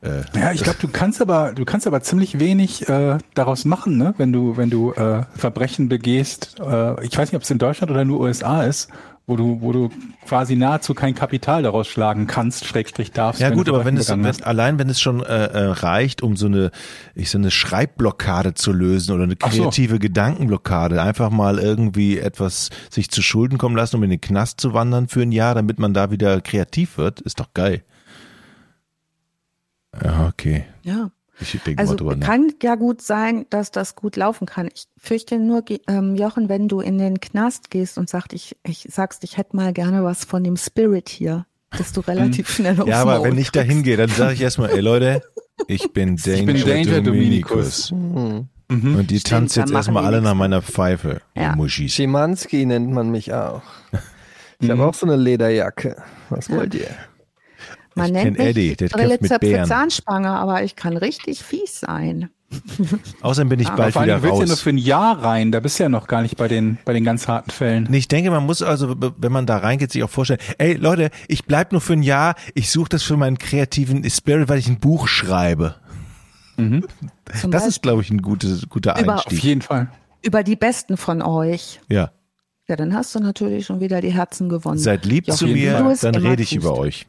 äh, 0.01 0.23
ja, 0.35 0.51
ich 0.51 0.63
glaube, 0.63 0.79
du 0.81 0.87
kannst 0.87 1.21
aber, 1.21 1.53
du 1.53 1.63
kannst 1.63 1.85
aber 1.85 2.01
ziemlich 2.01 2.39
wenig 2.39 2.89
äh, 2.89 3.19
daraus 3.35 3.65
machen, 3.65 3.97
ne? 3.97 4.15
wenn 4.17 4.33
du, 4.33 4.57
wenn 4.57 4.71
du 4.71 4.93
äh, 4.93 5.23
Verbrechen 5.35 5.89
begehst. 5.89 6.59
Äh, 6.59 7.05
ich 7.05 7.15
weiß 7.15 7.31
nicht, 7.31 7.35
ob 7.35 7.43
es 7.43 7.51
in 7.51 7.59
Deutschland 7.59 7.91
oder 7.91 8.03
nur 8.03 8.21
USA 8.21 8.63
ist, 8.63 8.89
wo 9.27 9.35
du, 9.35 9.61
wo 9.61 9.71
du 9.71 9.89
quasi 10.27 10.55
nahezu 10.55 10.95
kein 10.95 11.13
Kapital 11.13 11.61
daraus 11.61 11.87
schlagen 11.87 12.25
kannst, 12.25 12.65
Schrägstrich 12.65 13.11
darfst. 13.11 13.41
Ja 13.41 13.51
gut, 13.51 13.69
aber 13.69 13.85
wenn 13.85 13.95
es 13.95 14.09
wenn, 14.09 14.25
allein 14.43 14.79
wenn 14.79 14.89
es 14.89 14.99
schon 14.99 15.21
äh, 15.21 15.45
äh, 15.45 15.65
reicht, 15.67 16.23
um 16.23 16.35
so 16.35 16.47
eine, 16.47 16.71
ich 17.13 17.29
so 17.29 17.37
eine 17.37 17.51
Schreibblockade 17.51 18.55
zu 18.55 18.71
lösen 18.71 19.13
oder 19.13 19.25
eine 19.25 19.35
kreative 19.35 19.93
so. 19.93 19.99
Gedankenblockade, 19.99 20.99
einfach 20.99 21.29
mal 21.29 21.59
irgendwie 21.59 22.17
etwas 22.17 22.71
sich 22.89 23.11
zu 23.11 23.21
Schulden 23.21 23.59
kommen 23.59 23.75
lassen, 23.75 23.97
um 23.97 24.03
in 24.03 24.09
den 24.09 24.21
Knast 24.21 24.59
zu 24.59 24.73
wandern 24.73 25.07
für 25.07 25.21
ein 25.21 25.31
Jahr, 25.31 25.53
damit 25.53 25.77
man 25.77 25.93
da 25.93 26.09
wieder 26.09 26.41
kreativ 26.41 26.97
wird, 26.97 27.21
ist 27.21 27.39
doch 27.39 27.53
geil. 27.53 27.83
Ja, 30.03 30.27
okay. 30.27 30.65
Ja. 30.83 31.11
also 31.75 31.95
kann 32.19 32.53
ja 32.61 32.75
gut 32.75 33.01
sein, 33.01 33.45
dass 33.49 33.71
das 33.71 33.95
gut 33.95 34.15
laufen 34.15 34.45
kann. 34.45 34.69
Ich 34.73 34.85
fürchte 34.97 35.39
nur, 35.39 35.63
ähm, 35.87 36.15
Jochen, 36.15 36.49
wenn 36.49 36.67
du 36.67 36.81
in 36.81 36.97
den 36.97 37.19
Knast 37.19 37.71
gehst 37.71 37.97
und 37.97 38.09
sagst, 38.09 38.33
ich, 38.33 38.55
ich 38.63 38.87
sagst, 38.89 39.23
ich 39.23 39.37
hätte 39.37 39.55
mal 39.55 39.73
gerne 39.73 40.03
was 40.03 40.23
von 40.23 40.43
dem 40.43 40.55
Spirit 40.55 41.09
hier, 41.09 41.45
dass 41.71 41.93
du 41.93 42.01
relativ 42.07 42.47
hm. 42.47 42.55
schnell 42.55 42.79
aufs 42.79 42.89
Ja, 42.89 43.01
aber 43.01 43.15
Maul 43.17 43.27
wenn 43.27 43.37
ich 43.37 43.51
da 43.51 43.61
hingehe, 43.61 43.97
dann 43.97 44.09
sage 44.09 44.33
ich 44.33 44.41
erstmal, 44.41 44.69
ey 44.69 44.81
Leute, 44.81 45.23
ich 45.67 45.91
bin 45.91 46.15
Danger, 46.15 46.37
ich 46.39 46.45
bin 46.45 46.65
Danger 46.65 47.01
Dominikus. 47.01 47.89
Dominikus. 47.89 47.91
Mhm. 47.91 48.47
Mhm. 48.71 48.95
Und 48.95 49.11
die 49.11 49.19
tanzt 49.19 49.57
jetzt 49.57 49.71
erstmal 49.71 50.05
alle 50.05 50.21
nach 50.21 50.33
meiner 50.33 50.61
Pfeife. 50.61 51.21
Ja. 51.35 51.55
Muschis. 51.55 51.93
Schimanski 51.93 52.65
nennt 52.65 52.91
man 52.91 53.11
mich 53.11 53.33
auch. 53.33 53.61
Ich 54.63 54.69
habe 54.69 54.83
mhm. 54.83 54.89
auch 54.89 54.93
so 54.93 55.07
eine 55.07 55.15
Lederjacke. 55.15 55.95
Was 56.29 56.47
wollt 56.51 56.75
ihr? 56.75 56.85
Man 57.95 58.07
ich 58.07 58.11
nennt 58.13 58.37
mich 58.37 58.47
Eddie, 58.47 58.75
der 58.75 58.89
für 58.89 59.63
Zahnspange, 59.67 60.29
aber 60.29 60.63
ich 60.63 60.75
kann 60.75 60.95
richtig 60.97 61.43
fies 61.43 61.81
sein. 61.81 62.29
Außerdem 63.21 63.49
bin 63.49 63.59
ich 63.59 63.67
ja, 63.67 63.75
bald 63.75 63.95
wieder 63.95 64.15
raus. 64.15 64.21
Du 64.21 64.27
willst 64.27 64.39
ja 64.41 64.47
nur 64.47 64.57
für 64.57 64.69
ein 64.69 64.77
Jahr 64.77 65.23
rein, 65.23 65.51
da 65.51 65.59
bist 65.59 65.79
du 65.79 65.83
ja 65.83 65.89
noch 65.89 66.07
gar 66.07 66.21
nicht 66.21 66.37
bei 66.37 66.47
den, 66.47 66.77
bei 66.85 66.93
den 66.93 67.03
ganz 67.03 67.27
harten 67.27 67.51
Fällen. 67.51 67.91
Ich 67.93 68.07
denke, 68.07 68.31
man 68.31 68.45
muss 68.45 68.61
also, 68.61 68.95
wenn 69.17 69.31
man 69.31 69.45
da 69.45 69.57
reingeht, 69.57 69.91
sich 69.91 70.03
auch 70.03 70.09
vorstellen, 70.09 70.39
ey 70.57 70.73
Leute, 70.73 71.11
ich 71.27 71.45
bleib 71.45 71.71
nur 71.71 71.81
für 71.81 71.93
ein 71.93 72.03
Jahr, 72.03 72.35
ich 72.53 72.71
suche 72.71 72.89
das 72.89 73.03
für 73.03 73.17
meinen 73.17 73.37
kreativen 73.37 74.09
Spirit, 74.09 74.49
weil 74.49 74.59
ich 74.59 74.67
ein 74.67 74.79
Buch 74.79 75.07
schreibe. 75.07 75.75
Mhm. 76.57 76.85
Das 77.49 77.65
ist, 77.65 77.81
glaube 77.81 78.01
ich, 78.01 78.09
ein 78.09 78.21
gutes, 78.21 78.67
guter 78.67 78.97
Einstieg. 78.97 79.05
Über, 79.05 79.25
auf 79.25 79.39
jeden 79.39 79.61
Fall. 79.61 79.87
Über 80.21 80.43
die 80.43 80.57
Besten 80.57 80.97
von 80.97 81.21
euch. 81.21 81.79
Ja. 81.87 82.11
Ja, 82.67 82.75
dann 82.75 82.93
hast 82.93 83.15
du 83.15 83.19
natürlich 83.19 83.65
schon 83.65 83.79
wieder 83.79 84.01
die 84.01 84.11
Herzen 84.11 84.49
gewonnen. 84.49 84.77
Seid 84.77 85.05
lieb 85.05 85.27
ja, 85.27 85.33
zu 85.33 85.47
mir, 85.47 85.95
dann 86.01 86.15
rede 86.15 86.43
ich 86.43 86.53
über 86.53 86.77
euch. 86.77 87.07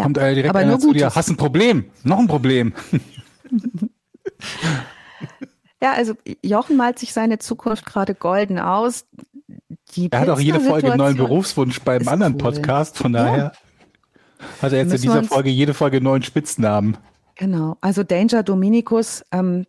Ja. 0.00 0.04
Kommt 0.04 0.16
äh, 0.16 0.34
direkt 0.34 0.48
aber 0.48 0.60
einer 0.60 0.78
zu 0.78 0.94
dir, 0.94 1.14
hast 1.14 1.28
ein 1.28 1.36
Problem, 1.36 1.84
noch 2.04 2.18
ein 2.18 2.26
Problem. 2.26 2.72
ja, 5.82 5.92
also 5.92 6.14
Jochen 6.42 6.78
malt 6.78 6.98
sich 6.98 7.12
seine 7.12 7.38
Zukunft 7.38 7.84
gerade 7.84 8.14
golden 8.14 8.58
aus. 8.58 9.04
Die 9.94 10.10
er 10.10 10.20
hat 10.20 10.30
auch 10.30 10.40
jede 10.40 10.58
Folge 10.60 10.86
einen 10.88 10.96
neuen 10.96 11.18
Berufswunsch 11.18 11.82
beim 11.82 12.08
anderen 12.08 12.32
cool. 12.34 12.38
Podcast, 12.38 12.96
von 12.96 13.12
daher 13.12 13.36
ja. 13.36 13.52
hat 14.62 14.72
er 14.72 14.78
jetzt 14.78 14.94
in 14.94 15.02
dieser 15.02 15.22
Folge 15.22 15.50
jede 15.50 15.74
Folge 15.74 15.98
einen 15.98 16.04
neuen 16.04 16.22
Spitznamen. 16.22 16.96
Genau, 17.34 17.76
also 17.82 18.02
Danger 18.02 18.42
Dominicus, 18.42 19.22
ähm, 19.32 19.66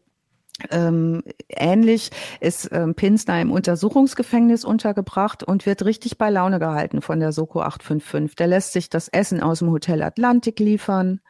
ähm, 0.69 1.23
ähnlich 1.49 2.11
ist 2.39 2.69
ähm, 2.71 2.95
Pinsner 2.95 3.41
im 3.41 3.51
Untersuchungsgefängnis 3.51 4.63
untergebracht 4.63 5.43
und 5.43 5.65
wird 5.65 5.85
richtig 5.85 6.17
bei 6.17 6.29
Laune 6.29 6.59
gehalten 6.59 7.01
von 7.01 7.19
der 7.19 7.31
Soko 7.31 7.61
855. 7.61 8.35
Der 8.35 8.47
lässt 8.47 8.73
sich 8.73 8.89
das 8.89 9.07
Essen 9.07 9.41
aus 9.41 9.59
dem 9.59 9.71
Hotel 9.71 10.03
Atlantik 10.03 10.59
liefern. 10.59 11.21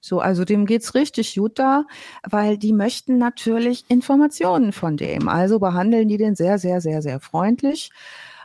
So, 0.00 0.20
also 0.20 0.44
dem 0.44 0.64
geht's 0.64 0.94
richtig 0.94 1.34
gut 1.34 1.58
da, 1.58 1.84
weil 2.28 2.56
die 2.56 2.72
möchten 2.72 3.18
natürlich 3.18 3.84
Informationen 3.88 4.72
von 4.72 4.96
dem. 4.96 5.28
Also 5.28 5.58
behandeln 5.58 6.08
die 6.08 6.16
den 6.16 6.34
sehr, 6.34 6.58
sehr, 6.58 6.80
sehr, 6.80 7.02
sehr 7.02 7.20
freundlich. 7.20 7.90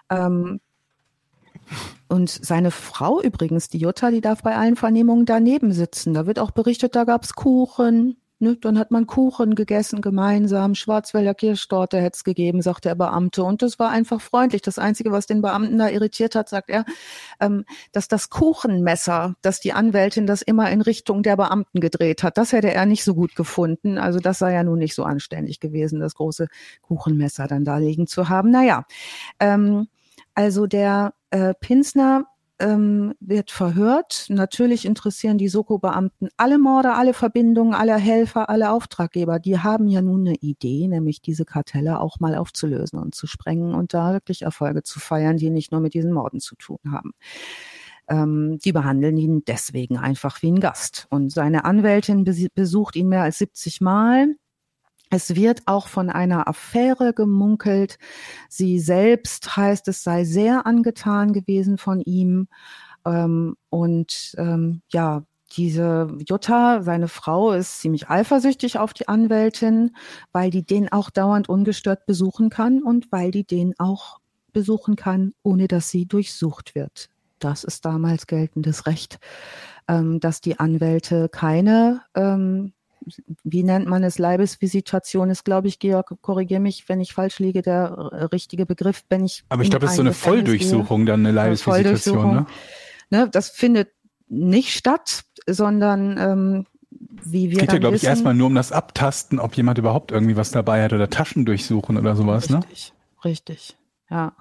Ähm, 0.10 0.60
und 2.08 2.30
seine 2.30 2.72
Frau 2.72 3.22
übrigens, 3.22 3.70
die 3.70 3.80
Jutta, 3.80 4.12
die 4.12 4.22
darf 4.22 4.44
bei 4.44 4.56
allen 4.56 4.76
Vernehmungen 4.76 5.26
daneben 5.26 5.72
sitzen. 5.72 6.14
Da 6.14 6.28
wird 6.28 6.40
auch 6.40 6.52
berichtet, 6.52 6.96
da 6.96 7.06
gab's 7.06 7.34
Kuchen, 7.34 8.18
Ne, 8.40 8.58
dann 8.58 8.78
hat 8.78 8.92
man 8.92 9.08
Kuchen 9.08 9.56
gegessen 9.56 10.02
gemeinsam, 10.02 10.76
Schwarzwälder 10.76 11.34
Kirschtorte 11.34 12.02
hätte 12.02 12.16
es 12.16 12.26
gegeben, 12.26 12.62
sagt 12.62 12.84
der 12.84 12.94
Beamte. 12.94 13.44
Und 13.44 13.62
das 13.62 13.80
war 13.80 13.92
einfach 13.92 14.20
freundlich. 14.20 14.62
Das 14.62 14.78
Einzige, 14.78 15.14
was 15.14 15.26
den 15.26 15.42
Beamten 15.42 15.78
da 15.78 15.88
irritiert 15.88 16.36
hat, 16.36 16.50
sagt 16.50 16.70
er, 16.70 16.84
ähm, 17.40 17.64
dass 17.94 18.10
das 18.10 18.30
Kuchenmesser, 18.30 19.36
dass 19.42 19.62
die 19.62 19.72
Anwältin 19.72 20.28
das 20.28 20.42
immer 20.42 20.70
in 20.70 20.82
Richtung 20.82 21.24
der 21.24 21.38
Beamten 21.38 21.80
gedreht 21.80 22.24
hat, 22.24 22.38
das 22.38 22.52
hätte 22.52 22.74
er 22.74 22.86
nicht 22.86 23.06
so 23.06 23.16
gut 23.16 23.38
gefunden. 23.38 23.98
Also 23.98 24.20
das 24.20 24.40
sei 24.40 24.54
ja 24.54 24.64
nun 24.64 24.80
nicht 24.80 24.96
so 24.96 25.04
anständig 25.04 25.62
gewesen, 25.62 26.02
das 26.02 26.16
große 26.16 26.48
Kuchenmesser 26.82 27.48
dann 27.48 27.64
da 27.64 27.78
liegen 27.78 28.06
zu 28.06 28.28
haben. 28.28 28.52
Naja, 28.52 28.86
ähm, 29.40 29.88
also 30.34 30.68
der 30.68 31.14
äh, 31.30 31.54
Pinsner 31.54 32.26
ähm, 32.60 33.14
wird 33.20 33.52
verhört. 33.52 34.28
Natürlich 34.30 34.86
interessieren 34.86 35.38
die 35.38 35.50
Soko-Beamten 35.50 36.30
alle 36.38 36.58
Morde, 36.58 36.94
alle 36.94 37.14
Verbindungen, 37.14 37.74
alle 37.74 37.96
Helfer, 37.96 38.50
alle 38.50 38.72
Auftraggeber. 38.72 39.40
Die 39.40 39.60
haben 39.60 39.88
ja 39.88 40.02
nun 40.02 40.28
eine 40.28 40.36
Idee, 40.36 40.88
nämlich 40.88 41.22
diese 41.22 41.46
Kartelle 41.46 42.00
auch 42.00 42.20
mal 42.20 42.36
aufzulösen 42.36 43.00
und 43.00 43.14
zu 43.16 43.28
sprengen 43.28 43.76
und 43.76 43.94
da 43.94 44.14
wirklich 44.14 44.44
Erfolge 44.44 44.84
zu 44.84 45.00
feiern, 45.00 45.38
die 45.38 45.50
nicht 45.50 45.72
nur 45.72 45.82
mit 45.82 45.94
diesen 45.94 46.14
Morden 46.14 46.40
zu 46.40 46.56
tun 46.56 46.80
haben. 46.90 47.12
Ähm, 48.08 48.60
die 48.64 48.72
behandeln 48.72 49.18
ihn 49.18 49.44
deswegen 49.46 49.98
einfach 49.98 50.42
wie 50.42 50.52
ein 50.52 50.60
Gast. 50.60 51.08
Und 51.10 51.32
seine 51.32 51.66
Anwältin 51.66 52.24
besucht 52.24 52.96
ihn 52.96 53.10
mehr 53.10 53.24
als 53.24 53.40
70 53.40 53.82
Mal. 53.82 54.36
Es 55.10 55.36
wird 55.36 55.62
auch 55.66 55.88
von 55.88 56.10
einer 56.10 56.48
Affäre 56.48 57.14
gemunkelt. 57.14 57.98
Sie 58.50 58.80
selbst 58.80 59.56
heißt, 59.56 59.88
es 59.88 60.04
sei 60.04 60.24
sehr 60.26 60.66
angetan 60.66 61.34
gewesen 61.34 61.78
von 61.78 62.02
ihm. 62.02 62.48
Ähm, 63.06 63.56
und 63.70 64.34
ähm, 64.38 64.82
ja, 64.90 65.24
diese 65.54 66.18
Jutta, 66.28 66.82
seine 66.82 67.08
Frau, 67.08 67.52
ist 67.52 67.80
ziemlich 67.80 68.10
eifersüchtig 68.10 68.80
auf 68.80 68.94
die 68.94 69.08
Anwältin, 69.08 69.96
weil 70.32 70.50
die 70.50 70.66
den 70.66 70.92
auch 70.92 71.10
dauernd 71.10 71.50
ungestört 71.50 72.06
besuchen 72.06 72.50
kann 72.50 72.82
und 72.82 73.12
weil 73.12 73.32
die 73.32 73.46
den 73.46 73.74
auch 73.78 74.20
besuchen 74.52 74.96
kann, 74.96 75.34
ohne 75.44 75.68
dass 75.68 75.90
sie 75.90 76.06
durchsucht 76.08 76.76
wird. 76.76 77.10
Das 77.40 77.64
ist 77.64 77.86
damals 77.86 78.28
geltendes 78.28 78.86
Recht, 78.86 79.20
ähm, 79.88 80.20
dass 80.20 80.42
die 80.42 80.60
Anwälte 80.60 81.30
keine 81.30 82.02
ähm, 82.16 82.74
wie 83.44 83.64
nennt 83.64 83.88
man 83.88 84.04
es, 84.04 84.18
Leibesvisitation 84.18 85.30
ist, 85.30 85.46
glaube 85.46 85.68
ich, 85.68 85.80
Georg, 85.80 86.16
korrigiere 86.22 86.60
mich, 86.60 86.88
wenn 86.88 87.00
ich 87.00 87.14
falsch 87.14 87.40
liege, 87.40 87.62
der 87.62 88.30
richtige 88.32 88.66
Begriff, 88.66 89.04
wenn 89.10 89.26
ich. 89.26 89.44
Aber 89.50 89.64
ich 89.64 89.70
glaube, 89.70 89.86
das 89.86 89.92
ist 89.92 89.98
so 89.98 90.04
eine 90.04 90.14
Volldurchsuchung, 90.14 91.06
dann 91.06 91.22
eine 91.22 91.32
Leibesvisitation, 91.32 92.34
ne? 92.34 92.46
ne? 93.10 93.30
Das 93.30 93.50
findet 93.50 93.90
nicht 94.28 94.74
statt, 94.74 95.24
sondern 95.48 96.18
ähm, 96.18 96.66
wie 97.24 97.52
wir. 97.52 97.60
Geht 97.60 97.74
ja, 97.74 97.80
glaube 97.80 97.96
ich, 97.96 98.04
erstmal 98.04 98.34
nur 98.34 98.48
um 98.48 98.56
das 98.56 98.72
Abtasten, 98.72 99.40
ob 99.40 99.56
jemand 99.56 99.78
überhaupt 99.78 100.12
irgendwie 100.12 100.36
was 100.36 100.52
dabei 100.52 100.84
hat 100.84 100.94
oder 100.94 101.10
Taschen 101.10 101.46
durchsuchen 101.46 101.98
oder 101.98 102.16
sowas, 102.16 102.50
richtig, 102.50 102.52
ne? 102.52 102.60
Richtig, 102.70 102.94
richtig, 103.24 103.78
ja. 104.10 104.34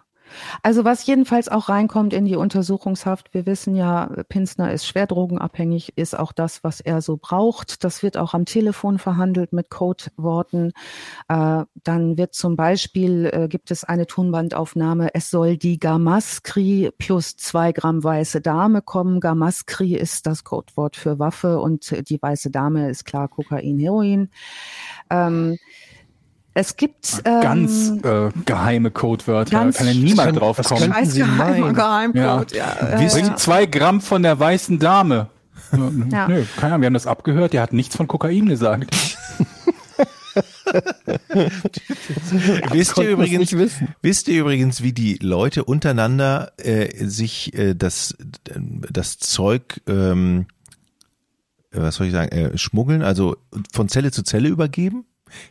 Also 0.62 0.84
was 0.84 1.06
jedenfalls 1.06 1.48
auch 1.48 1.68
reinkommt 1.68 2.12
in 2.12 2.24
die 2.24 2.36
Untersuchungshaft, 2.36 3.32
wir 3.34 3.46
wissen 3.46 3.74
ja, 3.74 4.06
Pinsner 4.28 4.72
ist 4.72 4.86
schwer 4.86 5.06
drogenabhängig, 5.06 5.92
ist 5.96 6.18
auch 6.18 6.32
das, 6.32 6.64
was 6.64 6.80
er 6.80 7.02
so 7.02 7.16
braucht. 7.16 7.84
Das 7.84 8.02
wird 8.02 8.16
auch 8.16 8.34
am 8.34 8.44
Telefon 8.44 8.98
verhandelt 8.98 9.52
mit 9.52 9.70
Codeworten. 9.70 10.72
Äh, 11.28 11.64
dann 11.82 12.16
wird 12.18 12.34
zum 12.34 12.56
Beispiel, 12.56 13.30
äh, 13.32 13.48
gibt 13.48 13.70
es 13.70 13.84
eine 13.84 14.06
Tonbandaufnahme, 14.06 15.14
es 15.14 15.30
soll 15.30 15.56
die 15.56 15.78
Gamaskri 15.78 16.90
plus 16.98 17.36
zwei 17.36 17.72
Gramm 17.72 18.02
weiße 18.02 18.40
Dame 18.40 18.82
kommen. 18.82 19.20
Gamaskri 19.20 19.94
ist 19.94 20.26
das 20.26 20.44
Codewort 20.44 20.96
für 20.96 21.18
Waffe 21.18 21.60
und 21.60 22.08
die 22.08 22.20
weiße 22.20 22.50
Dame 22.50 22.90
ist 22.90 23.04
klar 23.04 23.28
Kokain, 23.28 23.78
Heroin. 23.78 24.30
Ähm, 25.10 25.58
es 26.54 26.76
gibt 26.76 27.22
ähm, 27.24 27.40
ganz 27.40 27.92
äh, 28.04 28.30
geheime 28.44 28.92
Codewörter, 28.92 29.50
ganz 29.50 29.76
kann 29.76 29.88
ja 29.88 29.94
niemand 29.94 30.38
drauf 30.38 30.56
kommen. 30.62 30.92
Ganz 30.92 31.14
geheimer 31.14 31.72
Geheimcode, 31.72 32.52
ja. 32.52 32.76
ja. 32.80 33.00
ja 33.00 33.08
Bringt 33.08 33.40
zwei 33.40 33.66
Gramm 33.66 34.00
von 34.00 34.22
der 34.22 34.38
weißen 34.38 34.78
Dame. 34.78 35.28
ja. 35.72 36.28
Nö, 36.28 36.44
keine 36.56 36.74
Ahnung, 36.74 36.82
wir 36.82 36.86
haben 36.86 36.94
das 36.94 37.08
abgehört, 37.08 37.52
der 37.54 37.62
hat 37.62 37.72
nichts 37.72 37.96
von 37.96 38.06
Kokain 38.06 38.46
gesagt. 38.46 38.94
wisst, 42.70 42.98
ihr 42.98 43.10
übrigens, 43.10 43.54
wisst 44.02 44.28
ihr 44.28 44.40
übrigens, 44.40 44.82
wie 44.82 44.92
die 44.92 45.18
Leute 45.20 45.64
untereinander 45.64 46.52
äh, 46.56 47.04
sich 47.06 47.52
äh, 47.54 47.74
das, 47.74 48.16
das 48.90 49.18
Zeug, 49.18 49.80
ähm, 49.88 50.46
was 51.72 51.96
soll 51.96 52.06
ich 52.06 52.12
sagen, 52.12 52.30
äh, 52.30 52.56
schmuggeln, 52.56 53.02
also 53.02 53.36
von 53.72 53.88
Zelle 53.88 54.12
zu 54.12 54.22
Zelle 54.22 54.48
übergeben? 54.48 55.04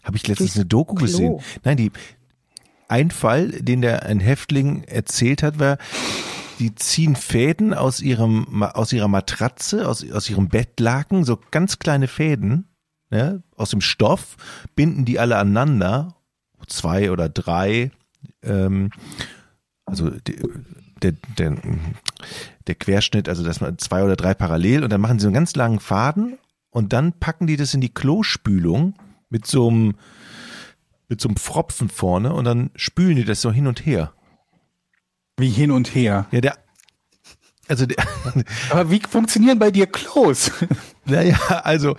Habe 0.03 0.17
ich 0.17 0.27
letztens 0.27 0.55
eine 0.55 0.65
Doku 0.65 0.95
Klo. 0.95 1.05
gesehen. 1.05 1.39
Nein, 1.63 1.77
die 1.77 1.91
ein 2.87 3.11
Fall, 3.11 3.49
den 3.49 3.81
der 3.81 4.03
ein 4.03 4.19
Häftling 4.19 4.83
erzählt 4.83 5.41
hat, 5.43 5.59
war, 5.59 5.77
die 6.59 6.75
ziehen 6.75 7.15
Fäden 7.15 7.73
aus 7.73 7.99
ihrem 7.99 8.63
aus 8.63 8.93
ihrer 8.93 9.07
Matratze, 9.07 9.87
aus 9.87 10.09
aus 10.11 10.29
ihrem 10.29 10.49
Bettlaken, 10.49 11.23
so 11.23 11.39
ganz 11.51 11.79
kleine 11.79 12.07
Fäden, 12.07 12.67
ja, 13.09 13.39
aus 13.55 13.71
dem 13.71 13.81
Stoff, 13.81 14.37
binden 14.75 15.05
die 15.05 15.19
alle 15.19 15.37
aneinander, 15.37 16.15
zwei 16.67 17.11
oder 17.11 17.29
drei, 17.29 17.91
ähm, 18.43 18.91
also 19.85 20.09
die, 20.09 20.37
der, 21.01 21.13
der, 21.37 21.57
der 22.67 22.75
Querschnitt, 22.75 23.27
also 23.27 23.43
dass 23.43 23.61
man 23.61 23.77
zwei 23.77 24.03
oder 24.03 24.15
drei 24.15 24.33
parallel 24.33 24.83
und 24.83 24.91
dann 24.91 25.01
machen 25.01 25.19
sie 25.19 25.27
einen 25.27 25.33
ganz 25.33 25.55
langen 25.55 25.79
Faden 25.79 26.37
und 26.69 26.93
dann 26.93 27.13
packen 27.13 27.47
die 27.47 27.57
das 27.57 27.73
in 27.73 27.81
die 27.81 27.93
Klospülung 27.93 28.95
mit 29.33 29.47
so 29.47 29.67
einem, 29.67 29.95
mit 31.09 31.19
so 31.19 31.27
einem 31.27 31.35
Pfropfen 31.35 31.89
vorne 31.89 32.33
und 32.33 32.45
dann 32.45 32.69
spülen 32.75 33.17
die 33.17 33.25
das 33.25 33.41
so 33.41 33.51
hin 33.51 33.67
und 33.67 33.85
her. 33.85 34.13
Wie 35.37 35.49
hin 35.49 35.71
und 35.71 35.95
her? 35.95 36.27
Ja, 36.31 36.39
der, 36.39 36.57
also 37.67 37.87
der, 37.87 37.97
aber 38.69 38.91
wie 38.91 39.01
funktionieren 39.01 39.57
bei 39.57 39.71
dir 39.71 39.87
Klos? 39.87 40.51
Naja, 41.05 41.37
also. 41.63 41.97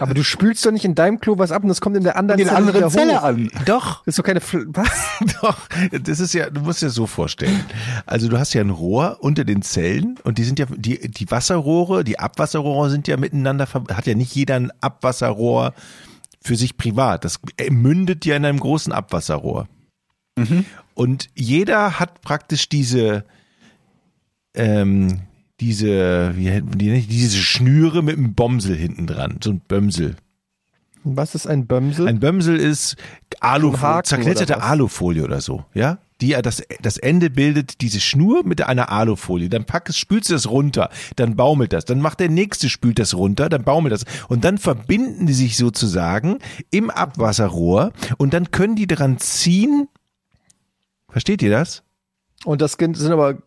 Aber 0.00 0.12
du 0.12 0.24
spülst 0.24 0.66
doch 0.66 0.72
nicht 0.72 0.84
in 0.84 0.96
deinem 0.96 1.20
Klo 1.20 1.38
was 1.38 1.52
ab 1.52 1.62
und 1.62 1.68
das 1.68 1.80
kommt 1.80 1.96
in 1.96 2.02
der 2.02 2.16
anderen, 2.16 2.40
in 2.40 2.48
Zelle, 2.48 2.56
anderen 2.56 2.90
Zelle 2.90 3.22
an. 3.22 3.48
Doch. 3.64 3.98
Das 4.04 4.14
ist 4.14 4.18
doch 4.18 4.24
keine, 4.24 4.40
Fl 4.40 4.66
was? 4.70 4.90
Doch. 5.40 5.56
Das 6.02 6.18
ist 6.18 6.34
ja, 6.34 6.50
du 6.50 6.62
musst 6.62 6.82
dir 6.82 6.90
so 6.90 7.06
vorstellen. 7.06 7.64
Also 8.06 8.28
du 8.28 8.38
hast 8.38 8.52
ja 8.52 8.60
ein 8.60 8.70
Rohr 8.70 9.18
unter 9.20 9.44
den 9.44 9.62
Zellen 9.62 10.18
und 10.24 10.38
die 10.38 10.42
sind 10.42 10.58
ja, 10.58 10.66
die, 10.68 10.98
die 11.10 11.30
Wasserrohre, 11.30 12.02
die 12.02 12.18
Abwasserrohre 12.18 12.90
sind 12.90 13.06
ja 13.06 13.16
miteinander, 13.16 13.68
hat 13.68 14.06
ja 14.06 14.14
nicht 14.16 14.34
jeder 14.34 14.56
ein 14.56 14.72
Abwasserrohr 14.80 15.72
für 16.42 16.56
sich 16.56 16.76
privat. 16.76 17.24
Das 17.24 17.40
mündet 17.70 18.24
ja 18.24 18.36
in 18.36 18.44
einem 18.44 18.60
großen 18.60 18.92
Abwasserrohr. 18.92 19.68
Mhm. 20.36 20.64
Und 20.94 21.28
jeder 21.34 22.00
hat 22.00 22.22
praktisch 22.22 22.68
diese, 22.68 23.24
ähm, 24.54 25.20
diese, 25.60 26.36
wie 26.36 26.62
die, 26.62 27.02
diese 27.02 27.38
Schnüre 27.38 28.02
mit 28.02 28.16
einem 28.16 28.34
Bomsel 28.34 28.76
hinten 28.76 29.06
dran, 29.06 29.38
so 29.42 29.50
ein 29.50 29.60
Bömsel. 29.60 30.16
Was 31.04 31.34
ist 31.34 31.46
ein 31.46 31.66
Bömsel? 31.66 32.08
Ein 32.08 32.20
Bömsel 32.20 32.56
ist 32.56 32.96
Alufolie, 33.40 34.02
zerkletterte 34.02 34.62
Alufolie 34.62 35.24
oder 35.24 35.40
so, 35.40 35.64
ja? 35.74 35.98
Die 36.20 36.30
das 36.42 36.62
das 36.80 36.98
Ende 36.98 37.30
bildet 37.30 37.80
diese 37.80 38.00
Schnur 38.00 38.44
mit 38.44 38.62
einer 38.62 38.90
Alufolie. 38.90 39.48
Dann 39.48 39.64
packst 39.64 39.98
spülst 39.98 40.30
du 40.30 40.34
das 40.34 40.48
runter, 40.48 40.90
dann 41.16 41.36
baumelt 41.36 41.72
das. 41.72 41.84
Dann 41.84 42.00
macht 42.00 42.20
der 42.20 42.28
nächste 42.28 42.68
spült 42.68 42.98
das 42.98 43.14
runter, 43.14 43.48
dann 43.48 43.64
baumelt 43.64 43.92
das 43.92 44.04
und 44.28 44.44
dann 44.44 44.58
verbinden 44.58 45.26
die 45.26 45.32
sich 45.32 45.56
sozusagen 45.56 46.38
im 46.70 46.90
Abwasserrohr 46.90 47.92
und 48.18 48.34
dann 48.34 48.50
können 48.50 48.76
die 48.76 48.86
dran 48.86 49.18
ziehen. 49.18 49.88
Versteht 51.08 51.42
ihr 51.42 51.50
das? 51.50 51.82
Und 52.44 52.60
das 52.62 52.72
sind 52.72 53.12
aber 53.12 53.38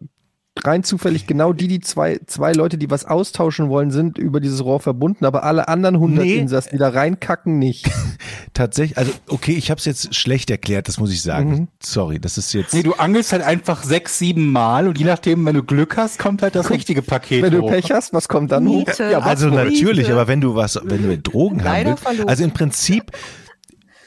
rein 0.61 0.83
zufällig 0.83 1.25
genau 1.25 1.51
die, 1.51 1.67
die 1.67 1.79
zwei, 1.79 2.19
zwei 2.27 2.53
Leute, 2.53 2.77
die 2.77 2.89
was 2.89 3.05
austauschen 3.05 3.69
wollen, 3.69 3.91
sind 3.91 4.17
über 4.17 4.39
dieses 4.39 4.63
Rohr 4.63 4.79
verbunden, 4.79 5.25
aber 5.25 5.43
alle 5.43 5.67
anderen 5.67 5.95
100 5.95 6.25
nee. 6.25 6.35
Insassen, 6.35 6.69
die 6.73 6.77
da 6.77 6.89
reinkacken, 6.89 7.57
nicht. 7.57 7.89
Tatsächlich, 8.53 8.97
also 8.97 9.11
okay, 9.27 9.53
ich 9.53 9.71
habe 9.71 9.79
es 9.79 9.85
jetzt 9.85 10.13
schlecht 10.13 10.51
erklärt, 10.51 10.87
das 10.87 10.99
muss 10.99 11.11
ich 11.11 11.21
sagen. 11.21 11.51
Mhm. 11.51 11.67
Sorry, 11.81 12.19
das 12.19 12.37
ist 12.37 12.53
jetzt. 12.53 12.73
Nee, 12.73 12.83
du 12.83 12.93
angelst 12.93 13.31
halt 13.31 13.41
einfach 13.41 13.83
sechs, 13.83 14.19
sieben 14.19 14.51
Mal 14.51 14.87
und 14.87 14.97
je 14.99 15.05
nachdem, 15.05 15.45
wenn 15.45 15.55
du 15.55 15.63
Glück 15.63 15.97
hast, 15.97 16.19
kommt 16.19 16.43
halt 16.43 16.55
das 16.55 16.69
richtige 16.69 17.01
Paket 17.01 17.41
Wenn 17.41 17.53
hoch. 17.59 17.69
du 17.69 17.75
Pech 17.75 17.91
hast, 17.91 18.13
was 18.13 18.27
kommt 18.27 18.51
dann 18.51 18.67
hoch? 18.67 18.87
Ja, 18.99 19.19
also 19.19 19.49
natürlich, 19.49 20.11
aber 20.11 20.27
wenn 20.27 20.41
du 20.41 20.55
was, 20.55 20.79
wenn 20.83 21.01
du 21.01 21.07
mit 21.07 21.27
Drogen 21.27 21.63
haben 21.63 21.85
willst, 21.85 22.29
also 22.29 22.43
im 22.43 22.51
Prinzip 22.51 23.11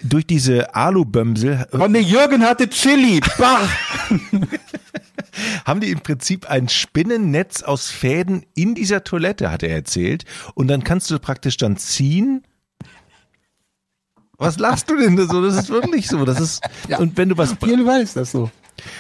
durch 0.02 0.26
diese 0.26 0.74
Alubömsel. 0.74 1.66
Und 1.72 1.92
der 1.92 2.02
Jürgen 2.02 2.42
hatte 2.42 2.68
Chili. 2.68 3.20
Bah! 3.38 3.60
haben 5.64 5.80
die 5.80 5.90
im 5.90 6.00
Prinzip 6.00 6.48
ein 6.50 6.68
Spinnennetz 6.68 7.62
aus 7.62 7.90
Fäden 7.90 8.44
in 8.54 8.74
dieser 8.74 9.04
Toilette, 9.04 9.50
hat 9.50 9.62
er 9.62 9.74
erzählt. 9.74 10.24
Und 10.54 10.68
dann 10.68 10.84
kannst 10.84 11.10
du 11.10 11.18
praktisch 11.18 11.56
dann 11.56 11.76
ziehen. 11.76 12.42
Was 14.38 14.58
lachst 14.58 14.90
du 14.90 14.96
denn 14.96 15.16
so? 15.16 15.42
Das 15.42 15.56
ist 15.56 15.70
wirklich 15.70 16.08
so. 16.08 16.24
Das 16.24 16.40
ist, 16.40 16.62
ja. 16.88 16.98
und 16.98 17.16
wenn 17.16 17.28
du 17.28 17.38
was. 17.38 17.52
Auf 17.52 17.66
jeden 17.66 17.86
Fall 17.86 18.02
ist 18.02 18.16
das 18.16 18.32
so. 18.32 18.50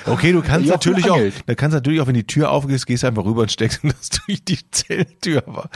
Okay, 0.06 0.32
du 0.32 0.40
kannst 0.40 0.68
natürlich 0.70 1.10
auch, 1.10 1.20
da 1.44 1.54
kannst 1.54 1.74
natürlich 1.74 2.00
auch, 2.00 2.06
wenn 2.06 2.14
die 2.14 2.26
Tür 2.26 2.50
aufgeht, 2.50 2.86
gehst 2.86 3.02
du 3.02 3.08
einfach 3.08 3.26
rüber 3.26 3.42
und 3.42 3.52
steckst 3.52 3.80
das 3.82 4.08
durch 4.08 4.42
die 4.42 4.70
Zelltür. 4.70 5.42
Aber, 5.46 5.68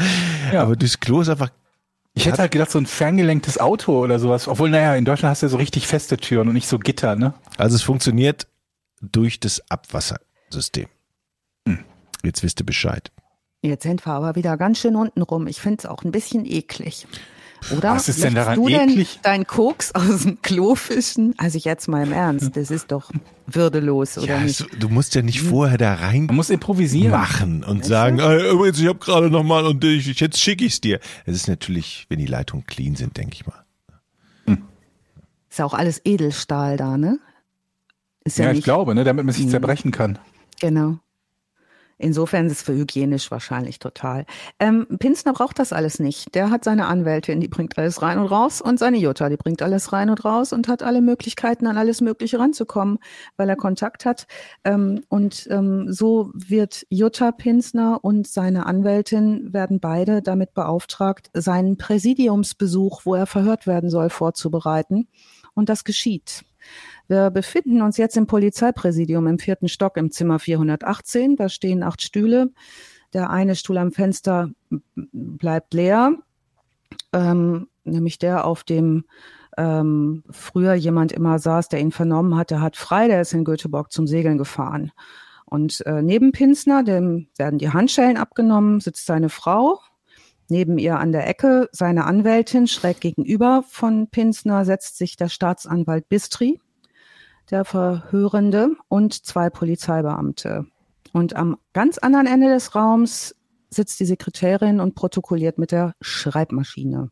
ja. 0.53 0.63
aber 0.63 0.77
durchs 0.77 1.01
Klo 1.01 1.21
ist 1.21 1.29
einfach 1.29 1.51
ich 2.13 2.27
hätte 2.27 2.39
halt 2.39 2.51
gedacht, 2.51 2.71
so 2.71 2.79
ein 2.79 2.87
ferngelenktes 2.87 3.59
Auto 3.59 4.03
oder 4.03 4.19
sowas. 4.19 4.49
Obwohl, 4.49 4.69
naja, 4.69 4.97
in 4.97 5.05
Deutschland 5.05 5.31
hast 5.31 5.43
du 5.43 5.47
ja 5.47 5.51
so 5.51 5.57
richtig 5.59 5.87
feste 5.87 6.17
Türen 6.17 6.49
und 6.49 6.55
nicht 6.55 6.67
so 6.67 6.79
Gitter, 6.79 7.15
ne? 7.15 7.35
Also 7.57 7.77
es 7.77 7.83
funktioniert 7.83 8.49
durch 9.01 9.39
das 9.39 9.71
Abwasser. 9.71 10.19
System. 10.53 10.87
Hm. 11.67 11.85
Jetzt 12.23 12.43
wisst 12.43 12.61
ihr 12.61 12.67
Bescheid. 12.67 13.11
Jetzt 13.63 13.83
sind 13.83 14.07
wir 14.07 14.13
aber 14.13 14.37
wieder 14.37 14.57
ganz 14.57 14.79
schön 14.79 14.97
unten 14.97 15.23
rum. 15.23 15.47
Ich 15.47 15.61
finde 15.61 15.79
es 15.81 15.87
auch 15.87 16.03
ein 16.03 16.13
bisschen 16.13 16.47
eklig. 16.47 17.07
Oder? 17.77 17.95
Was 17.95 18.09
ist 18.09 18.23
denn 18.23 18.35
daran 18.35 18.57
du 18.57 18.69
eklig? 18.69 19.15
Denn 19.15 19.23
dein 19.23 19.47
Koks 19.47 19.95
aus 19.95 20.23
dem 20.23 20.41
Klo 20.41 20.75
fischen? 20.75 21.35
Also 21.37 21.59
jetzt 21.59 21.89
mal 21.89 22.07
im 22.07 22.13
Ernst, 22.13 22.57
das 22.57 22.71
ist 22.71 22.91
doch 22.91 23.11
würdelos, 23.47 24.17
oder 24.17 24.37
ja, 24.37 24.41
nicht? 24.41 24.67
du 24.79 24.89
musst 24.89 25.15
ja 25.15 25.23
nicht 25.23 25.43
vorher 25.43 25.77
da 25.77 25.95
rein 25.95 26.27
Man 26.27 26.37
muss 26.37 26.51
improvisieren. 26.51 27.11
machen 27.11 27.65
und 27.65 27.81
weißt 27.81 27.89
sagen, 27.89 28.19
äh, 28.19 28.49
übrigens, 28.49 28.79
ich 28.79 28.87
habe 28.87 28.99
gerade 28.99 29.29
noch 29.29 29.43
mal 29.43 29.67
und 29.67 29.85
ich, 29.85 30.07
jetzt 30.21 30.41
schicke 30.41 30.65
ich 30.65 30.75
es 30.75 30.81
dir. 30.81 31.01
Es 31.27 31.35
ist 31.37 31.49
natürlich, 31.49 32.07
wenn 32.09 32.19
die 32.19 32.27
Leitungen 32.27 32.65
clean 32.65 32.97
sind, 32.97 33.17
denke 33.17 33.35
ich 33.35 33.47
mal. 33.47 33.65
Hm. 34.47 34.63
Ist 35.51 35.59
ja 35.59 35.65
auch 35.65 35.75
alles 35.75 36.01
Edelstahl 36.05 36.77
da, 36.77 36.97
ne? 36.97 37.19
Ist 38.25 38.39
ja, 38.39 38.47
ja 38.47 38.53
ich 38.53 38.65
glaube, 38.65 38.95
ne, 38.95 39.05
damit 39.05 39.25
man 39.25 39.35
sich 39.35 39.47
mhm. 39.47 39.51
zerbrechen 39.51 39.91
kann. 39.91 40.19
Genau. 40.61 40.99
Insofern 42.03 42.47
ist 42.47 42.53
es 42.53 42.63
für 42.63 42.73
hygienisch 42.73 43.31
wahrscheinlich 43.31 43.79
total. 43.79 44.25
Ähm, 44.59 44.87
Pinsner 44.99 45.35
braucht 45.35 45.59
das 45.59 45.75
alles 45.75 45.99
nicht. 45.99 46.35
Der 46.35 46.49
hat 46.49 46.65
seine 46.65 46.87
Anwältin, 46.87 47.41
die 47.41 47.49
bringt 47.49 47.77
alles 47.77 48.01
rein 48.01 48.19
und 48.19 48.27
raus 48.27 48.63
und 48.63 48.79
seine 48.79 48.97
Jutta, 48.97 49.29
die 49.29 49.37
bringt 49.37 49.61
alles 49.61 49.93
rein 49.93 50.09
und 50.09 50.25
raus 50.25 50.55
und 50.55 50.67
hat 50.67 50.83
alle 50.83 51.03
Möglichkeiten, 51.03 51.67
an 51.67 51.77
alles 51.77 52.01
Mögliche 52.01 52.39
ranzukommen, 52.39 53.01
weil 53.37 53.51
er 53.51 53.57
Kontakt 53.57 54.07
hat. 54.07 54.27
Ähm, 54.65 55.03
und 55.11 55.47
ähm, 55.51 55.93
so 55.93 56.31
wird 56.33 56.87
Jutta 56.89 57.33
Pinsner 57.33 57.99
und 58.03 58.27
seine 58.27 58.65
Anwältin 58.65 59.53
werden 59.53 59.79
beide 59.79 60.23
damit 60.23 60.55
beauftragt, 60.55 61.29
seinen 61.35 61.77
Präsidiumsbesuch, 61.77 63.03
wo 63.05 63.15
er 63.15 63.27
verhört 63.27 63.67
werden 63.67 63.91
soll, 63.91 64.09
vorzubereiten. 64.09 65.07
Und 65.53 65.69
das 65.69 65.85
geschieht. 65.85 66.45
Wir 67.11 67.31
befinden 67.31 67.83
uns 67.83 67.97
jetzt 67.97 68.17
im 68.17 68.29
Polizeipräsidium 68.29 69.27
im 69.27 69.41
vierten 69.41 69.67
Stock 69.67 69.97
im 69.97 70.13
Zimmer 70.13 70.39
418. 70.39 71.35
Da 71.35 71.49
stehen 71.49 71.83
acht 71.83 72.03
Stühle. 72.03 72.53
Der 73.13 73.31
eine 73.31 73.57
Stuhl 73.57 73.79
am 73.79 73.91
Fenster 73.91 74.51
bleibt 75.11 75.75
leer, 75.75 76.13
ähm, 77.13 77.67
nämlich 77.83 78.21
der, 78.21 78.45
auf 78.45 78.63
dem 78.63 79.07
ähm, 79.59 80.23
früher 80.31 80.75
jemand 80.75 81.11
immer 81.11 81.41
saß, 81.41 81.69
der 81.69 81.81
ihn 81.81 81.91
vernommen 81.91 82.37
hat. 82.37 82.53
Der 82.53 82.61
hat 82.61 82.77
frei, 82.77 83.09
der 83.09 83.23
ist 83.23 83.33
in 83.33 83.43
Göteborg 83.43 83.91
zum 83.91 84.07
Segeln 84.07 84.39
gefahren. 84.39 84.93
Und 85.47 85.85
äh, 85.87 86.03
neben 86.03 86.31
Pinsner, 86.31 86.85
dem 86.85 87.27
werden 87.37 87.59
die 87.59 87.71
Handschellen 87.71 88.19
abgenommen, 88.19 88.79
sitzt 88.79 89.07
seine 89.07 89.31
Frau. 89.31 89.81
Neben 90.49 90.79
ihr 90.79 91.01
an 91.01 91.11
der 91.11 91.27
Ecke 91.27 91.69
seine 91.73 92.05
Anwältin, 92.05 92.69
schräg 92.69 93.01
gegenüber 93.01 93.65
von 93.69 94.07
Pinsner 94.07 94.65
setzt 94.65 94.97
sich 94.97 95.17
der 95.17 95.29
Staatsanwalt 95.29 96.09
Bistri 96.09 96.61
der 97.51 97.65
Verhörende 97.65 98.71
und 98.89 99.25
zwei 99.25 99.51
Polizeibeamte. 99.51 100.67
Und 101.13 101.35
am 101.35 101.57
ganz 101.73 101.99
anderen 101.99 102.27
Ende 102.27 102.49
des 102.49 102.75
Raums 102.75 103.35
sitzt 103.69 104.01
die 104.01 104.05
Sekretärin 104.05 104.81
und 104.81 104.95
protokolliert 104.95 105.59
mit 105.59 105.73
der 105.73 105.95
Schreibmaschine. 106.01 107.11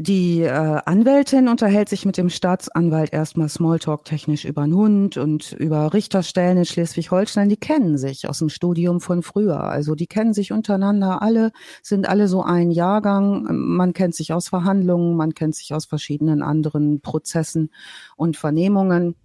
Die 0.00 0.42
äh, 0.42 0.48
Anwältin 0.84 1.48
unterhält 1.48 1.88
sich 1.88 2.06
mit 2.06 2.16
dem 2.16 2.30
Staatsanwalt 2.30 3.12
erstmal 3.12 3.48
Smalltalk-technisch 3.48 4.44
über 4.44 4.62
den 4.62 4.72
Hund 4.72 5.16
und 5.16 5.50
über 5.54 5.92
Richterstellen 5.92 6.56
in 6.56 6.64
Schleswig-Holstein. 6.64 7.48
Die 7.48 7.56
kennen 7.56 7.98
sich 7.98 8.28
aus 8.28 8.38
dem 8.38 8.48
Studium 8.48 9.00
von 9.00 9.24
früher. 9.24 9.58
Also 9.58 9.96
die 9.96 10.06
kennen 10.06 10.34
sich 10.34 10.52
untereinander 10.52 11.20
alle, 11.20 11.50
sind 11.82 12.08
alle 12.08 12.28
so 12.28 12.44
ein 12.44 12.70
Jahrgang. 12.70 13.48
Man 13.50 13.92
kennt 13.92 14.14
sich 14.14 14.32
aus 14.32 14.50
Verhandlungen, 14.50 15.16
man 15.16 15.34
kennt 15.34 15.56
sich 15.56 15.74
aus 15.74 15.86
verschiedenen 15.86 16.42
anderen 16.42 17.00
Prozessen 17.00 17.72
und 18.14 18.36
Vernehmungen. 18.36 19.16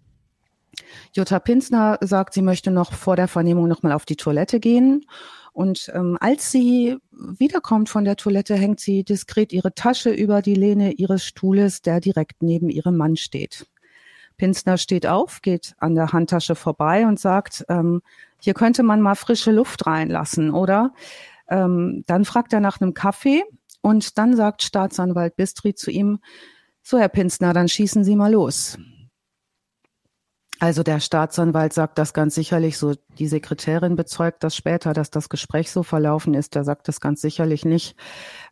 Jutta 1.12 1.38
Pinsner 1.38 2.00
sagt, 2.02 2.34
sie 2.34 2.42
möchte 2.42 2.72
noch 2.72 2.94
vor 2.94 3.16
der 3.16 3.28
Vernehmung 3.28 3.68
nochmal 3.68 3.92
auf 3.92 4.06
die 4.06 4.16
Toilette 4.16 4.60
gehen 4.60 5.06
und 5.54 5.92
ähm, 5.94 6.18
als 6.20 6.52
sie 6.52 6.98
wiederkommt 7.12 7.88
von 7.88 8.06
der 8.06 8.16
Toilette, 8.16 8.56
hängt 8.56 8.80
sie 8.80 9.04
diskret 9.04 9.54
ihre 9.54 9.74
Tasche 9.74 10.10
über 10.10 10.42
die 10.42 10.56
Lehne 10.56 10.94
ihres 10.94 11.24
Stuhles, 11.24 11.82
der 11.82 12.00
direkt 12.00 12.42
neben 12.42 12.70
ihrem 12.70 12.98
Mann 12.98 13.16
steht. 13.16 13.68
Pinsner 14.38 14.78
steht 14.78 15.06
auf, 15.06 15.44
geht 15.44 15.76
an 15.78 15.94
der 15.94 16.12
Handtasche 16.12 16.56
vorbei 16.56 17.06
und 17.06 17.20
sagt, 17.20 17.66
ähm, 17.70 18.02
hier 18.42 18.56
könnte 18.56 18.82
man 18.82 19.00
mal 19.00 19.16
frische 19.16 19.52
Luft 19.52 19.86
reinlassen, 19.86 20.50
oder? 20.52 20.94
Ähm, 21.48 22.04
dann 22.08 22.26
fragt 22.26 22.52
er 22.52 22.60
nach 22.60 22.82
einem 22.82 22.96
Kaffee 22.96 23.44
und 23.82 24.18
dann 24.18 24.36
sagt 24.36 24.64
Staatsanwalt 24.64 25.36
Bistri 25.36 25.76
zu 25.76 25.92
ihm, 25.92 26.20
so 26.82 26.98
Herr 26.98 27.10
Pinsner, 27.10 27.54
dann 27.54 27.70
schießen 27.70 28.04
Sie 28.04 28.16
mal 28.16 28.32
los. 28.32 28.78
Also 30.60 30.84
der 30.84 31.00
Staatsanwalt 31.00 31.74
sagt 31.74 31.98
das 31.98 32.14
ganz 32.14 32.36
sicherlich 32.36 32.78
so. 32.78 32.94
Die 33.18 33.28
Sekretärin 33.28 33.96
bezeugt 33.96 34.44
das 34.44 34.56
später, 34.56 34.94
dass 34.94 35.10
das 35.10 35.28
Gespräch 35.28 35.72
so 35.72 35.84
verlaufen 35.84 36.34
ist. 36.34 36.56
Der 36.56 36.64
sagt 36.64 36.88
das 36.88 37.02
ganz 37.02 37.22
sicherlich 37.22 37.66
nicht 37.66 37.96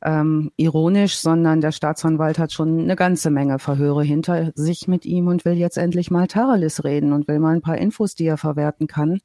ähm, 0.02 0.52
ironisch, 0.58 1.20
sondern 1.20 1.62
der 1.62 1.72
Staatsanwalt 1.72 2.38
hat 2.38 2.52
schon 2.52 2.80
eine 2.82 2.96
ganze 2.96 3.30
Menge 3.30 3.60
Verhöre 3.60 4.04
hinter 4.04 4.52
sich 4.56 4.88
mit 4.88 5.06
ihm 5.06 5.28
und 5.28 5.46
will 5.46 5.54
jetzt 5.54 5.78
endlich 5.78 6.12
mal 6.12 6.28
Tarelis 6.28 6.84
reden 6.84 7.14
und 7.14 7.28
will 7.28 7.40
mal 7.40 7.56
ein 7.56 7.62
paar 7.62 7.78
Infos, 7.78 8.16
die 8.16 8.26
er 8.26 8.38
verwerten 8.38 8.88
kann. 8.88 9.20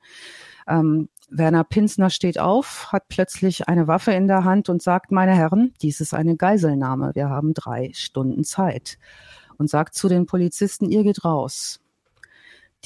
Ähm, 0.69 1.09
Werner 1.29 1.65
Pinsner 1.65 2.11
steht 2.11 2.39
auf, 2.39 2.93
hat 2.93 3.09
plötzlich 3.09 3.69
eine 3.69 3.89
Waffe 3.89 4.13
in 4.13 4.29
der 4.29 4.45
Hand 4.45 4.69
und 4.69 4.81
sagt, 4.81 5.11
meine 5.11 5.35
Herren, 5.35 5.75
dies 5.83 6.01
ist 6.01 6.15
eine 6.15 6.37
Geiselnahme. 6.37 7.13
Wir 7.15 7.31
haben 7.31 7.53
drei 7.53 7.91
Stunden 7.95 8.45
Zeit. 8.45 8.99
Und 9.59 9.71
sagt 9.71 9.95
zu 9.95 10.09
den 10.09 10.27
Polizisten, 10.27 10.91
ihr 10.91 11.03
geht 11.03 11.25
raus. 11.25 11.81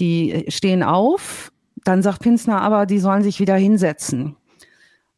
Die 0.01 0.47
stehen 0.49 0.83
auf, 0.83 1.53
dann 1.85 2.03
sagt 2.03 2.21
Pinsner 2.21 2.61
aber, 2.61 2.87
die 2.87 2.99
sollen 2.99 3.23
sich 3.23 3.39
wieder 3.39 3.57
hinsetzen. 3.57 4.37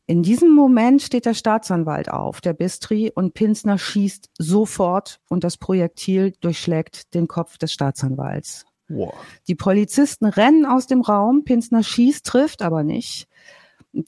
In 0.06 0.22
diesem 0.22 0.50
Moment 0.54 1.00
steht 1.00 1.26
der 1.26 1.34
Staatsanwalt 1.34 2.10
auf, 2.10 2.40
der 2.40 2.52
Bistri, 2.52 3.10
und 3.14 3.34
Pinsner 3.34 3.78
schießt 3.78 4.30
sofort 4.36 5.20
und 5.28 5.44
das 5.44 5.56
Projektil 5.56 6.32
durchschlägt 6.40 7.14
den 7.14 7.28
Kopf 7.28 7.56
des 7.56 7.72
Staatsanwalts. 7.72 8.66
Wow. 8.88 9.14
Die 9.46 9.54
Polizisten 9.54 10.26
rennen 10.26 10.66
aus 10.66 10.86
dem 10.86 11.00
Raum, 11.00 11.44
Pinsner 11.44 11.82
schießt, 11.82 12.26
trifft 12.26 12.62
aber 12.62 12.82
nicht. 12.82 13.28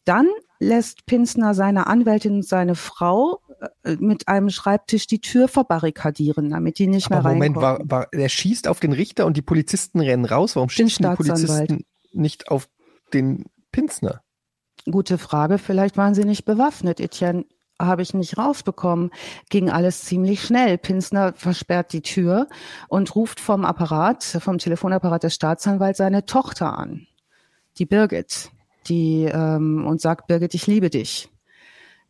Dann 0.04 0.26
lässt 0.58 1.06
Pinsner 1.06 1.54
seine 1.54 1.86
Anwältin 1.86 2.36
und 2.36 2.44
seine 2.44 2.74
Frau 2.74 3.40
mit 3.98 4.28
einem 4.28 4.50
Schreibtisch 4.50 5.06
die 5.06 5.20
Tür 5.20 5.48
verbarrikadieren, 5.48 6.50
damit 6.50 6.78
die 6.78 6.86
nicht 6.86 7.06
Aber 7.06 7.16
mehr 7.16 7.24
reinkommen. 7.24 7.54
Moment, 7.54 7.90
war, 7.90 8.00
war, 8.00 8.08
er 8.12 8.28
schießt 8.28 8.68
auf 8.68 8.80
den 8.80 8.92
Richter 8.92 9.26
und 9.26 9.36
die 9.36 9.42
Polizisten 9.42 10.00
rennen 10.00 10.24
raus. 10.24 10.56
Warum 10.56 10.68
schießen 10.68 11.08
die 11.08 11.16
Polizisten 11.16 11.84
nicht 12.12 12.48
auf 12.48 12.68
den 13.12 13.46
Pinsner? 13.72 14.22
Gute 14.90 15.18
Frage. 15.18 15.58
Vielleicht 15.58 15.96
waren 15.96 16.14
sie 16.14 16.24
nicht 16.24 16.44
bewaffnet. 16.44 17.00
Etienne 17.00 17.44
habe 17.80 18.02
ich 18.02 18.14
nicht 18.14 18.38
rausbekommen. 18.38 19.10
Ging 19.50 19.70
alles 19.70 20.04
ziemlich 20.04 20.42
schnell. 20.42 20.78
Pinsner 20.78 21.32
versperrt 21.34 21.92
die 21.92 22.02
Tür 22.02 22.48
und 22.88 23.14
ruft 23.16 23.40
vom 23.40 23.64
Apparat, 23.64 24.22
vom 24.22 24.58
Telefonapparat 24.58 25.24
des 25.24 25.34
Staatsanwalts 25.34 25.98
seine 25.98 26.26
Tochter 26.26 26.78
an, 26.78 27.06
die 27.78 27.86
Birgit 27.86 28.50
die 28.88 29.24
ähm, 29.24 29.86
und 29.86 30.00
sagt, 30.00 30.26
Birgit, 30.26 30.54
ich 30.54 30.66
liebe 30.66 30.90
dich. 30.90 31.28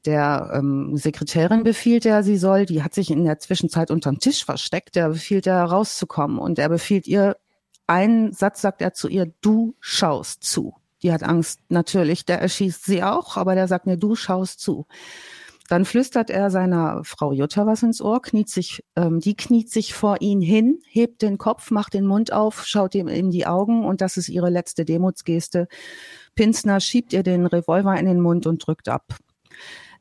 Der 0.06 0.50
ähm, 0.54 0.96
Sekretärin 0.96 1.64
befiehlt 1.64 2.04
er, 2.04 2.22
sie 2.22 2.36
soll, 2.36 2.66
die 2.66 2.82
hat 2.82 2.94
sich 2.94 3.10
in 3.10 3.24
der 3.24 3.38
Zwischenzeit 3.38 3.90
unterm 3.90 4.18
Tisch 4.18 4.44
versteckt, 4.44 4.96
der 4.96 5.08
befiehlt 5.08 5.46
er 5.46 5.64
rauszukommen 5.64 6.38
und 6.38 6.58
er 6.58 6.68
befiehlt 6.68 7.06
ihr, 7.06 7.36
einen 7.86 8.32
Satz 8.32 8.60
sagt 8.60 8.82
er 8.82 8.92
zu 8.92 9.08
ihr, 9.08 9.32
du 9.40 9.74
schaust 9.80 10.44
zu. 10.44 10.74
Die 11.02 11.12
hat 11.12 11.22
Angst, 11.22 11.60
natürlich, 11.68 12.24
der 12.24 12.40
erschießt 12.40 12.84
sie 12.84 13.02
auch, 13.02 13.36
aber 13.36 13.54
der 13.54 13.68
sagt 13.68 13.86
mir, 13.86 13.96
du 13.96 14.14
schaust 14.14 14.60
zu. 14.60 14.86
Dann 15.68 15.86
flüstert 15.86 16.28
er 16.28 16.50
seiner 16.50 17.02
Frau 17.04 17.32
Jutta 17.32 17.66
was 17.66 17.82
ins 17.82 18.02
Ohr, 18.02 18.20
kniet 18.20 18.50
sich, 18.50 18.84
ähm, 18.96 19.20
die 19.20 19.34
kniet 19.34 19.70
sich 19.70 19.94
vor 19.94 20.20
ihn 20.20 20.42
hin, 20.42 20.80
hebt 20.86 21.22
den 21.22 21.38
Kopf, 21.38 21.70
macht 21.70 21.94
den 21.94 22.06
Mund 22.06 22.32
auf, 22.32 22.66
schaut 22.66 22.94
ihm 22.94 23.08
in 23.08 23.30
die 23.30 23.46
Augen 23.46 23.84
und 23.84 24.02
das 24.02 24.18
ist 24.18 24.28
ihre 24.28 24.50
letzte 24.50 24.84
Demutsgeste. 24.84 25.68
Pinsner 26.34 26.80
schiebt 26.80 27.14
ihr 27.14 27.22
den 27.22 27.46
Revolver 27.46 27.98
in 27.98 28.04
den 28.04 28.20
Mund 28.20 28.46
und 28.46 28.66
drückt 28.66 28.88
ab. 28.88 29.16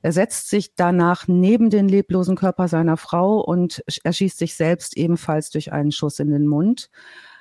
Er 0.04 0.12
setzt 0.12 0.50
sich 0.50 0.76
danach 0.76 1.30
neben 1.30 1.70
den 1.70 1.88
leblosen 1.88 2.36
Körper 2.36 2.68
seiner 2.68 2.98
Frau 2.98 3.40
und 3.40 3.82
erschießt 4.04 4.38
sich 4.38 4.56
selbst 4.56 4.98
ebenfalls 4.98 5.50
durch 5.50 5.72
einen 5.72 5.94
Schuss 5.94 6.20
in 6.20 6.30
den 6.30 6.46
Mund. 6.46 6.90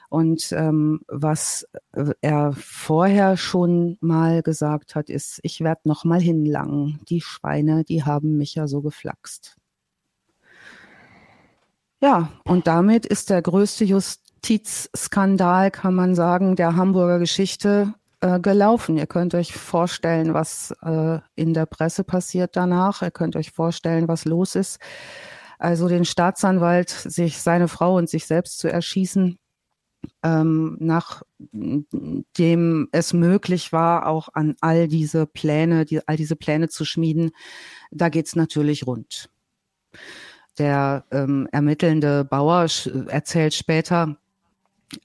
Und 0.09 0.53
ähm, 0.53 1.01
was 1.09 1.67
er 2.21 2.53
vorher 2.53 3.37
schon 3.37 3.99
mal 4.01 4.43
gesagt 4.43 4.95
hat, 4.95 5.11
ist, 5.11 5.41
ich 5.43 5.61
werde 5.63 5.89
noch 5.89 6.05
mal 6.05 6.21
hinlangen. 6.21 7.01
Die 7.09 7.21
Schweine, 7.21 7.83
die 7.83 8.05
haben 8.05 8.37
mich 8.37 8.55
ja 8.55 8.69
so 8.69 8.81
geflaxt. 8.81 9.57
Ja, 12.01 12.31
und 12.45 12.69
damit 12.69 13.07
ist 13.07 13.31
der 13.31 13.43
größte 13.43 13.85
Justizskandal, 13.85 15.73
kann 15.73 15.95
man 15.95 16.15
sagen, 16.15 16.55
der 16.55 16.77
Hamburger 16.77 17.19
Geschichte 17.19 17.95
äh, 18.23 18.41
gelaufen. 18.41 18.97
Ihr 18.97 19.07
könnt 19.07 19.35
euch 19.35 19.53
vorstellen, 19.53 20.33
was 20.33 20.73
äh, 20.83 21.19
in 21.35 21.55
der 21.55 21.67
Presse 21.67 22.05
passiert 22.05 22.57
danach. 22.57 23.03
Ihr 23.03 23.11
könnt 23.11 23.35
euch 23.37 23.51
vorstellen, 23.51 24.07
was 24.09 24.25
los 24.25 24.55
ist. 24.55 24.79
Also 25.59 25.89
den 25.89 26.05
Staatsanwalt, 26.05 26.89
sich 26.89 27.39
seine 27.39 27.69
Frau 27.69 27.97
und 27.97 28.09
sich 28.09 28.27
selbst 28.27 28.59
zu 28.59 28.69
erschießen, 28.69 29.39
ähm, 30.23 30.77
nachdem 30.81 31.89
es 32.93 33.13
möglich 33.13 33.73
war, 33.73 34.07
auch 34.07 34.29
an 34.33 34.55
all 34.61 34.89
diese 34.89 35.27
Pläne, 35.27 35.85
die, 35.85 36.07
all 36.07 36.17
diese 36.17 36.37
Pläne 36.37 36.69
zu 36.69 36.85
schmieden, 36.85 37.33
da 37.91 38.09
geht's 38.09 38.37
natürlich 38.37 38.87
rund. 38.87 39.31
Der 40.59 41.05
ähm, 41.11 41.49
ermittelnde 41.51 42.25
Bauer 42.25 42.67
erzählt 43.09 43.55
später, 43.55 44.17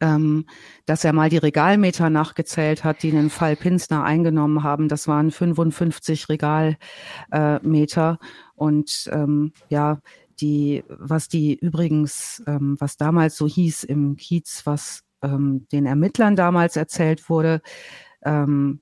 ähm, 0.01 0.45
dass 0.85 1.03
er 1.03 1.13
mal 1.13 1.29
die 1.29 1.37
Regalmeter 1.37 2.09
nachgezählt 2.09 2.83
hat, 2.83 3.03
die 3.03 3.11
den 3.11 3.29
Fall 3.29 3.55
Pinsner 3.55 4.03
eingenommen 4.03 4.63
haben. 4.63 4.87
Das 4.87 5.07
waren 5.07 5.31
55 5.31 6.29
Regalmeter. 6.29 8.19
Äh, 8.21 8.25
und 8.55 9.09
ähm, 9.11 9.53
ja, 9.69 9.99
die, 10.39 10.83
was 10.87 11.27
die 11.27 11.55
übrigens, 11.55 12.43
ähm, 12.47 12.75
was 12.79 12.97
damals 12.97 13.37
so 13.37 13.47
hieß 13.47 13.83
im 13.83 14.17
Kiez, 14.17 14.63
was 14.65 15.03
ähm, 15.21 15.67
den 15.71 15.85
Ermittlern 15.85 16.35
damals 16.35 16.75
erzählt 16.75 17.29
wurde, 17.29 17.61
ähm, 18.23 18.81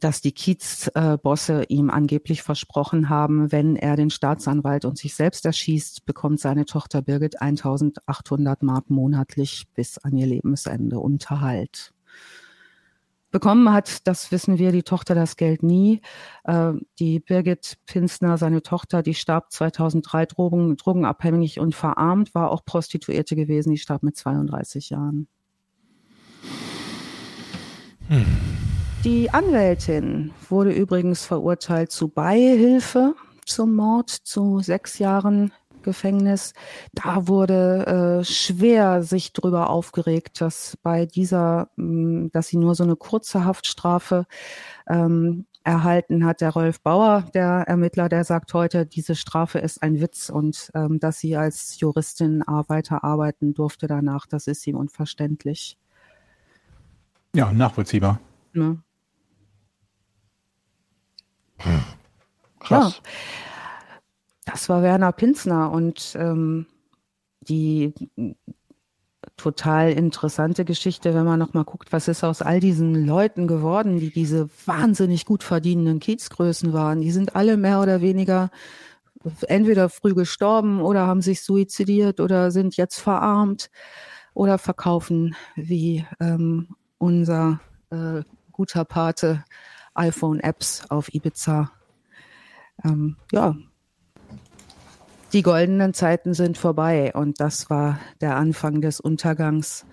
dass 0.00 0.20
die 0.20 0.32
Kiez-Bosse 0.32 1.64
ihm 1.68 1.90
angeblich 1.90 2.42
versprochen 2.42 3.08
haben, 3.08 3.52
wenn 3.52 3.76
er 3.76 3.96
den 3.96 4.10
Staatsanwalt 4.10 4.84
und 4.84 4.98
sich 4.98 5.14
selbst 5.14 5.46
erschießt, 5.46 6.04
bekommt 6.06 6.40
seine 6.40 6.64
Tochter 6.64 7.02
Birgit 7.02 7.40
1800 7.40 8.62
Mark 8.62 8.90
monatlich 8.90 9.66
bis 9.74 9.98
an 9.98 10.16
ihr 10.16 10.26
Lebensende 10.26 10.98
Unterhalt. 10.98 11.92
Bekommen 13.30 13.72
hat, 13.72 14.06
das 14.06 14.30
wissen 14.30 14.58
wir, 14.58 14.70
die 14.70 14.84
Tochter 14.84 15.16
das 15.16 15.36
Geld 15.36 15.64
nie. 15.64 16.00
Äh, 16.44 16.74
die 17.00 17.18
Birgit 17.18 17.78
Pinsner, 17.84 18.38
seine 18.38 18.62
Tochter, 18.62 19.02
die 19.02 19.14
starb 19.14 19.50
2003 19.50 20.26
Drogen, 20.26 20.76
drogenabhängig 20.76 21.58
und 21.58 21.74
verarmt, 21.74 22.32
war 22.36 22.52
auch 22.52 22.64
Prostituierte 22.64 23.34
gewesen. 23.34 23.72
Die 23.72 23.78
starb 23.78 24.04
mit 24.04 24.16
32 24.16 24.90
Jahren. 24.90 25.26
Hm. 28.06 28.63
Die 29.04 29.28
Anwältin 29.28 30.32
wurde 30.48 30.72
übrigens 30.72 31.26
verurteilt 31.26 31.92
zu 31.92 32.08
Beihilfe 32.08 33.14
zum 33.44 33.76
Mord 33.76 34.08
zu 34.08 34.60
sechs 34.60 34.98
Jahren 34.98 35.52
Gefängnis. 35.82 36.54
Da 36.94 37.28
wurde 37.28 38.22
äh, 38.22 38.24
schwer 38.24 39.02
sich 39.02 39.34
drüber 39.34 39.68
aufgeregt, 39.68 40.40
dass 40.40 40.78
bei 40.82 41.04
dieser, 41.04 41.68
mh, 41.76 41.84
hm, 41.84 42.30
dass 42.32 42.48
sie 42.48 42.56
nur 42.56 42.74
so 42.74 42.82
eine 42.82 42.96
kurze 42.96 43.44
Haftstrafe 43.44 44.24
ähm, 44.88 45.44
erhalten 45.64 46.24
hat. 46.24 46.40
Der 46.40 46.54
Rolf 46.54 46.80
Bauer, 46.80 47.26
der 47.34 47.64
Ermittler, 47.66 48.08
der 48.08 48.24
sagt 48.24 48.54
heute, 48.54 48.86
diese 48.86 49.16
Strafe 49.16 49.58
ist 49.58 49.82
ein 49.82 50.00
Witz 50.00 50.30
und 50.30 50.70
ähm, 50.74 50.98
dass 50.98 51.18
sie 51.18 51.36
als 51.36 51.78
Juristin 51.78 52.42
weiter 52.46 53.04
arbeiten 53.04 53.52
durfte 53.52 53.86
danach, 53.86 54.24
das 54.24 54.46
ist 54.46 54.66
ihm 54.66 54.76
unverständlich. 54.76 55.76
Ja, 57.34 57.52
nachvollziehbar. 57.52 58.18
Ne? 58.54 58.78
Hm. 61.58 61.84
Krass. 62.60 63.00
Ja. 63.04 63.10
Das 64.46 64.68
war 64.68 64.82
Werner 64.82 65.12
Pinsner 65.12 65.70
und 65.70 66.14
ähm, 66.18 66.66
die 67.40 67.94
total 69.36 69.92
interessante 69.92 70.64
Geschichte, 70.64 71.14
wenn 71.14 71.24
man 71.24 71.38
nochmal 71.38 71.64
guckt, 71.64 71.92
was 71.92 72.08
ist 72.08 72.24
aus 72.24 72.42
all 72.42 72.60
diesen 72.60 73.06
Leuten 73.06 73.46
geworden, 73.46 73.98
die 73.98 74.10
diese 74.10 74.48
wahnsinnig 74.66 75.24
gut 75.24 75.42
verdienenden 75.42 75.98
Kiezgrößen 75.98 76.72
waren. 76.72 77.00
Die 77.00 77.10
sind 77.10 77.34
alle 77.34 77.56
mehr 77.56 77.80
oder 77.80 78.00
weniger 78.00 78.50
entweder 79.48 79.88
früh 79.88 80.14
gestorben 80.14 80.80
oder 80.80 81.06
haben 81.06 81.22
sich 81.22 81.42
suizidiert 81.42 82.20
oder 82.20 82.50
sind 82.50 82.76
jetzt 82.76 83.00
verarmt 83.00 83.70
oder 84.34 84.58
verkaufen 84.58 85.34
wie 85.56 86.04
ähm, 86.20 86.68
unser 86.98 87.60
äh, 87.90 88.22
guter 88.52 88.84
Pate 88.84 89.44
iPhone-Apps 89.94 90.90
auf 90.90 91.12
Ibiza. 91.14 91.70
Ähm, 92.84 93.16
ja, 93.32 93.56
die 95.34 95.42
goldenen 95.42 95.94
Zeiten 95.94 96.32
sind 96.32 96.56
vorbei 96.56 97.12
und 97.12 97.40
das 97.40 97.68
war 97.68 97.98
der 98.20 98.36
Anfang 98.36 98.80
des 98.80 99.00
Untergangs. 99.00 99.84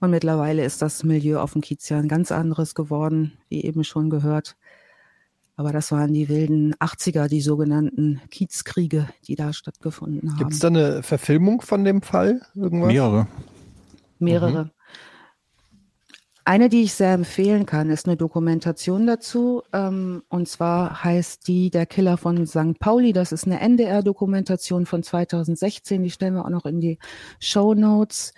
Und 0.00 0.10
mittlerweile 0.10 0.62
ist 0.66 0.82
das 0.82 1.02
Milieu 1.02 1.40
auf 1.40 1.54
dem 1.54 1.62
Kiez 1.62 1.88
ja 1.88 1.96
ein 1.98 2.08
ganz 2.08 2.30
anderes 2.30 2.74
geworden, 2.74 3.32
wie 3.48 3.64
eben 3.64 3.84
schon 3.84 4.10
gehört. 4.10 4.54
Aber 5.56 5.72
das 5.72 5.92
waren 5.92 6.12
die 6.12 6.28
wilden 6.28 6.74
80er, 6.74 7.28
die 7.28 7.40
sogenannten 7.40 8.20
Kiezkriege, 8.30 9.08
die 9.26 9.34
da 9.34 9.54
stattgefunden 9.54 10.32
haben. 10.32 10.38
Gibt 10.38 10.52
es 10.52 10.58
da 10.58 10.68
eine 10.68 11.02
Verfilmung 11.02 11.62
von 11.62 11.84
dem 11.84 12.02
Fall? 12.02 12.42
Irgendwas? 12.54 12.88
Mehrere. 12.88 13.28
Mehrere. 14.18 14.64
Mhm. 14.64 14.70
Eine, 16.44 16.68
die 16.68 16.82
ich 16.82 16.94
sehr 16.94 17.12
empfehlen 17.12 17.66
kann, 17.66 17.88
ist 17.88 18.06
eine 18.06 18.16
Dokumentation 18.16 19.06
dazu. 19.06 19.62
Ähm, 19.72 20.24
und 20.28 20.48
zwar 20.48 21.04
heißt 21.04 21.46
die 21.46 21.70
Der 21.70 21.86
Killer 21.86 22.16
von 22.16 22.46
St. 22.46 22.78
Pauli. 22.80 23.12
Das 23.12 23.30
ist 23.30 23.46
eine 23.46 23.60
NDR-Dokumentation 23.60 24.86
von 24.86 25.04
2016. 25.04 26.02
Die 26.02 26.10
stellen 26.10 26.34
wir 26.34 26.44
auch 26.44 26.50
noch 26.50 26.66
in 26.66 26.80
die 26.80 26.98
Show 27.38 27.74
Notes. 27.74 28.34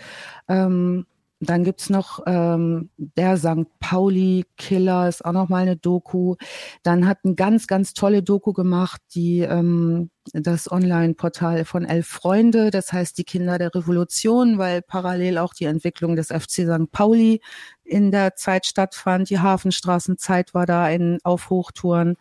Ähm, 0.48 1.06
dann 1.50 1.64
gibt's 1.64 1.90
noch 1.90 2.20
ähm, 2.26 2.90
der 2.96 3.36
St. 3.36 3.66
Pauli 3.80 4.44
Killer, 4.56 5.08
ist 5.08 5.24
auch 5.24 5.32
noch 5.32 5.48
mal 5.48 5.62
eine 5.62 5.76
Doku. 5.76 6.36
Dann 6.82 7.06
hat 7.06 7.24
ein 7.24 7.36
ganz, 7.36 7.66
ganz 7.66 7.94
tolle 7.94 8.22
Doku 8.22 8.52
gemacht, 8.52 9.00
die 9.14 9.40
ähm, 9.40 10.10
das 10.32 10.70
Online-Portal 10.70 11.64
von 11.64 11.84
Elf 11.84 12.06
Freunde, 12.06 12.70
das 12.70 12.92
heißt 12.92 13.18
die 13.18 13.24
Kinder 13.24 13.58
der 13.58 13.74
Revolution, 13.74 14.58
weil 14.58 14.80
parallel 14.80 15.38
auch 15.38 15.52
die 15.52 15.66
Entwicklung 15.66 16.16
des 16.16 16.28
FC 16.28 16.66
St. 16.66 16.90
Pauli 16.90 17.40
in 17.84 18.10
der 18.10 18.34
Zeit 18.34 18.64
stattfand. 18.64 19.28
Die 19.28 19.40
Hafenstraßenzeit 19.40 20.54
war 20.54 20.64
da 20.64 20.88
in, 20.88 21.18
auf 21.24 21.50
Hochtouren. 21.50 22.16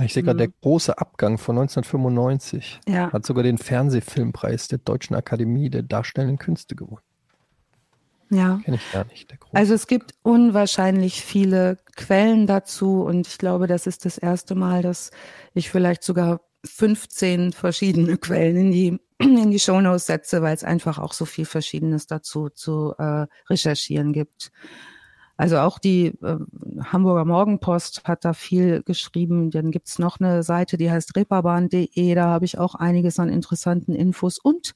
Ich 0.00 0.12
sehe 0.12 0.24
gerade, 0.24 0.38
der 0.38 0.48
große 0.60 0.98
Abgang 0.98 1.38
von 1.38 1.58
1995 1.58 2.80
ja. 2.88 3.12
hat 3.12 3.24
sogar 3.24 3.44
den 3.44 3.58
Fernsehfilmpreis 3.58 4.68
der 4.68 4.78
Deutschen 4.78 5.14
Akademie 5.14 5.70
der 5.70 5.82
Darstellenden 5.82 6.38
Künste 6.38 6.74
gewonnen. 6.74 7.05
Ja. 8.30 8.60
Kenne 8.64 8.76
ich 8.76 8.92
gar 8.92 9.04
nicht. 9.04 9.32
also 9.52 9.74
es 9.74 9.86
gibt 9.86 10.14
unwahrscheinlich 10.22 11.22
viele 11.22 11.78
Quellen 11.94 12.46
dazu 12.46 13.02
und 13.02 13.26
ich 13.26 13.38
glaube, 13.38 13.66
das 13.66 13.86
ist 13.86 14.04
das 14.04 14.18
erste 14.18 14.54
Mal, 14.54 14.82
dass 14.82 15.10
ich 15.54 15.70
vielleicht 15.70 16.02
sogar 16.02 16.40
15 16.64 17.52
verschiedene 17.52 18.16
Quellen 18.18 18.56
in 18.56 18.70
die 18.72 19.00
in 19.18 19.50
die 19.50 19.58
Shownotes 19.58 20.06
setze, 20.06 20.42
weil 20.42 20.54
es 20.54 20.64
einfach 20.64 20.98
auch 20.98 21.12
so 21.12 21.24
viel 21.24 21.46
Verschiedenes 21.46 22.06
dazu 22.06 22.50
zu 22.50 22.94
äh, 22.98 23.26
recherchieren 23.48 24.12
gibt. 24.12 24.50
Also 25.36 25.58
auch 25.58 25.78
die 25.78 26.06
äh, 26.22 26.36
Hamburger 26.82 27.24
Morgenpost 27.24 28.04
hat 28.04 28.24
da 28.24 28.32
viel 28.32 28.82
geschrieben. 28.82 29.50
Dann 29.50 29.70
gibt's 29.70 29.98
noch 29.98 30.18
eine 30.18 30.42
Seite, 30.42 30.76
die 30.76 30.90
heißt 30.90 31.14
reeperbahn.de. 31.16 32.14
Da 32.14 32.26
habe 32.26 32.44
ich 32.44 32.58
auch 32.58 32.74
einiges 32.74 33.18
an 33.18 33.28
interessanten 33.28 33.94
Infos. 33.94 34.38
Und 34.38 34.74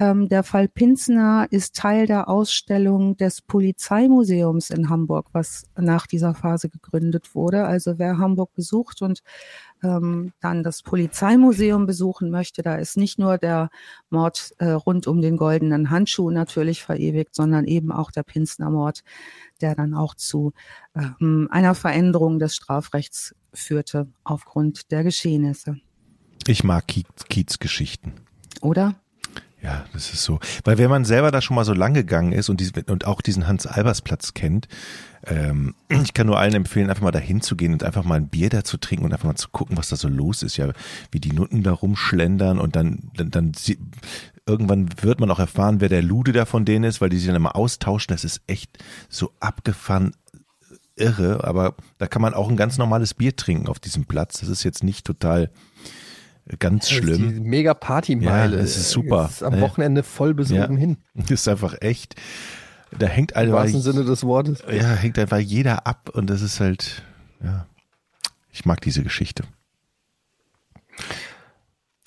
ähm, 0.00 0.28
der 0.28 0.42
Fall 0.42 0.68
Pinzner 0.68 1.46
ist 1.50 1.76
Teil 1.76 2.06
der 2.06 2.28
Ausstellung 2.28 3.16
des 3.16 3.42
Polizeimuseums 3.42 4.70
in 4.70 4.88
Hamburg, 4.88 5.28
was 5.32 5.64
nach 5.78 6.06
dieser 6.06 6.34
Phase 6.34 6.68
gegründet 6.68 7.34
wurde. 7.34 7.64
Also 7.64 7.98
wer 7.98 8.18
Hamburg 8.18 8.52
besucht 8.54 9.02
und 9.02 9.22
ähm, 9.82 10.32
dann 10.40 10.62
das 10.62 10.82
Polizeimuseum 10.82 11.86
besuchen 11.86 12.30
möchte, 12.30 12.62
da 12.62 12.76
ist 12.76 12.96
nicht 12.96 13.18
nur 13.18 13.38
der 13.38 13.70
Mord 14.10 14.52
äh, 14.58 14.70
rund 14.70 15.06
um 15.06 15.20
den 15.20 15.36
goldenen 15.36 15.90
Handschuh 15.90 16.30
natürlich 16.30 16.82
verewigt, 16.82 17.34
sondern 17.34 17.64
eben 17.64 17.92
auch 17.92 18.10
der 18.10 18.22
Pinsner 18.22 18.70
Mord, 18.70 19.02
der 19.60 19.74
dann 19.74 19.94
auch 19.94 20.14
zu 20.14 20.52
ähm, 20.94 21.48
einer 21.50 21.74
Veränderung 21.74 22.38
des 22.38 22.54
Strafrechts 22.54 23.34
führte 23.52 24.08
aufgrund 24.24 24.90
der 24.90 25.04
Geschehnisse. 25.04 25.76
Ich 26.46 26.64
mag 26.64 26.86
Kiez-Geschichten. 26.86 28.14
Oder? 28.60 28.96
Ja, 29.62 29.84
das 29.92 30.12
ist 30.12 30.24
so. 30.24 30.40
Weil 30.64 30.78
wenn 30.78 30.90
man 30.90 31.04
selber 31.04 31.30
da 31.30 31.40
schon 31.40 31.54
mal 31.54 31.64
so 31.64 31.72
lang 31.72 31.94
gegangen 31.94 32.32
ist 32.32 32.48
und, 32.48 32.60
dies, 32.60 32.72
und 32.86 33.06
auch 33.06 33.20
diesen 33.20 33.46
Hans-Albers-Platz 33.46 34.34
kennt, 34.34 34.66
ähm, 35.24 35.76
ich 35.88 36.14
kann 36.14 36.26
nur 36.26 36.38
allen 36.38 36.54
empfehlen, 36.54 36.90
einfach 36.90 37.02
mal 37.04 37.12
dahin 37.12 37.42
zu 37.42 37.54
gehen 37.54 37.72
und 37.72 37.84
einfach 37.84 38.04
mal 38.04 38.16
ein 38.16 38.28
Bier 38.28 38.48
da 38.48 38.64
zu 38.64 38.76
trinken 38.76 39.04
und 39.04 39.12
einfach 39.12 39.28
mal 39.28 39.36
zu 39.36 39.50
gucken, 39.50 39.76
was 39.76 39.88
da 39.88 39.96
so 39.96 40.08
los 40.08 40.42
ist. 40.42 40.56
Ja, 40.56 40.68
wie 41.12 41.20
die 41.20 41.32
Nutten 41.32 41.62
da 41.62 41.72
rumschlendern 41.72 42.58
und 42.58 42.74
dann, 42.74 43.10
dann, 43.16 43.30
dann 43.30 43.52
irgendwann 44.46 44.88
wird 45.00 45.20
man 45.20 45.30
auch 45.30 45.38
erfahren, 45.38 45.80
wer 45.80 45.88
der 45.88 46.02
Lude 46.02 46.32
da 46.32 46.44
von 46.44 46.64
denen 46.64 46.84
ist, 46.84 47.00
weil 47.00 47.10
die 47.10 47.18
sich 47.18 47.28
dann 47.28 47.36
immer 47.36 47.54
austauschen. 47.54 48.12
Das 48.12 48.24
ist 48.24 48.42
echt 48.48 48.78
so 49.08 49.32
abgefahren 49.38 50.12
irre, 50.96 51.44
aber 51.44 51.76
da 51.98 52.06
kann 52.06 52.20
man 52.20 52.34
auch 52.34 52.50
ein 52.50 52.56
ganz 52.56 52.78
normales 52.78 53.14
Bier 53.14 53.34
trinken 53.36 53.68
auf 53.68 53.78
diesem 53.78 54.06
Platz. 54.06 54.40
Das 54.40 54.48
ist 54.48 54.64
jetzt 54.64 54.82
nicht 54.82 55.06
total 55.06 55.50
Ganz 56.58 56.90
schlimm. 56.90 57.42
Mega 57.44 57.72
Partymeile. 57.72 58.56
Ja, 58.56 58.62
das 58.62 58.76
ist 58.76 58.90
super. 58.90 59.28
Ist 59.30 59.42
am 59.42 59.60
Wochenende 59.60 60.02
voll 60.02 60.34
besogen 60.34 60.74
ja, 60.74 60.78
hin. 60.78 60.96
Das 61.14 61.30
ist 61.42 61.48
einfach 61.48 61.76
echt. 61.80 62.16
Da 62.98 63.06
hängt 63.06 63.36
einfach. 63.36 63.58
Im 63.58 63.62
wahrsten 63.62 63.80
Sinne 63.80 64.04
des 64.04 64.24
Wortes. 64.24 64.62
Ja, 64.70 64.94
hängt 64.94 65.18
einfach 65.18 65.38
jeder 65.38 65.86
ab 65.86 66.10
und 66.12 66.28
das 66.28 66.42
ist 66.42 66.60
halt, 66.60 67.02
ja. 67.42 67.66
Ich 68.50 68.66
mag 68.66 68.80
diese 68.82 69.02
Geschichte. 69.02 69.44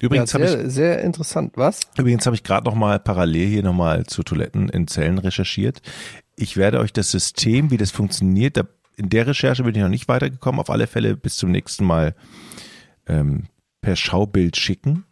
Übrigens 0.01 0.33
ja, 0.33 0.47
sehr, 0.47 0.65
ich, 0.65 0.73
sehr 0.73 1.01
interessant. 1.01 1.53
Was? 1.55 1.79
Übrigens 1.97 2.25
habe 2.25 2.35
ich 2.35 2.43
gerade 2.43 2.65
noch 2.65 2.75
mal 2.75 2.99
parallel 2.99 3.47
hier 3.47 3.63
noch 3.63 3.73
mal 3.73 4.05
zu 4.05 4.21
Toiletten 4.21 4.69
in 4.69 4.87
Zellen 4.87 5.17
recherchiert. 5.17 5.81
Ich 6.35 6.57
werde 6.57 6.79
euch 6.79 6.93
das 6.93 7.09
System, 7.09 7.71
wie 7.71 7.77
das 7.77 7.91
funktioniert, 7.91 8.57
da, 8.57 8.63
in 8.97 9.09
der 9.09 9.25
Recherche 9.27 9.63
bin 9.63 9.73
ich 9.73 9.81
noch 9.81 9.89
nicht 9.89 10.07
weitergekommen. 10.07 10.59
Auf 10.59 10.69
alle 10.69 10.87
Fälle 10.87 11.15
bis 11.15 11.37
zum 11.37 11.49
nächsten 11.51 11.85
Mal 11.85 12.13
ähm, 13.07 13.45
per 13.85 13.95
Schaubild 13.95 14.57
schicken. 14.57 15.05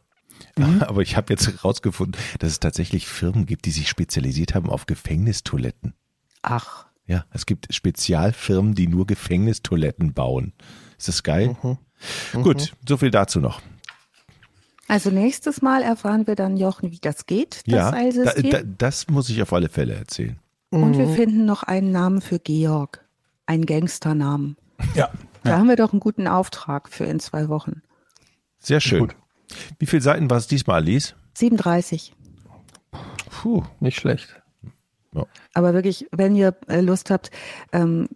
Mhm. 0.57 0.81
Aber 0.87 1.03
ich 1.03 1.15
habe 1.15 1.31
jetzt 1.31 1.47
herausgefunden, 1.47 2.19
dass 2.39 2.49
es 2.49 2.59
tatsächlich 2.59 3.07
Firmen 3.07 3.45
gibt, 3.45 3.65
die 3.65 3.71
sich 3.71 3.87
spezialisiert 3.87 4.55
haben 4.55 4.67
auf 4.69 4.87
Gefängnistoiletten. 4.87 5.93
Ach. 6.41 6.87
Ja, 7.05 7.25
es 7.31 7.45
gibt 7.45 7.71
Spezialfirmen, 7.71 8.73
die 8.73 8.87
nur 8.87 9.05
Gefängnistoiletten 9.05 10.13
bauen. 10.13 10.53
Ist 10.97 11.07
das 11.07 11.21
geil? 11.21 11.55
Mhm. 11.61 11.77
Mhm. 12.33 12.43
Gut, 12.43 12.73
so 12.87 12.97
viel 12.97 13.11
dazu 13.11 13.39
noch. 13.39 13.61
Also 14.87 15.11
nächstes 15.11 15.61
Mal 15.61 15.83
erfahren 15.83 16.25
wir 16.25 16.35
dann, 16.35 16.57
Jochen, 16.57 16.91
wie 16.91 16.99
das 16.99 17.27
geht, 17.27 17.61
das 17.67 17.73
ja, 17.73 17.91
Seilsystem. 17.91 18.49
Da, 18.49 18.57
da, 18.57 18.63
das 18.79 19.07
muss 19.07 19.29
ich 19.29 19.41
auf 19.43 19.53
alle 19.53 19.69
Fälle 19.69 19.93
erzählen. 19.93 20.39
Und 20.71 20.97
wir 20.97 21.05
mhm. 21.05 21.13
finden 21.15 21.45
noch 21.45 21.61
einen 21.61 21.91
Namen 21.91 22.21
für 22.21 22.39
Georg. 22.39 23.05
Einen 23.45 23.67
Gangsternamen. 23.67 24.57
Ja. 24.95 25.11
Da 25.43 25.51
ja. 25.51 25.57
haben 25.59 25.67
wir 25.67 25.75
doch 25.75 25.93
einen 25.93 25.99
guten 25.99 26.27
Auftrag 26.27 26.89
für 26.89 27.05
in 27.05 27.19
zwei 27.19 27.49
Wochen. 27.49 27.83
Sehr 28.63 28.79
schön. 28.79 29.01
Gut. 29.01 29.15
Wie 29.77 29.85
viele 29.85 30.01
Seiten 30.01 30.29
war 30.29 30.37
es 30.37 30.47
diesmal, 30.47 30.77
Alice? 30.77 31.15
37. 31.35 32.13
Puh, 33.29 33.63
nicht 33.79 33.99
schlecht. 33.99 34.41
Ja. 35.13 35.25
Aber 35.53 35.73
wirklich, 35.73 36.07
wenn 36.11 36.35
ihr 36.35 36.55
äh, 36.67 36.79
Lust 36.79 37.11
habt, 37.11 37.29
ähm, 37.71 38.07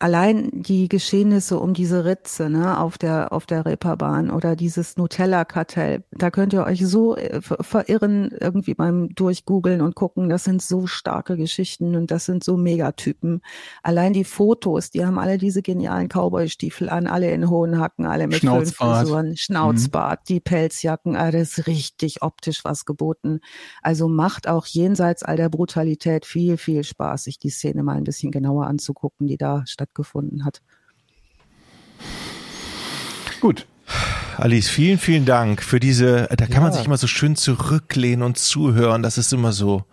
allein 0.00 0.50
die 0.52 0.88
Geschehnisse 0.88 1.58
um 1.58 1.74
diese 1.74 2.04
Ritze 2.04 2.50
ne, 2.50 2.78
auf 2.78 2.98
der 2.98 3.32
auf 3.32 3.46
der 3.46 3.66
Reeperbahn 3.66 4.30
oder 4.30 4.56
dieses 4.56 4.96
Nutella-Kartell, 4.96 6.04
da 6.12 6.30
könnt 6.30 6.52
ihr 6.52 6.64
euch 6.64 6.86
so 6.86 7.16
äh, 7.16 7.40
verirren 7.40 8.30
irgendwie 8.40 8.74
beim 8.74 9.08
Durchgoogeln 9.14 9.80
und 9.80 9.94
gucken. 9.94 10.28
Das 10.28 10.44
sind 10.44 10.62
so 10.62 10.86
starke 10.86 11.36
Geschichten 11.36 11.96
und 11.96 12.10
das 12.10 12.24
sind 12.24 12.44
so 12.44 12.56
Megatypen. 12.56 13.40
Allein 13.82 14.12
die 14.12 14.24
Fotos, 14.24 14.90
die 14.90 15.04
haben 15.04 15.18
alle 15.18 15.38
diese 15.38 15.62
genialen 15.62 16.08
Cowboy-Stiefel 16.08 16.88
an, 16.88 17.06
alle 17.06 17.30
in 17.30 17.50
hohen 17.50 17.78
Hacken, 17.78 18.06
alle 18.06 18.26
mit 18.26 18.40
Föhnfrisuren, 18.40 19.36
Schnauzbart, 19.36 20.20
mhm. 20.20 20.24
die 20.28 20.40
Pelzjacken, 20.40 21.16
alles 21.16 21.66
richtig 21.66 22.22
optisch 22.22 22.64
was 22.64 22.84
geboten. 22.84 23.40
Also 23.82 24.08
macht 24.08 24.48
auch 24.48 24.66
jenseits 24.66 25.22
all 25.22 25.36
der 25.36 25.48
Brutalität 25.48 26.26
viel, 26.26 26.56
viel 26.56 26.84
Spaß, 26.84 27.24
sich 27.24 27.38
die 27.38 27.50
Szene 27.50 27.82
mal 27.82 27.96
ein 27.96 28.04
bisschen 28.04 28.30
genauer 28.30 28.66
anzugucken, 28.66 29.26
die 29.26 29.36
da 29.36 29.62
stattgefunden 29.70 30.44
hat. 30.44 30.62
Gut. 33.40 33.66
Alice, 34.36 34.68
vielen, 34.68 34.98
vielen 34.98 35.24
Dank 35.24 35.62
für 35.62 35.80
diese, 35.80 36.28
da 36.28 36.46
kann 36.46 36.54
ja. 36.54 36.60
man 36.60 36.72
sich 36.72 36.84
immer 36.84 36.96
so 36.96 37.06
schön 37.06 37.34
zurücklehnen 37.34 38.22
und 38.22 38.38
zuhören. 38.38 39.02
Das 39.02 39.18
ist 39.18 39.32
immer 39.32 39.52
so, 39.52 39.84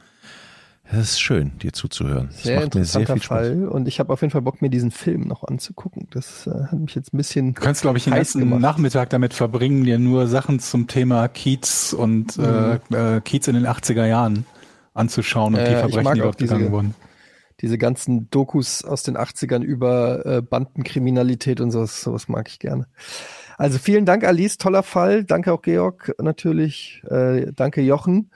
das 0.92 1.00
ist 1.00 1.22
schön, 1.22 1.58
dir 1.60 1.74
zuzuhören. 1.74 2.30
Das 2.32 2.44
sehr 2.44 2.60
macht 2.60 2.76
mir 2.76 2.86
sehr 2.86 3.08
viel 3.08 3.22
Spaß. 3.22 3.48
Fall. 3.48 3.68
Und 3.68 3.88
ich 3.88 4.00
habe 4.00 4.14
auf 4.14 4.22
jeden 4.22 4.32
Fall 4.32 4.44
Bock, 4.44 4.62
mir 4.62 4.70
diesen 4.70 4.92
Film 4.92 5.22
noch 5.22 5.44
anzugucken. 5.44 6.08
Das 6.12 6.46
äh, 6.46 6.52
hat 6.52 6.80
mich 6.80 6.94
jetzt 6.94 7.14
ein 7.14 7.18
bisschen. 7.18 7.56
Du 7.56 7.62
kannst, 7.62 7.82
glaube 7.82 7.98
ich, 7.98 8.04
den 8.04 8.14
ganzen 8.14 8.40
gemacht. 8.40 8.62
Nachmittag 8.62 9.10
damit 9.10 9.34
verbringen, 9.34 9.84
dir 9.84 9.98
nur 9.98 10.28
Sachen 10.28 10.60
zum 10.60 10.86
Thema 10.86 11.28
Kiez 11.28 11.94
und 11.94 12.38
mhm. 12.38 12.80
äh, 12.92 13.16
äh 13.18 13.22
Kiez 13.22 13.48
in 13.48 13.56
den 13.56 13.66
80er 13.66 14.06
Jahren 14.06 14.46
anzuschauen 14.94 15.56
und 15.56 15.60
äh, 15.62 15.70
die 15.70 15.76
Verbrechen, 15.76 16.14
die 16.14 16.20
dort 16.20 16.38
begangen 16.38 16.72
wurden 16.72 16.96
diese 17.62 17.78
ganzen 17.78 18.30
Dokus 18.30 18.84
aus 18.84 19.04
den 19.04 19.18
80ern 19.18 19.62
über 19.62 20.26
äh, 20.26 20.42
Bandenkriminalität 20.42 21.62
und 21.62 21.72
sowas, 21.72 22.02
sowas 22.02 22.28
mag 22.28 22.50
ich 22.50 22.60
gerne. 22.60 22.88
Also 23.58 23.80
vielen 23.80 24.06
Dank, 24.06 24.26
Alice, 24.26 24.58
toller 24.58 24.84
Fall. 24.84 25.24
Danke 25.24 25.54
auch 25.54 25.62
Georg 25.62 26.14
natürlich. 26.22 27.02
Äh, 27.10 27.54
danke 27.54 27.82
Jochen. 27.82 28.32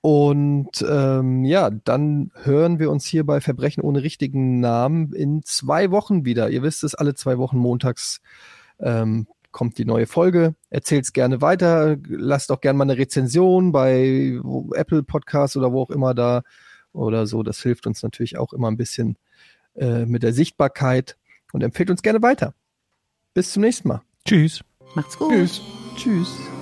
Und 0.00 0.84
ähm, 0.88 1.44
ja, 1.44 1.70
dann 1.70 2.30
hören 2.42 2.78
wir 2.78 2.90
uns 2.90 3.04
hier 3.04 3.24
bei 3.24 3.40
Verbrechen 3.40 3.82
ohne 3.82 4.02
richtigen 4.02 4.60
Namen 4.60 5.12
in 5.12 5.42
zwei 5.44 5.90
Wochen 5.90 6.24
wieder. 6.24 6.50
Ihr 6.50 6.62
wisst 6.62 6.84
es, 6.84 6.94
alle 6.94 7.14
zwei 7.14 7.38
Wochen 7.38 7.58
montags 7.58 8.20
ähm, 8.78 9.26
kommt 9.50 9.78
die 9.78 9.84
neue 9.84 10.06
Folge. 10.06 10.54
Erzählt's 10.70 11.12
gerne 11.12 11.40
weiter. 11.40 11.96
Lasst 12.06 12.52
auch 12.52 12.60
gerne 12.60 12.76
mal 12.76 12.84
eine 12.84 12.98
Rezension 12.98 13.72
bei 13.72 14.38
Apple 14.74 15.02
Podcasts 15.02 15.56
oder 15.56 15.72
wo 15.72 15.82
auch 15.82 15.90
immer 15.90 16.14
da 16.14 16.42
oder 16.98 17.26
so. 17.26 17.42
Das 17.42 17.62
hilft 17.62 17.86
uns 17.86 18.02
natürlich 18.02 18.38
auch 18.38 18.52
immer 18.52 18.70
ein 18.70 18.76
bisschen 18.76 19.16
äh, 19.74 20.06
mit 20.06 20.22
der 20.22 20.32
Sichtbarkeit 20.32 21.16
und 21.52 21.62
empfehlt 21.62 21.90
uns 21.90 22.02
gerne 22.02 22.22
weiter. 22.22 22.54
Bis 23.34 23.52
zum 23.52 23.62
nächsten 23.62 23.88
Mal. 23.88 24.02
Tschüss. 24.24 24.60
Macht's 24.94 25.18
gut. 25.18 25.32
Tschüss. 25.32 25.60
Tschüss. 25.96 26.57